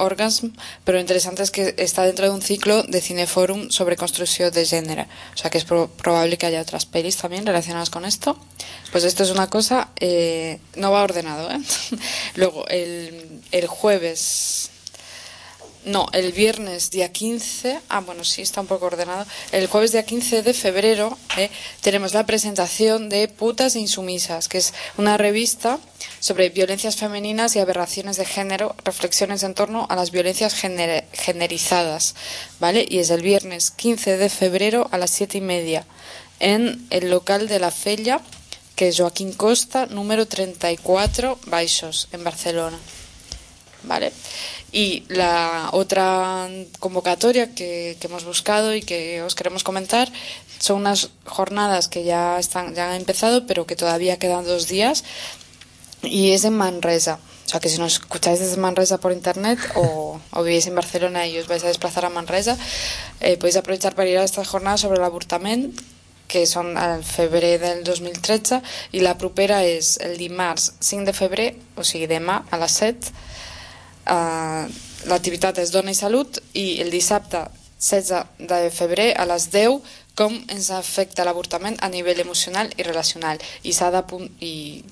Orgasm, 0.02 0.48
pero 0.84 0.98
lo 0.98 1.02
interesante 1.02 1.44
es 1.44 1.52
que 1.52 1.76
está 1.78 2.04
dentro 2.04 2.26
de 2.26 2.32
un 2.32 2.42
ciclo 2.42 2.84
de 2.84 3.02
Cineforum 3.02 3.70
sobre 3.70 3.96
construcción 3.96 4.52
de 4.52 4.66
género. 4.66 5.04
O 5.34 5.38
sea 5.38 5.50
que 5.50 5.58
es 5.58 5.64
pro- 5.66 5.90
probable 5.90 6.38
que 6.38 6.46
haya 6.46 6.62
otras 6.62 6.86
pelis 6.86 7.18
también 7.18 7.46
relacionadas 7.46 7.90
con 7.90 8.06
esto. 8.06 8.38
Pues 8.92 9.04
esto 9.04 9.24
es 9.24 9.30
una 9.30 9.50
cosa, 9.50 9.90
eh, 10.00 10.60
no 10.76 10.92
va 10.92 11.04
ordenado. 11.04 11.50
¿eh? 11.52 11.60
Luego, 12.36 12.68
el, 12.68 13.42
el 13.52 13.68
jueves 13.68 14.70
No, 15.84 16.06
el 16.14 16.32
viernes 16.32 16.92
día 16.92 17.12
15, 17.12 17.80
ah 17.90 18.02
bueno, 18.02 18.24
sí, 18.24 18.44
está 18.44 18.62
un 18.62 18.68
poco 18.68 18.86
ordenado. 18.86 19.26
El 19.52 19.66
jueves 19.66 19.92
día 19.92 20.04
15 20.06 20.44
de 20.44 20.54
febrero 20.54 21.18
eh, 21.38 21.50
tenemos 21.82 22.14
la 22.14 22.24
presentación 22.28 23.10
de 23.10 23.28
Putas 23.28 23.76
e 23.76 23.80
Insumisas, 23.80 24.48
que 24.48 24.60
es 24.60 24.74
una 24.98 25.18
revista 25.18 25.80
sobre 26.22 26.48
violencias 26.50 26.96
femeninas 26.96 27.56
y 27.56 27.60
aberraciones 27.60 28.16
de 28.16 28.24
género, 28.24 28.74
reflexiones 28.86 29.44
en 29.44 29.54
torno 29.54 29.88
a 29.90 29.98
las 29.98 30.12
violencias 30.12 30.56
gener- 30.56 31.04
generizadas, 31.12 32.16
¿vale? 32.62 32.86
Y 32.90 33.00
es 33.00 33.10
el 33.10 33.22
viernes 33.22 33.72
15 33.72 34.16
de 34.16 34.30
febrero 34.30 34.88
a 34.92 34.98
las 34.98 35.10
siete 35.12 35.40
y 35.40 35.42
media 35.42 35.86
en 36.40 36.88
el 36.90 37.10
local 37.10 37.50
de 37.50 37.60
la 37.60 37.72
Fella, 37.72 38.22
que 38.78 38.88
es 38.88 38.98
Joaquín 38.98 39.34
Costa, 39.34 39.88
número 39.88 40.26
34, 40.28 41.38
Baixos, 41.48 42.08
en 42.14 42.24
Barcelona. 42.24 42.78
¿vale? 43.84 44.12
Y 44.72 45.04
la 45.08 45.70
otra 45.74 46.48
convocatoria 46.80 47.54
que, 47.56 47.98
que 48.00 48.08
hemos 48.08 48.26
buscado 48.26 48.76
y 48.76 48.82
que 48.84 49.24
os 49.24 49.34
queremos 49.34 49.64
comentar 49.64 50.12
son 50.60 50.78
unas 50.78 51.10
jornadas 51.26 51.88
que 51.88 52.04
ya 52.04 52.38
están 52.40 52.76
ya 52.76 52.90
han 52.92 52.96
empezado, 52.98 53.48
pero 53.48 53.66
que 53.66 53.76
todavía 53.76 54.20
quedan 54.20 54.46
dos 54.46 54.68
días 54.68 55.04
y 56.04 56.32
es 56.32 56.44
en 56.46 56.56
Manresa. 56.58 57.20
O 57.46 57.50
sea 57.52 57.60
que 57.60 57.70
si 57.70 57.78
nos 57.78 57.94
escucháis 57.94 58.40
desde 58.40 58.58
Manresa 58.58 58.98
por 59.00 59.12
internet 59.12 59.60
o, 59.76 60.20
o 60.32 60.44
vivís 60.44 60.68
en 60.68 60.76
Barcelona 60.76 61.28
y 61.28 61.38
os 61.38 61.48
vais 61.48 61.64
a 61.64 61.68
desplazar 61.68 62.06
a 62.06 62.10
Manresa, 62.10 62.58
eh, 63.20 63.38
podéis 63.38 63.58
aprovechar 63.58 63.94
para 63.94 64.10
ir 64.10 64.18
a 64.18 64.24
estas 64.24 64.48
jornadas 64.48 64.82
sobre 64.82 64.98
el 64.98 65.04
avortament 65.04 65.76
que 66.32 66.46
són 66.48 66.78
al 66.80 67.04
febrer 67.04 67.58
del 67.60 67.84
2013 67.84 68.62
i 68.96 69.02
la 69.04 69.18
propera 69.20 69.66
és 69.68 69.98
el 70.00 70.16
dimarts 70.16 70.70
5 70.80 71.04
de 71.10 71.14
febrer, 71.14 71.50
o 71.76 71.84
sigui 71.84 72.08
demà 72.08 72.46
a 72.52 72.58
les 72.62 72.72
7 72.80 73.12
Uh, 74.02 74.66
L'activitat 75.06 75.60
és 75.62 75.70
Dona 75.70 75.94
i 75.94 75.98
Salut 75.98 76.40
i 76.58 76.82
el 76.82 76.90
dissabte 76.90 77.44
16 77.78 78.48
de 78.50 78.58
febrer 78.74 79.12
a 79.14 79.28
les 79.30 79.46
10 79.54 79.78
com 80.18 80.34
ens 80.50 80.72
afecta 80.74 81.24
l'avortament 81.26 81.78
a 81.82 81.90
nivell 81.90 82.20
emocional 82.22 82.70
i 82.78 82.84
relacional 82.86 83.38
i 83.62 83.74
s'ha 83.78 83.92
d'apun- 83.94 84.30
i 84.42 84.84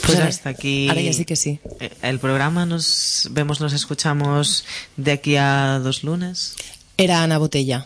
Pues 0.02 0.16
ahora- 0.18 0.30
hasta 0.30 0.50
aquí. 0.50 0.88
ahora 0.90 1.02
ya 1.02 1.14
sí 1.14 1.26
que 1.26 1.36
sí. 1.36 1.60
eh, 1.80 1.92
El 2.02 2.20
programa 2.20 2.66
nos 2.66 3.28
vemos, 3.32 3.62
nos 3.62 3.72
escuchamos 3.74 4.66
de 4.98 5.12
aquí 5.12 5.36
a 5.38 5.80
dos 5.84 6.04
lunes. 6.04 6.56
Era 6.98 7.22
Ana 7.24 7.38
Botella. 7.38 7.86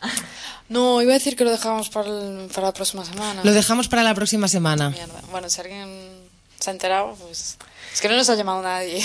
No, 0.70 1.02
iba 1.02 1.10
a 1.10 1.14
decir 1.18 1.36
que 1.36 1.44
lo 1.44 1.50
dejábamos 1.50 1.90
para, 1.90 2.08
el- 2.08 2.48
para 2.54 2.68
la 2.68 2.72
próxima 2.72 3.04
semana. 3.04 3.42
Lo 3.44 3.52
dejamos 3.52 3.88
para 3.88 4.02
la 4.02 4.14
próxima 4.14 4.48
semana. 4.48 4.88
Mierda. 4.90 5.20
Bueno, 5.30 5.50
si 5.50 5.60
alguien 5.60 5.88
se 6.58 6.70
ha 6.70 6.72
enterado, 6.72 7.14
pues... 7.20 7.58
Es 7.92 8.00
que 8.00 8.08
no 8.08 8.16
nos 8.16 8.30
ha 8.30 8.36
llamado 8.36 8.62
nadie. 8.62 9.02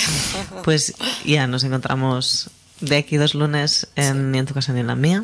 Pues 0.64 0.94
ya 1.26 1.48
nos 1.48 1.64
encontramos 1.64 2.50
de 2.82 2.98
aquí 2.98 3.18
dos 3.18 3.34
lunes 3.34 3.88
en 3.96 4.32
Ni 4.32 4.38
en 4.40 4.46
tu 4.46 4.54
casa 4.54 4.72
ni 4.74 4.80
en 4.82 4.88
la 4.88 4.96
mía. 4.96 5.24